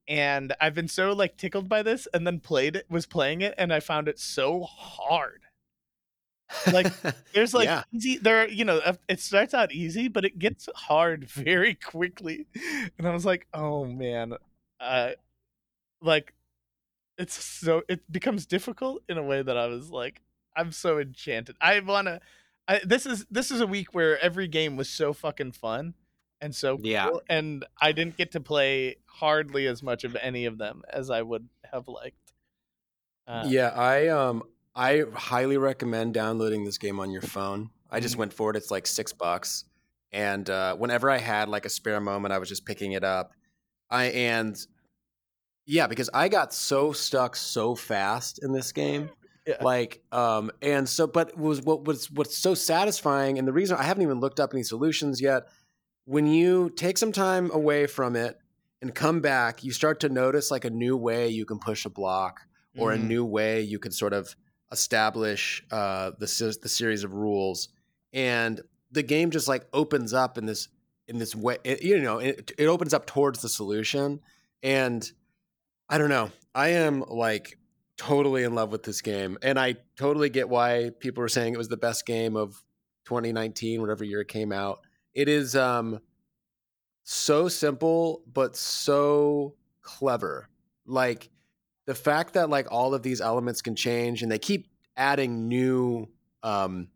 And 0.07 0.53
i've 0.59 0.73
been 0.73 0.87
so 0.87 1.13
like 1.13 1.37
tickled 1.37 1.69
by 1.69 1.83
this 1.83 2.07
and 2.13 2.25
then 2.27 2.39
played 2.39 2.75
it 2.75 2.85
was 2.89 3.05
playing 3.05 3.41
it 3.41 3.53
and 3.57 3.71
i 3.73 3.79
found 3.79 4.07
it 4.07 4.19
so 4.19 4.61
hard 4.63 5.43
Like, 6.71 6.91
there's 7.33 7.53
like 7.53 7.65
Yeah. 7.65 7.83
easy 7.93 8.17
there 8.17 8.47
you 8.47 8.65
know 8.65 8.81
it 9.07 9.19
starts 9.19 9.53
out 9.53 9.71
easy 9.71 10.07
but 10.07 10.25
it 10.25 10.37
gets 10.39 10.67
hard 10.75 11.25
very 11.29 11.75
quickly 11.75 12.47
and 12.97 13.07
i 13.07 13.11
was 13.11 13.25
like 13.25 13.47
oh 13.53 13.85
man 13.85 14.33
uh 14.79 15.11
like 16.01 16.33
it's 17.17 17.41
so 17.43 17.83
it 17.87 18.11
becomes 18.11 18.45
difficult 18.45 19.03
in 19.09 19.17
a 19.17 19.23
way 19.23 19.41
that 19.41 19.57
i 19.57 19.67
was 19.67 19.89
like 19.91 20.21
i'm 20.55 20.71
so 20.71 20.99
enchanted 20.99 21.55
i 21.61 21.79
want 21.79 22.07
to 22.07 22.19
I, 22.67 22.79
this 22.85 23.05
is 23.05 23.25
this 23.31 23.51
is 23.51 23.61
a 23.61 23.67
week 23.67 23.93
where 23.93 24.19
every 24.19 24.47
game 24.47 24.77
was 24.77 24.89
so 24.89 25.13
fucking 25.13 25.53
fun 25.53 25.93
and 26.41 26.55
so 26.55 26.79
Yeah. 26.81 27.09
and 27.29 27.65
i 27.81 27.91
didn't 27.91 28.17
get 28.17 28.31
to 28.33 28.39
play 28.39 28.97
hardly 29.05 29.67
as 29.67 29.83
much 29.83 30.03
of 30.03 30.15
any 30.21 30.45
of 30.45 30.57
them 30.57 30.83
as 30.91 31.09
i 31.09 31.21
would 31.21 31.47
have 31.71 31.87
liked 31.87 32.17
uh, 33.27 33.45
yeah, 33.47 33.69
I 33.69 34.07
um 34.09 34.43
I 34.75 35.03
highly 35.13 35.57
recommend 35.57 36.13
downloading 36.13 36.63
this 36.63 36.77
game 36.77 36.99
on 36.99 37.11
your 37.11 37.21
phone. 37.21 37.69
I 37.89 37.99
just 37.99 38.15
Mhm. 38.15 38.19
went 38.19 38.33
for 38.33 38.49
it. 38.51 38.55
It's 38.55 38.71
like 38.71 38.87
six 38.87 39.11
bucks, 39.11 39.65
and 40.11 40.49
uh, 40.49 40.75
whenever 40.75 41.09
I 41.09 41.17
had 41.17 41.49
like 41.49 41.65
a 41.65 41.69
spare 41.69 41.99
moment, 41.99 42.33
I 42.33 42.37
was 42.37 42.47
just 42.49 42.65
picking 42.65 42.93
it 42.93 43.03
up. 43.03 43.33
I 43.89 44.05
and 44.05 44.57
yeah, 45.65 45.87
because 45.87 46.09
I 46.13 46.27
got 46.29 46.53
so 46.53 46.91
stuck 46.91 47.35
so 47.35 47.75
fast 47.75 48.39
in 48.43 48.51
this 48.53 48.71
game. 48.71 49.09
Yeah. 49.47 49.57
Like, 49.61 50.03
um, 50.11 50.51
and 50.61 50.87
so, 50.87 51.07
but 51.07 51.37
was 51.37 51.61
what 51.61 51.85
was 51.85 52.09
what's 52.11 52.37
so 52.37 52.53
satisfying, 52.53 53.37
and 53.39 53.47
the 53.47 53.53
reason 53.53 53.77
I 53.77 53.83
haven't 53.83 54.03
even 54.03 54.19
looked 54.19 54.39
up 54.39 54.53
any 54.53 54.63
solutions 54.63 55.21
yet. 55.21 55.43
When 56.05 56.25
you 56.27 56.69
take 56.71 56.97
some 56.97 57.11
time 57.11 57.51
away 57.51 57.85
from 57.87 58.15
it 58.15 58.37
and 58.81 58.93
come 58.93 59.21
back, 59.21 59.63
you 59.63 59.71
start 59.71 59.99
to 60.01 60.09
notice 60.09 60.49
like 60.51 60.65
a 60.65 60.69
new 60.69 60.97
way 60.97 61.29
you 61.29 61.45
can 61.45 61.59
push 61.59 61.85
a 61.85 61.89
block 61.89 62.41
or 62.75 62.91
a 62.91 62.97
Mhm. 62.97 63.07
new 63.07 63.25
way 63.25 63.61
you 63.61 63.77
can 63.79 63.91
sort 63.91 64.13
of 64.13 64.35
establish 64.71 65.63
uh, 65.71 66.11
the 66.19 66.57
the 66.61 66.69
series 66.69 67.03
of 67.03 67.13
rules, 67.13 67.69
and 68.13 68.61
the 68.91 69.03
game 69.03 69.31
just 69.31 69.47
like 69.47 69.65
opens 69.73 70.13
up 70.13 70.37
in 70.37 70.45
this 70.45 70.67
in 71.07 71.17
this 71.17 71.35
way. 71.35 71.57
It, 71.63 71.83
you 71.83 71.99
know, 71.99 72.19
it, 72.19 72.51
it 72.57 72.65
opens 72.67 72.93
up 72.93 73.05
towards 73.05 73.41
the 73.41 73.49
solution, 73.49 74.21
and 74.63 75.09
I 75.89 75.97
don't 75.97 76.09
know. 76.09 76.31
I 76.53 76.69
am 76.69 77.03
like 77.07 77.57
totally 77.97 78.43
in 78.43 78.55
love 78.55 78.71
with 78.71 78.83
this 78.83 79.01
game, 79.01 79.37
and 79.41 79.59
I 79.59 79.75
totally 79.97 80.29
get 80.29 80.49
why 80.49 80.91
people 80.99 81.21
were 81.21 81.29
saying 81.29 81.53
it 81.53 81.57
was 81.57 81.69
the 81.69 81.77
best 81.77 82.05
game 82.05 82.35
of 82.35 82.63
2019, 83.05 83.81
whatever 83.81 84.03
year 84.03 84.21
it 84.21 84.27
came 84.27 84.51
out. 84.51 84.79
It 85.13 85.27
is 85.27 85.55
um 85.55 85.99
so 87.03 87.47
simple 87.47 88.23
but 88.31 88.55
so 88.55 89.55
clever. 89.81 90.47
Like 90.85 91.29
the 91.91 91.95
fact 91.95 92.35
that 92.35 92.49
like 92.49 92.71
all 92.71 92.93
of 92.93 93.03
these 93.03 93.19
elements 93.19 93.61
can 93.61 93.75
change 93.75 94.23
and 94.23 94.31
they 94.31 94.39
keep 94.39 94.69
adding 94.95 95.49
new 95.49 96.07
um 96.41 96.87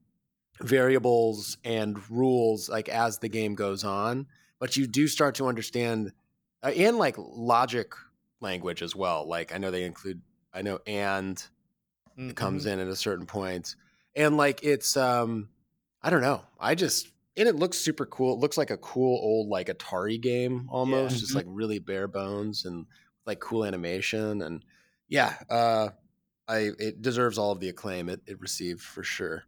variables 0.62 1.58
and 1.66 2.10
rules 2.10 2.70
like 2.70 2.88
as 2.88 3.20
the 3.20 3.28
game 3.28 3.56
goes 3.56 3.84
on, 3.84 4.26
but 4.58 4.78
you 4.78 4.88
do 4.88 5.06
start 5.06 5.36
to 5.36 5.48
understand 5.48 6.14
uh, 6.64 6.72
and 6.78 6.98
like 6.98 7.16
logic 7.18 7.92
language 8.40 8.82
as 8.82 8.96
well. 8.96 9.28
Like 9.28 9.54
I 9.54 9.58
know 9.58 9.70
they 9.70 9.84
include 9.84 10.22
I 10.54 10.62
know 10.62 10.80
and 10.88 11.46
Mhm. 12.18 12.30
it 12.30 12.38
comes 12.38 12.66
in 12.66 12.80
at 12.80 12.88
a 12.88 12.96
certain 12.96 13.26
point 13.26 13.76
and 14.16 14.38
like 14.38 14.64
it's 14.64 14.96
um 14.96 15.50
i 16.02 16.10
don't 16.10 16.22
know 16.22 16.42
i 16.58 16.74
just 16.74 17.10
and 17.36 17.50
it 17.50 17.56
looks 17.58 17.78
super 17.78 18.06
cool 18.06 18.36
it 18.36 18.40
looks 18.40 18.58
like 18.58 18.70
a 18.70 18.78
cool 18.78 19.20
old 19.22 19.50
like 19.50 19.68
atari 19.68 20.22
game 20.22 20.66
almost 20.72 21.20
just 21.20 21.34
Mhm. 21.34 21.36
like 21.36 21.46
really 21.50 21.80
bare 21.80 22.08
bones 22.08 22.64
and 22.64 22.86
like 23.26 23.42
cool 23.42 23.66
animation 23.66 24.42
and 24.42 24.64
yeah 25.08 25.36
uh 25.50 25.90
i 26.48 26.72
it 26.80 27.02
deserves 27.02 27.38
all 27.38 27.52
of 27.52 27.60
the 27.60 27.70
acclaim 27.70 28.10
it, 28.10 28.22
it 28.28 28.40
received 28.40 28.82
for 28.82 29.04
sure. 29.04 29.44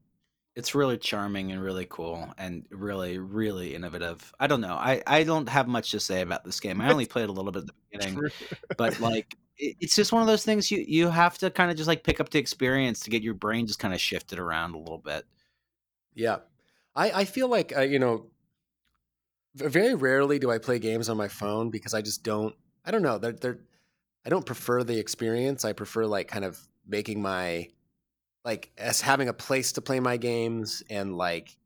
It's 0.55 0.73
really 0.73 0.97
charming 0.97 1.51
and 1.51 1.61
really 1.61 1.85
cool 1.87 2.33
and 2.39 2.65
really 2.71 3.19
really 3.19 3.75
innovative. 3.75 4.33
I 4.39 4.47
don't 4.47 4.61
know 4.61 4.75
i 4.75 5.03
i 5.05 5.23
don't 5.23 5.47
have 5.49 5.67
much 5.67 5.91
to 5.91 5.99
say 5.99 6.21
about 6.21 6.43
this 6.43 6.59
game 6.59 6.81
i 6.81 6.89
only 6.89 7.05
played 7.05 7.29
a 7.29 7.31
little 7.31 7.51
bit 7.51 7.61
at 7.61 7.67
the 7.67 7.73
beginning 7.91 8.29
but 8.77 8.99
like 8.99 9.37
it, 9.57 9.75
it's 9.79 9.95
just 9.95 10.11
one 10.11 10.21
of 10.21 10.27
those 10.27 10.43
things 10.43 10.71
you 10.71 10.83
you 10.87 11.09
have 11.09 11.37
to 11.39 11.51
kind 11.51 11.69
of 11.69 11.77
just 11.77 11.87
like 11.87 12.03
pick 12.03 12.19
up 12.19 12.29
the 12.29 12.39
experience 12.39 13.01
to 13.01 13.09
get 13.09 13.21
your 13.21 13.35
brain 13.35 13.67
just 13.67 13.79
kind 13.79 13.93
of 13.93 14.01
shifted 14.01 14.39
around 14.39 14.73
a 14.73 14.79
little 14.79 14.97
bit. 14.97 15.25
Yeah 16.15 16.37
i 16.97 17.11
i 17.21 17.25
feel 17.25 17.47
like 17.47 17.77
uh, 17.77 17.81
you 17.81 17.99
know 17.99 18.25
very 19.55 19.95
rarely 19.95 20.39
do 20.39 20.51
i 20.51 20.57
play 20.57 20.79
games 20.79 21.07
on 21.07 21.15
my 21.15 21.27
phone 21.27 21.69
because 21.69 21.93
i 21.93 22.01
just 22.01 22.23
don't 22.23 22.53
i 22.83 22.91
don't 22.91 23.01
know 23.03 23.17
they're, 23.17 23.31
they're 23.31 23.59
i 24.27 24.29
don't 24.29 24.45
prefer 24.45 24.83
the 24.83 24.99
experience. 24.99 25.65
I 25.65 25.73
prefer 25.73 26.05
like 26.05 26.27
kind 26.27 26.45
of 26.45 26.59
making 26.85 27.21
my 27.21 27.69
like 28.45 28.71
as 28.77 29.01
having 29.01 29.29
a 29.29 29.33
place 29.33 29.71
to 29.73 29.81
play 29.81 29.99
my 30.01 30.17
games 30.17 30.83
and 30.89 31.15
like 31.17 31.57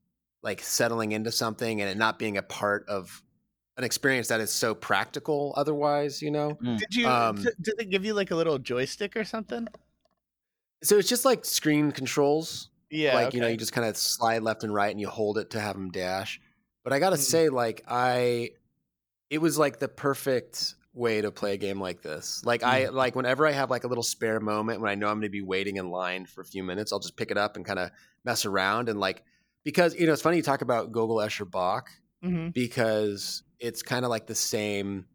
like 0.43 0.61
settling 0.61 1.11
into 1.11 1.31
something 1.31 1.81
and 1.81 1.89
it 1.89 1.97
not 1.97 2.19
being 2.19 2.37
a 2.37 2.43
part 2.43 2.87
of 2.87 3.21
an 3.77 3.83
experience 3.83 4.27
that 4.27 4.41
is 4.41 4.51
so 4.51 4.75
practical 4.75 5.53
otherwise 5.57 6.21
you 6.21 6.31
know? 6.31 6.57
Did 6.61 6.95
you 6.95 7.07
Um, 7.07 7.35
did 7.37 7.75
it 7.79 7.89
give 7.89 8.05
you 8.05 8.13
like 8.13 8.31
a 8.31 8.35
little 8.35 8.59
joystick 8.59 9.15
or 9.17 9.23
something? 9.23 9.67
So 10.83 10.97
it's 10.97 11.09
just 11.09 11.25
like 11.25 11.45
screen 11.45 11.91
controls. 11.91 12.69
Yeah 12.89 13.15
like 13.15 13.33
you 13.33 13.41
know 13.41 13.47
you 13.47 13.57
just 13.57 13.73
kind 13.73 13.87
of 13.87 13.97
slide 13.97 14.43
left 14.43 14.63
and 14.63 14.73
right 14.73 14.91
and 14.91 14.99
you 14.99 15.07
hold 15.07 15.37
it 15.37 15.49
to 15.51 15.59
have 15.59 15.75
them 15.75 15.91
dash. 15.91 16.39
But 16.83 16.93
i 16.93 16.99
gotta 16.99 17.17
Mm. 17.17 17.19
say 17.19 17.49
like 17.49 17.83
i 17.87 18.51
it 19.29 19.39
was 19.39 19.57
like 19.57 19.79
the 19.79 19.87
perfect 19.87 20.75
way 20.93 21.21
to 21.21 21.31
play 21.31 21.53
a 21.53 21.57
game 21.57 21.79
like 21.79 22.01
this. 22.01 22.41
Like 22.45 22.63
i 22.63 22.89
like 22.89 23.15
whenever 23.15 23.47
i 23.47 23.51
have 23.51 23.69
like 23.69 23.83
a 23.85 23.87
little 23.87 24.03
spare 24.03 24.39
moment 24.41 24.81
when 24.81 24.89
i 24.91 24.95
know 24.95 25.07
i'm 25.07 25.15
going 25.15 25.21
to 25.21 25.29
be 25.29 25.41
waiting 25.41 25.77
in 25.77 25.89
line 25.89 26.25
for 26.25 26.41
a 26.41 26.45
few 26.45 26.63
minutes 26.63 26.91
i'll 26.91 26.99
just 26.99 27.15
pick 27.15 27.31
it 27.31 27.37
up 27.37 27.55
and 27.55 27.65
kind 27.65 27.79
of 27.79 27.91
mess 28.25 28.45
around 28.45 28.89
and 28.89 28.99
like 28.99 29.23
because 29.63 29.95
you 29.95 30.05
know 30.05 30.11
it's 30.11 30.21
funny 30.21 30.35
you 30.37 30.43
talk 30.43 30.61
about 30.61 30.91
gogol 30.91 31.17
escher 31.17 31.49
bach 31.49 31.89
Mhm. 32.23 32.53
because 32.53 33.41
it's 33.59 33.81
kind 33.81 34.03
of 34.05 34.09
like 34.11 34.27
the 34.27 34.35
same 34.35 35.05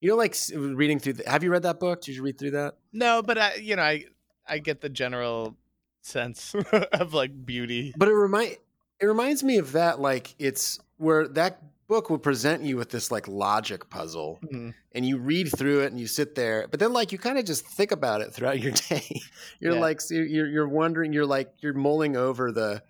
you 0.00 0.10
know 0.10 0.16
like 0.16 0.36
reading 0.54 0.98
through 0.98 1.14
the, 1.14 1.28
have 1.30 1.42
you 1.42 1.50
read 1.50 1.62
that 1.62 1.80
book? 1.80 2.02
Did 2.02 2.14
you 2.14 2.22
read 2.22 2.38
through 2.38 2.50
that? 2.52 2.74
No 2.92 3.22
but 3.22 3.38
i 3.38 3.54
you 3.54 3.74
know 3.76 3.82
i 3.82 4.04
i 4.46 4.58
get 4.58 4.80
the 4.82 4.88
general 4.90 5.56
sense 6.02 6.54
of 6.92 7.14
like 7.14 7.32
beauty. 7.46 7.94
But 7.96 8.08
it 8.08 8.14
remind 8.14 8.56
it 9.00 9.06
reminds 9.06 9.42
me 9.42 9.56
of 9.58 9.72
that 9.72 9.98
like 9.98 10.34
it's 10.38 10.78
where 10.98 11.26
that 11.28 11.62
book 11.88 12.10
will 12.10 12.18
present 12.18 12.62
you 12.62 12.76
with 12.76 12.90
this 12.90 13.10
like 13.10 13.28
logic 13.28 13.88
puzzle 13.90 14.40
Mhm. 14.42 14.74
and 14.92 15.06
you 15.06 15.18
read 15.18 15.48
through 15.56 15.80
it 15.82 15.86
and 15.92 16.00
you 16.00 16.06
sit 16.06 16.34
there 16.34 16.66
but 16.68 16.80
then 16.80 16.92
like 16.92 17.12
you 17.12 17.18
kind 17.18 17.38
of 17.38 17.44
just 17.44 17.66
think 17.66 17.92
about 17.92 18.20
it 18.22 18.32
throughout 18.32 18.58
your 18.60 18.72
day 18.88 19.20
you're 19.60 19.74
Yeah. 19.74 19.80
like 19.80 20.00
you're 20.10 20.46
you're 20.48 20.68
wondering 20.68 21.12
you're 21.12 21.26
like 21.26 21.52
you're 21.60 21.74
mulling 21.74 22.16
over 22.16 22.50
the 22.52 22.82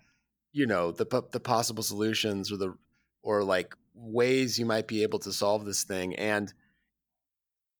you 0.51 0.65
know 0.65 0.91
the 0.91 1.05
the 1.31 1.39
possible 1.39 1.83
solutions 1.83 2.51
or 2.51 2.57
the 2.57 2.73
or 3.21 3.43
like 3.43 3.75
ways 3.93 4.57
you 4.57 4.65
might 4.65 4.87
be 4.87 5.03
able 5.03 5.19
to 5.19 5.31
solve 5.33 5.65
this 5.65 5.83
thing 5.83 6.15
and 6.15 6.53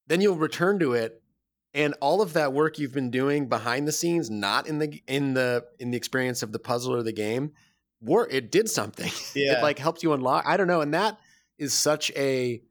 then 0.08 0.22
you'll 0.22 0.36
return 0.38 0.80
to 0.80 0.94
it 0.94 1.22
and 1.74 1.94
all 2.02 2.22
of 2.22 2.34
that 2.34 2.54
work 2.54 2.80
you've 2.80 2.94
been 2.94 3.12
doing 3.12 3.48
behind 3.48 3.88
the 3.88 3.92
scenes 3.92 4.30
not 4.30 4.68
in 4.68 4.80
the 4.80 5.02
in 5.08 5.34
the 5.34 5.66
in 5.80 5.92
the 5.92 5.98
experience 5.98 6.42
of 6.44 6.52
the 6.52 6.60
puzzle 6.60 6.94
or 6.94 7.04
the 7.04 7.12
game 7.12 7.52
work 8.02 8.30
it 8.32 8.52
did 8.52 8.70
something 8.70 9.12
Yeah. 9.36 9.54
it 9.60 9.62
like 9.64 9.80
helped 9.80 10.04
you 10.04 10.14
unlock 10.14 10.46
i 10.48 10.56
don't 10.58 10.68
know 10.68 10.82
and 10.82 10.94
that 10.94 11.18
is 11.58 11.74
such 11.74 12.12
a 12.16 12.62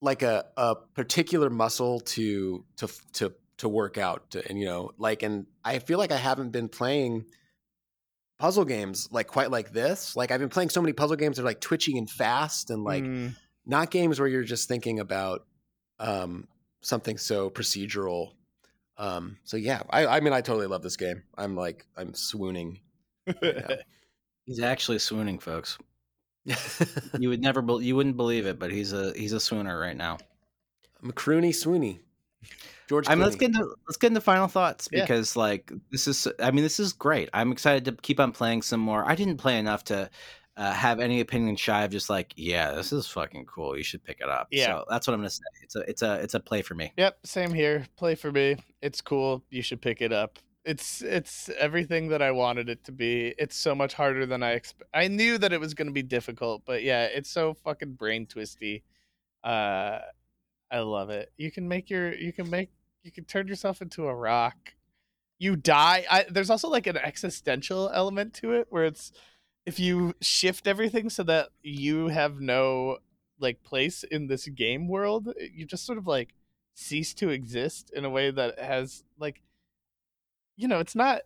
like 0.00 0.22
a 0.22 0.46
a 0.56 0.74
particular 0.94 1.48
muscle 1.50 2.00
to 2.00 2.64
to 2.76 2.88
to 3.14 3.32
to 3.58 3.68
work 3.68 3.98
out 3.98 4.30
to, 4.32 4.48
and 4.48 4.58
you 4.58 4.64
know 4.66 4.90
like 4.98 5.22
and 5.22 5.46
i 5.64 5.78
feel 5.78 5.98
like 5.98 6.10
i 6.10 6.16
haven't 6.16 6.50
been 6.50 6.68
playing 6.68 7.24
puzzle 8.38 8.64
games 8.64 9.08
like 9.12 9.28
quite 9.28 9.50
like 9.52 9.70
this 9.72 10.16
like 10.16 10.32
i've 10.32 10.40
been 10.40 10.48
playing 10.48 10.68
so 10.70 10.82
many 10.82 10.92
puzzle 10.92 11.16
games 11.16 11.36
that 11.36 11.42
are 11.42 11.46
like 11.46 11.60
twitchy 11.60 11.96
and 11.96 12.10
fast 12.10 12.70
and 12.70 12.82
like 12.82 13.04
Mm. 13.04 13.36
not 13.64 13.90
games 13.92 14.18
where 14.18 14.28
you're 14.28 14.42
just 14.42 14.66
thinking 14.66 14.98
about 14.98 15.46
um, 16.00 16.48
something 16.80 17.16
so 17.16 17.48
procedural. 17.48 18.32
Um, 18.98 19.36
so 19.44 19.56
yeah, 19.56 19.82
I, 19.88 20.06
I 20.06 20.18
mean, 20.20 20.32
I 20.32 20.40
totally 20.40 20.66
love 20.66 20.82
this 20.82 20.96
game. 20.96 21.22
I'm 21.38 21.54
like, 21.54 21.86
I'm 21.96 22.12
swooning. 22.14 22.80
Yeah. 23.40 23.76
He's 24.46 24.60
actually 24.60 24.98
swooning, 24.98 25.38
folks. 25.38 25.78
You 27.18 27.28
would 27.28 27.40
never, 27.40 27.62
bel 27.62 27.80
you 27.80 27.94
wouldn't 27.94 28.16
believe 28.16 28.46
it, 28.46 28.58
but 28.58 28.72
he's 28.72 28.92
a 28.92 29.12
he's 29.12 29.32
a 29.32 29.36
swooner 29.36 29.80
right 29.80 29.96
now. 29.96 30.18
McCrooney 31.04 31.50
Swoony. 31.50 32.00
George. 32.88 33.08
I 33.08 33.14
mean, 33.14 33.24
let's 33.24 33.36
get 33.36 33.50
into 33.50 33.74
let's 33.86 33.96
get 33.96 34.08
into 34.08 34.20
final 34.20 34.48
thoughts 34.48 34.88
Yeah. 34.90 35.02
because 35.02 35.36
like 35.36 35.72
this 35.90 36.08
is 36.08 36.26
I 36.40 36.50
mean 36.50 36.64
this 36.64 36.80
is 36.80 36.92
great. 36.92 37.28
I'm 37.32 37.52
excited 37.52 37.84
to 37.84 37.92
keep 37.92 38.18
on 38.18 38.32
playing 38.32 38.62
some 38.62 38.80
more. 38.80 39.08
I 39.08 39.14
didn't 39.14 39.36
play 39.36 39.58
enough 39.58 39.84
to 39.84 40.10
uh, 40.56 40.72
have 40.72 41.00
any 41.00 41.20
opinion 41.20 41.56
shy 41.56 41.84
of 41.84 41.90
just 41.90 42.10
like 42.10 42.32
yeah 42.36 42.72
this 42.72 42.92
is 42.92 43.06
fucking 43.06 43.46
cool. 43.46 43.76
You 43.76 43.84
should 43.84 44.02
pick 44.02 44.20
it 44.20 44.28
up. 44.28 44.48
Yeah. 44.50 44.66
so 44.66 44.84
that's 44.90 45.06
what 45.06 45.14
I'm 45.14 45.20
gonna 45.20 45.30
say. 45.30 45.42
It's 45.62 45.76
a 45.76 45.80
it's 45.80 46.02
a 46.02 46.14
it's 46.14 46.34
a 46.34 46.40
play 46.40 46.62
for 46.62 46.74
me. 46.74 46.92
Yep, 46.96 47.18
same 47.24 47.54
here. 47.54 47.86
Play 47.96 48.14
for 48.16 48.32
me. 48.32 48.56
It's 48.80 49.00
cool. 49.00 49.44
You 49.50 49.62
should 49.62 49.80
pick 49.80 50.02
it 50.02 50.12
up. 50.12 50.38
It's 50.64 51.02
it's 51.02 51.48
everything 51.58 52.08
that 52.08 52.22
I 52.22 52.30
wanted 52.30 52.68
it 52.68 52.84
to 52.84 52.92
be. 52.92 53.34
It's 53.38 53.56
so 53.56 53.74
much 53.74 53.94
harder 53.94 54.26
than 54.26 54.42
I 54.42 54.52
expect. 54.52 54.90
I 54.94 55.08
knew 55.08 55.38
that 55.38 55.52
it 55.52 55.60
was 55.60 55.74
going 55.74 55.88
to 55.88 55.92
be 55.92 56.02
difficult, 56.04 56.62
but 56.64 56.82
yeah, 56.84 57.06
it's 57.06 57.30
so 57.30 57.54
fucking 57.54 57.94
brain 57.94 58.26
twisty. 58.26 58.84
Uh 59.42 59.98
I 60.70 60.80
love 60.80 61.10
it. 61.10 61.32
You 61.36 61.50
can 61.52 61.68
make 61.68 61.90
your 61.90 62.14
you 62.14 62.32
can 62.32 62.48
make 62.50 62.70
you 63.02 63.12
can 63.12 63.24
turn 63.24 63.48
yourself 63.48 63.82
into 63.82 64.06
a 64.06 64.14
rock. 64.14 64.74
You 65.38 65.56
die. 65.56 66.06
I, 66.10 66.24
there's 66.30 66.50
also 66.50 66.68
like 66.68 66.86
an 66.86 66.96
existential 66.96 67.90
element 67.92 68.32
to 68.34 68.52
it 68.52 68.68
where 68.70 68.84
it's 68.84 69.12
if 69.66 69.78
you 69.80 70.14
shift 70.20 70.66
everything 70.66 71.10
so 71.10 71.22
that 71.24 71.50
you 71.62 72.08
have 72.08 72.40
no 72.40 72.98
like 73.38 73.62
place 73.62 74.04
in 74.04 74.28
this 74.28 74.46
game 74.48 74.88
world, 74.88 75.32
you 75.54 75.66
just 75.66 75.84
sort 75.84 75.98
of 75.98 76.06
like 76.06 76.34
cease 76.74 77.12
to 77.14 77.28
exist 77.30 77.90
in 77.94 78.04
a 78.04 78.10
way 78.10 78.30
that 78.30 78.58
has 78.58 79.04
like 79.18 79.42
you 80.56 80.68
know 80.68 80.78
it's 80.78 80.94
not 80.94 81.22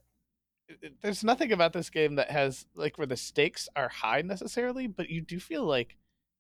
there's 1.03 1.23
nothing 1.23 1.53
about 1.53 1.73
this 1.73 1.91
game 1.91 2.17
that 2.17 2.31
has 2.31 2.67
like 2.75 2.99
where 2.99 3.07
the 3.07 3.17
stakes 3.17 3.69
are 3.77 3.89
high 3.89 4.23
necessarily 4.23 4.87
but 4.87 5.09
you 5.09 5.21
do 5.21 5.39
feel 5.39 5.65
like 5.65 5.97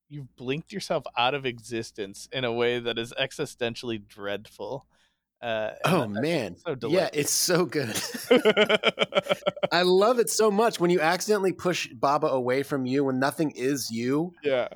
you've 0.08 0.34
blinked 0.36 0.72
yourself 0.72 1.04
out 1.16 1.34
of 1.34 1.46
existence 1.46 2.28
in 2.32 2.44
a 2.44 2.52
way 2.52 2.78
that 2.78 2.98
is 2.98 3.12
existentially 3.20 4.04
dreadful 4.06 4.86
uh 5.42 5.70
Oh 5.84 6.08
man, 6.08 6.56
so 6.56 6.74
yeah, 6.88 7.10
it's 7.12 7.30
so 7.30 7.66
good. 7.66 7.94
I 9.72 9.82
love 9.82 10.18
it 10.18 10.30
so 10.30 10.50
much 10.50 10.80
when 10.80 10.90
you 10.90 11.00
accidentally 11.00 11.52
push 11.52 11.88
Baba 11.88 12.28
away 12.28 12.62
from 12.62 12.86
you 12.86 13.04
when 13.04 13.18
nothing 13.18 13.50
is 13.50 13.90
you. 13.90 14.32
yeah 14.42 14.68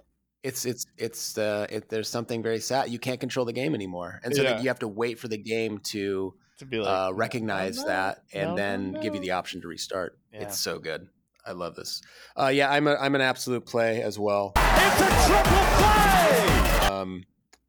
It's 0.42 0.66
it's 0.66 0.84
it's 0.98 1.38
uh, 1.38 1.66
it, 1.70 1.88
there's 1.88 2.08
something 2.10 2.42
very 2.42 2.60
sad. 2.60 2.90
You 2.90 2.98
can't 2.98 3.18
control 3.20 3.46
the 3.46 3.52
game 3.54 3.74
anymore, 3.74 4.20
and 4.22 4.34
so 4.34 4.42
Yeah. 4.42 4.60
you 4.60 4.68
have 4.68 4.80
to 4.80 4.88
wait 4.88 5.18
for 5.18 5.28
the 5.28 5.38
game 5.38 5.78
to 5.92 6.34
to 6.60 6.66
be 6.66 6.78
like 6.78 6.88
uh, 6.88 7.12
recognize 7.12 7.78
no, 7.78 7.86
that 7.86 8.22
and 8.32 8.50
no, 8.50 8.50
no, 8.50 8.56
then 8.56 8.92
give 9.02 9.14
you 9.14 9.20
the 9.20 9.32
option 9.32 9.60
to 9.62 9.68
restart. 9.68 10.18
Yeah. 10.32 10.42
It's 10.42 10.60
so 10.60 10.78
good. 10.78 11.08
I 11.44 11.52
love 11.52 11.74
this. 11.74 12.02
Uh, 12.38 12.48
yeah, 12.48 12.70
I'm 12.70 12.86
a, 12.86 12.94
I'm 12.94 13.14
an 13.14 13.22
absolute 13.22 13.66
play 13.66 14.02
as 14.02 14.18
well. 14.18 14.52
It's 14.56 15.00
a 15.00 15.26
triple 15.26 15.58
play. 15.78 16.88
Um, 16.88 17.24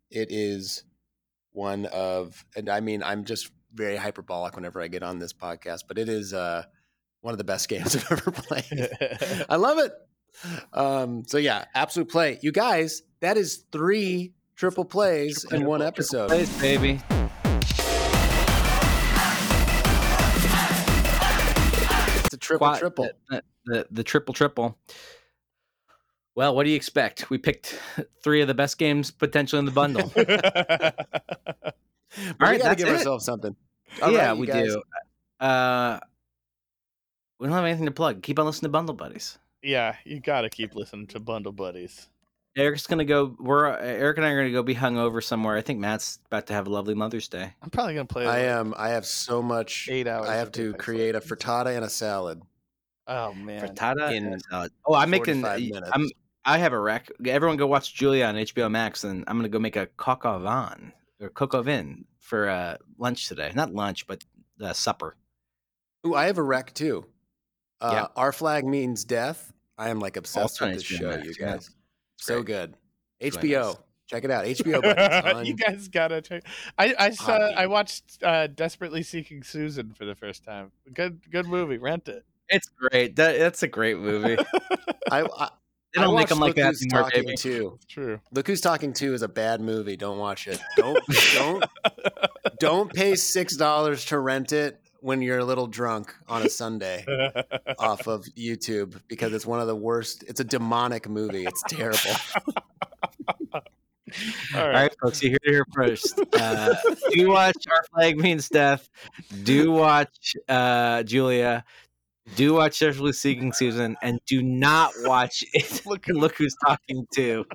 it 0.09 0.27
is 0.30 0.84
one 1.53 1.85
of, 1.88 2.45
and 2.55 2.69
I 2.69 2.81
mean, 2.81 3.01
I'm 3.01 3.23
just 3.23 3.49
very 3.73 3.95
hyperbolic 3.95 4.55
whenever 4.55 4.81
I 4.81 4.89
get 4.89 5.03
on 5.03 5.19
this 5.19 5.31
podcast, 5.31 5.84
but 5.88 5.97
it 5.97 6.09
is 6.09 6.34
uh, 6.34 6.63
one 7.22 7.34
of 7.34 7.38
the 7.38 7.45
best 7.45 7.69
games 7.69 7.95
I've 7.95 8.11
ever 8.11 8.31
played. 8.31 8.89
I 9.49 9.55
love 9.55 9.80
it. 9.80 9.93
Um, 10.73 11.23
so 11.26 11.38
yeah, 11.38 11.65
absolute 11.73 12.09
play. 12.09 12.39
You 12.41 12.51
guys, 12.51 13.03
that 13.22 13.38
is 13.38 13.63
three 13.72 14.34
triple 14.55 14.85
plays 14.85 15.45
in 15.45 15.65
one 15.65 15.81
episode. 15.81 16.27
Plays, 16.27 16.59
baby. 16.59 16.99
Triple 22.51 22.67
Quad- 22.67 22.79
triple. 22.79 23.09
The, 23.29 23.43
the, 23.65 23.87
the 23.91 24.03
triple 24.03 24.33
triple. 24.33 24.77
Well, 26.35 26.55
what 26.55 26.63
do 26.63 26.69
you 26.69 26.75
expect? 26.77 27.29
We 27.29 27.37
picked 27.37 27.77
three 28.23 28.41
of 28.41 28.47
the 28.47 28.53
best 28.53 28.77
games 28.77 29.11
potentially 29.11 29.59
in 29.59 29.65
the 29.65 29.71
bundle. 29.71 30.11
But 32.37 32.41
All 32.41 32.51
right, 32.51 32.57
we 32.57 32.63
gotta 32.63 32.75
give 32.75 32.87
it. 32.89 32.91
ourselves 32.97 33.23
something. 33.23 33.55
All 34.01 34.11
yeah, 34.11 34.27
right, 34.29 34.37
we 34.37 34.45
guys. 34.45 34.67
do. 34.67 34.81
Uh, 35.39 35.97
we 37.39 37.47
don't 37.47 37.55
have 37.55 37.63
anything 37.63 37.85
to 37.85 37.91
plug. 37.91 38.21
Keep 38.21 38.37
on 38.39 38.45
listening 38.45 38.67
to 38.67 38.71
Bundle 38.73 38.95
Buddies. 38.95 39.37
yeah 39.63 39.95
you 40.03 40.19
gotta 40.19 40.49
keep 40.49 40.75
listening 40.75 41.07
to 41.07 41.19
bundle 41.21 41.51
buddies 41.53 42.09
Eric's 42.55 42.85
gonna 42.85 43.05
go. 43.05 43.35
We're 43.39 43.67
uh, 43.71 43.77
Eric 43.79 44.17
and 44.17 44.25
I 44.25 44.31
are 44.31 44.37
gonna 44.37 44.51
go 44.51 44.63
be 44.63 44.73
hung 44.73 44.97
over 44.97 45.21
somewhere. 45.21 45.55
I 45.55 45.61
think 45.61 45.79
Matt's 45.79 46.19
about 46.25 46.47
to 46.47 46.53
have 46.53 46.67
a 46.67 46.69
lovely 46.69 46.93
Mother's 46.93 47.29
Day. 47.29 47.53
i'm 47.61 47.69
probably 47.69 47.93
gonna 47.93 48.05
play 48.05 48.25
I 48.25 48.27
like, 48.27 48.39
am. 48.39 48.73
I 48.77 48.89
have 48.89 49.05
so 49.05 49.41
much. 49.41 49.87
eight 49.89 50.07
hours 50.07 50.27
I 50.27 50.35
have 50.35 50.51
to 50.53 50.73
create 50.73 51.15
a 51.15 51.21
frittata 51.21 51.75
and 51.75 51.85
a 51.85 51.89
salad. 51.89 52.41
oh 53.07 53.33
man 53.33 53.67
Frittata 53.67 54.13
in 54.13 54.33
and 54.33 54.41
salad. 54.49 54.71
Oh, 54.85 54.95
I'm 54.95 55.09
making. 55.09 55.45
I'm. 55.45 56.09
I 56.43 56.57
have 56.57 56.73
a 56.73 56.79
rec. 56.79 57.07
Everyone 57.25 57.55
go 57.55 57.67
watch 57.67 57.93
Julia 57.93 58.25
on 58.25 58.35
HBO 58.35 58.69
Max, 58.69 59.03
and 59.03 59.23
I'm 59.27 59.37
gonna 59.37 59.49
go 59.49 59.59
make 59.59 59.77
a 59.77 59.85
coq 59.85 60.25
au 60.25 60.39
vin 60.39 60.91
or 61.21 61.29
coq 61.29 61.53
au 61.53 61.61
vin 61.61 62.05
for 62.19 62.49
uh, 62.49 62.77
lunch 62.97 63.27
today. 63.27 63.51
Not 63.55 63.73
lunch, 63.73 64.07
but 64.07 64.25
uh, 64.61 64.73
supper. 64.73 65.15
Ooh, 66.05 66.15
I 66.15 66.25
have 66.25 66.37
a 66.37 66.43
rec 66.43 66.73
too. 66.73 67.05
Uh, 67.79 67.91
Yeah. 67.93 68.07
Our 68.15 68.31
flag 68.31 68.65
means 68.65 69.05
death. 69.05 69.53
I 69.77 69.89
am 69.89 69.99
like 69.99 70.17
obsessed 70.17 70.59
with 70.59 70.73
this 70.73 70.83
show, 70.83 71.09
Max, 71.09 71.25
you 71.25 71.33
yeah. 71.39 71.53
guys. 71.53 71.69
So 72.22 72.41
great. 72.43 72.45
good. 73.19 73.34
HBO. 73.34 73.65
nice. 73.68 73.76
Check 74.07 74.23
it 74.26 74.31
out. 74.31 74.45
HBO. 74.45 74.81
but 74.81 74.98
it's 74.98 75.34
on- 75.35 75.45
you 75.45 75.56
guys 75.56 75.88
gotta 75.88 76.22
check. 76.22 76.43
I 76.77 76.93
I 76.98 77.10
saw. 77.11 77.38
Podbean. 77.38 77.57
I 77.57 77.68
watched 77.68 78.23
uh, 78.23 78.48
"Desperately 78.48 79.03
Seeking 79.03 79.43
Susan" 79.43 79.93
for 79.93 80.06
the 80.06 80.15
first 80.15 80.43
time. 80.43 80.72
Good, 80.93 81.22
good 81.31 81.48
movie. 81.48 81.77
Rent 81.77 82.07
it. 82.07 82.26
It's 82.49 82.68
great. 82.68 83.15
That, 83.15 83.39
that's 83.39 83.64
a 83.64 83.68
great 83.68 83.98
movie. 83.98 84.35
I, 85.11 85.22
I, 85.22 85.49
They 85.95 86.02
don't 86.02 86.14
I 86.15 86.19
make 86.19 86.27
them 86.27 86.39
like 86.39 86.39
watched 86.39 86.39
Look 86.39 86.56
that 86.57 86.65
Who's 86.68 86.81
anymore, 86.84 87.02
Talking 87.03 87.23
baby. 87.23 87.38
Too. 87.38 87.80
True. 87.88 88.19
Look 88.34 88.48
Who's 88.48 88.60
Talking 88.60 88.91
Too 88.91 89.14
is 89.14 89.22
a 89.22 89.30
bad 89.30 89.61
movie. 89.61 89.95
Don't 89.95 90.18
watch 90.18 90.48
it. 90.49 90.60
Don't 90.76 90.99
don't 91.34 91.64
don't 92.60 92.93
pay 92.93 93.15
six 93.15 93.56
dollars 93.56 94.03
to 94.06 94.19
rent 94.19 94.52
it 94.52 94.80
when 95.01 95.21
you're 95.21 95.39
a 95.39 95.45
little 95.45 95.67
drunk 95.67 96.15
on 96.27 96.43
a 96.43 96.49
Sunday 96.49 97.05
off 97.79 98.07
of 98.07 98.23
YouTube 98.37 99.01
because 99.07 99.33
it's 99.33 99.45
one 99.45 99.59
of 99.59 99.67
the 99.67 99.75
worst. 99.75 100.23
It's 100.27 100.39
a 100.39 100.43
demonic 100.43 101.09
movie. 101.09 101.45
It's 101.45 101.63
terrible. 101.67 101.99
All 104.53 104.61
All 104.61 104.67
right. 104.67 104.73
right, 104.73 104.95
folks, 105.01 105.23
you 105.23 105.29
hear 105.29 105.39
it 105.43 105.49
here 105.49 105.65
first. 105.73 106.19
Uh, 106.33 106.75
do 107.11 107.29
watch 107.29 107.55
Our 107.69 107.83
Flag 107.93 108.17
Means 108.17 108.49
Death. 108.49 108.89
Do 109.43 109.71
watch 109.71 110.35
uh, 110.49 111.03
Julia. 111.03 111.63
Do 112.35 112.53
watch 112.53 112.79
Desperately 112.79 113.13
Seeking 113.13 113.53
Susan, 113.53 113.95
and 114.01 114.19
do 114.25 114.43
not 114.43 114.91
watch 115.03 115.43
it. 115.53 115.85
Look, 115.85 116.07
Look 116.09 116.35
who's 116.35 116.55
talking 116.65 117.07
to. 117.15 117.45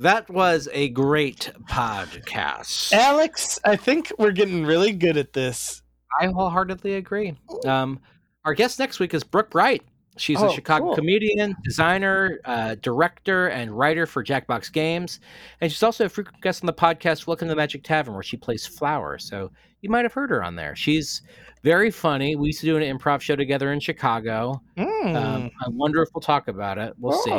That 0.00 0.30
was 0.30 0.66
a 0.72 0.88
great 0.88 1.52
podcast. 1.68 2.90
Alex, 2.94 3.60
I 3.66 3.76
think 3.76 4.10
we're 4.18 4.30
getting 4.32 4.64
really 4.64 4.92
good 4.92 5.18
at 5.18 5.34
this. 5.34 5.82
I 6.18 6.28
wholeheartedly 6.28 6.94
agree. 6.94 7.36
Um, 7.66 8.00
our 8.46 8.54
guest 8.54 8.78
next 8.78 8.98
week 8.98 9.12
is 9.12 9.22
Brooke 9.22 9.50
Breit. 9.50 9.82
She's 10.20 10.40
a 10.40 10.46
Oh, 10.46 10.52
Chicago 10.52 10.84
cool. 10.86 10.94
comedian, 10.96 11.56
designer, 11.64 12.40
uh, 12.44 12.74
director, 12.82 13.48
and 13.48 13.70
writer 13.76 14.04
for 14.04 14.22
Jackbox 14.22 14.70
Games. 14.70 15.18
And 15.62 15.72
she's 15.72 15.82
also 15.82 16.04
a 16.04 16.08
frequent 16.10 16.42
guest 16.42 16.62
on 16.62 16.66
the 16.66 16.74
podcast 16.74 17.26
Welcome 17.26 17.48
to 17.48 17.52
the 17.52 17.56
Magic 17.56 17.82
Tavern, 17.82 18.12
where 18.12 18.22
she 18.22 18.36
plays 18.36 18.66
Flower. 18.66 19.18
So 19.18 19.50
you 19.80 19.88
might 19.88 20.04
have 20.04 20.12
heard 20.12 20.28
her 20.28 20.44
on 20.44 20.56
there. 20.56 20.76
She's 20.76 21.22
very 21.62 21.90
funny. 21.90 22.36
We 22.36 22.48
used 22.48 22.60
to 22.60 22.66
do 22.66 22.76
an 22.76 22.82
improv 22.98 23.22
show 23.22 23.34
together 23.34 23.72
in 23.72 23.80
Chicago. 23.80 24.60
Mm. 24.76 25.16
Um, 25.16 25.50
I 25.64 25.68
wonder 25.70 26.02
if 26.02 26.10
we'll 26.14 26.20
talk 26.20 26.48
about 26.48 26.76
it. 26.76 26.92
We'll 26.98 27.18
see. 27.22 27.30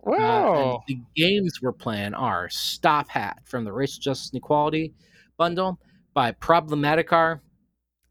Wow. 0.00 0.76
Uh, 0.76 0.78
the 0.88 0.98
games 1.14 1.60
we're 1.60 1.72
playing 1.72 2.14
are 2.14 2.48
Stop 2.48 3.08
Hat 3.10 3.40
from 3.44 3.64
the 3.64 3.72
Racial 3.72 4.00
Justice 4.00 4.30
and 4.30 4.38
Equality 4.38 4.94
bundle 5.36 5.78
by 6.14 6.32
Problematicar, 6.32 7.40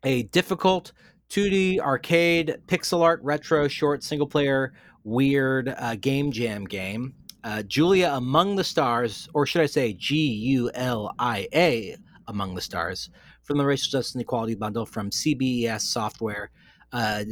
a 0.04 0.24
difficult 0.24 0.92
2D 1.30 1.80
arcade 1.80 2.58
pixel 2.68 3.02
art 3.02 3.22
retro 3.24 3.68
short 3.68 4.04
single 4.04 4.28
player 4.28 4.74
weird 5.04 5.74
uh, 5.78 5.96
game 5.96 6.32
jam 6.32 6.66
game. 6.66 7.14
Uh, 7.44 7.62
Julia 7.64 8.12
Among 8.14 8.56
the 8.56 8.64
Stars, 8.64 9.30
or 9.34 9.46
should 9.46 9.62
I 9.62 9.66
say 9.68 9.94
G 9.94 10.18
U 10.18 10.72
L 10.74 11.14
I 11.20 11.48
A 11.54 11.96
Among 12.28 12.54
the 12.56 12.62
Stars, 12.62 13.10
from 13.44 13.58
the 13.58 13.66
Racial 13.66 13.92
Justice 13.92 14.16
and 14.16 14.22
Equality 14.22 14.56
bundle 14.56 14.86
from 14.86 15.10
CBES 15.10 15.82
Software. 15.82 16.52
Uh, 16.92 17.24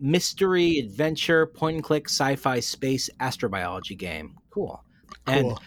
mystery 0.00 0.78
adventure 0.78 1.46
point 1.46 1.76
and 1.76 1.84
click 1.84 2.08
sci-fi 2.08 2.58
space 2.58 3.10
astrobiology 3.20 3.96
game 3.96 4.34
cool, 4.50 4.82
and 5.26 5.48
Cool. 5.48 5.60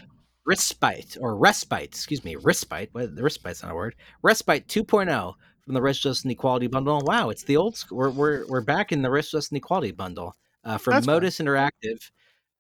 respite 0.48 1.16
or 1.22 1.38
respite 1.38 1.90
excuse 1.90 2.24
me 2.26 2.36
respite 2.38 2.90
what 2.94 3.16
the 3.16 3.22
respite's 3.22 3.62
not 3.62 3.72
a 3.72 3.76
word 3.76 3.94
respite 4.24 4.68
2.0 4.68 5.34
from 5.64 5.74
the 5.74 5.82
Racial 5.82 6.10
Justice 6.10 6.24
and 6.24 6.32
Equality 6.32 6.68
bundle 6.68 7.02
wow 7.06 7.30
it's 7.30 7.44
the 7.44 7.58
old 7.58 7.76
school 7.78 7.98
we're, 7.98 8.10
we're, 8.10 8.46
we're 8.48 8.62
back 8.62 8.92
in 8.92 9.02
the 9.02 9.10
Racial 9.10 9.38
Justice 9.38 9.52
and 9.52 9.58
Equality 9.58 9.92
bundle 9.92 10.36
uh, 10.64 10.78
from 10.78 10.94
That's 10.94 11.06
fun. 11.06 11.16
modus 11.16 11.40
interactive 11.40 12.12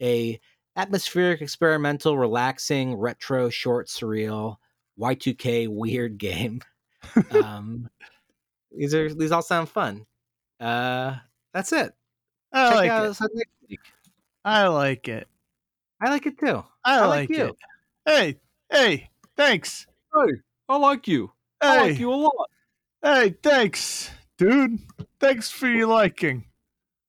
a 0.01 0.39
atmospheric, 0.75 1.41
experimental, 1.41 2.17
relaxing, 2.17 2.95
retro, 2.95 3.49
short, 3.49 3.87
surreal, 3.87 4.57
Y2K 4.99 5.67
weird 5.67 6.17
game. 6.17 6.61
Um, 7.31 7.89
these 8.71 8.93
are 8.93 9.13
these 9.13 9.31
all 9.31 9.41
sound 9.41 9.69
fun. 9.69 10.05
Uh, 10.59 11.15
that's 11.53 11.71
it. 11.73 11.93
I 12.51 12.69
Check 12.69 12.75
like 12.75 12.89
out 12.89 13.05
it. 13.05 13.31
next 13.33 13.51
week. 13.69 13.79
I 14.45 14.67
like 14.67 15.07
it. 15.07 15.27
I 16.01 16.09
like 16.09 16.25
it 16.25 16.37
too. 16.37 16.63
I, 16.83 16.97
I 16.97 17.05
like, 17.05 17.29
like 17.29 17.37
you. 17.37 17.45
it. 17.45 17.55
Hey, 18.05 18.37
hey, 18.71 19.09
thanks. 19.37 19.87
Hey, 20.13 20.33
I 20.69 20.77
like 20.77 21.07
you. 21.07 21.31
Hey, 21.61 21.67
I 21.67 21.81
like 21.87 21.99
you 21.99 22.11
a 22.11 22.15
lot. 22.15 22.49
Hey, 23.03 23.35
thanks, 23.43 24.09
dude. 24.37 24.79
Thanks 25.19 25.49
for 25.51 25.67
your 25.67 25.87
liking. 25.87 26.45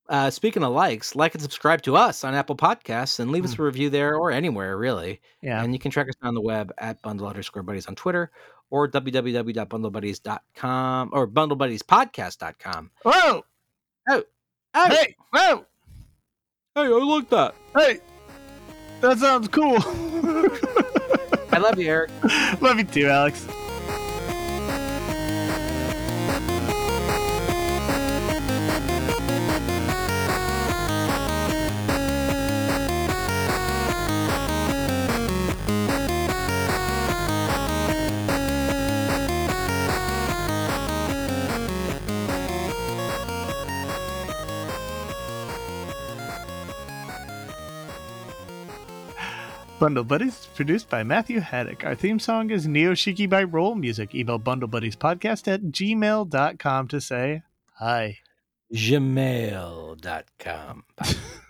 Uh, 0.06 0.28
speaking 0.28 0.62
of 0.62 0.70
likes, 0.72 1.16
like 1.16 1.32
and 1.34 1.40
subscribe 1.42 1.80
to 1.80 1.96
us 1.96 2.24
on 2.24 2.34
Apple 2.34 2.56
Podcasts 2.56 3.20
and 3.20 3.32
leave 3.32 3.46
us 3.46 3.58
a 3.58 3.62
review 3.62 3.88
there 3.88 4.16
or 4.16 4.30
anywhere 4.30 4.76
really. 4.76 5.18
Yeah. 5.40 5.62
And 5.62 5.72
you 5.72 5.78
can 5.78 5.90
track 5.90 6.10
us 6.10 6.14
on 6.22 6.34
the 6.34 6.42
web 6.42 6.74
at 6.76 7.00
bundle 7.00 7.26
underscore 7.26 7.62
buddies 7.62 7.86
on 7.86 7.94
Twitter 7.94 8.30
or 8.68 8.86
www.bundlebuddies.com 8.86 11.10
or 11.12 11.26
bundlebuddyspodcast.com. 11.26 12.90
Whoa. 13.02 13.44
Oh, 14.10 14.22
Hey, 14.74 15.16
whoa. 15.32 15.64
hey, 16.74 16.82
I 16.82 16.88
like 16.88 17.30
that. 17.30 17.54
Hey, 17.74 18.00
that 19.00 19.16
sounds 19.18 19.48
cool. 19.48 19.78
I 21.52 21.58
love 21.58 21.78
you, 21.78 21.88
Eric. 21.88 22.10
Love 22.60 22.76
you 22.78 22.84
too, 22.84 23.06
Alex. 23.06 23.46
Bundle 49.85 50.02
Buddies 50.02 50.40
is 50.40 50.47
produced 50.47 50.89
by 50.89 51.02
Matthew 51.02 51.40
Haddock. 51.40 51.85
Our 51.85 51.94
theme 51.94 52.19
song 52.19 52.48
is 52.48 52.66
Neo 52.66 52.94
Shiki 52.94 53.28
by 53.28 53.44
Roll 53.44 53.74
Music. 53.74 54.15
Email 54.15 54.40
bundlebuddies.podcast 54.40 55.47
at 55.47 55.61
gmail.com 55.65 56.89
to 56.89 57.01
say 57.02 57.43
hi. 57.74 58.16
Gmail.com. 58.73 60.05
Bye. 60.97 61.15